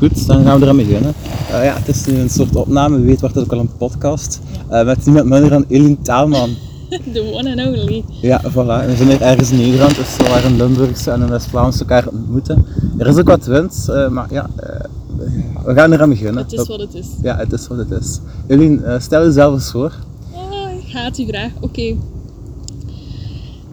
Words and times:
Goed, 0.00 0.26
dan 0.26 0.44
gaan 0.44 0.58
we 0.58 0.64
eraan 0.64 0.76
beginnen. 0.76 1.14
Uh, 1.50 1.64
ja, 1.64 1.74
het 1.74 1.88
is 1.88 2.06
nu 2.06 2.18
een 2.18 2.30
soort 2.30 2.56
opname, 2.56 2.96
wie 2.96 3.06
weet 3.06 3.20
wordt 3.20 3.34
het 3.34 3.44
ook 3.44 3.52
al 3.52 3.58
een 3.58 3.76
podcast. 3.76 4.40
Uh, 4.70 4.84
met 4.84 5.04
niemand 5.04 5.26
minder 5.26 5.50
dan 5.50 5.64
Elin 5.68 6.02
Taalman. 6.02 6.50
The 7.12 7.32
one 7.32 7.62
and 7.62 7.76
only. 7.76 8.04
Ja, 8.20 8.40
voilà. 8.42 8.86
We 8.86 8.94
zijn 8.96 9.08
hier 9.08 9.20
ergens 9.20 9.50
in 9.50 9.56
Nederland, 9.58 9.96
dus 9.96 10.16
we 10.16 10.22
waren 10.28 10.50
een 10.50 10.56
Limburgse 10.56 11.10
en 11.10 11.20
een 11.20 11.28
West-Vlaamse 11.28 11.78
elkaar 11.78 12.06
ontmoeten. 12.06 12.66
Er 12.98 13.06
is 13.06 13.16
ook 13.16 13.26
wat 13.26 13.46
wind, 13.46 13.86
uh, 13.90 14.08
maar 14.08 14.26
ja, 14.30 14.50
we 15.64 15.74
gaan 15.74 15.92
eraan 15.92 16.08
beginnen. 16.08 16.42
Het 16.42 16.52
is 16.52 16.66
wat 16.66 16.80
het 16.80 16.94
is. 16.94 17.06
Ja, 17.22 17.36
het 17.36 17.52
is 17.52 17.66
wat 17.66 17.78
het 17.78 17.90
is. 17.90 18.20
Elin, 18.46 18.82
stel 18.98 19.24
jezelf 19.24 19.54
eens 19.54 19.70
voor. 19.70 19.92
Oh, 20.32 20.66
gaat 20.86 21.14
die 21.14 21.26
vraag. 21.26 21.50
Oké. 21.60 21.96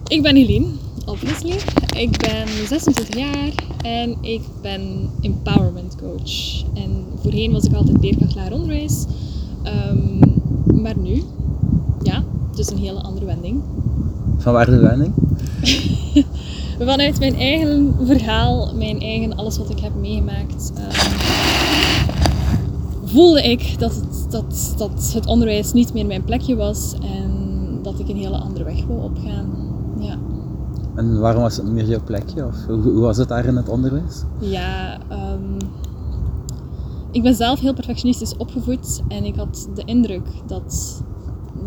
Ik 0.07 0.21
ben 0.21 0.35
Elin, 0.35 0.79
obviously. 1.07 1.55
Ik 1.97 2.17
ben 2.17 2.67
26 2.67 3.17
jaar 3.17 3.51
en 3.81 4.17
ik 4.21 4.41
ben 4.61 5.09
empowerment 5.21 5.95
coach. 5.95 6.63
En 6.73 7.05
voorheen 7.21 7.51
was 7.51 7.63
ik 7.63 7.73
altijd 7.73 7.97
leerkracht 8.01 8.51
onderwijs. 8.51 9.05
Um, 9.89 10.19
maar 10.81 10.97
nu, 10.97 11.23
ja, 12.01 12.23
dus 12.55 12.69
een 12.71 12.77
hele 12.77 13.01
andere 13.01 13.25
wending. 13.25 13.61
Van 14.37 14.53
waar 14.53 14.65
de 14.65 14.79
wending? 14.79 15.13
Vanuit 16.79 17.19
mijn 17.19 17.35
eigen 17.35 17.95
verhaal, 18.03 18.73
mijn 18.75 19.01
eigen 19.01 19.35
alles 19.35 19.57
wat 19.57 19.69
ik 19.69 19.79
heb 19.79 19.91
meegemaakt, 19.99 20.71
um, 20.77 21.17
voelde 23.05 23.41
ik 23.41 23.79
dat 23.79 23.95
het, 23.95 24.31
dat, 24.31 24.73
dat 24.77 25.11
het 25.13 25.25
onderwijs 25.25 25.73
niet 25.73 25.93
meer 25.93 26.05
mijn 26.05 26.23
plekje 26.23 26.55
was 26.55 26.93
en 27.01 27.31
dat 27.83 27.99
ik 27.99 28.09
een 28.09 28.17
hele 28.17 28.37
andere 28.37 28.63
weg 28.63 28.85
wil 28.85 28.97
opgaan. 28.97 29.66
En 30.97 31.19
waarom 31.19 31.41
was 31.41 31.57
het 31.57 31.65
meer 31.65 31.85
jouw 31.85 32.03
plekje? 32.03 32.45
Of 32.45 32.65
hoe, 32.65 32.99
was 32.99 33.17
het 33.17 33.27
daar 33.27 33.45
in 33.45 33.55
het 33.55 33.69
onderwijs? 33.69 34.23
Ja, 34.39 34.99
um, 35.11 35.57
ik 37.11 37.23
ben 37.23 37.35
zelf 37.35 37.59
heel 37.59 37.73
perfectionistisch 37.73 38.37
opgevoed 38.37 39.01
en 39.07 39.23
ik 39.23 39.35
had 39.35 39.69
de 39.75 39.83
indruk 39.85 40.27
dat, 40.47 41.03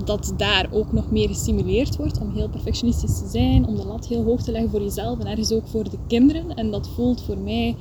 dat 0.04 0.32
daar 0.36 0.68
ook 0.70 0.92
nog 0.92 1.10
meer 1.10 1.28
gestimuleerd 1.28 1.96
wordt 1.96 2.20
om 2.20 2.30
heel 2.30 2.48
perfectionistisch 2.48 3.18
te 3.18 3.28
zijn, 3.28 3.66
om 3.66 3.76
de 3.76 3.86
lat 3.86 4.06
heel 4.06 4.24
hoog 4.24 4.42
te 4.42 4.52
leggen 4.52 4.70
voor 4.70 4.82
jezelf 4.82 5.18
en 5.18 5.26
ergens 5.26 5.52
ook 5.52 5.66
voor 5.66 5.84
de 5.84 5.98
kinderen. 6.06 6.54
En 6.54 6.70
dat 6.70 6.88
voelt 6.88 7.22
voor 7.22 7.38
mij, 7.38 7.76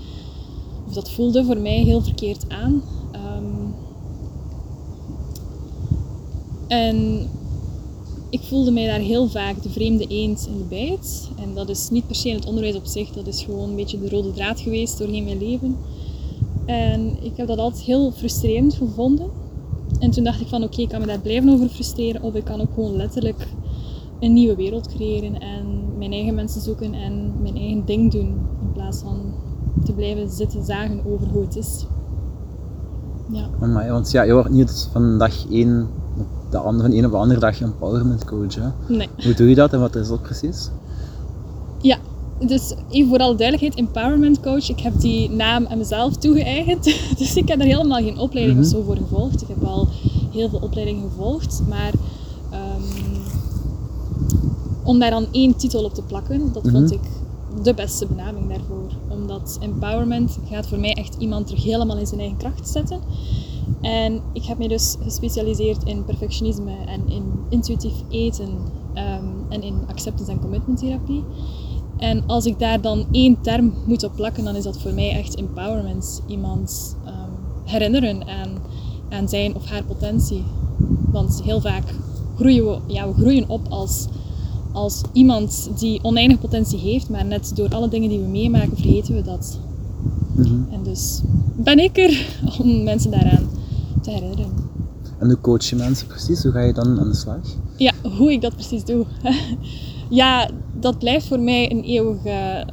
of 0.88 0.94
dat 0.94 1.12
voelde 1.12 1.46
voor 1.46 1.58
mij 1.58 1.80
heel 1.84 2.02
verkeerd 2.02 2.46
aan. 2.50 2.82
Um, 3.38 3.74
en 6.68 7.28
ik 8.30 8.42
voelde 8.42 8.72
mij 8.72 8.86
daar 8.86 9.00
heel 9.00 9.28
vaak 9.28 9.64
de 9.64 9.70
vreemde 9.70 10.06
eend 10.08 10.48
in 10.52 10.58
de 10.58 10.64
bijt. 10.64 11.30
En 11.36 11.54
dat 11.54 11.70
is 11.70 11.90
niet 11.90 12.08
per 12.08 12.16
se 12.16 12.30
in 12.30 12.36
het 12.36 12.46
onderwijs 12.46 12.76
op 12.76 12.86
zich, 12.86 13.10
dat 13.10 13.28
is 13.28 13.44
gewoon 13.44 13.70
een 13.70 13.76
beetje 13.76 14.00
de 14.00 14.10
rode 14.10 14.34
draad 14.34 14.60
geweest 14.60 14.98
doorheen 14.98 15.24
mijn 15.24 15.38
leven. 15.38 15.78
En 16.66 17.24
ik 17.24 17.32
heb 17.36 17.48
dat 17.48 17.58
altijd 17.58 17.84
heel 17.84 18.12
frustrerend 18.12 18.74
gevonden. 18.74 19.30
En 20.00 20.12
toen 20.12 20.24
dacht 20.24 20.42
ik 20.42 20.48
van 20.48 20.64
oké, 20.64 20.82
ik 20.82 20.90
kan 20.90 21.00
me 21.00 21.08
daar 21.08 21.20
blijven 21.20 21.50
over 21.50 21.70
frustreren 21.70 22.22
of 22.22 22.34
ik 22.34 22.44
kan 22.44 22.62
ook 22.62 22.74
gewoon 22.74 22.96
letterlijk 22.96 23.48
een 24.20 24.34
nieuwe 24.34 24.56
wereld 24.56 24.88
creëren 24.88 25.40
en 25.40 25.98
mijn 25.98 26.12
eigen 26.12 26.36
mensen 26.36 26.62
zoeken 26.62 26.94
en 26.94 27.34
mijn 27.42 27.58
eigen 27.58 27.86
ding 27.86 28.12
doen 28.12 28.28
in 28.62 28.72
plaats 28.74 29.02
van 29.02 29.34
te 29.86 29.94
blijven 29.94 30.30
zitten 30.30 30.66
zagen 30.66 31.02
over 31.06 31.28
hoe 31.28 31.42
het 31.42 31.56
is. 31.56 31.86
Ja. 33.32 33.50
Want 33.60 34.12
ja, 34.12 34.22
je 34.22 34.34
wordt 34.34 34.50
niet 34.50 34.90
van 34.92 35.18
dag 35.18 35.50
één 35.52 35.88
de 36.50 36.58
andere, 36.58 36.90
van 36.90 36.98
een 36.98 37.06
op 37.06 37.12
de 37.12 37.18
andere 37.18 37.40
dag 37.40 37.62
empowerment 37.62 38.26
coach. 38.26 38.56
Hè? 38.56 38.70
Nee. 38.88 39.08
Hoe 39.24 39.34
doe 39.34 39.50
je 39.50 39.56
dat 39.56 39.74
en 39.74 39.80
wat 39.80 39.96
is 39.96 40.08
dat 40.08 40.22
precies? 40.22 40.70
Ja, 41.82 41.98
dus 42.40 42.74
even 42.90 43.10
voor 43.10 43.18
alle 43.18 43.36
duidelijkheid, 43.36 43.88
empowerment 43.88 44.40
coach. 44.40 44.70
Ik 44.70 44.80
heb 44.80 45.00
die 45.00 45.30
naam 45.30 45.68
aan 45.68 45.78
mezelf 45.78 46.18
toegeëigend. 46.18 46.84
Dus 47.18 47.36
ik 47.36 47.48
heb 47.48 47.60
er 47.60 47.66
helemaal 47.66 48.04
geen 48.04 48.18
opleiding 48.18 48.58
mm 48.58 48.64
of 48.64 48.70
zo 48.70 48.84
voor 48.84 48.98
gevolgd. 48.98 49.42
Ik 49.42 49.48
heb 49.48 49.62
wel 49.62 49.88
heel 50.32 50.50
veel 50.50 50.60
opleidingen 50.60 51.10
gevolgd, 51.10 51.62
maar 51.70 51.92
um, 52.54 53.22
om 54.84 55.00
daar 55.00 55.10
dan 55.10 55.28
één 55.32 55.56
titel 55.56 55.84
op 55.84 55.94
te 55.94 56.02
plakken, 56.02 56.54
dat 56.54 56.68
vond 56.72 56.84
mhm. 56.84 56.94
ik 56.94 57.02
de 57.64 57.74
beste 57.74 58.06
benaming 58.06 58.50
daarvoor. 58.50 58.92
Omdat 59.08 59.58
empowerment 59.62 60.38
gaat 60.50 60.68
voor 60.68 60.80
mij 60.80 60.94
echt 60.94 61.16
iemand 61.18 61.48
terug 61.48 61.64
helemaal 61.64 61.98
in 61.98 62.08
zijn 62.08 62.20
eigen 62.20 62.38
kracht 62.38 62.70
zetten. 62.70 63.00
En 63.82 64.22
ik 64.34 64.44
heb 64.44 64.58
me 64.58 64.68
dus 64.68 64.96
gespecialiseerd 65.02 65.84
in 65.84 66.06
perfectionisme 66.06 66.72
en 66.86 67.10
in 67.10 67.24
intuïtief 67.50 67.94
eten 68.10 68.50
um, 68.96 69.46
en 69.50 69.62
in 69.62 69.76
acceptance 69.88 70.32
en 70.32 70.40
commitment 70.40 70.80
therapie. 70.80 71.24
En 71.98 72.24
als 72.28 72.46
ik 72.46 72.60
daar 72.60 72.82
dan 72.82 73.06
één 73.12 73.42
term 73.42 73.74
moet 73.86 74.04
op 74.04 74.16
plakken, 74.16 74.44
dan 74.44 74.56
is 74.56 74.64
dat 74.64 74.82
voor 74.82 74.94
mij 74.94 75.10
echt 75.10 75.36
empowerment. 75.36 76.22
Iemand 76.28 76.98
um, 77.06 77.14
herinneren 77.66 78.28
aan, 78.28 78.50
aan 79.10 79.30
zijn 79.30 79.56
of 79.56 79.66
haar 79.66 79.84
potentie. 79.84 80.44
Want 81.12 81.42
heel 81.44 81.62
vaak 81.62 81.84
groeien 82.36 82.66
we, 82.66 82.80
ja, 82.88 83.08
we 83.08 83.14
groeien 83.14 83.50
op 83.50 83.68
als, 83.70 84.08
als 84.72 85.02
iemand 85.14 85.70
die 85.80 86.04
oneindige 86.04 86.40
potentie 86.40 86.80
heeft, 86.80 87.10
maar 87.10 87.26
net 87.26 87.52
door 87.56 87.70
alle 87.70 87.90
dingen 87.90 88.10
die 88.10 88.20
we 88.20 88.28
meemaken 88.28 88.78
vergeten 88.78 89.16
we 89.16 89.22
dat. 89.22 89.60
Mm 90.36 90.68
En 90.72 90.84
dus 90.84 91.22
ben 91.56 91.80
ik 91.80 91.98
er 91.98 92.28
om 92.62 92.84
mensen 92.84 93.12
daaraan 93.12 93.49
te 94.10 94.16
herinneren. 94.16 94.70
En 95.20 95.28
hoe 95.28 95.42
coach 95.42 95.64
je 95.64 95.76
mensen 95.76 96.08
precies? 96.08 96.44
Hoe 96.44 96.52
ga 96.52 96.60
je 96.60 96.74
dan 96.74 97.00
aan 97.00 97.10
de 97.10 97.16
slag? 97.16 97.40
Ja, 97.78 97.94
hoe 98.18 98.32
ik 98.32 98.42
dat 98.42 98.54
precies 98.54 98.86
doe. 98.86 99.06
ja, 100.10 100.50
dat 100.80 101.00
blijft 101.00 101.28
voor 101.28 101.40
mij 101.40 101.72
een 101.72 101.84
eeuwige... 101.84 102.68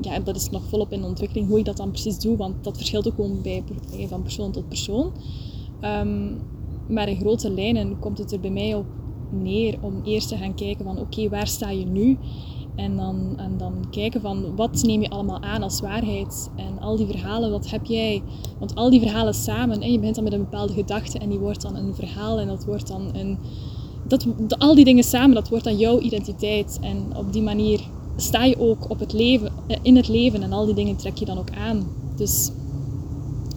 Ja, 0.00 0.18
dat 0.24 0.36
is 0.36 0.50
nog 0.50 0.62
volop 0.68 0.92
in 0.92 1.04
ontwikkeling 1.04 1.48
hoe 1.48 1.58
ik 1.58 1.64
dat 1.64 1.76
dan 1.76 1.90
precies 1.90 2.18
doe, 2.18 2.36
want 2.36 2.64
dat 2.64 2.76
verschilt 2.76 3.06
ook 3.06 3.14
gewoon 3.14 3.42
bij, 3.42 3.64
van 4.08 4.22
persoon 4.22 4.52
tot 4.52 4.68
persoon. 4.68 5.12
Um, 5.84 6.38
maar 6.88 7.08
in 7.08 7.20
grote 7.20 7.50
lijnen 7.50 7.98
komt 7.98 8.18
het 8.18 8.32
er 8.32 8.40
bij 8.40 8.50
mij 8.50 8.74
op 8.74 8.86
neer 9.30 9.78
om 9.80 10.00
eerst 10.04 10.28
te 10.28 10.36
gaan 10.36 10.54
kijken 10.54 10.84
van 10.84 10.98
oké, 10.98 11.28
waar 11.28 11.46
sta 11.46 11.70
je 11.70 11.86
nu? 11.86 12.18
En 12.76 12.96
dan, 12.96 13.34
en 13.36 13.54
dan 13.56 13.72
kijken 13.90 14.20
van 14.20 14.56
wat 14.56 14.82
neem 14.82 15.02
je 15.02 15.10
allemaal 15.10 15.42
aan 15.42 15.62
als 15.62 15.80
waarheid. 15.80 16.50
En 16.56 16.80
al 16.80 16.96
die 16.96 17.06
verhalen, 17.06 17.50
wat 17.50 17.70
heb 17.70 17.86
jij? 17.86 18.22
Want 18.58 18.74
al 18.74 18.90
die 18.90 19.00
verhalen 19.00 19.34
samen, 19.34 19.80
en 19.80 19.92
je 19.92 19.98
begint 19.98 20.14
dan 20.14 20.24
met 20.24 20.32
een 20.32 20.44
bepaalde 20.50 20.72
gedachte 20.72 21.18
en 21.18 21.28
die 21.28 21.38
wordt 21.38 21.62
dan 21.62 21.76
een 21.76 21.94
verhaal 21.94 22.38
en 22.38 22.46
dat 22.46 22.64
wordt 22.64 22.88
dan 22.88 23.02
een... 23.12 23.38
Dat, 24.06 24.26
al 24.58 24.74
die 24.74 24.84
dingen 24.84 25.04
samen, 25.04 25.34
dat 25.34 25.48
wordt 25.48 25.64
dan 25.64 25.76
jouw 25.76 25.98
identiteit. 25.98 26.78
En 26.80 27.16
op 27.16 27.32
die 27.32 27.42
manier 27.42 27.80
sta 28.16 28.44
je 28.44 28.58
ook 28.58 28.90
op 28.90 28.98
het 28.98 29.12
leven, 29.12 29.52
eh, 29.66 29.76
in 29.82 29.96
het 29.96 30.08
leven 30.08 30.42
en 30.42 30.52
al 30.52 30.64
die 30.64 30.74
dingen 30.74 30.96
trek 30.96 31.16
je 31.16 31.24
dan 31.24 31.38
ook 31.38 31.50
aan. 31.50 31.86
Dus 32.16 32.50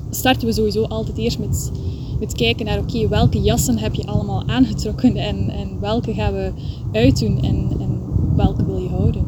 starten 0.09 0.47
we 0.47 0.53
sowieso 0.53 0.83
altijd 0.83 1.17
eerst 1.17 1.39
met, 1.39 1.71
met 2.19 2.33
kijken 2.33 2.65
naar 2.65 2.79
oké, 2.79 3.07
welke 3.07 3.41
jassen 3.41 3.77
heb 3.77 3.93
je 3.93 4.05
allemaal 4.05 4.43
aangetrokken 4.47 5.15
en, 5.15 5.49
en 5.49 5.79
welke 5.79 6.13
gaan 6.13 6.33
we 6.33 6.51
uitdoen 6.91 7.41
en, 7.41 7.67
en 7.79 7.92
welke 8.35 8.65
wil 8.65 8.77
je 8.77 8.89
houden. 8.89 9.25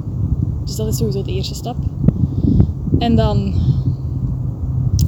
Dus 0.65 0.75
dat 0.75 0.87
is 0.87 0.97
sowieso 0.97 1.21
de 1.21 1.31
eerste 1.31 1.55
stap. 1.55 1.75
En 2.97 3.15
dan, 3.15 3.53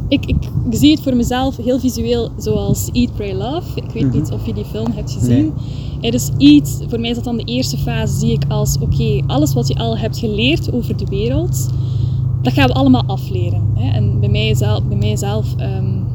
ik, 0.07 0.25
ik, 0.25 0.49
zie 0.69 0.91
het 0.91 1.01
voor 1.01 1.15
mezelf 1.15 1.57
heel 1.57 1.79
visueel 1.79 2.29
zoals 2.37 2.89
Eat, 2.91 3.13
Pray, 3.15 3.33
Love. 3.33 3.69
Ik 3.75 3.91
weet 3.91 4.03
mhm. 4.03 4.17
niet 4.17 4.31
of 4.31 4.45
je 4.45 4.53
die 4.53 4.65
film 4.65 4.91
hebt 4.91 5.11
gezien. 5.11 5.53
Nee. 6.01 6.11
dus 6.11 6.31
Eat, 6.37 6.83
voor 6.87 6.99
mij 6.99 7.09
is 7.09 7.15
dat 7.15 7.25
dan 7.25 7.37
de 7.37 7.43
eerste 7.43 7.77
fase, 7.77 8.17
zie 8.19 8.31
ik 8.31 8.43
als 8.47 8.77
oké, 8.79 9.23
alles 9.27 9.53
wat 9.53 9.67
je 9.67 9.75
al 9.75 9.97
hebt 9.97 10.17
geleerd 10.17 10.73
over 10.73 10.97
de 10.97 11.05
wereld, 11.05 11.69
dat 12.41 12.53
gaan 12.53 12.67
we 12.67 12.73
allemaal 12.73 13.03
afleren. 13.05 13.71
Hè? 13.73 13.91
En 13.91 14.19
bij 14.19 14.29
mijzelf, 14.29 14.83
bij 14.83 14.97
mijzelf 14.97 15.55
um, 15.59 16.05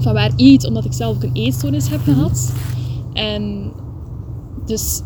van 0.00 0.12
waar 0.12 0.32
Eat, 0.36 0.66
omdat 0.66 0.84
ik 0.84 0.92
zelf 0.92 1.16
ook 1.16 1.22
een 1.22 1.30
eetstoornis 1.32 1.88
heb 1.88 2.00
mhm. 2.06 2.12
gehad. 2.12 2.52
En 3.12 3.70
dus 4.66 5.02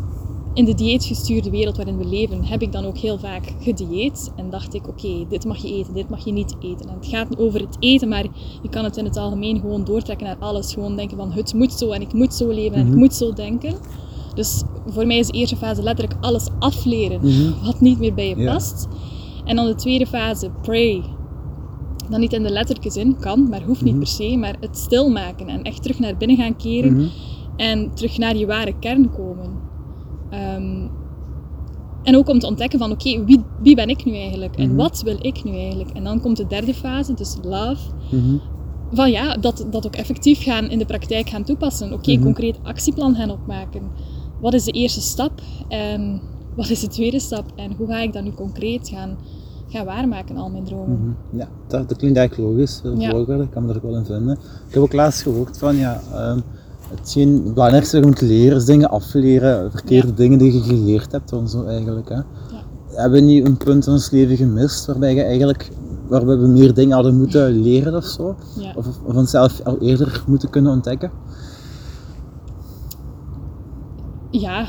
in 0.57 0.65
de 0.65 0.73
dieetgestuurde 0.73 1.49
wereld 1.49 1.75
waarin 1.75 1.97
we 1.97 2.05
leven, 2.05 2.45
heb 2.45 2.61
ik 2.61 2.71
dan 2.71 2.85
ook 2.85 2.97
heel 2.97 3.19
vaak 3.19 3.53
gedieet. 3.59 4.31
En 4.35 4.49
dacht 4.49 4.73
ik, 4.73 4.87
oké, 4.87 5.25
dit 5.29 5.45
mag 5.45 5.57
je 5.57 5.73
eten, 5.73 5.93
dit 5.93 6.09
mag 6.09 6.25
je 6.25 6.31
niet 6.31 6.55
eten. 6.59 6.89
En 6.89 6.95
het 6.95 7.07
gaat 7.07 7.29
niet 7.29 7.39
over 7.39 7.59
het 7.59 7.77
eten, 7.79 8.07
maar 8.07 8.25
je 8.61 8.69
kan 8.69 8.83
het 8.83 8.97
in 8.97 9.05
het 9.05 9.17
algemeen 9.17 9.59
gewoon 9.59 9.83
doortrekken 9.83 10.27
naar 10.27 10.37
alles. 10.39 10.73
Gewoon 10.73 10.95
denken 10.95 11.17
van, 11.17 11.31
het 11.31 11.53
moet 11.53 11.73
zo 11.73 11.91
en 11.91 12.01
ik 12.01 12.13
moet 12.13 12.33
zo 12.33 12.49
leven 12.49 12.75
en 12.75 12.81
ik 12.81 12.87
mhm. 12.87 12.97
moet 12.97 13.13
zo 13.13 13.33
denken. 13.33 13.75
Dus 14.33 14.63
voor 14.87 15.07
mij 15.07 15.17
is 15.17 15.27
de 15.27 15.37
eerste 15.37 15.55
fase 15.55 15.83
letterlijk 15.83 16.23
alles 16.23 16.47
afleren 16.59 17.19
mhm. 17.21 17.65
wat 17.65 17.79
niet 17.79 17.99
meer 17.99 18.13
bij 18.13 18.27
je 18.27 18.45
past. 18.45 18.87
En 19.45 19.55
dan 19.55 19.65
de 19.65 19.75
tweede 19.75 20.07
fase, 20.07 20.49
pray. 20.61 21.03
Dan 22.09 22.19
niet 22.19 22.33
in 22.33 22.43
de 22.43 22.51
letterlijke 22.51 22.91
zin, 22.91 23.17
kan, 23.19 23.49
maar 23.49 23.63
hoeft 23.63 23.81
niet 23.81 23.93
mhm. 23.93 24.03
per 24.03 24.11
se. 24.11 24.37
Maar 24.37 24.55
het 24.59 24.77
stilmaken 24.77 25.47
en 25.47 25.63
echt 25.63 25.81
terug 25.81 25.99
naar 25.99 26.17
binnen 26.17 26.37
gaan 26.37 26.55
keren. 26.55 27.09
En 27.55 27.91
terug 27.93 28.17
naar 28.17 28.37
je 28.37 28.45
ware 28.45 28.79
kern 28.79 29.11
komen. 29.11 29.56
Um, 30.33 30.89
en 32.07 32.15
ook 32.15 32.29
om 32.29 32.39
te 32.39 32.47
ontdekken 32.47 32.79
van 32.79 32.91
oké, 32.91 33.23
wie, 33.25 33.43
wie 33.61 33.75
ben 33.75 33.89
ik 33.89 34.05
nu 34.05 34.15
eigenlijk? 34.15 34.55
En 34.55 34.67
mhm. 34.67 34.75
wat 34.75 35.01
wil 35.01 35.17
ik 35.21 35.43
nu 35.43 35.51
eigenlijk? 35.51 35.89
En 35.89 36.03
dan 36.03 36.21
komt 36.21 36.37
de 36.37 36.47
derde 36.47 36.73
fase, 36.73 37.13
dus 37.13 37.37
love. 37.41 37.91
Mhm. 38.11 38.37
Van 38.91 39.11
ja, 39.11 39.35
dat, 39.35 39.65
dat 39.69 39.85
ook 39.85 39.95
effectief 39.95 40.43
gaan 40.43 40.69
in 40.69 40.77
de 40.77 40.85
praktijk 40.85 41.29
gaan 41.29 41.43
toepassen. 41.43 41.93
Oké, 41.93 42.11
mhm. 42.11 42.23
concreet 42.23 42.59
actieplan 42.63 43.15
gaan 43.15 43.29
opmaken. 43.29 43.81
Wat 44.41 44.53
is 44.53 44.63
de 44.63 44.71
eerste 44.71 45.01
stap? 45.01 45.41
En 45.67 46.21
wat 46.55 46.69
is 46.69 46.79
de 46.79 46.87
tweede 46.87 47.19
stap? 47.19 47.45
En 47.55 47.71
hoe 47.77 47.87
ga 47.87 47.99
ik 47.99 48.13
dat 48.13 48.23
nu 48.23 48.31
concreet 48.31 48.89
gaan, 48.89 49.17
ga 49.67 49.85
waarmaken, 49.85 50.37
al 50.37 50.49
mijn 50.49 50.63
dromen. 50.63 51.17
Ja, 51.31 51.47
dat, 51.67 51.89
dat 51.89 51.97
klinkt 51.97 52.17
eigenlijk 52.17 52.49
logisch, 52.49 52.79
veel 52.81 52.99
Ja. 52.99 53.41
ik 53.43 53.49
kan 53.49 53.65
me 53.65 53.69
er 53.69 53.75
ook 53.75 53.83
wel 53.83 53.95
in 53.95 54.05
vinden. 54.05 54.37
Ik 54.67 54.73
heb 54.73 54.83
ook 54.83 54.93
laatst 54.93 55.21
gehoord 55.21 55.57
van, 55.57 55.75
ja, 55.75 56.01
ehm, 56.13 56.39
hetgeen 56.95 57.33
het 57.43 57.53
belangrijkste 57.53 57.97
je 57.97 58.05
moet 58.05 58.21
leren 58.21 58.57
is 58.57 58.65
dingen 58.65 58.89
afleren, 58.89 59.71
verkeerde 59.71 60.07
Ja. 60.07 60.13
dingen 60.13 60.37
die 60.37 60.53
je 60.53 60.61
geleerd 60.61 61.11
hebt 61.11 61.31
en 61.31 61.47
zo 61.47 61.63
eigenlijk. 61.65 62.09
Hè. 62.09 62.19
Hebben 62.87 63.19
we 63.19 63.25
niet 63.25 63.45
een 63.45 63.57
punt 63.57 63.85
in 63.87 63.93
ons 63.93 64.09
leven 64.09 64.37
gemist 64.37 64.85
waarbij 64.85 65.13
je 65.15 65.21
eigenlijk, 65.23 65.69
waarbij 66.07 66.37
we 66.37 66.47
meer 66.47 66.73
dingen 66.73 66.93
hadden 66.95 67.17
moeten 67.17 67.49
leren 67.61 67.95
of 67.95 68.05
zo? 68.05 68.35
Ja. 68.59 68.73
Of, 68.75 68.87
of 69.05 69.15
onszelf 69.15 69.61
al 69.63 69.77
eerder 69.81 70.23
moeten 70.27 70.49
kunnen 70.49 70.71
ontdekken? 70.71 71.11
Ja. 74.29 74.67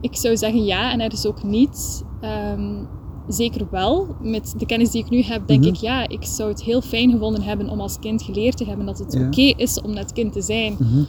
Ik 0.00 0.16
zou 0.16 0.36
zeggen 0.36 0.64
ja 0.64 0.92
en 0.92 1.00
er 1.00 1.12
is 1.12 1.26
ook 1.26 1.42
niet. 1.42 2.04
Ehm, 2.20 2.84
zeker 3.28 3.66
wel. 3.70 4.06
Met 4.20 4.54
de 4.58 4.66
kennis 4.66 4.90
die 4.90 5.04
ik 5.04 5.10
nu 5.10 5.22
heb, 5.22 5.46
denk 5.46 5.60
Mhm. 5.60 5.68
ik 5.68 5.76
ja, 5.76 6.08
ik 6.08 6.24
zou 6.24 6.48
het 6.48 6.62
heel 6.62 6.80
fijn 6.80 7.10
gevonden 7.10 7.42
hebben 7.42 7.68
om 7.68 7.80
als 7.80 7.98
kind 7.98 8.22
geleerd 8.22 8.56
te 8.56 8.64
hebben 8.64 8.86
dat 8.86 8.98
het 8.98 9.12
Ja. 9.12 9.26
oké 9.26 9.40
is 9.62 9.80
om 9.80 9.92
net 9.92 10.12
kind 10.12 10.32
te 10.32 10.42
zijn. 10.42 10.76
Mhm. 10.78 11.02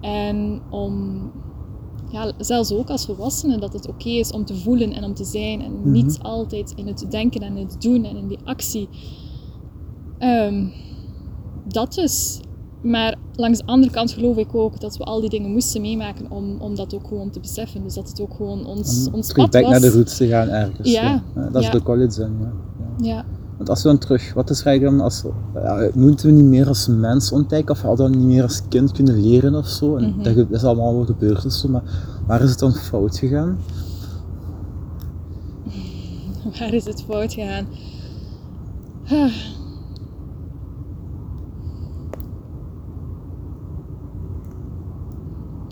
En 0.00 0.60
om, 0.70 1.20
ja, 2.10 2.32
zelfs 2.38 2.72
ook 2.72 2.90
als 2.90 3.04
volwassene, 3.04 3.58
dat 3.58 3.72
het 3.72 3.88
oké 3.88 4.08
is 4.08 4.30
om 4.30 4.44
te 4.44 4.54
voelen 4.56 4.92
en 4.92 5.04
om 5.04 5.14
te 5.14 5.24
zijn. 5.24 5.62
En 5.62 5.72
Mhm. 5.80 5.90
niet 5.90 6.18
altijd 6.22 6.72
in 6.76 6.86
het 6.86 7.06
denken 7.10 7.40
en 7.40 7.56
het 7.56 7.76
doen 7.82 8.04
en 8.04 8.16
in 8.16 8.28
die 8.28 8.38
actie. 8.44 8.88
Ehm, 10.18 10.66
dat 11.68 11.94
dus. 11.94 12.40
Maar 12.82 13.16
langs 13.36 13.58
de 13.58 13.66
andere 13.66 13.92
kant 13.92 14.10
geloof 14.10 14.36
ik 14.36 14.54
ook 14.54 14.80
dat 14.80 14.96
we 14.96 15.04
al 15.04 15.20
die 15.20 15.30
dingen 15.30 15.50
moesten 15.50 15.80
meemaken 15.80 16.30
om, 16.30 16.56
om 16.58 16.74
dat 16.76 16.94
ook 16.94 17.06
gewoon 17.06 17.30
te 17.30 17.40
beseffen. 17.40 17.82
Dus 17.82 17.94
dat 17.94 18.08
het 18.08 18.20
ook 18.20 18.34
gewoon 18.34 18.66
ons, 18.66 19.06
Om 19.06 19.14
ons 19.14 19.26
terug 19.28 19.48
pad 19.50 19.62
was. 19.62 19.70
naar 19.70 19.80
de 19.80 19.90
roots 19.90 20.16
te 20.16 20.26
gaan 20.26 20.48
ergens. 20.48 20.90
Ja. 20.90 21.22
dat 21.34 21.54
is 21.56 21.64
Ja. 21.66 21.70
de 21.72 21.82
college 21.82 22.10
zin, 22.10 22.32
ja. 22.40 22.52
ja. 23.14 23.24
Want 23.56 23.68
als 23.68 23.82
we 23.82 23.88
dan 23.88 23.98
terug, 23.98 24.34
wat 24.34 24.50
is 24.50 24.62
eigenlijk 24.62 24.96
dan 24.96 25.04
als, 25.06 25.22
ja, 25.54 25.90
moeten 25.94 26.26
we 26.26 26.32
niet 26.32 26.44
meer 26.44 26.68
als 26.68 26.86
mens 26.86 27.32
ontdekken 27.32 27.74
of 27.74 27.82
hadden 27.82 28.10
we 28.10 28.16
niet 28.16 28.26
meer 28.26 28.42
als 28.42 28.62
kind 28.68 28.92
kunnen 28.92 29.20
leren 29.20 29.54
of 29.54 29.66
zo? 29.66 29.96
En 29.96 30.08
Mhm. 30.18 30.22
dat 30.22 30.46
is 30.50 30.64
allemaal 30.64 30.94
wel 30.94 31.04
gebeurd 31.04 31.44
of 31.46 31.52
zo, 31.52 31.68
maar 31.68 31.82
waar 32.26 32.42
is 32.42 32.50
het 32.50 32.58
dan 32.58 32.72
fout 32.72 33.18
gegaan? 33.18 33.58
Waar 36.58 36.74
is 36.74 36.84
het 36.84 37.02
fout 37.08 37.32
gegaan? 37.32 37.66
Ah. 39.10 39.32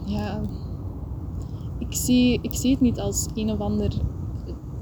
Ja, 0.05 0.41
ik 1.91 1.97
zie, 1.97 2.39
ik 2.43 2.55
zie 2.55 2.71
het 2.71 2.81
niet 2.81 3.01
als 3.01 3.27
een 3.35 3.51
of 3.51 3.61
ander. 3.61 3.93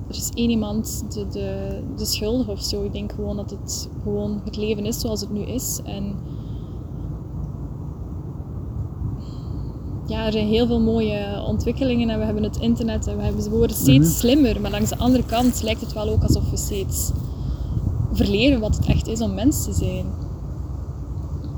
Er 0.08 0.14
is 0.14 0.30
één 0.34 0.50
iemand 0.50 1.04
de, 1.14 1.26
de, 1.28 1.78
de 1.96 2.04
schuldig 2.04 2.48
of 2.48 2.62
zo. 2.62 2.84
Ik 2.84 2.92
denk 2.92 3.12
gewoon 3.12 3.36
dat 3.36 3.50
het 3.50 3.88
gewoon 4.02 4.40
het 4.44 4.56
leven 4.56 4.86
is 4.86 5.00
zoals 5.00 5.20
het 5.20 5.30
nu 5.32 5.40
is. 5.40 5.80
En 5.84 6.14
ja, 10.06 10.26
er 10.26 10.32
zijn 10.32 10.46
heel 10.48 10.66
veel 10.66 10.80
mooie 10.80 11.42
ontwikkelingen 11.46 12.10
en 12.10 12.18
we 12.18 12.24
hebben 12.24 12.42
het 12.42 12.56
internet 12.56 13.06
en 13.06 13.16
we, 13.16 13.22
hebben, 13.22 13.44
we 13.44 13.50
worden 13.50 13.76
steeds 13.76 14.08
Mhm. 14.08 14.16
slimmer. 14.18 14.60
Maar 14.60 14.70
langs 14.70 14.90
de 14.90 14.98
andere 14.98 15.24
kant 15.24 15.62
lijkt 15.62 15.80
het 15.80 15.92
wel 15.92 16.08
ook 16.08 16.22
alsof 16.22 16.50
we 16.50 16.56
steeds 16.56 17.10
verleren 18.12 18.60
wat 18.60 18.76
het 18.76 18.86
echt 18.86 19.06
is 19.08 19.20
om 19.20 19.34
mens 19.34 19.64
te 19.64 19.72
zijn. 19.72 20.06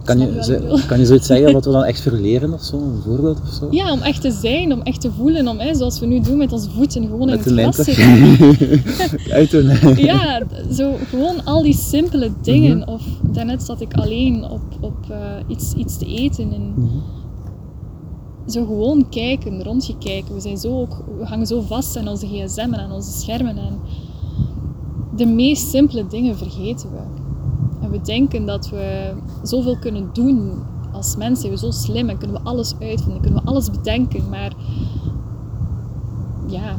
Kan 0.05 0.19
je, 0.19 0.82
kan 0.87 0.99
je 0.99 1.06
zoiets 1.06 1.26
zeggen 1.26 1.52
wat 1.52 1.64
we 1.64 1.70
dan 1.70 1.85
echt 1.85 2.00
verleren 2.00 2.52
of 2.52 2.62
zo? 2.62 2.76
Een 2.76 3.00
voorbeeld 3.05 3.41
of 3.41 3.49
zo? 3.52 3.67
Ja, 3.70 3.93
om 3.93 4.00
echt 4.00 4.20
te 4.20 4.31
zijn, 4.31 4.73
om 4.73 4.82
echt 4.82 5.00
te 5.00 5.11
voelen, 5.19 5.49
om 5.49 5.58
hè, 5.58 5.75
zoals 5.75 6.00
we 6.00 6.06
nu 6.06 6.20
doen 6.20 6.38
met 6.38 6.52
onze 6.52 6.70
voeten 6.70 7.02
gewoon 7.02 7.29
in 7.29 7.37
Met 7.37 7.44
het 7.44 7.55
de 7.56 7.62
gras 7.62 7.76
zitten. 7.76 9.97
Ja, 10.05 10.43
zo 10.73 10.93
gewoon 11.08 11.44
al 11.44 11.62
die 11.62 11.75
simpele 11.75 12.31
dingen. 12.43 12.79
Mhm. 12.79 12.88
Of 12.88 13.02
daarnet 13.23 13.62
zat 13.62 13.81
ik 13.81 13.94
alleen 13.94 14.44
op, 14.50 14.61
op 14.81 14.97
eh, 15.11 15.19
iets, 15.47 15.73
iets 15.73 15.99
te 15.99 16.06
eten 16.06 16.53
en 16.53 16.73
Mhm. 16.76 16.87
zo 18.46 18.64
gewoon 18.64 19.08
kijken, 19.08 19.62
rondje 19.62 19.94
kijken. 19.99 20.35
We, 20.35 20.41
zijn 20.41 20.58
zo 20.58 20.81
ook, 20.81 21.05
we 21.19 21.25
hangen 21.26 21.46
zo 21.46 21.61
vast 21.61 21.96
aan 21.96 22.08
onze 22.08 22.26
gsm 22.26 22.61
en 22.61 22.81
aan 22.81 22.93
onze 22.93 23.12
schermen. 23.19 23.56
En 23.58 23.79
de 25.17 25.26
meest 25.26 25.70
simpele 25.70 26.06
dingen 26.06 26.37
vergeten 26.37 26.91
we. 26.91 26.99
We 27.91 28.01
denken 28.01 28.47
dat 28.47 28.69
we 28.69 29.13
zoveel 29.43 29.79
kunnen 29.79 30.11
doen 30.13 30.53
als 30.93 31.17
mensen. 31.17 31.37
Zijn 31.37 31.53
we 31.53 31.59
zo 31.59 31.71
slim 31.71 32.09
en 32.09 32.19
kunnen 32.19 32.43
we 32.43 32.49
alles 32.49 32.75
uitvinden, 32.81 33.21
kunnen 33.21 33.43
we 33.43 33.49
alles 33.49 33.71
bedenken. 33.71 34.29
Maar 34.29 34.53
ja, 36.47 36.77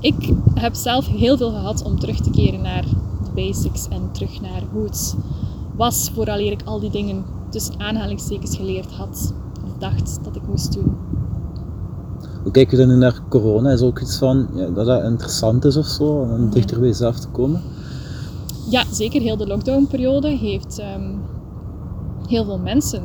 ik 0.00 0.32
heb 0.54 0.74
zelf 0.74 1.06
heel 1.06 1.36
veel 1.36 1.50
gehad 1.50 1.82
om 1.82 1.98
terug 1.98 2.20
te 2.20 2.30
keren 2.30 2.62
naar 2.62 2.84
de 3.24 3.30
basics 3.34 3.88
en 3.88 4.12
terug 4.12 4.40
naar 4.40 4.62
hoe 4.72 4.84
het 4.84 5.16
was 5.76 6.10
vooraleer 6.14 6.52
ik 6.52 6.62
al 6.64 6.80
die 6.80 6.90
dingen 6.90 7.24
tussen 7.50 7.80
aanhalingstekens 7.80 8.56
geleerd 8.56 8.92
had 8.92 9.34
of 9.64 9.78
dacht 9.78 10.18
dat 10.24 10.36
ik 10.36 10.42
moest 10.48 10.72
doen. 10.72 10.96
Hoe 12.42 12.52
kijk 12.52 12.70
je 12.70 12.76
dan 12.76 12.88
nu 12.88 12.96
naar 12.96 13.20
corona? 13.28 13.70
Is 13.70 13.82
ook 13.82 14.00
iets 14.00 14.18
van 14.18 14.46
ja, 14.54 14.68
dat 14.68 14.86
dat 14.86 15.02
interessant 15.02 15.64
is 15.64 15.76
of 15.76 15.86
zo, 15.86 16.04
om 16.04 16.50
dichter 16.50 16.78
bij 16.78 16.88
jezelf 16.88 17.18
te 17.18 17.28
komen? 17.28 17.60
Ja, 18.70 18.84
zeker 18.92 19.20
heel 19.20 19.36
de 19.36 19.46
lockdownperiode 19.46 20.28
heeft 20.28 20.78
ehm, 20.78 21.14
heel 22.26 22.44
veel 22.44 22.58
mensen 22.58 23.02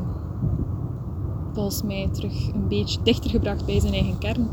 volgens 1.54 1.84
mij 1.84 2.10
terug 2.12 2.48
een 2.54 2.68
beetje 2.68 3.00
dichter 3.04 3.30
gebracht 3.30 3.66
bij 3.66 3.80
zijn 3.80 3.94
eigen 3.94 4.18
kern. 4.18 4.48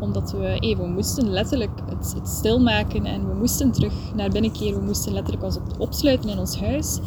Omdat 0.00 0.32
we 0.32 0.56
even 0.58 0.84
we 0.84 0.90
moesten 0.90 1.30
letterlijk 1.30 1.70
het, 1.88 2.14
het 2.18 2.28
stilmaken 2.28 3.04
en 3.06 3.28
we 3.28 3.34
moesten 3.34 3.72
terug 3.72 3.92
naar 4.16 4.30
binnen 4.30 4.52
keren. 4.52 4.78
We 4.80 4.84
moesten 4.86 5.12
letterlijk 5.12 5.44
ons 5.44 5.56
op- 5.56 5.74
opsluiten 5.80 6.30
in 6.30 6.38
ons 6.38 6.60
huis. 6.60 6.98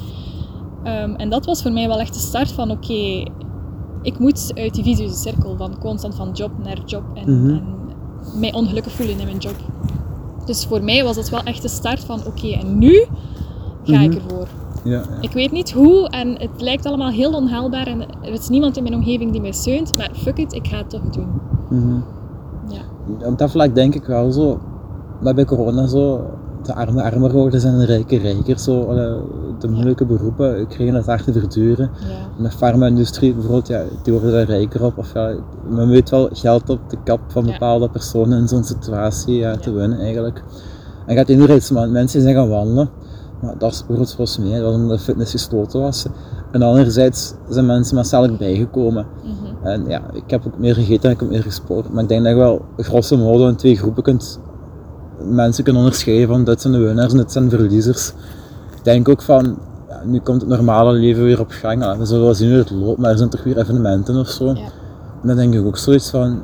Ehm, 0.83 1.13
en 1.13 1.29
dat 1.29 1.45
was 1.45 1.61
voor 1.61 1.71
mij 1.71 1.87
wel 1.87 1.99
echt 1.99 2.13
de 2.13 2.19
start 2.19 2.51
van 2.51 2.71
oké, 2.71 3.23
ik 4.01 4.19
moet 4.19 4.51
uit 4.55 4.73
die 4.73 4.83
visuele 4.83 5.13
cirkel 5.13 5.57
van 5.57 5.79
constant 5.79 6.15
van 6.15 6.31
job 6.31 6.51
naar 6.63 6.81
job 6.85 7.03
en, 7.13 7.41
Mhm. 7.41 7.49
en 7.55 7.63
mij 8.39 8.53
ongelukkig 8.53 8.93
voelen 8.93 9.19
in 9.19 9.25
mijn 9.25 9.37
job. 9.37 9.55
Dus 10.45 10.65
voor 10.65 10.83
mij 10.83 11.03
was 11.03 11.15
dat 11.15 11.29
wel 11.29 11.43
echt 11.43 11.61
de 11.61 11.67
start 11.67 11.99
van 12.03 12.19
oké, 12.25 12.47
en 12.47 12.77
nu 12.77 13.05
ga 13.85 14.01
ik 14.01 14.09
Mhm. 14.09 14.17
ervoor. 14.29 14.47
Ja, 14.83 14.91
ja. 14.91 15.01
Ik 15.21 15.31
weet 15.31 15.51
niet 15.51 15.71
hoe 15.71 16.09
en 16.09 16.27
het 16.39 16.61
lijkt 16.61 16.85
allemaal 16.85 17.09
heel 17.11 17.31
onhaalbaar 17.31 17.87
en 17.87 18.01
er 18.21 18.31
is 18.33 18.49
niemand 18.49 18.77
in 18.77 18.83
mijn 18.83 18.95
omgeving 18.95 19.31
die 19.31 19.41
mij 19.41 19.51
steunt, 19.51 19.97
maar 19.97 20.09
fuck 20.13 20.37
it, 20.37 20.53
ik 20.53 20.67
ga 20.67 20.77
het 20.77 20.89
toch 20.89 21.09
doen. 21.09 21.27
Mhm. 21.69 21.99
Ja. 22.67 23.27
Op 23.27 23.37
dat 23.37 23.51
vlak 23.51 23.75
denk 23.75 23.95
ik 23.95 24.05
wel 24.05 24.31
zo, 24.31 24.59
maar 25.21 25.33
bij 25.33 25.45
corona 25.45 25.87
zo, 25.87 26.21
de 26.63 26.73
armen 26.75 27.03
armer 27.03 27.31
worden 27.31 27.59
zijn 27.61 27.77
de 27.77 27.85
rijken 27.85 28.17
rijker. 28.17 28.59
Zo, 28.59 28.85
de 29.59 29.67
moeilijke 29.67 30.05
beroepen 30.05 30.67
kregen 30.67 30.93
het 30.95 31.05
hard 31.05 31.23
te 31.23 31.33
verduren. 31.33 31.89
Ja. 32.37 32.43
De 32.43 32.51
farma-industrie 32.51 33.33
bijvoorbeeld, 33.33 33.67
ja, 33.67 33.83
die 34.03 34.13
worden 34.13 34.31
daar 34.31 34.45
rijker 34.45 34.83
op. 34.85 34.97
Of 34.97 35.13
ja, 35.13 35.35
men 35.69 35.89
weet 35.89 36.09
wel 36.09 36.29
geld 36.33 36.69
op 36.69 36.79
de 36.89 36.97
kap 37.03 37.19
van 37.27 37.45
Ja. 37.45 37.51
bepaalde 37.51 37.89
personen 37.89 38.39
in 38.39 38.47
zo'n 38.47 38.63
situatie 38.63 39.35
ja, 39.35 39.55
te 39.55 39.71
winnen 39.71 39.99
eigenlijk. 39.99 40.43
En 41.05 41.15
gaat 41.15 41.69
man- 41.71 41.91
mensen 41.91 42.21
zijn 42.21 42.35
gaan 42.35 42.49
wandelen, 42.49 42.89
maar 43.45 43.57
dat 43.57 43.71
is 43.71 43.77
bijvoorbeeld 43.77 44.13
volgens 44.15 44.37
mij, 44.37 44.59
dat 44.59 44.61
was 44.63 44.75
omdat 44.75 44.97
de 44.97 45.03
fitness 45.03 45.31
gesloten 45.31 45.81
was. 45.81 46.05
En 46.51 46.61
anderzijds 46.61 47.33
zijn 47.49 47.65
mensen 47.65 47.95
massaal 47.95 48.35
bijgekomen. 48.35 49.05
Mhm. 49.23 49.65
En 49.67 49.85
ja, 49.87 50.01
ik 50.13 50.29
heb 50.29 50.47
ook 50.47 50.57
meer 50.57 50.75
gegeten 50.75 51.03
en 51.03 51.11
ik 51.11 51.19
heb 51.19 51.29
meer 51.29 51.41
gesport. 51.41 51.93
Maar 51.93 52.03
ik 52.03 52.09
denk 52.09 52.23
dat 52.23 52.31
je 52.31 52.37
wel 52.37 52.65
grosso 52.77 53.17
modo 53.17 53.47
in 53.47 53.55
twee 53.55 53.77
groepen 53.77 54.03
kunt 54.03 54.39
mensen 55.23 55.63
kunnen 55.63 55.81
onderscheiden 55.81 56.27
van 56.27 56.43
dit 56.43 56.61
zijn 56.61 56.73
de 56.73 56.79
winnaars 56.79 57.11
en 57.11 57.17
dit 57.17 57.31
zijn 57.31 57.49
de 57.49 57.57
verliezers. 57.57 58.09
Ik 58.75 58.83
denk 58.83 59.09
ook 59.09 59.21
van, 59.21 59.57
ja, 59.89 60.01
nu 60.05 60.19
komt 60.19 60.41
het 60.41 60.49
normale 60.49 60.91
leven 60.93 61.23
weer 61.23 61.39
op 61.39 61.51
gang. 61.51 61.83
Ja, 61.83 61.97
we 61.97 62.05
zullen 62.05 62.23
wel 62.23 62.33
zien 62.33 62.49
hoe 62.49 62.57
het 62.57 62.71
loopt, 62.71 62.99
maar 62.99 63.11
er 63.11 63.17
zijn 63.17 63.29
toch 63.29 63.43
weer 63.43 63.57
evenementen 63.57 64.15
of 64.15 64.27
zo. 64.27 64.45
Ja. 64.45 64.53
En 65.21 65.27
dan 65.27 65.35
denk 65.35 65.53
ik 65.53 65.65
ook 65.65 65.77
zoiets 65.77 66.09
van, 66.09 66.41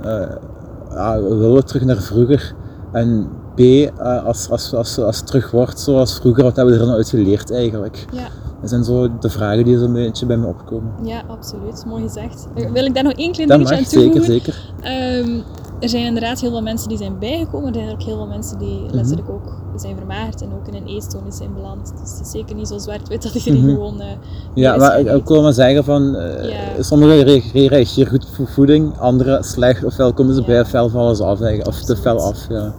ja, 0.92 1.22
we 1.22 1.36
willen 1.36 1.66
terug 1.66 1.84
naar 1.84 2.02
vroeger. 2.02 2.56
En 2.92 3.28
B, 3.56 3.60
eh, 3.60 4.26
als, 4.26 4.50
als, 4.50 4.74
als, 4.74 4.98
als 5.00 5.18
het 5.18 5.28
terug 5.28 5.52
wordt 5.52 5.80
zoals 5.80 6.14
vroeger, 6.16 6.44
wat 6.44 6.56
hebben 6.56 6.74
we 6.74 6.80
er 6.80 6.86
dan 6.86 6.96
uit 6.96 7.10
geleerd 7.10 7.52
eigenlijk? 7.52 8.06
Ja, 8.14 8.28
Dat 8.62 8.70
zijn 8.70 8.84
zo 8.84 9.10
de 9.20 9.30
vragen 9.30 9.64
die 9.66 9.80
zo'n 9.80 9.94
beetje 9.94 10.26
bij 10.26 10.38
me 10.38 10.48
opkomen. 10.48 10.92
ja, 11.04 11.22
absoluut. 11.28 11.86
Mooi 11.88 12.04
gezegd. 12.04 12.48
Eh, 12.56 12.72
Wil 12.72 12.86
ik 12.86 12.94
daar 12.94 13.04
nog 13.04 13.14
één 13.14 13.32
klein 13.32 13.48
Dat 13.48 13.58
dingetje 13.58 13.76
aan 13.76 13.82
mag, 13.82 13.90
zeker, 13.92 14.12
toevoegen? 14.12 14.34
zeker. 14.34 14.74
Ehm, 14.82 15.40
er 15.80 15.90
zijn 15.90 16.06
inderdaad 16.06 16.40
heel 16.40 16.50
veel 16.50 16.62
mensen 16.62 16.90
die 16.90 16.98
zijn 16.98 17.20
bijgekomen. 17.20 17.68
Er 17.68 17.74
zijn 17.80 17.90
ook 17.92 18.02
heel 18.04 18.16
veel 18.16 18.28
mensen 18.28 18.58
die 18.58 18.80
Mhm. 18.80 18.96
letterlijk 18.96 19.30
ook 19.30 19.60
zijn 19.76 19.98
vermaagd 19.98 20.42
en 20.42 20.48
ook 20.54 20.68
in 20.68 20.74
een 20.82 20.88
eetstoornis 20.88 21.38
zijn 21.38 21.54
beland. 21.54 21.94
Dus 22.02 22.12
het 22.12 22.22
is 22.26 22.32
zeker 22.32 22.56
niet 22.56 22.68
zo 22.68 22.78
zwart-wit 22.78 23.24
dat 23.24 23.34
iedereen 23.36 23.62
Mhm. 23.66 23.70
gewoon... 23.74 24.02
eh, 24.02 24.08
Ja, 24.54 24.76
maar 24.78 25.00
ik, 25.00 25.28
wil 25.28 25.42
maar 25.42 25.54
zeggen 25.54 25.84
van, 25.84 26.16
eh, 26.16 26.50
Ja. 26.50 26.84
sommigen 26.84 27.24
re- 27.24 27.42
re- 27.54 27.68
reageren 27.68 28.10
goed 28.12 28.28
op 28.40 28.48
voeding, 28.48 28.98
anderen 29.00 29.44
slecht, 29.44 29.84
ofwel 29.84 30.14
komen 30.14 30.34
ze 30.34 30.40
Ja. 30.40 30.46
bij 30.48 30.66
fel 30.66 30.90
vallen 30.90 31.16
ze 31.16 31.24
af, 31.24 31.42
eigenlijk, 31.42 31.68
of 31.70 31.82
te 31.84 31.96
fel 31.98 32.22
af. 32.22 32.46
Ja. 32.50 32.56
Ja. 32.56 32.74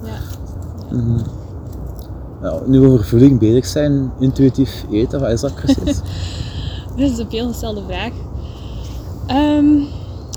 Nou, 2.40 2.68
nu 2.68 2.80
we 2.80 2.88
over 2.90 3.04
voeding 3.04 3.38
bezig 3.38 3.66
zijn, 3.66 4.12
intuïtief 4.18 4.84
eten, 4.90 5.20
wat 5.20 5.30
is 5.30 5.40
dat 5.40 5.54
precies? 5.54 6.00
Dat 6.96 7.10
is 7.10 7.18
een 7.18 7.26
veelgestelde 7.30 7.82
vraag. 7.86 8.12
Ehm, 9.26 9.66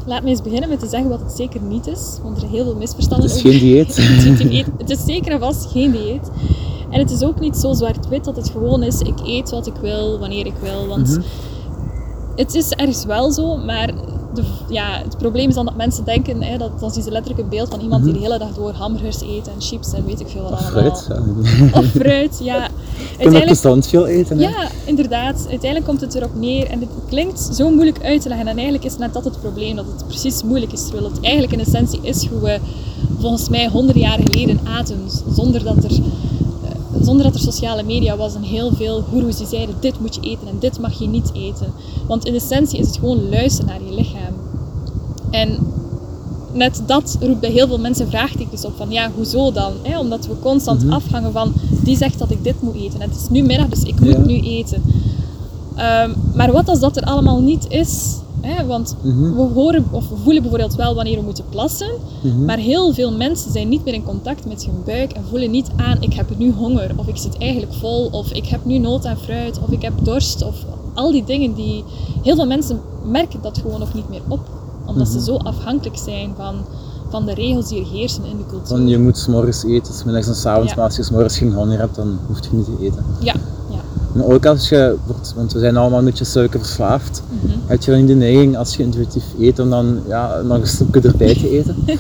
laat 0.06 0.24
me 0.24 0.30
eens 0.30 0.42
beginnen 0.42 0.70
met 0.70 0.80
te 0.80 0.88
zeggen 0.88 1.10
wat 1.10 1.20
het 1.20 1.32
zeker 1.32 1.62
niet 1.62 1.88
is, 1.88 2.18
want 2.24 2.34
er 2.34 2.40
zijn 2.40 2.52
heel 2.52 2.64
veel 2.64 2.76
misverstanden 2.76 3.28
Het 3.28 3.36
is 3.36 3.42
geen 3.42 3.60
dieet. 3.60 4.68
Het 4.78 4.90
is 4.90 5.06
zeker 5.06 5.32
en 5.32 5.40
vast 5.40 5.66
geen 5.72 5.92
dieet. 5.92 6.30
En 6.90 7.00
het 7.00 7.12
is 7.12 7.24
ook 7.24 7.40
niet 7.40 7.58
zo 7.58 7.74
zwart-wit 7.74 8.24
dat 8.24 8.36
het 8.36 8.50
gewoon 8.50 8.84
is, 8.84 9.00
ik 9.00 9.20
eet 9.24 9.50
wat 9.50 9.68
ik 9.68 9.76
wil, 9.82 10.20
wanneer 10.20 10.46
ik 10.46 10.54
wil. 10.62 10.88
Want 10.88 11.08
Mhm. 11.10 11.22
het 12.36 12.56
is 12.56 12.70
ergens 12.70 13.06
wel 13.06 13.32
zo, 13.32 13.58
maar 13.58 13.94
de, 14.36 14.44
ja, 14.70 15.02
het 15.04 15.18
probleem 15.18 15.50
is 15.50 15.56
dan 15.56 15.66
dat 15.66 15.76
mensen 15.76 16.04
denken, 16.06 16.42
hè, 16.44 16.58
dat, 16.58 16.80
dan 16.80 16.92
zien 16.92 17.04
ze 17.04 17.12
letterlijk 17.12 17.44
een 17.44 17.50
beeld 17.50 17.70
van 17.70 17.80
iemand 17.80 18.04
die 18.04 18.14
de 18.14 18.20
hele 18.20 18.38
dag 18.38 18.54
door 18.54 18.72
hamburgers 18.72 19.22
eet 19.22 19.48
en 19.48 19.54
chips 19.62 19.94
en 19.94 20.06
weet 20.06 20.20
ik 20.20 20.28
veel 20.28 20.42
wat 20.42 20.52
Mhm. 20.52 20.60
Of 20.62 20.74
allemaal. 20.74 20.96
fruit. 20.96 21.08
Ja. 21.72 21.80
Of 21.80 21.86
fruit, 21.86 22.40
ja. 22.44 22.58
Uiteindelijk 23.10 23.48
gezond 23.48 23.88
veel 23.88 24.06
eten. 24.08 24.38
Hè? 24.38 24.44
ja, 24.50 24.68
inderdaad. 24.86 25.36
Uiteindelijk 25.50 25.86
komt 25.86 26.02
het 26.02 26.16
erop 26.16 26.36
neer 26.36 26.68
en 26.68 26.80
het 26.80 26.90
klinkt 27.10 27.50
zo 27.54 27.70
moeilijk 27.70 28.04
uit 28.04 28.22
te 28.22 28.28
leggen. 28.30 28.48
En 28.48 28.56
eigenlijk 28.56 28.86
is 28.86 28.98
net 28.98 29.14
dat 29.14 29.24
het 29.24 29.42
probleem, 29.42 29.76
dat 29.76 29.86
het 29.86 30.08
precies 30.08 30.44
moeilijk 30.44 30.72
is. 30.72 30.84
Terwijl 30.84 31.10
het 31.10 31.22
eigenlijk 31.22 31.54
in 31.54 31.60
essentie 31.60 32.00
is 32.02 32.26
hoe 32.28 32.40
we 32.42 32.60
volgens 33.20 33.50
mij 33.50 33.68
honderd 33.70 33.98
jaar 33.98 34.20
geleden 34.24 34.60
aten. 34.64 34.98
Zonder 35.36 35.64
dat 35.64 35.84
er, 35.84 35.92
zonder 37.02 37.24
dat 37.26 37.34
er 37.34 37.40
sociale 37.42 37.84
media 37.84 38.18
was 38.18 38.36
en 38.36 38.42
heel 38.42 38.72
veel 38.76 39.02
goeroes 39.02 39.38
die 39.38 39.48
zeiden 39.48 39.76
dit 39.80 40.00
moet 40.00 40.16
je 40.16 40.22
eten 40.22 40.48
en 40.48 40.60
dit 40.60 40.80
mag 40.80 41.00
je 41.00 41.08
niet 41.08 41.32
eten. 41.34 41.74
Want 42.08 42.26
in 42.26 42.34
essentie 42.36 42.80
is 42.80 42.88
het 42.88 42.98
gewoon 42.98 43.30
luisteren 43.30 43.70
naar 43.70 43.90
je 43.90 43.96
lichaam. 43.96 44.34
En 45.32 45.58
net 46.54 46.82
dat 46.86 47.18
roept 47.22 47.40
bij 47.40 47.52
heel 47.52 47.68
veel 47.68 47.80
mensen 47.80 48.08
vraagtekens 48.08 48.66
op 48.66 48.74
van 48.78 48.92
ja, 48.92 49.12
hoezo 49.16 49.52
dan? 49.52 49.74
Omdat 50.00 50.28
we 50.28 50.40
constant 50.40 50.90
afhangen 50.90 51.32
van 51.32 51.54
die 51.84 51.98
zegt 51.98 52.20
dat 52.20 52.32
ik 52.32 52.44
dit 52.44 52.62
moet 52.62 52.76
eten. 52.76 53.02
En 53.02 53.10
het 53.10 53.20
is 53.20 53.30
nu 53.30 53.42
middag, 53.44 53.68
dus 53.70 53.84
ik 53.84 54.00
moet 54.00 54.10
Ja. 54.10 54.26
nu 54.26 54.40
eten. 54.40 54.82
Ehm, 55.76 56.12
maar 56.34 56.52
wat 56.52 56.70
als 56.70 56.80
dat 56.80 56.98
er 56.98 57.04
allemaal 57.04 57.42
niet 57.42 57.66
is? 57.70 58.16
Hè? 58.46 58.66
Want 58.66 58.96
Mhm. 59.02 59.34
we 59.36 59.42
horen 59.54 59.86
of 59.92 60.10
we 60.10 60.16
voelen 60.24 60.42
bijvoorbeeld 60.42 60.76
wel 60.76 60.96
wanneer 60.96 61.18
we 61.18 61.24
moeten 61.24 61.44
plassen, 61.50 61.90
Mhm. 62.24 62.46
maar 62.46 62.58
heel 62.58 62.94
veel 62.94 63.12
mensen 63.12 63.52
zijn 63.52 63.70
niet 63.70 63.86
meer 63.86 63.94
in 63.94 64.04
contact 64.04 64.46
met 64.48 64.66
hun 64.66 64.82
buik 64.86 65.12
en 65.12 65.24
voelen 65.30 65.52
niet 65.52 65.70
aan 65.76 65.98
ik 66.02 66.14
heb 66.14 66.38
nu 66.38 66.52
honger 66.52 66.92
of 66.96 67.08
ik 67.08 67.18
zit 67.18 67.38
eigenlijk 67.38 67.74
vol 67.74 68.08
of 68.12 68.32
ik 68.32 68.46
heb 68.46 68.66
nu 68.66 68.78
nood 68.78 69.06
aan 69.06 69.18
fruit 69.18 69.60
of 69.64 69.70
ik 69.70 69.82
heb 69.82 69.94
dorst 70.04 70.44
of 70.44 70.56
al 70.94 71.12
die 71.12 71.24
dingen 71.24 71.54
die 71.54 71.84
heel 72.22 72.36
veel 72.36 72.48
mensen 72.48 72.80
merken 73.06 73.40
dat 73.42 73.58
gewoon 73.58 73.80
nog 73.80 73.94
niet 73.94 74.10
meer 74.10 74.22
op 74.28 74.40
omdat 74.86 75.08
Mhm. 75.08 75.18
ze 75.18 75.24
zo 75.24 75.36
afhankelijk 75.36 75.98
zijn 75.98 76.34
van, 76.38 76.56
van 77.10 77.26
de 77.26 77.34
regels 77.34 77.68
die 77.68 77.80
er 77.82 77.88
heersen 77.88 78.26
in 78.26 78.38
de 78.38 78.46
cultuur. 78.46 78.68
Van 78.78 78.88
je 78.88 79.00
moet 79.00 79.18
's 79.18 79.28
morgens 79.28 79.64
eten, 79.64 79.94
's 79.94 80.04
middags 80.04 80.28
en 80.28 80.36
's 80.36 80.46
avonds, 80.46 80.70
Ja. 80.70 80.76
maar 80.76 80.86
als 80.86 80.96
je 80.96 81.04
's 81.04 81.10
morgens 81.12 81.38
geen 81.38 81.54
honger 81.54 81.80
hebt, 81.80 81.96
dan 81.96 82.18
hoef 82.28 82.40
je 82.44 82.50
niet 82.56 82.66
te 82.66 82.72
eten. 82.86 83.06
Ja. 83.20 83.34
En 84.16 84.24
ook 84.24 84.46
als 84.46 84.70
je, 84.70 84.96
want 85.36 85.54
we 85.54 85.60
zijn 85.60 85.78
allemaal 85.78 86.00
een 86.00 86.06
beetje 86.06 86.26
suikerverslaafd, 86.26 87.24
Mhm. 87.30 87.54
heb 87.66 87.84
je 87.84 87.92
dan 87.92 88.06
de 88.06 88.14
neiging 88.16 88.58
als 88.58 88.76
je 88.76 88.84
intuïtief 88.84 89.24
eet 89.40 89.60
om 89.60 89.70
dan 89.70 90.00
ja, 90.08 90.42
nog 90.42 90.58
een 90.58 90.68
stukje 90.68 91.02
erbij 91.02 91.34
te 91.34 91.50
eten? 91.50 91.76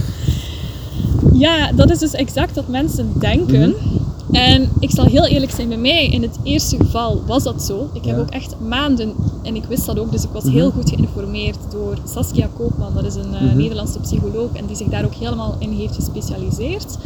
Ja, 1.33 1.71
dat 1.71 1.89
is 1.91 1.99
dus 1.99 2.11
exact 2.13 2.55
wat 2.55 2.67
mensen 2.67 3.11
denken. 3.19 3.69
Mhm. 3.69 4.35
En 4.35 4.69
ik 4.79 4.89
zal 4.91 5.05
heel 5.05 5.25
eerlijk 5.25 5.51
zijn, 5.51 5.67
bij 5.67 5.77
mij 5.77 6.07
in 6.07 6.21
het 6.21 6.37
eerste 6.43 6.75
geval 6.77 7.21
was 7.27 7.43
dat 7.43 7.63
zo. 7.63 7.89
Ik 7.93 8.05
heb 8.05 8.15
Ja. 8.15 8.21
ook 8.21 8.29
echt 8.29 8.55
maanden, 8.67 9.13
en 9.43 9.55
ik 9.55 9.63
wist 9.69 9.85
dat 9.85 9.99
ook, 9.99 10.11
dus 10.11 10.23
ik 10.23 10.29
was 10.33 10.43
Mhm. 10.43 10.53
heel 10.53 10.71
goed 10.71 10.89
geïnformeerd 10.89 11.57
door 11.71 11.97
Saskia 12.13 12.47
Koopman. 12.57 12.93
Dat 12.93 13.05
is 13.05 13.15
een 13.15 13.33
eh, 13.33 13.41
Mhm. 13.41 13.57
Nederlandse 13.57 13.99
psycholoog 13.99 14.49
en 14.53 14.65
die 14.65 14.75
zich 14.75 14.87
daar 14.87 15.05
ook 15.05 15.13
helemaal 15.13 15.55
in 15.59 15.71
heeft 15.71 15.95
gespecialiseerd. 15.95 16.97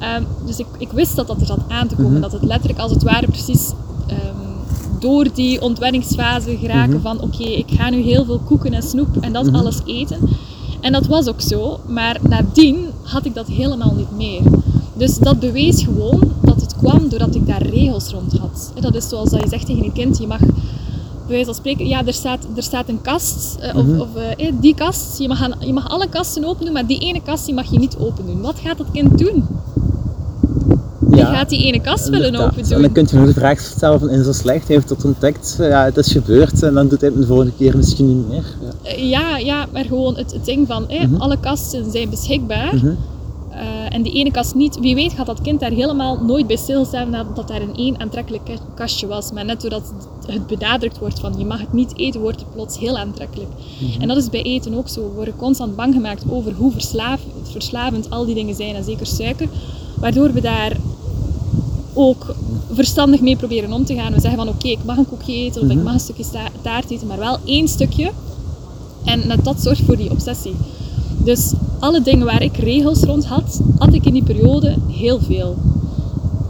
Ehm, 0.00 0.22
dus 0.46 0.58
ik, 0.58 0.66
ik 0.78 0.92
wist 0.92 1.16
dat 1.16 1.26
dat 1.26 1.40
er 1.40 1.46
zat 1.46 1.60
aan 1.68 1.88
te 1.88 1.94
komen. 1.94 2.12
Mhm. 2.12 2.20
Dat 2.20 2.32
het 2.32 2.42
letterlijk 2.42 2.78
als 2.80 2.90
het 2.92 3.02
ware 3.02 3.26
precies 3.26 3.70
ehm, 4.06 4.18
door 5.00 5.26
die 5.34 5.60
ontwenningsfase 5.62 6.56
geraken 6.56 6.92
Mhm. 6.94 7.02
van 7.02 7.20
oké, 7.20 7.42
ik 7.42 7.70
ga 7.70 7.90
nu 7.90 8.00
heel 8.02 8.24
veel 8.24 8.38
koeken 8.38 8.72
en 8.72 8.82
snoep 8.82 9.16
en 9.20 9.32
dat 9.32 9.46
Mhm. 9.46 9.54
alles 9.54 9.78
eten. 9.84 10.18
En 10.80 10.92
dat 10.92 11.06
was 11.06 11.28
ook 11.28 11.40
zo, 11.40 11.80
maar 11.88 12.18
nadien 12.28 12.86
had 13.02 13.24
ik 13.24 13.34
dat 13.34 13.46
helemaal 13.46 13.94
niet 13.96 14.16
meer. 14.16 14.40
Dus 14.94 15.18
dat 15.18 15.40
bewees 15.40 15.82
gewoon 15.82 16.32
dat 16.42 16.60
het 16.60 16.76
kwam 16.76 17.08
doordat 17.08 17.34
ik 17.34 17.46
daar 17.46 17.62
regels 17.62 18.08
rond 18.08 18.38
had. 18.38 18.72
Dat 18.80 18.94
is 18.94 19.08
zoals 19.08 19.30
dat 19.30 19.40
je 19.42 19.48
zegt 19.48 19.66
tegen 19.66 19.84
een 19.84 19.92
kind, 19.92 20.18
je 20.18 20.26
mag 20.26 20.38
bij 20.38 21.38
wijze 21.38 21.44
van 21.44 21.54
spreken, 21.54 21.86
ja, 21.86 22.06
er 22.06 22.12
staat, 22.12 22.46
er 22.56 22.62
staat 22.62 22.88
een 22.88 23.00
kast, 23.02 23.56
eh, 23.60 23.76
of, 23.76 23.98
of 24.00 24.14
eh, 24.14 24.46
eh, 24.48 24.52
die 24.60 24.74
kast, 24.74 25.18
je 25.18 25.28
mag, 25.28 25.42
aan- 25.42 25.54
je 25.66 25.72
mag 25.72 25.88
alle 25.88 26.08
kasten 26.08 26.44
open 26.44 26.64
doen, 26.64 26.74
maar 26.74 26.86
die 26.86 26.98
ene 26.98 27.20
kast 27.22 27.44
die 27.46 27.54
mag 27.54 27.70
je 27.70 27.78
niet 27.78 27.96
open 27.98 28.26
doen. 28.26 28.40
Wat 28.40 28.58
gaat 28.64 28.78
dat 28.78 28.86
kind 28.92 29.18
doen? 29.18 29.44
Die 31.10 31.24
gaat 31.24 31.48
die 31.48 31.64
ene 31.64 31.80
kast 31.80 32.08
willen 32.08 32.34
open 32.34 32.62
En 32.62 32.68
dan 32.68 32.82
doen. 32.82 32.92
kun 32.92 33.06
je 33.10 33.16
nog 33.16 33.26
de 33.26 33.32
vraag 33.40 33.60
stellen 33.60 33.98
van, 33.98 34.08
is 34.10 34.24
zo 34.24 34.32
slecht? 34.32 34.66
Hij 34.66 34.76
heeft 34.76 34.88
het 34.88 35.04
ontdekt, 35.04 35.56
ja, 35.58 35.84
het 35.84 35.96
is 35.96 36.12
gebeurd 36.12 36.62
en 36.62 36.74
dan 36.74 36.88
doet 36.88 37.00
hij 37.00 37.10
het 37.10 37.20
de 37.20 37.26
volgende 37.26 37.52
keer 37.58 37.76
misschien 37.76 38.16
niet 38.16 38.28
meer. 38.28 38.44
Ja. 38.60 38.90
Eh, 38.90 39.08
Ja, 39.10 39.36
ja, 39.38 39.66
maar 39.72 39.84
gewoon 39.84 40.16
het, 40.16 40.32
het 40.32 40.44
ding 40.44 40.66
van, 40.66 40.88
eh, 40.88 41.02
Mhm. 41.04 41.20
alle 41.20 41.36
kasten 41.40 41.90
zijn 41.90 42.10
beschikbaar. 42.10 42.74
Mhm. 42.74 42.86
Eh, 43.50 43.94
en 43.94 44.02
die 44.02 44.12
ene 44.12 44.30
kast 44.30 44.54
niet. 44.54 44.78
Wie 44.80 44.94
weet 44.94 45.12
gaat 45.12 45.26
dat 45.26 45.40
kind 45.42 45.60
daar 45.60 45.70
helemaal 45.70 46.18
nooit 46.26 46.46
bij 46.46 46.56
stilstaan 46.56 47.10
dat, 47.10 47.36
dat 47.36 47.48
daar 47.48 47.60
een 47.60 47.76
één 47.76 48.00
aantrekkelijk 48.00 48.44
ka- 48.44 48.52
kastje 48.74 49.06
was. 49.06 49.32
Maar 49.32 49.44
net 49.44 49.60
doordat 49.60 49.92
het 50.26 50.46
benadrukt 50.46 50.98
wordt 50.98 51.20
van 51.20 51.34
je 51.38 51.44
mag 51.44 51.60
het 51.60 51.72
niet 51.72 51.92
eten, 51.96 52.20
wordt 52.20 52.40
het 52.40 52.52
plots 52.54 52.78
heel 52.78 52.98
aantrekkelijk. 52.98 53.48
En 54.00 54.08
dat 54.08 54.16
is 54.16 54.30
bij 54.30 54.42
eten 54.42 54.74
ook 54.74 54.88
zo. 54.88 55.00
We 55.08 55.14
worden 55.14 55.36
constant 55.36 55.76
bang 55.76 55.94
gemaakt 55.94 56.22
over 56.28 56.52
hoe 56.56 56.72
verslaaf, 56.72 57.20
verslavend 57.42 58.10
al 58.10 58.24
die 58.26 58.34
dingen 58.34 58.54
zijn, 58.54 58.74
en 58.74 58.84
zeker 58.84 59.06
suiker. 59.06 59.48
Waardoor 60.00 60.32
we 60.32 60.40
daar 60.40 60.76
ook 61.94 62.34
verstandig 62.72 63.20
mee 63.20 63.36
proberen 63.36 63.72
om 63.72 63.84
te 63.84 63.94
gaan. 63.94 64.12
We 64.12 64.20
zeggen 64.20 64.38
van 64.38 64.48
oké, 64.48 64.68
ik 64.68 64.84
mag 64.84 64.96
een 64.96 65.08
koekje 65.08 65.32
eten 65.34 65.62
of 65.62 65.68
ik 65.68 65.74
Mhm. 65.74 65.84
mag 65.84 65.92
een 65.92 66.00
stukje 66.00 66.24
taart 66.62 66.90
eten, 66.90 67.06
maar 67.06 67.18
wel 67.18 67.38
één 67.44 67.68
stukje. 67.68 68.10
En 69.04 69.26
net 69.26 69.44
dat 69.44 69.62
zorgt 69.62 69.82
voor 69.82 69.96
die 69.96 70.10
obsessie. 70.10 70.54
Dus 71.24 71.52
alle 71.78 72.02
dingen 72.02 72.26
waar 72.26 72.42
ik 72.42 72.56
regels 72.56 73.00
rond 73.02 73.26
had, 73.26 73.60
had 73.78 73.94
ik 73.94 74.04
in 74.06 74.12
die 74.12 74.22
periode 74.22 74.74
heel 74.88 75.20
veel. 75.20 75.56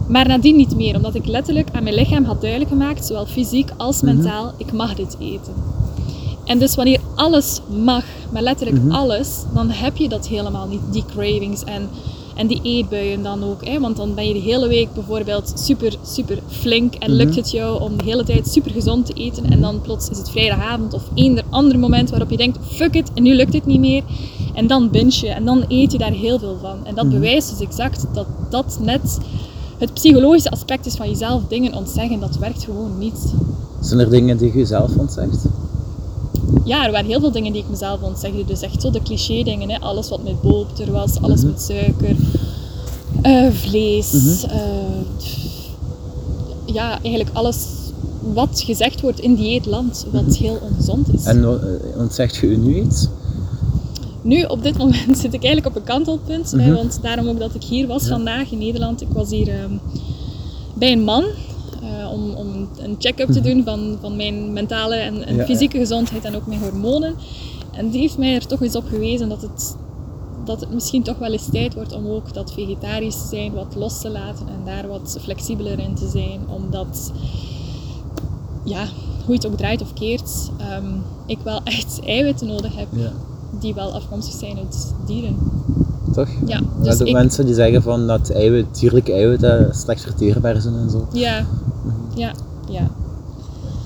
Maar 0.09 0.29
nadien 0.29 0.57
niet 0.57 0.77
meer, 0.77 0.97
omdat 0.97 1.15
ik 1.15 1.27
letterlijk 1.27 1.69
aan 1.73 1.83
mijn 1.83 1.95
lichaam 1.95 2.25
had 2.25 2.41
duidelijk 2.41 2.71
gemaakt, 2.71 3.07
zowel 3.07 3.27
fysiek 3.27 3.71
als 3.77 4.01
Mhm. 4.03 4.15
mentaal, 4.15 4.53
ik 4.57 4.73
mag 4.73 4.95
dit 4.95 5.17
eten. 5.21 5.53
En 6.45 6.59
dus 6.59 6.75
wanneer 6.75 7.01
alles 7.15 7.61
mag, 7.85 8.05
maar 8.33 8.43
letterlijk 8.43 8.83
Mhm. 8.85 8.91
alles, 8.95 9.29
dan 9.55 9.71
heb 9.71 9.97
je 9.97 10.09
dat 10.09 10.29
helemaal 10.29 10.67
niet, 10.67 10.81
die 10.91 11.05
cravings 11.07 11.65
en, 11.65 11.89
en 12.41 12.47
die 12.47 12.61
eetbuien 12.63 13.23
dan 13.23 13.45
ook. 13.45 13.65
Hè? 13.67 13.81
Want 13.81 13.97
dan 13.97 14.15
ben 14.15 14.27
je 14.27 14.33
de 14.33 14.39
hele 14.41 14.69
week 14.69 14.95
bijvoorbeeld 14.95 15.53
super, 15.55 15.97
super 16.07 16.39
flink 16.49 16.95
en 16.95 17.09
Mhm. 17.11 17.17
lukt 17.19 17.37
het 17.37 17.51
jou 17.51 17.81
om 17.81 17.97
de 17.97 18.05
hele 18.05 18.25
tijd 18.25 18.49
super 18.49 18.71
gezond 18.71 19.07
te 19.07 19.13
eten. 19.13 19.51
En 19.51 19.61
dan 19.61 19.81
plots 19.81 20.09
is 20.11 20.19
het 20.19 20.31
vrijdagavond 20.31 20.95
of 20.95 21.03
eender 21.15 21.45
ander 21.51 21.79
moment 21.79 22.11
waarop 22.11 22.31
je 22.31 22.37
denkt, 22.37 22.59
fuck 22.71 22.95
it, 22.95 23.11
en 23.15 23.23
nu 23.23 23.35
lukt 23.35 23.53
het 23.53 23.67
niet 23.67 23.81
meer. 23.81 24.03
En 24.55 24.67
dan 24.67 24.91
binge 24.91 25.17
je 25.21 25.29
en 25.29 25.45
dan 25.45 25.65
eet 25.69 25.93
je 25.93 25.99
daar 25.99 26.13
heel 26.13 26.39
veel 26.39 26.57
van. 26.61 26.87
En 26.87 26.95
dat 26.95 27.05
Mhm. 27.05 27.15
bewijst 27.15 27.51
dus 27.51 27.61
exact 27.67 28.07
dat 28.13 28.27
dat 28.51 28.79
net 28.83 29.19
het 29.79 29.95
psychologische 29.95 30.51
aspect 30.51 30.87
is 30.87 30.95
van 30.95 31.09
jezelf 31.09 31.43
dingen 31.49 31.75
ontzeggen. 31.75 32.21
Dat 32.21 32.37
werkt 32.39 32.65
gewoon 32.65 32.99
niet. 32.99 33.35
Zijn 33.81 34.01
er 34.01 34.11
dingen 34.11 34.37
die 34.37 34.53
je 34.53 34.59
jezelf 34.59 34.97
ontzegt? 34.97 35.45
Ja, 36.65 36.85
er 36.87 36.93
waren 36.93 37.07
heel 37.07 37.21
veel 37.21 37.31
dingen 37.33 37.53
die 37.53 37.63
ik 37.63 37.69
mezelf 37.71 38.01
ontzegde. 38.03 38.45
Dus 38.45 38.61
echt 38.61 38.83
zo 38.83 38.91
de 38.91 39.03
cliché 39.03 39.43
dingen. 39.43 39.71
Hè. 39.71 39.81
Alles 39.81 40.09
wat 40.09 40.23
met 40.23 40.41
boter 40.41 40.93
was, 40.93 41.21
alles 41.21 41.41
Mhm. 41.41 41.51
met 41.51 41.63
suiker, 41.63 42.17
eh, 43.23 43.47
vlees. 43.53 44.13
Mhm. 44.13 44.51
eh, 44.51 44.59
ja, 46.65 46.91
eigenlijk 47.03 47.31
alles 47.33 47.67
wat 48.35 48.63
gezegd 48.65 49.01
wordt 49.01 49.21
in 49.21 49.35
dieetland, 49.35 50.07
wat 50.13 50.23
Mhm. 50.23 50.33
heel 50.43 50.59
ongezond 50.71 51.15
is. 51.15 51.25
En 51.25 51.45
eh, 51.45 51.99
ontzegt 52.01 52.37
je 52.37 52.47
u 52.47 52.57
nu 52.57 52.81
iets? 52.81 53.07
Nu, 54.23 54.43
op 54.43 54.63
dit 54.63 54.79
moment, 54.79 55.19
zit 55.19 55.35
ik 55.35 55.43
eigenlijk 55.45 55.67
op 55.67 55.77
een 55.77 55.89
kantelpunt. 55.89 56.51
Hè, 56.51 56.75
want 56.75 56.99
daarom 57.03 57.29
ook 57.29 57.39
dat 57.39 57.55
ik 57.55 57.63
hier 57.63 57.87
was 57.87 58.07
vandaag 58.07 58.51
in 58.51 58.59
Nederland. 58.59 59.01
Ik 59.01 59.09
was 59.13 59.31
hier 59.31 59.49
ehm, 59.49 59.73
bij 60.75 60.93
een 60.93 61.05
man. 61.05 61.25
Om, 62.11 62.31
om 62.35 62.69
een 62.79 62.97
check-up 62.99 63.31
te 63.31 63.41
doen 63.41 63.65
van, 63.65 63.97
van 64.01 64.17
mijn 64.17 64.53
mentale 64.53 64.95
en, 64.95 65.27
en. 65.27 65.37
Ja, 65.37 65.45
fysieke 65.45 65.79
gezondheid 65.79 66.25
en 66.25 66.37
ook 66.37 66.47
mijn 66.47 66.61
hormonen. 66.61 67.15
En 67.73 67.91
die 67.91 68.01
heeft 68.01 68.19
mij 68.19 68.35
er 68.35 68.47
toch 68.47 68.63
eens 68.63 68.77
op 68.77 68.87
gewezen 68.89 69.29
dat 69.29 69.43
het, 69.43 69.77
dat 70.45 70.61
het 70.61 70.75
misschien 70.75 71.03
toch 71.03 71.19
wel 71.19 71.33
eens 71.33 71.49
tijd 71.53 71.75
wordt 71.75 71.93
om 71.95 72.07
ook 72.07 72.35
dat 72.35 72.53
vegetarisch 72.53 73.29
zijn 73.29 73.53
wat 73.53 73.75
los 73.77 74.01
te 74.01 74.11
laten 74.11 74.47
en 74.49 74.61
daar 74.65 74.89
wat 74.89 75.17
flexibeler 75.21 75.79
in 75.79 75.95
te 75.95 76.09
zijn. 76.09 76.41
Omdat, 76.49 77.13
ja, 78.65 78.81
hoe 79.25 79.35
je 79.35 79.41
het 79.43 79.47
ook 79.47 79.57
draait 79.57 79.83
of 79.83 79.93
keert, 79.93 80.51
ehm, 80.59 80.87
ik 81.27 81.39
wel 81.45 81.61
echt 81.65 82.01
eiwitten 82.07 82.47
nodig 82.47 82.77
heb 82.77 82.87
Ja. 82.91 83.13
die 83.61 83.75
wel 83.75 83.93
afkomstig 83.93 84.35
zijn 84.39 84.57
uit 84.59 84.95
dieren. 85.07 85.37
Toch? 86.13 86.29
Ja, 86.47 86.57
Er 86.57 86.63
dus 86.83 86.87
zijn 86.97 87.01
ook 87.01 87.07
ik, 87.07 87.13
mensen 87.15 87.47
die 87.47 87.55
zeggen 87.55 87.83
van 87.83 88.07
dat 88.07 88.31
eiwit, 88.31 88.79
dierlijke 88.81 89.13
eiwitten 89.13 89.75
slecht 89.75 90.03
verteerbaar 90.03 90.61
zijn 90.61 90.75
en 90.75 90.91
zo. 90.91 91.09
ja. 91.13 91.47
Ja, 92.15 92.33
ja. 92.69 92.91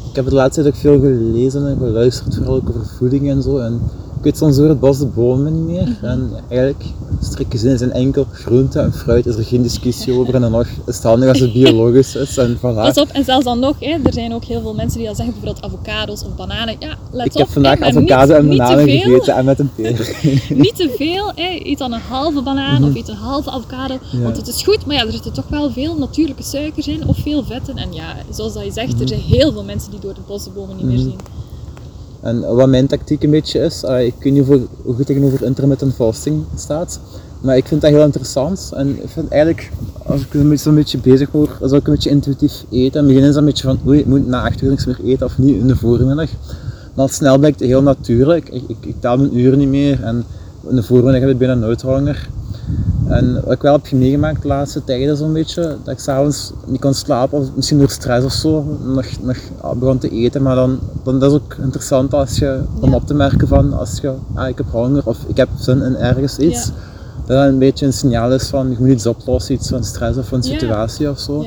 Ik 0.08 0.20
heb 0.20 0.24
de 0.24 0.34
laatste 0.34 0.62
tijd 0.62 0.74
ook 0.74 0.80
veel 0.80 1.00
gelezen 1.00 1.68
en 1.68 1.76
geluisterd, 1.78 2.34
vooral 2.34 2.54
ook 2.54 2.68
over 2.68 2.86
voeding 2.86 3.28
en 3.28 3.42
zo. 3.42 3.58
En 3.58 3.80
weet 4.24 4.36
soms 4.38 4.56
door 4.56 4.68
het 4.68 4.80
bos 4.80 4.98
de 4.98 5.06
bomen 5.06 5.66
niet 5.66 5.76
meer. 5.76 5.98
En 6.02 6.30
eigenlijk, 6.48 6.84
strikt 7.20 7.50
gezien, 7.50 7.78
zijn 7.78 7.92
enkel 7.92 8.26
groente 8.32 8.78
en 8.80 8.92
fruit, 8.92 9.26
is 9.26 9.36
er 9.36 9.44
geen 9.44 9.62
discussie 9.62 10.12
over. 10.12 10.34
En 10.34 10.40
dan 10.40 10.50
nog 10.50 10.66
is 10.86 10.94
het 10.94 11.02
handig 11.02 11.28
als 11.28 11.40
het 11.40 11.52
biologisch 11.52 12.14
is. 12.14 12.36
En 12.36 12.56
voilà. 12.56 12.60
Pas 12.88 12.98
op, 12.98 13.08
en 13.08 13.24
zelfs 13.24 13.44
dan 13.44 13.58
nog, 13.58 13.76
hè, 13.80 13.90
er 14.04 14.12
zijn 14.12 14.34
ook 14.34 14.44
heel 14.44 14.60
veel 14.60 14.74
mensen 14.74 14.98
die 14.98 15.06
dan 15.06 15.16
zeggen 15.16 15.34
bijvoorbeeld 15.34 15.64
avocados 15.72 16.22
of 16.24 16.34
bananen. 16.36 16.76
Ja, 16.78 16.94
let 17.12 17.26
Ik 17.26 17.32
op. 17.32 17.38
heb 17.38 17.48
vandaag 17.48 17.78
hè, 17.78 17.84
avocado 17.84 18.40
niet- 18.42 18.50
en 18.50 18.56
bananen 18.56 18.88
gegeten 18.88 19.34
en 19.34 19.44
met 19.44 19.58
een 19.58 19.70
peer. 19.74 20.16
niet 20.64 20.76
te 20.76 20.94
veel. 20.96 21.32
Hè. 21.34 21.60
Eet 21.64 21.78
dan 21.78 21.92
een 21.92 22.00
halve 22.00 22.42
banaan 22.42 22.84
of 22.84 22.94
eet 22.94 23.08
een 23.08 23.14
halve 23.14 23.50
avocado. 23.50 23.94
Mhm. 23.94 24.16
Ja. 24.16 24.22
Want 24.22 24.36
het 24.36 24.48
is 24.48 24.62
goed, 24.62 24.86
maar 24.86 24.96
ja, 24.96 25.04
er 25.06 25.12
zitten 25.12 25.32
toch 25.32 25.48
wel 25.48 25.70
veel 25.70 25.96
natuurlijke 25.98 26.42
suikers 26.42 26.88
in 26.88 27.06
of 27.08 27.18
veel 27.18 27.44
vetten. 27.44 27.76
En 27.76 27.92
ja, 27.92 28.16
zoals 28.30 28.52
dat 28.52 28.64
je 28.64 28.72
zegt, 28.72 28.92
Mhm. 28.92 29.02
er 29.02 29.08
zijn 29.08 29.20
heel 29.20 29.52
veel 29.52 29.64
mensen 29.64 29.90
die 29.90 30.00
door 30.00 30.14
de 30.14 30.20
bossenbomen 30.26 30.76
niet 30.76 30.84
meer 30.86 30.98
zien. 30.98 31.18
En 32.24 32.54
wat 32.54 32.68
mijn 32.68 32.86
tactiek 32.86 33.22
een 33.22 33.30
beetje 33.30 33.60
is, 33.60 33.82
eh, 33.82 34.04
ik 34.04 34.14
weet 34.20 34.32
niet 34.32 34.46
hoe, 34.46 34.60
goed 34.84 35.06
tegenover 35.06 35.42
intermittent 35.42 35.94
fasting 35.94 36.44
staat, 36.56 37.00
maar 37.40 37.56
ik 37.56 37.66
vind 37.66 37.80
dat 37.80 37.90
heel 37.90 38.04
interessant. 38.04 38.72
En 38.74 38.88
ik 38.88 39.08
vind 39.08 39.28
eigenlijk, 39.28 39.70
als 40.06 40.20
ik 40.20 40.58
zo'n 40.58 40.74
beetje 40.74 40.98
bezig 40.98 41.30
word, 41.30 41.50
zou 41.60 41.76
ik 41.76 41.86
een 41.86 41.92
beetje 41.92 42.10
intuïtief 42.10 42.64
eten. 42.70 43.00
En 43.00 43.06
begin 43.06 43.22
is 43.22 43.34
een 43.34 43.44
beetje 43.44 43.66
van, 43.66 43.78
oei, 43.86 43.98
ik 43.98 44.06
moet 44.06 44.26
na 44.26 44.42
acht 44.42 44.62
uur 44.62 44.70
niks 44.70 44.86
meer 44.86 45.00
eten 45.04 45.26
of 45.26 45.38
niet 45.38 45.56
in 45.56 45.66
de 45.66 45.76
voormiddag. 45.76 46.30
Dan 46.94 47.08
snel 47.08 47.38
blijkt 47.38 47.60
het 47.60 47.68
heel 47.68 47.82
natuurlijk. 47.82 48.48
Ik, 48.48 48.62
ik, 48.66 48.76
ik 48.80 48.94
tel 49.00 49.16
mijn 49.16 49.38
uren 49.38 49.58
niet 49.58 49.68
meer 49.68 50.02
en 50.02 50.24
in 50.68 50.76
de 50.76 50.82
voormiddag 50.82 51.20
heb 51.20 51.30
ik 51.30 51.38
bijna 51.38 51.54
nooit 51.54 51.82
honger. 51.82 52.28
En 53.08 53.40
wat 53.44 53.52
ik 53.52 53.62
wel 53.62 53.72
heb 53.72 53.92
meegemaakt 53.92 54.42
de 54.42 54.48
laatste 54.48 54.84
tijden 54.84 55.16
zo'n 55.16 55.32
beetje, 55.32 55.62
dat 55.84 55.94
ik 55.94 55.98
s'avonds 55.98 56.52
niet 56.66 56.80
kon 56.80 56.94
slapen, 56.94 57.38
of 57.38 57.46
misschien 57.54 57.78
door 57.78 57.90
stress 57.90 58.24
of 58.24 58.32
zo, 58.32 58.64
nog, 58.84 59.06
nog 59.22 59.36
begon 59.78 59.98
te 59.98 60.08
eten. 60.08 60.42
Maar 60.42 60.54
dan, 60.54 60.78
dan 61.02 61.18
dat 61.18 61.30
is 61.30 61.36
ook 61.36 61.54
interessant 61.62 62.14
als 62.14 62.38
je, 62.38 62.60
om 62.80 62.90
Ja. 62.90 62.94
op 62.96 63.06
te 63.06 63.14
merken 63.14 63.48
van, 63.48 63.72
als 63.72 63.98
je, 64.02 64.12
ah, 64.34 64.48
ik 64.48 64.56
heb 64.58 64.66
honger 64.70 65.02
of 65.04 65.18
ik 65.26 65.36
heb 65.36 65.48
zin 65.58 65.82
in 65.82 65.96
ergens 65.96 66.38
iets, 66.38 66.66
Ja. 66.66 66.72
dat 67.26 67.36
dat 67.36 67.46
een 67.48 67.58
beetje 67.58 67.86
een 67.86 67.92
signaal 67.92 68.32
is 68.32 68.46
van, 68.46 68.70
je 68.70 68.76
moet 68.78 68.88
iets 68.88 69.06
oplossen, 69.06 69.54
iets 69.54 69.68
van 69.68 69.84
stress 69.84 70.18
of 70.18 70.28
van 70.28 70.38
Ja. 70.42 70.50
situatie 70.58 71.10
of 71.10 71.18
zo. 71.20 71.44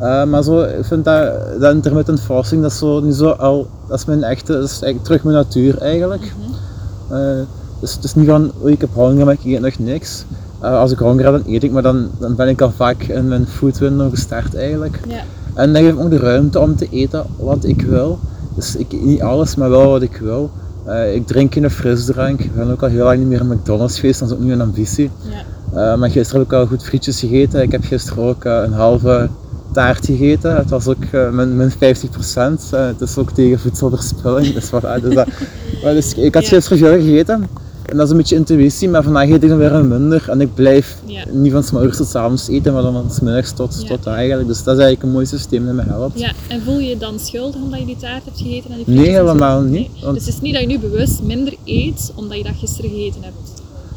Eh, 0.00 0.24
maar 0.24 0.42
zo, 0.42 0.62
ik 0.62 0.84
vind 0.84 1.04
dat, 1.04 1.32
dat 1.60 1.74
intermittent 1.74 2.20
fasting, 2.20 2.62
dat 2.62 2.70
is 2.70 2.78
zo, 2.78 3.00
niet 3.00 3.14
zo 3.14 3.30
al, 3.30 3.66
dat 3.88 3.98
is 3.98 4.04
mijn 4.04 4.22
echte, 4.22 4.52
dat 4.52 4.62
is 4.64 4.70
eigenlijk 4.70 5.04
terug 5.04 5.22
mijn 5.24 5.36
natuur 5.36 5.78
eigenlijk. 5.78 6.32
Mhm. 6.38 7.14
Eh, 7.14 7.40
dus 7.80 7.94
het 7.94 8.04
is 8.04 8.14
niet 8.14 8.28
van, 8.28 8.52
oei, 8.62 8.72
ik 8.72 8.80
heb 8.80 8.90
honger, 8.92 9.24
maar 9.24 9.34
ik 9.34 9.44
eet 9.44 9.60
nog 9.60 9.78
niks. 9.78 10.24
Eh, 10.62 10.78
als 10.78 10.92
ik 10.92 10.98
honger 10.98 11.24
heb, 11.24 11.32
dan 11.32 11.54
eet 11.54 11.62
ik, 11.62 11.70
maar 11.70 11.82
dan, 11.82 12.10
dan 12.18 12.34
ben 12.34 12.48
ik 12.48 12.60
al 12.60 12.70
vaak 12.70 13.02
in 13.02 13.28
mijn 13.28 13.46
food 13.46 13.78
window 13.78 14.10
gestart 14.10 14.54
eigenlijk. 14.54 15.00
Ja. 15.08 15.22
En 15.54 15.72
dan 15.72 15.82
geef 15.82 15.90
ik 15.90 15.98
me 15.98 16.04
ook 16.04 16.10
de 16.10 16.18
ruimte 16.18 16.60
om 16.60 16.76
te 16.76 16.88
eten 16.90 17.26
wat 17.38 17.64
ik 17.64 17.82
wil. 17.82 18.18
Dus 18.54 18.76
ik 18.76 18.92
eet 18.92 19.04
niet 19.04 19.22
alles, 19.22 19.54
maar 19.54 19.70
wel 19.70 19.90
wat 19.90 20.02
ik 20.02 20.16
wil. 20.16 20.50
Eh, 20.84 21.14
ik 21.14 21.26
drink 21.26 21.52
geen 21.52 21.70
frisdrank. 21.70 22.40
Ik 22.40 22.54
ben 22.54 22.70
ook 22.70 22.82
al 22.82 22.88
heel 22.88 23.04
lang 23.04 23.18
niet 23.18 23.28
meer 23.28 23.40
in 23.40 23.48
McDonald's 23.48 24.00
geweest, 24.00 24.20
dat 24.20 24.28
is 24.28 24.34
ook 24.34 24.40
niet 24.40 24.48
mijn 24.48 24.60
ambitie. 24.60 25.10
Ja. 25.22 25.92
Eh, 25.92 25.98
maar 25.98 26.10
gisteren 26.10 26.40
heb 26.40 26.50
ik 26.50 26.58
al 26.58 26.66
goed 26.66 26.84
frietjes 26.84 27.20
gegeten. 27.20 27.62
Ik 27.62 27.72
heb 27.72 27.84
gisteren 27.84 28.24
ook 28.24 28.44
een 28.44 28.72
halve 28.72 29.28
taart 29.72 30.06
gegeten. 30.06 30.56
Het 30.56 30.70
was 30.70 30.86
ook 30.86 31.04
eh, 31.10 31.30
min, 31.30 31.56
min 31.56 31.70
50%. 31.70 31.74
Eh, 31.76 32.86
het 32.86 33.00
is 33.00 33.16
ook 33.16 33.30
tegen 33.30 33.58
voedselverspilling. 33.58 34.54
Dus, 34.54 34.66
voilà, 34.66 35.02
dus 35.02 35.14
dat, 35.14 35.26
maar 35.82 35.94
dus 35.94 36.14
ik 36.14 36.34
had 36.34 36.46
gisteren 36.46 36.78
veel 36.78 36.92
gegeten. 36.92 37.48
En 37.86 37.96
dat 37.96 38.04
is 38.06 38.10
een 38.10 38.16
beetje 38.16 38.36
intuïtie, 38.36 38.88
maar 38.88 39.02
vandaag 39.02 39.28
eet 39.28 39.42
ik 39.42 39.48
dan 39.48 39.58
weer 39.58 39.72
een 39.72 39.88
minder. 39.88 40.24
En 40.30 40.40
ik 40.40 40.54
blijf 40.54 40.96
Ja. 41.06 41.24
niet 41.32 41.52
van 41.52 41.62
's 41.64 41.70
morgens 41.70 41.96
tot 41.96 42.06
's 42.08 42.14
avonds 42.14 42.48
eten, 42.48 42.72
maar 42.72 42.82
dan 42.82 42.92
van 42.92 43.10
's 43.10 43.20
middags 43.20 43.52
tot, 43.52 43.78
Ja. 43.82 43.88
tot 43.96 44.06
eigenlijk. 44.06 44.48
Dus 44.48 44.56
dat 44.62 44.76
is 44.76 44.82
eigenlijk 44.82 45.02
een 45.02 45.10
mooi 45.10 45.26
systeem 45.26 45.66
dat 45.66 45.74
me 45.74 45.82
helpt. 45.82 46.18
Ja, 46.20 46.32
en 46.48 46.62
voel 46.62 46.78
je 46.78 46.88
je 46.88 46.96
dan 46.98 47.18
schuldig 47.18 47.60
omdat 47.62 47.78
je 47.80 47.86
die 47.86 47.96
taart 47.96 48.24
hebt 48.24 48.38
gegeten? 48.40 48.70
En 48.70 48.76
die 48.84 48.94
Nee, 48.94 49.08
helemaal 49.08 49.60
niet, 49.60 49.70
Nee. 49.72 49.90
want- 50.02 50.14
Dus 50.14 50.24
het 50.26 50.34
is 50.34 50.40
niet 50.40 50.52
dat 50.52 50.62
je 50.62 50.68
nu 50.68 50.78
bewust 50.78 51.22
minder 51.22 51.54
eet 51.64 52.12
omdat 52.14 52.36
je 52.36 52.42
dat 52.44 52.52
gisteren 52.58 52.90
gegeten 52.90 53.22
hebt. 53.22 53.36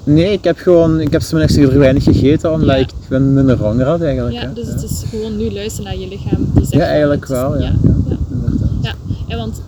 Nee, 0.04 0.32
ik 0.32 0.44
heb 0.44 0.58
gewoon, 0.58 1.00
ik 1.00 1.12
heb 1.12 1.22
's 1.22 1.32
middags 1.32 1.56
eerder 1.56 1.80
weinig 1.80 2.04
gegeten, 2.04 2.52
omdat 2.54 2.68
Ja. 2.70 2.76
ik 2.76 2.90
ben 3.10 3.34
minder 3.34 3.58
honger 3.58 3.86
had 3.86 4.02
eigenlijk. 4.02 4.36
Ja, 4.36 4.42
hè. 4.42 4.54
dus 4.54 4.68
het 4.68 4.84
is 4.84 5.04
gewoon 5.10 5.38
nu 5.38 5.52
luisteren 5.54 5.84
naar 5.92 6.00
je 6.00 6.08
lichaam. 6.08 6.48
Die 6.54 6.66
zegt 6.66 6.74
Ja, 6.84 6.88
eigenlijk 6.90 7.26
wel, 7.28 7.54
ja. 7.54 7.60
ja, 7.60 7.74
ja, 7.84 7.90
ja. 8.10 8.18
inderdaad. 8.32 8.70
Ja, 8.82 8.94
en 9.28 9.38
want 9.38 9.62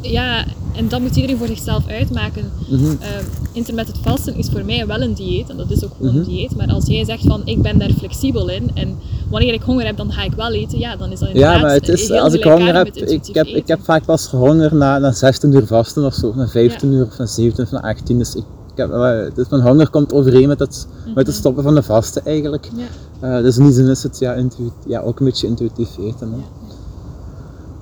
ja, 0.00 0.44
en 0.76 0.88
dat 0.88 1.00
moet 1.00 1.16
iedereen 1.16 1.36
voor 1.38 1.46
zichzelf 1.46 1.86
uitmaken. 1.88 2.50
Mhm. 2.68 2.84
Ehm, 2.84 3.24
intermittent 3.52 3.98
vasten 4.02 4.34
is 4.36 4.48
voor 4.52 4.64
mij 4.64 4.86
wel 4.86 5.00
een 5.00 5.14
dieet, 5.14 5.50
en 5.50 5.56
dat 5.56 5.70
is 5.70 5.84
ook 5.84 5.90
gewoon 5.96 6.10
Mhm. 6.12 6.20
een 6.20 6.28
dieet. 6.28 6.56
Maar 6.56 6.68
als 6.68 6.86
jij 6.86 7.04
zegt 7.04 7.22
van 7.26 7.42
ik 7.44 7.62
ben 7.62 7.78
daar 7.78 7.90
flexibel 7.98 8.48
in 8.48 8.70
en 8.74 8.96
wanneer 9.30 9.52
ik 9.52 9.62
honger 9.62 9.86
heb, 9.86 9.96
dan 9.96 10.12
ga 10.12 10.22
ik 10.22 10.32
wel 10.32 10.52
eten, 10.52 10.78
ja, 10.78 10.96
dan 10.96 11.12
is 11.12 11.18
dat 11.18 11.28
inderdaad 11.28 11.54
Ja, 11.56 11.60
maar 11.62 11.72
het 11.74 11.88
is, 11.88 12.10
als 12.10 12.32
ik 12.34 12.44
honger 12.44 12.74
heb, 12.74 12.86
ik 12.96 13.26
heb, 13.32 13.46
ik 13.46 13.68
heb 13.68 13.80
vaak 13.84 14.04
pas 14.04 14.26
honger 14.30 14.74
na, 14.74 14.98
na 14.98 15.12
16 15.12 15.52
uur 15.54 15.66
vasten 15.66 16.04
of 16.04 16.14
zo, 16.14 16.32
na 16.36 16.46
15 16.48 16.92
uur 16.92 17.06
of 17.06 17.18
na 17.18 17.26
17 17.26 17.64
of 17.64 17.70
na 17.70 17.82
18. 17.82 18.18
Dus, 18.18 18.34
ik, 18.34 18.44
heb, 18.74 18.90
eh, 18.92 19.18
dus 19.34 19.48
mijn 19.48 19.62
honger 19.62 19.90
komt 19.90 20.12
overeen 20.12 20.48
met 20.48 20.58
het, 20.58 20.86
met 21.14 21.26
het 21.26 21.36
stoppen 21.36 21.62
van 21.62 21.74
de 21.74 21.82
vasten 21.82 22.24
eigenlijk. 22.24 22.70
Ja. 22.76 23.36
Eh, 23.36 23.42
dus 23.42 23.56
in 23.58 23.64
die 23.64 23.72
zin 23.72 23.88
is 23.88 24.02
het 24.02 24.18
ja, 24.18 24.32
intuït- 24.34 24.72
ja, 24.86 25.00
ook 25.00 25.18
een 25.20 25.26
beetje 25.26 25.46
intuïtief 25.46 25.88
eten. 25.98 26.30
Hè. 26.32 26.36
Ja. 26.36 26.65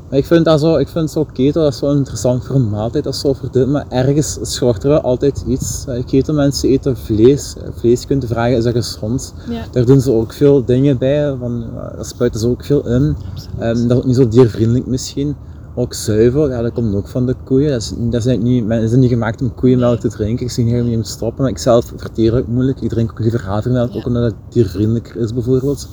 Maar 0.08 0.18
ik 0.18 0.24
vind 0.24 0.44
dat 0.44 0.60
zo, 0.60 0.76
ik 0.76 0.88
vind 0.88 1.10
zo 1.10 1.24
keto, 1.32 1.62
dat 1.62 1.72
is 1.72 1.80
wel 1.80 1.92
interessant 1.94 2.44
voor 2.44 2.54
een 2.56 2.68
maaltijd 2.68 3.06
of 3.06 3.14
zo, 3.14 3.34
dit, 3.50 3.66
maar 3.66 3.84
ergens 3.88 4.38
schort 4.42 4.82
er 4.82 4.88
wel 4.88 5.00
altijd 5.00 5.44
iets. 5.46 5.84
Eh, 5.88 6.04
keto 6.06 6.32
mensen 6.32 6.68
eten 6.68 6.96
vlees. 6.96 7.54
Eh, 7.56 7.68
Vlees 7.78 8.06
kunt 8.06 8.24
vragen, 8.24 8.56
is 8.56 8.64
dat 8.64 8.72
gezond? 8.72 9.34
Ja, 9.50 9.62
Daar 9.70 9.84
doen 9.84 10.00
ze 10.00 10.10
ook 10.12 10.32
veel 10.32 10.64
dingen 10.64 10.98
bij, 10.98 11.34
van, 11.38 11.62
eh, 11.62 11.96
daar 11.96 12.04
spuiten 12.04 12.40
ze 12.40 12.48
ook 12.48 12.64
veel 12.64 12.86
in. 12.88 13.16
absoluut. 13.32 13.58
Ehm, 13.58 13.88
dat 13.88 13.90
is 13.90 13.96
ook 13.96 14.04
niet 14.04 14.16
zo 14.16 14.28
diervriendelijk 14.28 14.86
misschien. 14.86 15.34
Ook 15.74 15.94
zuivel, 15.94 16.50
ja, 16.50 16.62
dat 16.62 16.72
komt 16.72 16.94
ook 16.94 17.08
van 17.08 17.26
de 17.26 17.34
koeien. 17.44 17.70
Dat 17.70 17.80
is, 17.80 17.88
dat 17.88 18.12
eigenlijk 18.12 18.42
niet, 18.42 18.66
men 18.66 18.82
is 18.82 18.92
niet 18.92 19.10
gemaakt 19.10 19.40
om 19.42 19.54
koeienmelk 19.54 20.00
te 20.00 20.08
drinken. 20.08 20.44
Ik 20.46 20.52
zie 20.52 20.62
niet 20.64 20.72
helemaal 20.72 20.92
niet 20.94 21.00
om 21.04 21.06
te 21.10 21.16
stoppen, 21.16 21.42
maar 21.42 21.50
ik 21.50 21.58
zelf 21.58 21.92
verteer 21.96 22.34
het 22.34 22.48
moeilijk. 22.48 22.80
Ik 22.80 22.88
drink 22.88 23.10
ook 23.10 23.18
liever 23.18 23.42
havermelk, 23.44 23.90
Ja. 23.92 23.98
ook 23.98 24.06
omdat 24.06 24.22
het 24.22 24.34
diervriendelijker 24.48 25.16
is 25.16 25.32
bijvoorbeeld. 25.34 25.88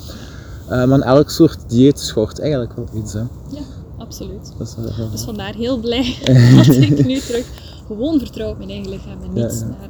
Maar 0.69 0.99
elk 0.99 1.29
soort 1.29 1.57
dieet 1.67 1.99
schort 1.99 2.39
eigenlijk 2.39 2.73
wel 2.75 2.85
iets. 2.93 3.13
Hè. 3.13 3.19
ja, 3.19 3.59
absoluut. 4.11 4.53
Dat 4.57 4.67
is, 4.67 5.11
Dus 5.11 5.23
vandaar 5.23 5.53
heel 5.53 5.79
blij 5.79 6.15
dat 6.55 6.75
ik 6.75 7.05
nu 7.05 7.19
terug 7.19 7.45
gewoon 7.87 8.19
vertrouw 8.19 8.49
op 8.49 8.57
mijn 8.57 8.69
eigen 8.69 8.89
lichaam 8.89 9.21
en 9.21 9.35
Ja, 9.35 9.45
niet 9.45 9.59
ja. 9.59 9.65
naar 9.67 9.89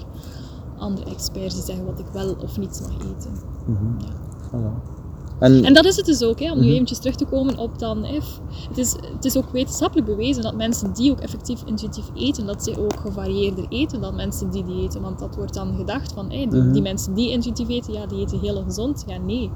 andere 0.78 1.10
experts 1.10 1.56
die 1.56 1.64
zeggen 1.64 1.86
wat 1.86 2.00
ik 2.00 2.06
wel 2.14 2.36
of 2.44 2.58
niet 2.58 2.82
mag 2.82 2.92
eten. 2.96 3.32
Mhm. 3.66 4.06
Voilà. 4.48 5.01
En, 5.42 5.66
En 5.66 5.74
dat 5.74 5.86
is 5.86 5.96
het 5.96 6.06
dus 6.06 6.24
ook, 6.24 6.40
hè, 6.40 6.52
om 6.52 6.58
nu 6.60 6.64
Mhm. 6.66 6.74
eventjes 6.74 6.98
terug 6.98 7.16
te 7.16 7.26
komen 7.26 7.58
op 7.58 7.80
dan. 7.80 8.04
Hè, 8.04 8.22
f- 8.22 8.40
het, 8.70 8.78
is, 8.78 8.96
het 9.14 9.26
is 9.26 9.38
ook 9.38 9.50
wetenschappelijk 9.52 10.08
bewezen 10.08 10.44
dat 10.44 10.56
mensen 10.56 10.94
die 10.94 11.12
ook 11.12 11.20
effectief 11.20 11.62
intuïtief 11.66 12.06
eten, 12.16 12.46
dat 12.46 12.64
ze 12.64 12.80
ook 12.80 13.00
gevarieerder 13.00 13.66
eten 13.70 14.02
dan 14.02 14.16
mensen 14.16 14.50
die 14.52 14.64
die 14.66 14.84
eten. 14.84 15.02
Want 15.02 15.20
dat 15.20 15.36
wordt 15.36 15.54
dan 15.54 15.76
gedacht 15.78 16.12
van, 16.14 16.30
die, 16.30 16.48
Mhm. 16.48 16.72
die 16.72 16.82
mensen 16.82 17.14
die 17.14 17.30
intuïtief 17.32 17.70
eten, 17.70 17.94
ja, 17.94 18.06
die 18.06 18.20
eten 18.20 18.40
heel 18.40 18.64
gezond. 18.68 19.04
Ja, 19.08 19.18
nee. 19.18 19.50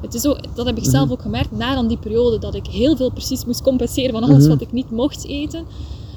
Het 0.00 0.14
is 0.14 0.26
ook, 0.26 0.38
dat 0.54 0.66
heb 0.66 0.76
ik 0.76 0.82
Mhm. 0.82 0.90
zelf 0.90 1.10
ook 1.10 1.22
gemerkt, 1.22 1.50
na 1.52 1.74
dan 1.74 1.86
die 1.86 1.96
periode 1.98 2.38
dat 2.38 2.54
ik 2.54 2.66
heel 2.66 2.96
veel 2.96 3.10
precies 3.10 3.44
moest 3.44 3.62
compenseren 3.62 4.12
van 4.12 4.22
alles 4.22 4.46
wat 4.46 4.60
ik 4.60 4.72
niet 4.72 4.90
mocht 4.90 5.26
eten, 5.26 5.64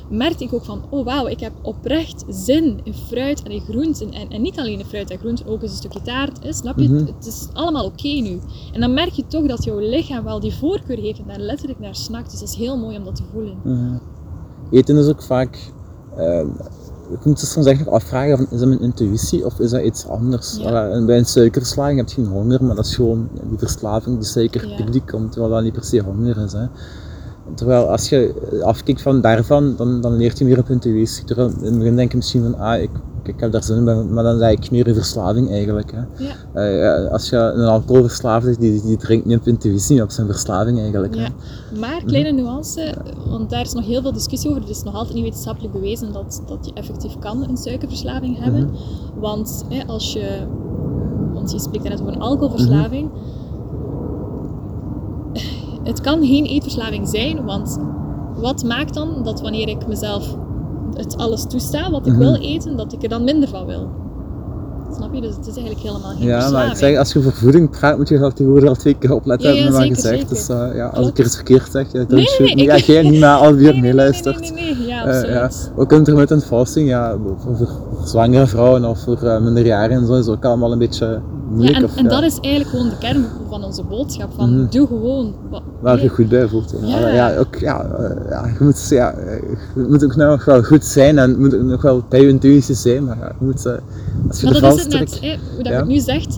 merkte 0.09 0.43
ik 0.43 0.53
ook 0.53 0.65
van, 0.65 0.81
oh 0.89 1.05
wauw, 1.05 1.27
ik 1.27 1.39
heb 1.39 1.51
oprecht 1.61 2.23
zin 2.29 2.79
in 2.83 2.93
fruit 2.93 3.43
en 3.43 3.51
in 3.51 3.61
groenten. 3.61 4.11
En, 4.11 4.29
en 4.29 4.41
niet 4.41 4.59
alleen 4.59 4.79
in 4.79 4.85
fruit 4.85 5.09
en 5.11 5.17
groenten, 5.17 5.45
ook 5.47 5.61
eens 5.61 5.71
een 5.71 5.77
stukje 5.77 6.01
taart. 6.01 6.43
Hè, 6.43 6.53
snap 6.53 6.77
je? 6.79 6.89
Mhm. 6.89 7.05
Het 7.05 7.25
is 7.25 7.47
allemaal 7.53 7.85
oké 7.85 8.07
nu. 8.07 8.39
En 8.73 8.81
dan 8.81 8.93
merk 8.93 9.11
je 9.11 9.27
toch 9.27 9.45
dat 9.47 9.63
jouw 9.63 9.79
lichaam 9.79 10.23
wel 10.23 10.39
die 10.39 10.53
voorkeur 10.53 10.97
heeft 10.97 11.19
en 11.19 11.25
daar 11.27 11.39
letterlijk 11.39 11.79
naar 11.79 11.95
snakt. 11.95 12.31
Dus 12.31 12.39
dat 12.39 12.49
is 12.49 12.55
heel 12.55 12.77
mooi 12.77 12.97
om 12.97 13.03
dat 13.03 13.15
te 13.15 13.23
voelen. 13.33 13.57
Mhm. 13.63 13.97
Eten 14.71 14.97
is 14.97 15.07
ook 15.07 15.23
vaak. 15.23 15.71
eh, 16.15 16.45
ik 17.11 17.25
moet 17.25 17.41
het 17.41 17.49
soms 17.49 17.65
echt 17.65 17.85
nog 17.85 17.93
afvragen: 17.93 18.37
van, 18.37 18.47
is 18.51 18.59
dat 18.59 18.67
mijn 18.67 18.81
intuïtie 18.81 19.45
of 19.45 19.59
is 19.59 19.69
dat 19.71 19.81
iets 19.83 20.07
anders? 20.07 20.57
Ja. 20.57 21.05
Bij 21.05 21.17
een 21.17 21.25
suikerverslaving 21.25 21.97
heb 21.99 22.07
je 22.09 22.15
geen 22.15 22.25
honger, 22.27 22.63
maar 22.63 22.75
dat 22.75 22.85
is 22.85 22.95
gewoon 22.95 23.29
die 23.49 23.57
verslaving, 23.57 24.17
die 24.17 24.27
suikerpiek 24.27 24.79
Ja. 24.79 24.85
die 24.91 25.03
komt, 25.05 25.31
terwijl 25.31 25.53
dat 25.53 25.63
niet 25.63 25.73
per 25.73 25.83
se 25.83 25.99
honger 25.99 26.37
is. 26.37 26.51
Hè. 26.53 26.65
Terwijl 27.55 27.89
als 27.91 28.09
je 28.09 28.33
afkijkt 28.63 29.01
van 29.01 29.21
daarvan, 29.21 29.75
dan, 29.75 30.01
dan 30.01 30.15
leert 30.15 30.37
je 30.37 30.45
meer 30.45 30.59
op 30.59 30.69
intuïtie. 30.69 31.23
Terwijl 31.23 31.49
in 31.49 31.65
het 31.65 31.77
begin 31.77 31.95
denk 31.95 32.11
je 32.11 32.17
misschien 32.17 32.41
van, 32.43 32.57
ah, 32.59 32.81
ik, 32.81 32.89
ik 33.23 33.39
heb 33.39 33.51
daar 33.51 33.63
zin 33.63 33.87
in, 33.87 34.13
maar- 34.13 34.23
dan 34.23 34.35
lijkt 34.35 34.71
meer 34.71 34.87
in 34.87 34.93
verslaving 34.93 35.51
eigenlijk. 35.51 35.91
Hè. 35.91 36.23
Ja. 36.25 36.31
Eh, 36.53 36.79
ja, 36.79 37.05
als 37.05 37.29
je 37.29 37.35
een 37.37 37.67
alcoholverslaafde 37.67 38.49
is, 38.49 38.57
die, 38.57 38.81
die 38.81 38.97
drinkt 38.97 39.25
niet 39.25 39.37
op 39.37 39.47
intuïtie, 39.47 39.95
maar 39.95 40.03
op 40.03 40.11
zijn 40.11 40.27
verslaving 40.27 40.79
eigenlijk. 40.79 41.15
hè. 41.15 41.21
Ja. 41.21 41.29
Maar, 41.79 42.03
kleine 42.05 42.31
nuance, 42.31 42.93
want 43.29 43.49
daar 43.49 43.61
is 43.61 43.73
nog 43.73 43.85
heel 43.85 44.01
veel 44.01 44.13
discussie 44.13 44.49
over. 44.49 44.61
Het 44.61 44.71
is 44.71 44.83
nog 44.83 44.93
altijd 44.95 45.13
niet 45.15 45.23
wetenschappelijk 45.23 45.73
bewezen 45.73 46.13
dat, 46.13 46.41
dat 46.47 46.65
je 46.65 46.71
effectief 46.73 47.19
kan 47.19 47.43
een 47.49 47.57
suikerverslaving 47.57 48.43
hebben. 48.43 48.69
Want 49.19 49.65
hè, 49.69 49.87
als 49.87 50.13
je, 50.13 50.47
want 51.33 51.51
je 51.51 51.59
spreekt 51.59 51.83
net 51.89 52.01
over 52.01 52.13
een 52.13 52.19
alcoholverslaving. 52.21 53.09
Het 55.87 56.01
kan 56.01 56.25
geen 56.25 56.45
eetverslaving 56.45 57.07
zijn, 57.07 57.45
want 57.45 57.77
wat 58.35 58.63
maakt 58.63 58.93
dan 58.93 59.09
dat 59.23 59.41
wanneer 59.41 59.67
ik 59.67 59.87
mezelf 59.87 60.37
het 60.93 61.17
alles 61.17 61.45
toesta 61.47 61.91
wat 61.91 62.05
ik 62.05 62.11
Mhm. 62.13 62.21
wil 62.21 62.35
eten, 62.35 62.77
dat 62.77 62.93
ik 62.93 63.03
er 63.03 63.09
dan 63.09 63.23
minder 63.23 63.49
van 63.49 63.65
wil? 63.65 63.89
Snap 64.95 65.13
je? 65.13 65.21
Dus 65.21 65.35
het 65.35 65.47
is 65.47 65.55
eigenlijk 65.57 65.87
helemaal 65.87 66.11
geen 66.11 66.27
Ja, 66.27 66.49
maar 66.51 66.67
ik 66.67 66.75
zeg, 66.75 66.97
als 66.97 67.13
je 67.13 67.21
voor 67.21 67.31
voeding 67.33 67.69
praat, 67.69 67.97
moet 67.97 68.09
je 68.09 68.19
wel 68.19 68.31
tegenwoordig 68.31 68.69
al 68.69 68.75
twee 68.75 68.93
keer 68.97 69.13
opletten, 69.13 69.49
Ja, 69.49 69.55
ja, 69.55 69.61
hebben 69.61 69.77
maar 69.79 69.87
zeker, 69.87 70.01
gezegd. 70.01 70.19
zeker. 70.19 70.35
Dus 70.35 70.49
eh, 70.71 70.75
ja, 70.77 70.85
als 70.85 70.93
Klopt. 70.95 71.09
ik 71.09 71.17
er 71.17 71.25
iets 71.25 71.35
verkeerd 71.35 71.71
zeg, 71.71 71.91
don't 71.91 72.09
Nee, 72.11 72.25
shoot 72.27 72.53
nee, 72.55 72.65
Ja, 72.65 72.77
jij 72.77 73.01
niet, 73.09 73.19
maar 73.19 73.37
al 73.37 73.53
wie 73.53 73.67
er 73.67 73.73
Nee, 73.73 73.81
meeluistert. 73.81 74.39
Nee, 74.39 74.51
nee, 74.51 74.75
nee. 74.75 74.87
Ja, 74.87 75.01
absoluut. 75.03 75.71
ja. 75.75 75.81
Ook 75.81 75.91
intermittent 75.91 76.43
fasting, 76.45 76.89
ja, 76.89 77.15
voor, 77.37 77.55
voor 77.57 77.67
zwangere 78.05 78.47
vrouwen 78.47 78.85
of 78.85 78.99
voor 78.99 79.17
uh, 79.23 79.39
minderjarigen 79.41 80.01
en 80.01 80.07
zo 80.07 80.13
is 80.13 80.27
ook 80.27 80.45
allemaal 80.45 80.71
een 80.71 80.79
beetje. 80.79 81.19
Ja, 81.57 81.71
en, 81.71 81.83
of, 81.83 81.95
en 81.95 82.03
ja, 82.03 82.09
dat 82.09 82.23
is 82.23 82.39
eigenlijk 82.39 82.69
gewoon 82.75 82.89
de 82.89 82.97
kern 82.97 83.25
van 83.49 83.63
onze 83.63 83.83
boodschap. 83.83 84.31
Van, 84.35 84.55
Mhm. 84.61 84.69
Doe 84.69 84.87
gewoon 84.87 85.33
wat 85.49 85.61
waar 85.81 86.01
je 86.01 86.09
goed 86.09 86.29
bij 86.29 86.47
voelt. 86.47 86.73
Ja, 86.81 87.07
Ja. 87.09 87.37
Ook, 87.37 87.55
ja, 87.55 87.83
eh, 87.83 88.29
ja, 88.29 88.45
je, 88.57 88.63
moet, 88.63 88.87
ja, 88.89 89.13
je 89.75 89.85
moet 89.89 90.03
ook 90.03 90.15
nog 90.15 90.45
wel 90.45 90.63
goed 90.63 90.85
zijn 90.85 91.17
en 91.17 91.39
moet 91.39 91.55
ook 91.55 91.61
nog 91.61 91.81
wel 91.81 92.03
bij 92.09 92.21
je 92.21 92.27
intuïtie 92.27 92.75
zijn, 92.75 93.03
maar 93.03 93.17
ja, 93.17 93.31
je 93.39 93.45
moet, 93.45 93.65
eh, 93.65 93.73
als 94.27 94.39
je 94.39 94.45
Maar 94.45 94.53
de 94.53 94.59
dat 94.61 94.75
is 94.75 94.83
het 94.83 94.91
net, 94.93 95.19
hè, 95.21 95.35
hoe 95.53 95.63
dat 95.63 95.67
je 95.67 95.73
het 95.79 95.87
nu 95.87 95.99
zegt. 95.99 96.37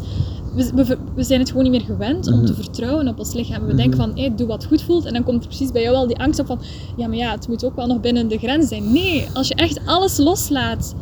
We, 0.56 0.72
we, 0.76 0.98
we 1.16 1.24
zijn 1.24 1.40
het 1.40 1.50
gewoon 1.50 1.64
niet 1.64 1.72
meer 1.72 1.82
gewend 1.96 2.28
om 2.32 2.46
te 2.46 2.52
Mhm. 2.52 2.62
vertrouwen 2.62 3.08
op 3.08 3.20
ons 3.20 3.34
lichaam. 3.34 3.62
We 3.62 3.68
Mhm. 3.68 3.76
denken 3.76 3.98
van, 3.98 4.12
hé, 4.16 4.34
doe 4.36 4.48
wat 4.48 4.66
goed 4.66 4.82
voelt. 4.82 5.06
En 5.06 5.14
dan 5.14 5.24
komt 5.24 5.42
er 5.42 5.48
precies 5.48 5.72
bij 5.72 5.82
jou 5.82 5.94
wel 5.96 6.08
die 6.08 6.20
angst 6.20 6.40
op 6.40 6.46
van, 6.46 6.60
ja, 6.96 7.08
maar 7.08 7.18
ja, 7.18 7.32
het 7.32 7.48
moet 7.48 7.66
ook 7.66 7.76
wel 7.76 7.88
nog 7.88 8.00
binnen 8.02 8.28
de 8.28 8.38
grens 8.38 8.68
zijn. 8.68 8.92
Nee, 8.92 9.28
als 9.34 9.48
je 9.48 9.56
echt 9.56 9.80
alles 9.86 10.18
loslaat, 10.18 10.96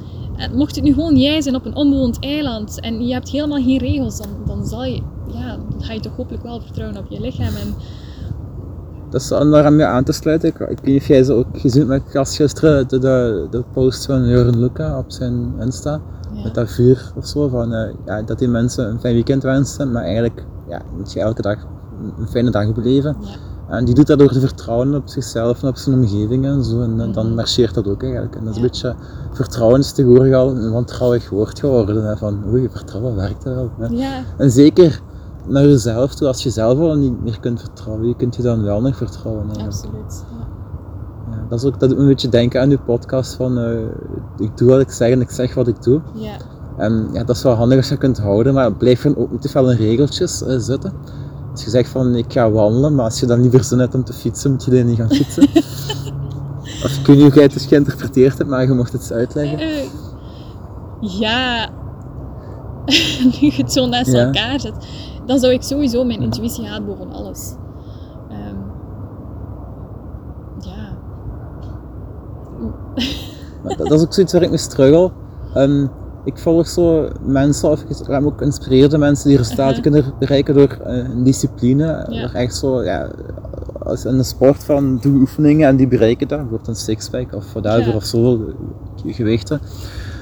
mocht 0.56 0.76
het 0.76 0.84
nu 0.84 0.94
gewoon 0.94 1.16
jij 1.16 1.42
zijn 1.42 1.56
op 1.56 1.66
een 1.66 1.76
onbewoond 1.76 2.20
eiland 2.20 2.80
en 2.80 3.08
je 3.08 3.14
hebt 3.14 3.30
helemaal 3.30 3.62
geen 3.64 3.78
regels, 3.78 4.18
dan, 4.18 4.28
dan 4.46 4.66
zal 4.66 4.84
je, 4.86 5.02
ja, 5.34 5.58
dan 5.70 5.84
ga 5.84 5.94
je 5.94 6.00
toch 6.00 6.16
hopelijk 6.16 6.44
wel 6.44 6.62
vertrouwen 6.62 6.98
op 7.00 7.06
je 7.10 7.20
lichaam. 7.22 7.56
En, 7.56 7.74
Dat 9.10 9.22
is 9.22 9.32
om 9.32 9.52
daaraan 9.52 9.82
aan 9.84 10.04
te 10.04 10.12
sluiten. 10.12 10.50
Ik, 10.50 10.60
ik 10.60 10.68
weet 10.68 10.84
niet 10.86 11.02
of 11.02 11.08
jij 11.08 11.24
ze 11.24 11.34
ook 11.34 11.46
gezien 11.54 11.78
hebt, 11.88 11.88
maar 11.88 12.08
ik 12.08 12.14
las 12.14 12.36
gisteren 12.36 12.88
de, 12.88 13.00
de, 13.00 13.48
de 13.50 13.64
post 13.74 14.06
van 14.06 14.28
Jurgen 14.28 14.60
Luca 14.60 14.98
op 14.98 15.12
zijn 15.12 15.54
Insta. 15.60 16.02
ja. 16.34 16.44
Met 16.44 16.56
dat 16.56 16.72
vuur 16.72 17.12
of 17.16 17.28
zo, 17.28 17.48
van, 17.48 17.74
eh, 17.74 17.94
ja, 18.06 18.22
dat 18.22 18.40
die 18.40 18.48
mensen 18.48 18.90
een 18.90 19.00
fijn 19.00 19.14
weekend 19.14 19.44
wensen, 19.44 19.92
maar 19.92 20.04
eigenlijk 20.04 20.46
ja, 20.70 20.82
moet 20.98 21.14
je 21.14 21.20
elke 21.20 21.42
dag 21.42 21.58
een- 22.02 22.14
een 22.20 22.28
fijne 22.28 22.50
dag 22.52 22.74
beleven. 22.74 23.16
Ja. 23.22 23.28
En 23.70 23.86
die 23.86 23.96
doet 23.96 24.08
dat 24.08 24.20
door 24.20 24.32
te 24.32 24.40
vertrouwen 24.40 24.96
op 24.96 25.08
zichzelf 25.08 25.62
en 25.64 25.70
op 25.70 25.78
zijn 25.78 25.96
omgeving 25.96 26.46
en 26.46 26.64
zo. 26.64 26.82
En 26.82 27.00
eh, 27.02 27.14
dan 27.14 27.26
Mhm. 27.26 27.36
marcheert 27.36 27.74
dat 27.74 27.88
ook 27.88 28.04
eigenlijk. 28.04 28.36
En 28.36 28.42
dat 28.42 28.50
is 28.50 28.56
een 28.56 28.62
beetje, 28.62 28.96
vertrouwen 29.32 29.80
is 29.80 29.92
tegenwoordig 29.92 30.34
al 30.36 30.50
een 30.56 30.72
wantrouwig 30.72 31.30
woord 31.30 31.60
geworden. 31.60 32.06
Hè, 32.08 32.18
van, 32.18 32.44
oei, 32.52 32.70
vertrouwen 32.72 33.16
werkt 33.16 33.44
wel. 33.44 33.70
Hè. 33.80 33.88
ja, 33.88 34.22
En 34.38 34.52
zeker 34.52 35.02
naar 35.48 35.64
jezelf 35.66 36.16
toe, 36.16 36.28
als 36.28 36.44
je 36.44 36.50
zelf 36.50 36.80
al 36.80 36.96
niet 36.96 37.24
meer 37.24 37.40
kunt 37.40 37.60
vertrouwen, 37.60 38.08
je 38.08 38.16
kunt 38.16 38.36
je 38.36 38.42
dan 38.42 38.64
wel 38.64 38.82
nog 38.82 38.96
vertrouwen. 38.98 39.44
eigenlijk. 39.46 39.74
absoluut. 39.74 40.24
Ja. 40.32 40.46
Ja, 41.32 41.46
dat 41.50 41.60
is 41.60 41.66
ook 41.66 41.80
dat 41.80 41.90
doet 41.90 41.98
me 41.98 42.04
een 42.04 42.10
beetje 42.10 42.30
denken 42.30 42.62
aan 42.62 42.70
uw 42.70 42.78
podcast 42.86 43.34
van, 43.34 43.58
eh, 43.60 43.80
ik 44.38 44.58
doe 44.58 44.70
wat 44.70 44.80
ik 44.80 44.92
zeg 44.92 45.12
en 45.12 45.22
ik 45.22 45.30
zeg 45.30 45.54
wat 45.54 45.68
ik 45.68 45.84
doe. 45.84 46.02
Ja. 46.14 46.36
En 46.78 47.08
ja, 47.14 47.24
dat 47.24 47.36
is 47.36 47.44
wel 47.44 47.54
handig 47.54 47.78
als 47.78 47.90
je 47.90 47.98
kunt 47.98 48.18
houden, 48.18 48.54
maar 48.54 48.74
blijf 48.74 49.04
er 49.06 49.18
ook 49.18 49.32
niet 49.32 49.42
te 49.42 49.50
veel 49.50 49.72
in 49.72 49.78
regeltjes 49.78 50.44
eh, 50.44 50.58
zitten. 50.58 50.92
Als 51.58 51.66
je 51.66 51.72
zegt 51.72 51.90
van 51.90 52.16
ik 52.16 52.34
ga 52.34 52.52
wandelen, 52.52 52.96
maar 52.96 53.06
als 53.06 53.20
je 53.20 53.26
dan 53.26 53.42
liever 53.42 53.64
zin 53.64 53.80
hebt 53.80 53.96
om 53.96 54.04
te 54.04 54.14
fietsen, 54.14 54.52
moet 54.52 54.64
je 54.66 54.72
dan 54.72 54.86
niet 54.86 54.98
gaan 54.98 55.10
fietsen. 55.10 55.44
of 56.86 56.98
ik 57.00 57.06
weet 57.06 57.16
niet 57.16 57.26
hoe 57.26 57.34
jij 57.34 57.44
het 57.44 57.54
dus 57.54 57.66
geïnterpreteerd 57.66 58.38
hebt, 58.38 58.50
maar 58.50 58.62
je 58.62 58.74
mocht 58.74 58.92
het 58.92 59.02
eens 59.02 59.12
uitleggen. 59.12 59.60
Eh, 59.60 59.90
ja, 61.00 61.70
nu 63.32 63.48
je 63.48 63.54
het 63.56 63.72
zo 63.72 63.86
naast 63.86 64.12
Ja. 64.12 64.26
elkaar 64.26 64.60
zet, 64.60 64.74
dan 65.26 65.40
zou 65.40 65.54
ik 65.54 65.62
sowieso 65.62 66.04
mijn 66.04 66.22
intuïtie 66.22 66.66
gaan 66.66 66.86
boven 66.86 67.12
alles. 67.12 67.54
Ehm, 68.30 68.56
ja. 70.60 70.98
Dat, 73.78 73.92
is 73.92 74.02
ook 74.02 74.14
zoiets 74.14 74.34
waar 74.34 74.42
ik 74.42 74.50
mee 74.50 74.58
struggle. 74.58 75.12
Ehm, 75.54 75.88
ik 76.28 76.38
volg 76.38 76.68
zo 76.68 77.08
mensen, 77.26 77.70
of 77.70 77.82
ik 77.82 78.10
ook 78.26 78.42
inspireerde 78.42 78.98
mensen 78.98 79.28
die 79.30 79.38
resultaten 79.38 79.74
Mhm. 79.74 79.82
kunnen 79.82 80.14
bereiken 80.20 80.54
door 80.54 80.78
eh, 80.86 80.98
een 80.98 81.24
discipline. 81.24 82.06
Ja. 82.10 82.22
Door 82.22 82.32
echt 82.34 82.56
zo, 82.56 82.84
ja, 82.84 83.08
als 83.80 84.06
in 84.06 84.18
de 84.18 84.24
sport 84.24 84.64
van 84.64 84.98
doe 85.02 85.20
oefeningen 85.20 85.68
en 85.68 85.76
die 85.76 85.88
bereiken 85.88 86.28
dat. 86.28 86.38
Bijvoorbeeld 86.40 86.68
een 86.68 86.76
sixpack 86.76 87.34
of 87.34 87.54
whatever 87.54 87.88
Ja. 87.90 87.96
of 87.96 88.04
zo, 88.06 88.40
gewichten. 89.06 89.60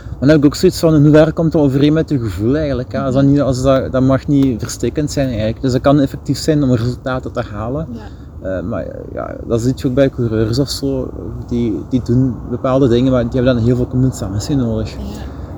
Maar 0.10 0.20
dan 0.20 0.30
heb 0.30 0.38
ik 0.38 0.46
ook 0.46 0.56
zoiets 0.56 0.80
van, 0.80 0.96
in 0.96 1.04
hoeverre 1.04 1.32
komt 1.32 1.52
dat 1.52 1.62
overeen 1.62 1.94
met 1.94 2.10
je 2.10 2.20
gevoel 2.20 2.56
eigenlijk? 2.58 2.92
hè? 2.92 3.00
Als 3.02 3.14
dat, 3.14 3.24
niet, 3.24 3.42
als 3.42 3.62
dat, 3.62 3.92
dat 3.92 4.02
mag 4.02 4.28
niet 4.28 4.62
verstikkend 4.62 5.12
zijn 5.12 5.28
eigenlijk. 5.28 5.62
Dus 5.62 5.72
dat 5.72 5.82
kan 5.82 6.00
effectief 6.00 6.38
zijn 6.38 6.64
om 6.64 6.74
resultaten 6.74 7.32
te 7.32 7.42
halen. 7.52 7.88
ja. 7.92 8.00
Eh, 8.42 8.64
maar 8.64 8.86
ja, 9.14 9.36
dat 9.48 9.62
zie 9.62 9.74
je 9.76 9.88
ook 9.88 9.94
bij 9.94 10.10
coureurs 10.10 10.60
of 10.60 10.70
zo. 10.70 11.10
Die, 11.48 11.82
die 11.90 12.02
doen 12.06 12.36
bepaalde 12.50 12.88
dingen, 12.88 13.12
maar 13.12 13.22
die 13.24 13.32
hebben 13.34 13.56
dan 13.56 13.64
heel 13.64 13.76
veel 13.76 13.88
compensatie 13.88 14.56
nodig. 14.56 14.92
ja. 14.92 14.98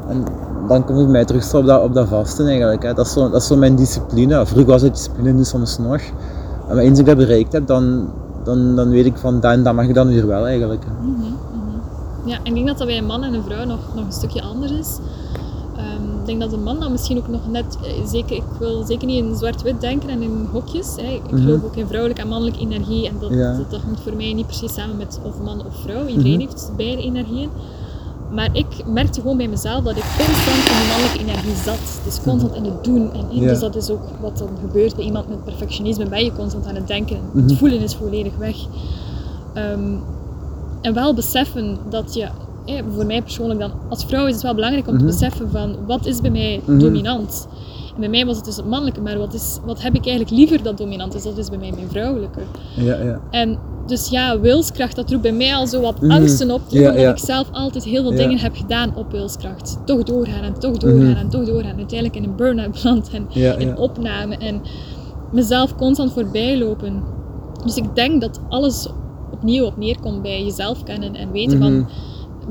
En 0.09 0.23
dan 0.67 0.85
kom 0.85 0.99
ik 0.99 1.07
mij 1.07 1.25
terug 1.25 1.53
op 1.53 1.65
dat, 1.65 1.83
op 1.83 1.93
dat 1.93 2.07
vasten 2.07 2.47
eigenlijk. 2.47 2.83
Hè. 2.83 2.93
Dat, 2.93 3.05
is 3.05 3.11
zo, 3.13 3.29
dat 3.29 3.41
is 3.41 3.47
zo 3.47 3.55
mijn 3.55 3.75
discipline. 3.75 4.45
Vroeger 4.45 4.71
was 4.71 4.81
het 4.81 4.93
discipline, 4.93 5.31
nu 5.31 5.43
soms 5.43 5.77
nog. 5.77 6.01
Maar 6.67 6.77
eens 6.77 6.99
ik 6.99 7.05
dat 7.05 7.17
bereikt 7.17 7.53
heb, 7.53 7.67
dan, 7.67 8.09
dan, 8.43 8.75
dan 8.75 8.89
weet 8.89 9.05
ik 9.05 9.17
van 9.17 9.39
dat 9.39 9.51
en 9.51 9.63
dat 9.63 9.73
mag 9.73 9.85
ik 9.87 9.93
dan 9.93 10.07
weer 10.07 10.27
wel 10.27 10.47
eigenlijk. 10.47 10.83
hè. 10.85 10.91
Mhm, 11.07 11.11
mhm. 11.21 11.29
Ja, 12.29 12.37
ik 12.43 12.53
denk 12.53 12.67
dat 12.67 12.77
dat 12.77 12.87
bij 12.87 12.97
een 12.97 13.05
man 13.05 13.23
en 13.23 13.33
een 13.33 13.43
vrouw 13.43 13.65
nog, 13.65 13.79
nog 13.95 14.05
een 14.05 14.11
stukje 14.11 14.41
anders 14.41 14.71
is. 14.71 14.97
Ehm, 15.77 16.19
ik 16.19 16.25
denk 16.25 16.41
dat 16.41 16.53
een 16.53 16.63
man 16.63 16.79
dan 16.79 16.91
misschien 16.91 17.17
ook 17.17 17.27
nog 17.27 17.41
net, 17.51 17.77
eh, 17.83 18.05
zeker, 18.07 18.35
ik 18.35 18.43
wil 18.59 18.83
zeker 18.85 19.07
niet 19.07 19.23
in 19.23 19.35
zwart-wit 19.35 19.81
denken 19.81 20.09
en 20.09 20.21
in 20.21 20.47
hokjes. 20.51 20.93
Hè. 20.95 21.11
Ik 21.11 21.31
Mhm. 21.31 21.41
geloof 21.41 21.63
ook 21.63 21.75
in 21.75 21.87
vrouwelijke 21.87 22.21
en 22.21 22.27
mannelijke 22.27 22.59
energie 22.59 23.07
en 23.07 23.13
dat, 23.19 23.29
Ja. 23.33 23.57
dat, 23.57 23.71
dat 23.71 23.81
hangt 23.81 23.99
voor 23.99 24.15
mij 24.15 24.33
niet 24.33 24.45
precies 24.47 24.73
samen 24.73 24.97
met 24.97 25.19
of 25.23 25.41
man 25.43 25.59
of 25.65 25.75
vrouw. 25.83 26.05
Iedereen 26.05 26.31
Mhm. 26.31 26.41
heeft 26.41 26.71
beide 26.77 27.01
energieën. 27.01 27.49
Maar 28.31 28.49
ik 28.51 28.65
merkte 28.85 29.21
gewoon 29.21 29.37
bij 29.37 29.47
mezelf 29.47 29.83
dat 29.83 29.95
ik 29.97 30.03
constant 30.17 30.57
in 30.69 30.75
die 30.79 30.87
mannelijke 30.89 31.19
energie 31.19 31.63
zat. 31.63 32.01
Dus 32.05 32.21
constant 32.23 32.55
in 32.55 32.63
het 32.63 32.83
doen. 32.83 33.13
En, 33.13 33.25
Ja. 33.29 33.47
Dus 33.47 33.59
dat 33.59 33.75
is 33.75 33.89
ook 33.89 34.01
wat 34.21 34.37
dan 34.37 34.49
gebeurt 34.61 34.95
bij 34.95 35.05
iemand 35.05 35.29
met 35.29 35.43
perfectionisme. 35.43 36.05
Ben 36.05 36.23
je 36.23 36.31
constant 36.33 36.65
aan 36.67 36.75
het 36.75 36.87
denken. 36.87 37.19
Mhm. 37.33 37.43
Het 37.47 37.57
voelen 37.57 37.79
is 37.79 37.95
volledig 37.95 38.35
weg. 38.37 38.55
Ehm, 39.53 39.93
en 40.81 40.93
wel 40.93 41.13
beseffen 41.13 41.77
dat 41.89 42.13
je, 42.13 42.27
eh, 42.65 42.81
voor 42.95 43.05
mij 43.05 43.21
persoonlijk 43.21 43.59
dan, 43.59 43.71
als 43.89 44.05
vrouw 44.05 44.25
is 44.25 44.33
het 44.33 44.43
wel 44.43 44.55
belangrijk 44.55 44.87
om 44.87 44.93
Mhm. 44.93 45.01
te 45.01 45.07
beseffen 45.11 45.49
van 45.51 45.75
wat 45.87 46.05
is 46.05 46.21
bij 46.21 46.31
mij 46.31 46.61
Mhm. 46.65 46.79
dominant. 46.79 47.47
Bij 47.99 48.09
mij 48.09 48.25
was 48.25 48.35
het 48.35 48.45
dus 48.45 48.55
het 48.55 48.65
mannelijke, 48.65 49.01
maar 49.01 49.17
wat, 49.17 49.33
is, 49.33 49.59
wat 49.65 49.81
heb 49.81 49.95
ik 49.95 50.05
eigenlijk 50.05 50.35
liever 50.37 50.63
dat 50.63 50.77
dominant 50.77 51.15
is? 51.15 51.23
Dat 51.23 51.37
is 51.37 51.49
bij 51.49 51.57
mij 51.57 51.71
mijn 51.75 51.89
vrouwelijke. 51.89 52.39
Ja, 52.75 52.95
ja. 53.01 53.21
En 53.31 53.57
dus 53.85 54.09
ja, 54.09 54.39
wilskracht, 54.39 54.95
dat 54.95 55.09
roept 55.09 55.21
bij 55.21 55.31
mij 55.31 55.55
al 55.55 55.67
zo 55.67 55.81
wat 55.81 56.01
Mhm. 56.01 56.11
angsten 56.11 56.51
op. 56.51 56.61
Omdat 56.71 56.99
ja. 56.99 57.09
ik 57.11 57.17
zelf 57.17 57.47
altijd 57.51 57.83
heel 57.83 58.01
veel 58.01 58.15
dingen 58.15 58.37
heb 58.39 58.55
gedaan 58.55 58.95
op 58.95 59.11
wilskracht. 59.11 59.77
Toch 59.85 60.03
doorgaan 60.03 60.43
en 60.43 60.53
toch 60.59 60.77
doorgaan 60.77 61.07
Mhm. 61.09 61.17
en 61.17 61.29
toch 61.29 61.45
doorgaan. 61.45 61.77
Uiteindelijk 61.77 62.15
in 62.15 62.23
een 62.23 62.35
burn-out 62.35 62.71
beland 62.71 63.09
en 63.09 63.27
in 63.59 63.77
opname. 63.77 64.37
En 64.37 64.61
mezelf 65.31 65.75
constant 65.75 66.13
voorbij 66.13 66.57
lopen. 66.57 67.03
Dus 67.65 67.75
ik 67.75 67.95
denk 67.95 68.21
dat 68.21 68.39
alles 68.49 68.87
opnieuw 69.31 69.65
op 69.65 69.77
neerkomt 69.77 70.21
bij 70.21 70.43
jezelf 70.43 70.83
kennen 70.83 71.15
en 71.15 71.31
weten 71.31 71.57
Mhm. 71.57 71.67
van... 71.67 71.87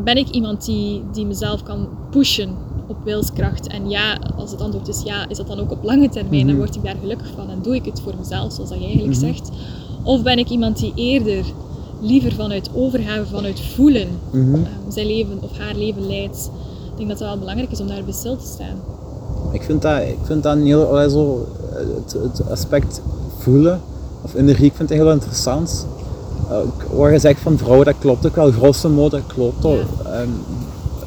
Ben 0.04 0.16
ik 0.16 0.28
iemand 0.28 0.64
die, 0.64 1.02
die 1.12 1.26
mezelf 1.26 1.62
kan 1.62 1.88
pushen 2.11 2.50
op 2.87 2.96
wilskracht? 3.05 3.66
En 3.66 3.90
ja, 3.90 4.18
als 4.37 4.51
het 4.51 4.61
antwoord 4.61 4.88
is 4.88 5.03
ja, 5.05 5.29
is 5.29 5.37
dat 5.37 5.46
dan 5.46 5.61
ook 5.61 5.70
op 5.70 5.85
lange 5.85 6.09
termijn? 6.09 6.37
Mhm. 6.40 6.46
Dan 6.46 6.57
word 6.57 6.75
ik 6.77 6.85
daar 6.85 6.96
gelukkig 7.01 7.31
van 7.37 7.51
en 7.51 7.59
doe 7.62 7.75
ik 7.75 7.85
het 7.85 8.01
voor 8.01 8.14
mezelf, 8.18 8.53
zoals 8.53 8.70
dat 8.70 8.79
je 8.79 8.85
eigenlijk 8.85 9.16
Mhm. 9.18 9.27
zegt. 9.27 9.51
Of 10.03 10.22
ben 10.22 10.38
ik 10.38 10.49
iemand 10.49 10.79
die 10.79 10.92
eerder 10.94 11.44
liever 12.01 12.33
vanuit 12.33 12.70
overgave, 12.75 13.27
vanuit 13.27 13.61
voelen, 13.61 14.09
Mhm. 14.31 14.55
ehm, 14.55 14.62
zijn 14.88 15.07
leven 15.07 15.38
of 15.40 15.59
haar 15.59 15.75
leven 15.75 16.07
leidt? 16.07 16.51
Ik 16.90 16.96
denk 16.96 17.09
dat 17.09 17.18
het 17.18 17.29
wel 17.29 17.38
belangrijk 17.38 17.70
is 17.70 17.81
om 17.81 17.87
daarbij 17.87 18.12
stil 18.12 18.37
te 18.37 18.46
staan. 18.46 18.77
Ik 19.53 19.62
vind 19.62 19.83
dat, 19.83 20.01
ik 20.01 20.18
vind 20.22 20.42
dat 20.42 20.57
een 20.57 20.64
heel, 20.66 21.09
zo, 21.11 21.46
het, 21.72 22.12
het 22.12 22.51
aspect 22.51 23.01
voelen 23.38 23.81
of 24.22 24.35
energie, 24.35 24.64
ik 24.66 24.75
vind 24.75 24.88
het 24.88 24.99
heel 24.99 25.11
interessant. 25.11 25.87
Ook 26.51 26.83
wat 26.83 27.12
je 27.12 27.18
zegt 27.18 27.40
van 27.40 27.59
vrouwen, 27.59 27.85
dat 27.87 27.94
klopt 27.99 28.27
ook 28.27 28.35
wel, 28.35 28.51
grosso 28.51 28.88
modo, 28.88 29.16
dat 29.16 29.27
klopt. 29.27 29.64
Ehm, 29.64 30.29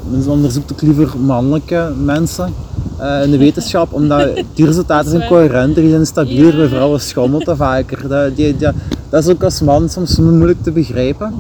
men 0.10 0.28
onderzoekt 0.28 0.72
ook 0.72 0.82
liever 0.82 1.10
mannelijke 1.20 1.92
mensen 2.04 2.54
eh, 2.98 3.24
in 3.24 3.32
de 3.32 3.38
wetenschap, 3.38 3.94
omdat 3.94 4.30
die 4.56 4.66
resultaten 4.66 5.10
zijn 5.10 5.28
coherenter, 5.28 5.82
die 5.82 5.92
zijn 5.92 6.06
stabieler, 6.06 6.56
bij 6.56 6.68
vrouwen 6.68 7.00
schommelt 7.02 7.46
dat 7.46 7.58
vaker. 7.58 8.08
Dat, 8.08 8.36
die, 8.36 8.58
die- 8.58 8.68
dat 9.10 9.24
is 9.24 9.30
ook 9.32 9.44
als 9.44 9.62
man 9.62 9.90
soms 9.90 10.18
moeilijk 10.20 10.64
te 10.64 10.72
begrijpen. 10.72 11.34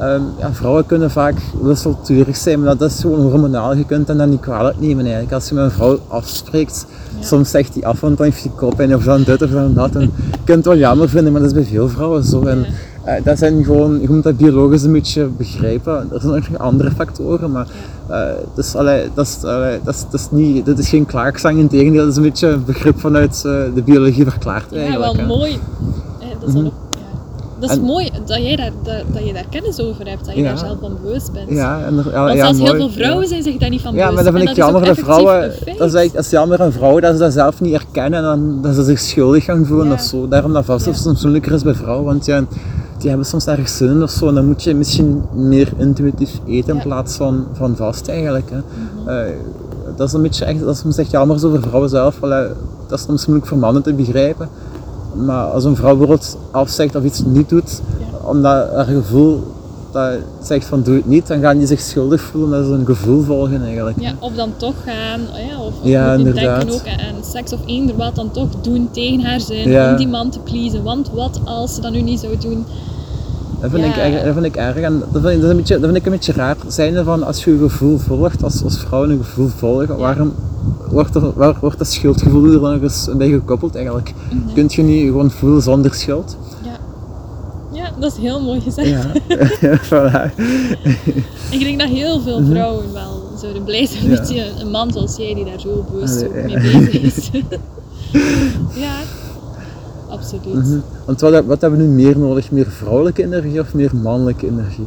Ehm, 0.00 0.20
ja, 0.38 0.52
vrouwen 0.52 0.86
kunnen 0.86 1.10
vaak 1.10 1.34
wisselturig 1.62 2.36
zijn, 2.36 2.62
maar 2.62 2.76
dat 2.76 2.90
is 2.90 3.00
gewoon 3.00 3.20
hormonaal. 3.30 3.74
Je 3.76 3.84
kunt 3.84 4.06
dat 4.06 4.18
dan 4.18 4.30
niet 4.30 4.40
kwalijk 4.40 4.80
nemen 4.80 5.04
eigenlijk. 5.04 5.32
Als 5.32 5.48
je 5.48 5.54
met 5.54 5.64
een 5.64 5.70
vrouw 5.70 5.98
afspreekt, 6.08 6.86
Ja. 7.18 7.26
soms 7.26 7.50
zegt 7.50 7.74
die 7.74 7.86
af, 7.86 8.00
want 8.00 8.16
dan 8.16 8.26
heeft 8.26 8.42
die 8.42 8.50
kop 8.56 8.80
en 8.80 8.94
of 8.94 9.04
dan 9.04 9.22
dit 9.22 9.42
of 9.42 9.50
dan 9.50 9.74
dat. 9.74 9.94
En 9.94 10.00
je 10.00 10.08
kunt 10.44 10.56
het 10.56 10.66
wel 10.66 10.76
jammer 10.76 11.08
vinden, 11.08 11.32
maar 11.32 11.40
dat 11.40 11.50
is 11.50 11.56
bij 11.56 11.64
veel 11.66 11.88
vrouwen 11.88 12.24
zo. 12.24 12.42
En, 12.42 12.66
eh, 13.06 13.24
dat 13.24 13.38
zijn 13.38 13.64
gewoon, 13.64 14.00
je 14.00 14.10
moet 14.10 14.22
dat 14.22 14.36
biologisch 14.36 14.82
een 14.82 14.92
beetje 14.92 15.24
begrijpen. 15.36 16.08
Er 16.12 16.20
zijn 16.20 16.32
ook 16.34 16.48
nog 16.50 16.60
andere 16.60 16.90
factoren, 16.90 17.50
maar 17.52 17.66
eh, 18.06 18.18
dat, 18.54 18.64
is, 18.64 18.74
allee, 18.74 19.08
dat, 19.14 19.26
is, 19.26 19.44
allee, 19.44 19.78
dat, 19.84 19.94
is, 19.94 20.04
dat 20.10 20.20
is 20.20 20.26
niet, 20.30 20.64
dit 20.64 20.78
is 20.78 20.88
geen 20.88 21.06
klaagzang, 21.06 21.58
in 21.58 21.68
tegendeel, 21.68 22.00
dat 22.02 22.10
is 22.10 22.16
een 22.16 22.22
beetje 22.22 22.48
een 22.48 22.64
begrip 22.64 23.00
vanuit 23.00 23.42
eh, 23.46 23.52
de 23.74 23.82
biologie 23.84 24.24
verklaard 24.24 24.66
Ja, 24.70 24.76
eigenlijk. 24.76 25.12
wel 25.12 25.22
hè. 25.22 25.26
mooi. 25.26 25.52
Eh, 25.52 26.26
Dat 26.40 26.48
is, 26.48 26.54
Mhm. 26.54 26.66
ook, 26.66 26.72
ja. 26.90 26.98
dat 27.60 27.70
is 27.70 27.76
En- 27.76 27.82
mooi 27.82 28.10
dat, 28.26 28.36
jij 28.36 28.56
daar, 28.56 28.70
dat, 28.82 28.94
dat 29.12 29.26
je 29.26 29.32
daar 29.32 29.46
kennis 29.50 29.80
over 29.80 30.06
hebt, 30.08 30.24
dat 30.24 30.34
je 30.34 30.40
Ja. 30.42 30.48
daar 30.48 30.58
zelf 30.58 30.76
van 30.80 30.96
bewust 31.02 31.32
bent. 31.32 31.50
Ja, 31.50 31.80
en, 31.86 31.98
er- 31.98 32.10
ja, 32.12 32.24
Want 32.24 32.36
ja, 32.36 32.44
zelfs 32.44 32.58
heel 32.58 32.74
veel 32.76 32.86
ja. 32.86 32.92
vrouwen 32.92 33.26
zijn 33.28 33.42
zich 33.42 33.56
daar 33.56 33.70
niet 33.70 33.80
van 33.80 33.94
Ja, 33.94 33.98
bewust. 34.08 34.14
maar 34.14 34.24
dat 34.24 34.32
vind 34.34 34.44
En 34.44 34.50
ik 34.50 34.56
jammer. 34.56 34.80
effectief 34.82 35.04
vrouwen, 35.04 35.42
een 35.44 35.76
dat 35.78 35.94
is, 35.94 36.12
dat 36.12 36.24
is 36.24 36.30
jammer 36.30 36.60
aan 36.62 36.72
vrouwen 36.72 37.02
dat 37.02 37.12
ze 37.12 37.18
dat 37.18 37.32
zelf 37.32 37.60
niet 37.60 37.74
erkennen 37.74 38.18
en 38.18 38.24
dan, 38.24 38.62
dat 38.62 38.74
ze 38.74 38.82
zich 38.84 38.98
schuldig 38.98 39.44
gaan 39.44 39.64
voelen 39.66 39.86
Ja. 39.86 39.92
of 39.92 40.00
zo. 40.00 40.28
Daarom 40.28 40.52
dat 40.52 40.64
vast 40.64 40.86
Ja. 40.86 40.92
soms 40.92 41.22
moeilijker 41.22 41.52
is 41.52 41.62
bij 41.62 41.74
vrouwen. 41.74 42.04
Want 42.04 42.24
ja, 42.24 42.44
die 43.00 43.08
hebben 43.08 43.26
soms 43.26 43.46
ergens 43.46 43.76
zin 43.76 43.90
in 43.90 44.02
of 44.02 44.10
zo. 44.10 44.28
En 44.28 44.34
dan 44.34 44.46
moet 44.46 44.62
je 44.62 44.74
misschien 44.74 45.22
meer 45.32 45.72
intuïtief 45.76 46.40
eten 46.46 46.74
in 46.74 46.82
plaats 46.82 47.16
van, 47.16 47.46
van 47.52 47.76
vast 47.76 48.08
eigenlijk. 48.08 48.50
Hè. 48.50 48.56
Mhm. 48.56 49.08
Eh, 49.08 49.32
dat 49.96 50.08
is 50.08 50.12
een 50.14 50.22
beetje 50.22 50.44
echt, 50.44 50.60
dat 50.60 50.74
is 50.74 50.78
soms 50.78 50.98
echt 50.98 51.10
jammer 51.10 51.38
zo 51.38 51.50
voor 51.50 51.62
vrouwen 51.62 51.90
zelf. 51.90 52.18
Dat 52.86 52.98
is 52.98 53.04
soms 53.04 53.26
moeilijk 53.26 53.48
voor 53.48 53.58
mannen 53.58 53.82
te 53.82 53.92
begrijpen. 53.92 54.48
Maar 55.14 55.44
als 55.44 55.64
een 55.64 55.76
vrouw 55.76 55.96
bijvoorbeeld 55.96 56.38
afzegt 56.50 56.96
of 56.96 57.04
iets 57.04 57.24
niet 57.24 57.48
doet, 57.48 57.80
omdat 58.22 58.72
haar 58.74 58.84
gevoel 58.84 59.42
dat 59.96 60.12
zegt 60.42 60.66
van 60.66 60.82
doe 60.82 60.94
het 60.94 61.06
niet, 61.06 61.26
dan 61.26 61.40
gaan 61.40 61.58
die 61.58 61.66
zich 61.66 61.80
schuldig 61.80 62.20
voelen 62.20 62.64
ze 62.64 62.72
een 62.72 62.86
gevoel 62.86 63.22
volgen 63.22 63.62
eigenlijk. 63.64 64.00
Ja, 64.00 64.12
of 64.18 64.32
dan 64.32 64.50
toch 64.56 64.74
gaan, 64.84 65.20
ja, 65.20 65.60
of, 65.60 65.72
of 65.82 65.88
Ja, 65.88 66.16
denken 66.16 66.70
ook 66.72 66.86
aan 66.86 67.24
seks 67.24 67.52
of 67.52 67.60
eender 67.66 67.96
wat, 67.96 68.14
dan 68.14 68.30
toch 68.30 68.48
doen 68.60 68.88
tegen 68.90 69.20
haar 69.20 69.40
zin, 69.40 69.70
Ja. 69.70 69.90
om 69.90 69.96
die 69.96 70.08
man 70.08 70.30
te 70.30 70.38
pleasen. 70.38 70.82
Want 70.82 71.10
wat 71.14 71.40
als 71.44 71.74
ze 71.74 71.80
dat 71.80 71.92
nu 71.92 72.00
niet 72.00 72.20
zou 72.20 72.36
doen? 72.40 72.64
Dat 73.60 73.70
vind, 73.70 73.84
Ja. 73.84 73.90
ik 73.90 73.96
erg, 74.12 74.24
dat 74.24 74.32
vind 74.32 74.46
ik 74.46 74.56
erg 74.56 74.76
en 74.76 75.02
dat 75.12 75.22
vind 75.22 75.34
ik, 75.34 75.40
dat 75.40 75.50
een 75.50 75.56
beetje, 75.56 75.74
dat 75.74 75.84
vind 75.84 75.96
ik 75.96 76.04
een 76.06 76.12
beetje 76.12 76.32
raar. 76.32 76.56
Zijnde 76.66 77.04
van 77.04 77.22
als 77.22 77.44
je 77.44 77.50
je 77.50 77.58
gevoel 77.58 77.98
volgt, 77.98 78.42
als, 78.42 78.64
als 78.64 78.78
vrouwen 78.78 79.10
een 79.10 79.24
gevoel 79.24 79.48
volgen, 79.48 79.96
waarom 79.96 80.32
wordt, 80.90 81.14
er, 81.14 81.32
waar 81.34 81.56
wordt 81.60 81.78
dat 81.78 81.86
schuldgevoel 81.86 82.44
er 82.44 82.60
dan 82.60 82.72
nog 82.72 82.82
eens 82.82 83.08
bij 83.16 83.28
gekoppeld 83.28 83.74
eigenlijk? 83.74 84.14
Mhm. 84.30 84.54
Kunt 84.54 84.74
je 84.74 84.82
niet 84.82 85.06
gewoon 85.06 85.30
voelen 85.30 85.62
zonder 85.62 85.94
schuld? 85.94 86.36
Dat 88.00 88.12
is 88.12 88.18
heel 88.18 88.42
mooi 88.42 88.60
gezegd. 88.60 88.90
Ja, 89.60 89.78
voilà. 89.78 90.34
Ik 91.50 91.60
denk 91.60 91.78
dat 91.80 91.88
heel 91.88 92.20
veel 92.20 92.44
vrouwen 92.44 92.92
wel 92.92 93.22
zouden 93.40 93.64
blij 93.64 93.86
zijn 93.86 94.02
Mhm. 94.10 94.32
Ja. 94.34 94.44
met 94.52 94.60
een 94.60 94.70
man 94.70 94.92
zoals 94.92 95.16
jij 95.16 95.34
die 95.34 95.44
daar 95.44 95.60
zo 95.60 95.84
bewust 95.90 96.24
Allee, 96.28 96.44
mee 96.44 96.58
bezig 96.60 97.02
is. 97.02 97.30
ja, 98.84 98.94
absoluut. 100.08 100.54
Mhm. 100.54 100.78
Want 101.06 101.20
wat, 101.20 101.44
wat 101.44 101.60
hebben 101.60 101.78
we 101.80 101.84
nu 101.86 101.90
meer 101.92 102.18
nodig? 102.18 102.50
Meer 102.50 102.66
vrouwelijke 102.70 103.22
energie 103.22 103.60
of 103.60 103.74
meer 103.74 103.96
mannelijke 103.96 104.46
energie? 104.46 104.86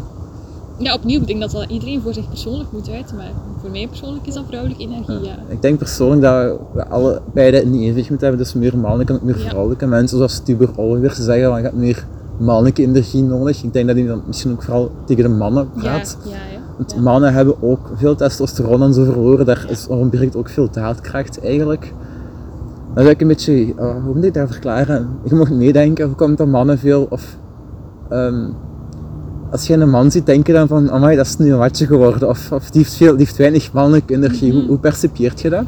Ja, 0.77 0.93
opnieuw, 0.93 1.19
ik 1.21 1.27
denk 1.27 1.39
dat 1.41 1.51
dat 1.51 1.69
iedereen 1.69 2.01
voor 2.01 2.13
zich 2.13 2.29
persoonlijk 2.29 2.71
moet 2.71 2.89
uitmaken. 2.89 3.35
Voor 3.61 3.69
mij 3.69 3.87
persoonlijk 3.87 4.27
is 4.27 4.33
dat 4.33 4.43
vrouwelijke 4.47 4.83
energie, 4.83 5.19
ja. 5.27 5.35
Ik 5.47 5.61
denk 5.61 5.77
persoonlijk 5.77 6.21
dat 6.21 6.59
we 6.73 6.85
alle 6.87 7.21
beide 7.33 7.61
in 7.61 7.73
evenwicht 7.73 8.09
moeten 8.09 8.27
hebben, 8.27 8.45
dus 8.45 8.53
meer 8.53 8.77
mannelijke 8.77 9.13
en 9.13 9.19
ook 9.19 9.25
meer 9.25 9.37
vrouwelijke. 9.39 9.85
Mensen 9.85 10.17
zoals 10.17 10.39
Tuber 10.43 10.69
Oliver 10.75 11.15
ze 11.15 11.23
zeggen, 11.23 11.53
hebt 11.53 11.75
meer 11.75 12.05
mannelijke 12.39 12.81
energie 12.81 13.23
nodig. 13.23 13.63
Ik 13.63 13.73
denk 13.73 13.87
dat 13.87 13.95
hij 13.95 14.05
dan 14.05 14.21
misschien 14.27 14.51
ook 14.51 14.63
vooral 14.63 14.91
tegen 15.05 15.23
de 15.23 15.29
mannen 15.29 15.69
praat. 15.71 16.17
ja, 16.23 16.29
ja. 16.31 16.59
Want 16.79 16.93
ja. 16.95 17.01
mannen 17.01 17.33
hebben 17.33 17.61
ook 17.61 17.89
veel 17.95 18.15
testosteron 18.15 18.83
en 18.83 18.93
zo 18.93 19.03
verloren, 19.03 19.45
daar 19.45 19.65
is, 19.69 19.87
ontbreekt 19.87 20.35
ook 20.35 20.49
veel 20.49 20.69
daadkracht 20.71 21.43
eigenlijk. 21.43 21.93
Dan 22.93 23.03
zou 23.03 23.09
ik 23.09 23.21
een 23.21 23.27
beetje, 23.27 23.73
eh, 23.77 24.03
hoe 24.03 24.13
moet 24.15 24.23
ik 24.23 24.33
dat 24.33 24.51
verklaren? 24.51 25.09
Je 25.23 25.35
mag 25.35 25.49
meedenken, 25.49 26.05
hoe 26.05 26.15
komt 26.15 26.37
dat 26.37 26.47
mannen 26.47 26.77
veel, 26.77 27.07
of 27.09 27.37
ehm, 28.09 28.45
als 29.51 29.67
je 29.67 29.73
een 29.73 29.89
man 29.89 30.11
ziet, 30.11 30.25
denk 30.25 30.47
je 30.47 30.53
dan 30.53 30.67
van, 30.67 30.91
amai, 30.91 31.15
dat 31.15 31.25
is 31.25 31.37
nu 31.37 31.51
een 31.51 31.57
watje 31.57 31.85
geworden, 31.85 32.29
of, 32.29 32.51
of 32.51 32.69
die, 32.69 32.81
heeft 32.81 32.93
veel, 32.93 33.11
die 33.15 33.25
heeft 33.25 33.37
weinig 33.37 33.73
mannelijke 33.73 34.13
energie. 34.13 34.49
Mhm. 34.49 34.57
Hoe, 34.57 34.67
hoe 34.67 34.79
percipieert 34.79 35.41
je 35.41 35.49
dat? 35.49 35.65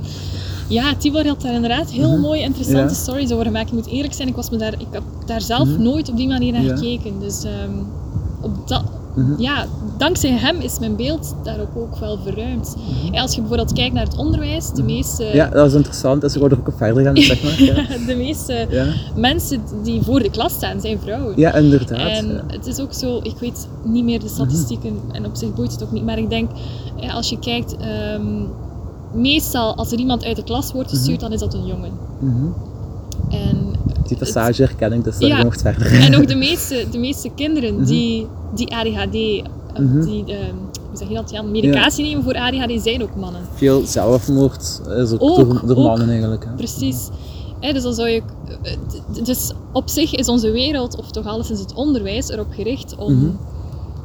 Ja, 0.71 0.95
Tibor 0.95 1.27
had 1.27 1.41
daar 1.41 1.53
inderdaad 1.53 1.89
heel 1.91 2.17
mooie, 2.17 2.41
interessante 2.41 2.84
Mhm. 2.84 2.93
Ja. 2.93 2.99
stories 2.99 3.31
over 3.31 3.45
gemaakt. 3.45 3.67
Ik 3.67 3.73
moet 3.73 3.88
eerlijk 3.88 4.13
zijn, 4.13 4.27
ik, 4.27 4.36
was 4.36 4.49
me 4.49 4.57
daar, 4.57 4.73
ik 4.73 4.88
heb 4.91 5.03
daar 5.25 5.41
zelf 5.41 5.77
nooit 5.77 6.10
op 6.10 6.17
die 6.17 6.27
manier 6.27 6.51
naar 6.51 6.62
Mhm. 6.62 6.69
Ja. 6.71 6.77
gekeken. 6.77 7.19
Dus 7.19 7.43
ehm, 7.43 7.71
op 8.41 8.67
dat, 8.67 8.84
Mhm. 9.15 9.41
ja, 9.41 9.65
dankzij 9.97 10.29
hem 10.29 10.55
is 10.60 10.79
mijn 10.79 10.95
beeld 10.95 11.36
daarop 11.43 11.69
ook 11.77 11.95
wel 11.97 12.17
verruimd. 12.23 12.75
Als 13.12 13.31
je 13.36 13.39
bijvoorbeeld 13.41 13.73
kijkt 13.73 13.93
naar 13.93 14.03
het 14.03 14.17
onderwijs, 14.17 14.69
de 14.71 14.84
meeste, 14.84 15.23
Mhm. 15.23 15.36
Ja, 15.36 15.49
dat 15.49 15.67
is 15.67 15.73
interessant, 15.73 16.21
dus 16.21 16.34
ik 16.34 16.39
wou 16.39 16.51
er 16.51 16.60
ook 16.60 16.67
op 16.67 16.73
verder 16.77 17.03
gaan, 17.05 17.17
zeg 17.17 17.43
maar. 17.43 17.63
Ja, 17.63 17.73
de 18.07 18.15
meeste 18.15 18.67
ja. 18.69 18.86
mensen 19.15 19.62
die 19.84 20.01
voor 20.01 20.19
de 20.23 20.29
klas 20.29 20.53
staan, 20.53 20.81
zijn 20.81 20.99
vrouwen. 20.99 21.34
ja 21.36 21.53
inderdaad. 21.53 21.97
En 22.17 22.41
het 22.47 22.67
is 22.67 22.79
ook 22.79 22.93
zo, 22.93 23.19
ik 23.23 23.36
weet 23.39 23.67
niet 23.84 24.03
meer 24.03 24.19
de 24.19 24.27
statistieken 24.27 24.99
en 25.12 25.25
op 25.25 25.36
zich 25.36 25.53
boeit 25.53 25.71
het 25.71 25.84
ook 25.84 25.91
niet, 25.91 26.05
maar 26.05 26.17
ik 26.17 26.29
denk, 26.29 26.49
ja, 26.95 27.12
als 27.13 27.29
je 27.29 27.39
kijkt, 27.39 27.75
ehm, 27.77 28.21
meestal 29.13 29.76
als 29.76 29.91
er 29.91 29.97
iemand 30.00 30.24
uit 30.24 30.36
de 30.36 30.43
klas 30.43 30.71
wordt 30.71 30.89
gestuurd, 30.89 31.19
dan 31.19 31.32
is 31.32 31.39
dat 31.39 31.54
een 31.54 31.65
jongen. 31.65 31.91
Mhm. 32.19 32.45
En, 33.30 33.58
Die 34.08 34.17
passage 34.17 34.62
herken 34.63 34.93
ik, 34.93 35.04
dus 35.04 35.17
daar 35.17 35.30
Ja. 35.30 35.43
mocht 35.43 35.62
verder. 35.62 36.02
en 36.02 36.15
ook 36.15 36.28
de 36.34 36.36
meeste, 36.36 36.86
de 36.91 36.97
meeste 36.97 37.30
kinderen 37.36 37.86
die, 37.86 38.28
die 38.56 38.76
ADHD, 38.76 39.15
of 39.76 39.80
Mhm. 39.84 40.02
die, 40.06 40.24
ehm, 40.26 40.56
hoe 40.89 40.97
zeg 40.97 41.08
je 41.08 41.13
dat, 41.13 41.32
ja, 41.32 41.41
medicatie 41.41 42.06
nemen 42.06 42.24
voor 42.24 42.36
ADHD, 42.38 42.82
zijn 42.84 43.04
ook 43.04 43.15
mannen. 43.15 43.41
Veel 43.54 43.86
zelfmoord 43.86 44.82
is 44.97 45.12
ook, 45.12 45.21
Ook, 45.21 45.36
door, 45.36 45.62
door 45.65 45.78
ook. 45.78 45.84
mannen 45.86 46.10
eigenlijk. 46.10 46.45
Hè. 46.45 46.52
Precies. 46.56 47.08
Dus 47.60 47.84
dan 47.84 47.93
zou 47.93 48.10
je, 48.10 48.21
eh, 48.62 48.74
dus 49.24 49.52
op 49.71 49.89
zich 49.89 50.15
is 50.15 50.28
onze 50.28 50.52
wereld, 50.52 50.95
of 50.97 51.12
toch 51.12 51.26
alleszins 51.26 51.60
het 51.60 51.74
onderwijs, 51.74 52.30
erop 52.30 52.47
gericht 52.52 52.95
om. 52.95 53.13
Mhm. 53.13 53.30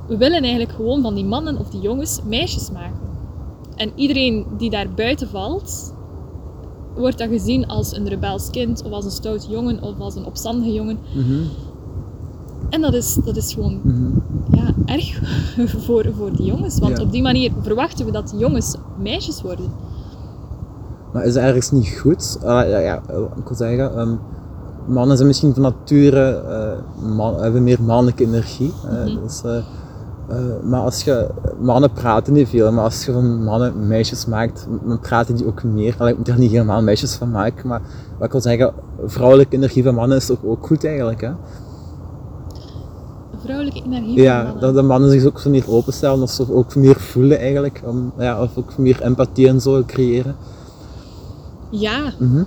We 0.08 0.16
willen 0.16 0.40
eigenlijk 0.42 0.72
gewoon 0.72 1.02
van 1.02 1.14
die 1.14 1.24
mannen 1.24 1.58
of 1.58 1.68
die 1.70 1.80
jongens 1.80 2.20
meisjes 2.28 2.70
maken. 2.70 2.98
En 3.76 3.90
iedereen 3.94 4.46
die 4.56 4.70
daar 4.70 4.86
buiten 4.94 5.28
valt, 5.28 5.94
wordt 6.96 7.18
dan 7.18 7.28
gezien 7.28 7.66
als 7.66 7.96
een 7.96 8.08
rebels 8.08 8.50
kind, 8.50 8.82
of 8.84 8.92
als 8.92 9.04
een 9.04 9.10
stout 9.10 9.46
jongen, 9.50 9.82
of 9.82 9.98
als 9.98 10.14
een 10.14 10.24
opstandige 10.26 10.72
jongen. 10.72 10.98
Mhm. 11.14 11.42
En 12.70 12.80
dat 12.80 12.94
is, 12.94 13.18
dat 13.24 13.36
is 13.36 13.54
gewoon 13.54 13.80
Mhm. 13.82 14.10
ja, 14.50 14.74
erg 14.84 15.20
voor, 15.84 16.06
voor 16.16 16.36
die 16.36 16.46
jongens. 16.46 16.78
Want 16.78 16.96
Ja. 16.98 17.02
op 17.04 17.12
die 17.12 17.22
manier 17.22 17.52
verwachten 17.62 18.06
we 18.06 18.12
dat 18.12 18.28
die 18.30 18.38
jongens 18.38 18.74
meisjes 19.02 19.42
worden. 19.42 19.66
Maar 21.12 21.24
is 21.24 21.34
dat 21.34 21.42
ergens 21.42 21.70
niet 21.70 21.88
goed? 21.88 22.38
Ah, 22.42 22.68
ja, 22.68 22.78
ja, 22.78 23.02
eh, 23.08 23.16
ik 23.36 23.48
wil 23.48 23.56
zeggen, 23.56 23.96
ehm, 23.98 24.14
mannen 24.86 25.16
zijn 25.16 25.28
misschien 25.28 25.54
van 25.54 25.62
nature, 25.62 26.30
eh, 26.30 27.04
man, 27.16 27.40
hebben 27.42 27.62
meer 27.62 27.82
mannelijke 27.82 28.24
energie. 28.24 28.72
Mhm. 28.84 29.20
dus, 29.22 29.42
eh, 30.28 30.36
maar 30.62 30.80
als 30.80 31.02
je, 31.04 31.28
mannen 31.60 31.92
praten 31.92 32.32
niet 32.32 32.48
veel, 32.48 32.72
maar 32.72 32.84
als 32.84 33.04
je 33.04 33.12
van 33.12 33.44
mannen 33.44 33.86
meisjes 33.86 34.26
maakt, 34.26 34.66
dan 34.86 35.00
praten 35.00 35.36
die 35.36 35.46
ook 35.46 35.62
meer. 35.62 35.94
Allee, 35.98 36.12
ik 36.12 36.18
moet 36.18 36.28
er 36.28 36.38
niet 36.38 36.50
helemaal 36.50 36.82
meisjes 36.82 37.14
van 37.14 37.30
maken, 37.30 37.68
maar 37.68 37.80
wat 38.16 38.26
ik 38.26 38.32
wil 38.32 38.40
zeggen, 38.40 38.72
vrouwelijke 39.04 39.56
energie 39.56 39.82
van 39.82 39.94
mannen 39.94 40.16
is 40.16 40.26
toch 40.26 40.44
ook 40.44 40.66
goed 40.66 40.84
eigenlijk. 40.84 41.20
Hè? 41.20 41.30
Vrouwelijke 43.42 43.82
energie 43.84 44.14
van 44.14 44.22
Ja, 44.22 44.42
mannen. 44.42 44.60
dat 44.60 44.74
de 44.74 44.82
mannen 44.82 45.10
zich 45.10 45.24
ook 45.24 45.38
zo 45.40 45.50
meer 45.50 45.64
openstellen, 45.70 46.22
of 46.22 46.30
zo 46.30 46.46
ook 46.50 46.74
meer 46.74 46.96
voelen 47.00 47.38
eigenlijk. 47.38 47.82
Om, 47.84 48.12
ja, 48.18 48.42
of 48.42 48.56
ook 48.56 48.78
meer 48.78 49.02
empathie 49.02 49.48
en 49.48 49.60
zo 49.60 49.82
creëren. 49.86 50.36
Ja, 51.70 52.12
Mhm. 52.18 52.42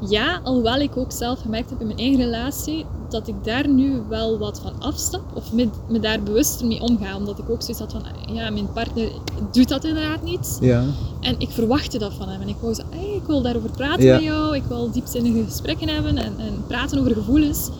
Ja, 0.00 0.40
alhoewel 0.44 0.76
ik 0.76 0.96
ook 0.96 1.12
zelf 1.12 1.40
gemerkt 1.40 1.70
heb 1.70 1.80
in 1.80 1.86
mijn 1.86 1.98
eigen 1.98 2.20
relatie 2.24 2.84
dat 3.08 3.28
ik 3.28 3.34
daar 3.42 3.68
nu 3.68 4.02
wel 4.08 4.38
wat 4.38 4.60
van 4.62 4.72
afstap 4.78 5.22
of 5.34 5.52
me, 5.52 5.68
me 5.88 6.00
daar 6.00 6.22
bewuster 6.22 6.66
mee 6.66 6.80
omga. 6.80 7.16
Omdat 7.16 7.38
ik 7.38 7.50
ook 7.50 7.60
zoiets 7.62 7.78
had 7.78 7.92
van, 7.92 8.02
ja, 8.34 8.50
mijn 8.50 8.72
partner 8.72 9.08
doet 9.52 9.68
dat 9.68 9.84
inderdaad 9.84 10.22
niet. 10.22 10.58
Ja. 10.60 10.84
En 11.20 11.34
ik 11.38 11.50
verwachtte 11.50 11.98
dat 11.98 12.12
van 12.14 12.28
hem. 12.28 12.40
En 12.40 12.48
ik 12.48 12.56
wou 12.60 12.74
zo, 12.74 12.82
hey, 12.90 13.14
ik 13.14 13.26
wil 13.26 13.42
daarover 13.42 13.70
praten 13.70 14.04
Ja. 14.04 14.14
met 14.14 14.22
jou, 14.22 14.56
ik 14.56 14.62
wil 14.68 14.90
diepzinnige 14.90 15.44
gesprekken 15.44 15.88
hebben 15.88 16.16
en, 16.16 16.32
en 16.38 16.64
praten 16.66 16.98
over 16.98 17.12
gevoelens. 17.12 17.70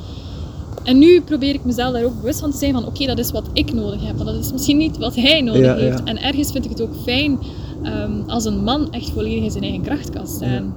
En 0.83 0.99
nu 0.99 1.21
probeer 1.21 1.55
ik 1.55 1.65
mezelf 1.65 1.93
daar 1.93 2.05
ook 2.05 2.21
bewust 2.21 2.41
van 2.41 2.51
te 2.51 2.57
zijn 2.57 2.73
van, 2.73 2.87
oké, 2.87 3.07
dat 3.07 3.19
is 3.19 3.31
wat 3.31 3.47
ik 3.53 3.73
nodig 3.73 4.05
heb. 4.07 4.17
Maar 4.17 4.25
dat 4.27 4.35
is 4.45 4.53
misschien 4.53 4.77
niet 4.77 4.99
wat 4.99 5.15
hij 5.15 5.41
nodig 5.41 5.61
Ja, 5.65 5.75
heeft. 5.75 6.03
En 6.05 6.23
ergens 6.23 6.53
vind 6.53 6.65
ik 6.65 6.71
het 6.71 6.81
ook 6.81 6.95
fijn 7.03 7.39
ehm, 7.83 8.13
als 8.27 8.45
een 8.45 8.65
man 8.65 8.93
echt 8.93 9.11
volledig 9.11 9.43
in 9.45 9.51
zijn 9.51 9.63
eigen 9.65 9.83
kracht 9.83 10.11
kan 10.11 10.27
staan. 10.27 10.75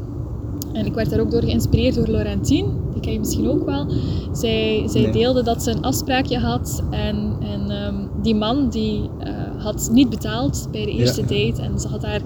En 0.79 0.85
ik 0.85 0.93
werd 0.93 1.09
daar 1.09 1.19
ook 1.19 1.31
door 1.31 1.41
geïnspireerd 1.43 1.95
door 1.95 2.07
Laurentine, 2.07 2.67
die 2.93 3.01
ken 3.01 3.13
je 3.13 3.19
misschien 3.19 3.49
ook 3.49 3.65
wel. 3.65 3.85
Zij, 4.31 4.83
zij 4.87 5.01
Nee. 5.01 5.11
deelde 5.11 5.43
dat 5.43 5.63
ze 5.63 5.71
een 5.71 5.81
afspraakje 5.81 6.37
had 6.39 6.83
en, 6.89 7.33
en 7.39 7.69
ehm, 7.71 7.95
die 8.21 8.35
man 8.35 8.69
die 8.69 9.01
eh, 9.19 9.31
had 9.57 9.89
niet 9.91 10.09
betaald 10.09 10.67
bij 10.71 10.85
de 10.85 10.91
eerste 10.91 11.21
Ja. 11.21 11.27
date. 11.27 11.61
En 11.61 11.79
ze 11.79 11.87
had 11.87 12.01
daar 12.01 12.21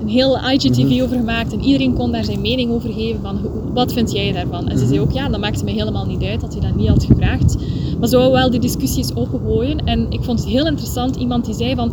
een 0.00 0.08
heel 0.08 0.36
IGTV 0.38 0.82
Mhm. 0.82 1.02
over 1.02 1.16
gemaakt 1.16 1.52
en 1.52 1.60
iedereen 1.62 1.94
kon 1.94 2.12
daar 2.12 2.24
zijn 2.24 2.40
mening 2.40 2.70
over 2.72 2.92
geven 2.92 3.20
van 3.22 3.38
wat 3.72 3.92
vind 3.92 4.12
jij 4.12 4.32
daarvan? 4.32 4.68
En 4.68 4.78
ze 4.78 4.86
zei 4.86 4.98
Mhm. 4.98 5.08
ook 5.08 5.14
ja, 5.14 5.28
dat 5.28 5.40
maakte 5.40 5.64
me 5.64 5.70
helemaal 5.70 6.06
niet 6.06 6.22
uit 6.22 6.40
dat 6.40 6.52
hij 6.52 6.60
dat 6.62 6.74
niet 6.74 6.88
had 6.88 7.04
gevraagd. 7.04 7.56
Maar 7.98 8.08
zo 8.08 8.30
wel 8.32 8.50
die 8.50 8.60
discussies 8.60 9.14
opengooien. 9.14 9.78
En 9.84 10.06
ik 10.10 10.22
vond 10.22 10.38
het 10.40 10.48
heel 10.48 10.66
interessant, 10.66 11.16
iemand 11.16 11.44
die 11.44 11.54
zei 11.54 11.74
van 11.74 11.92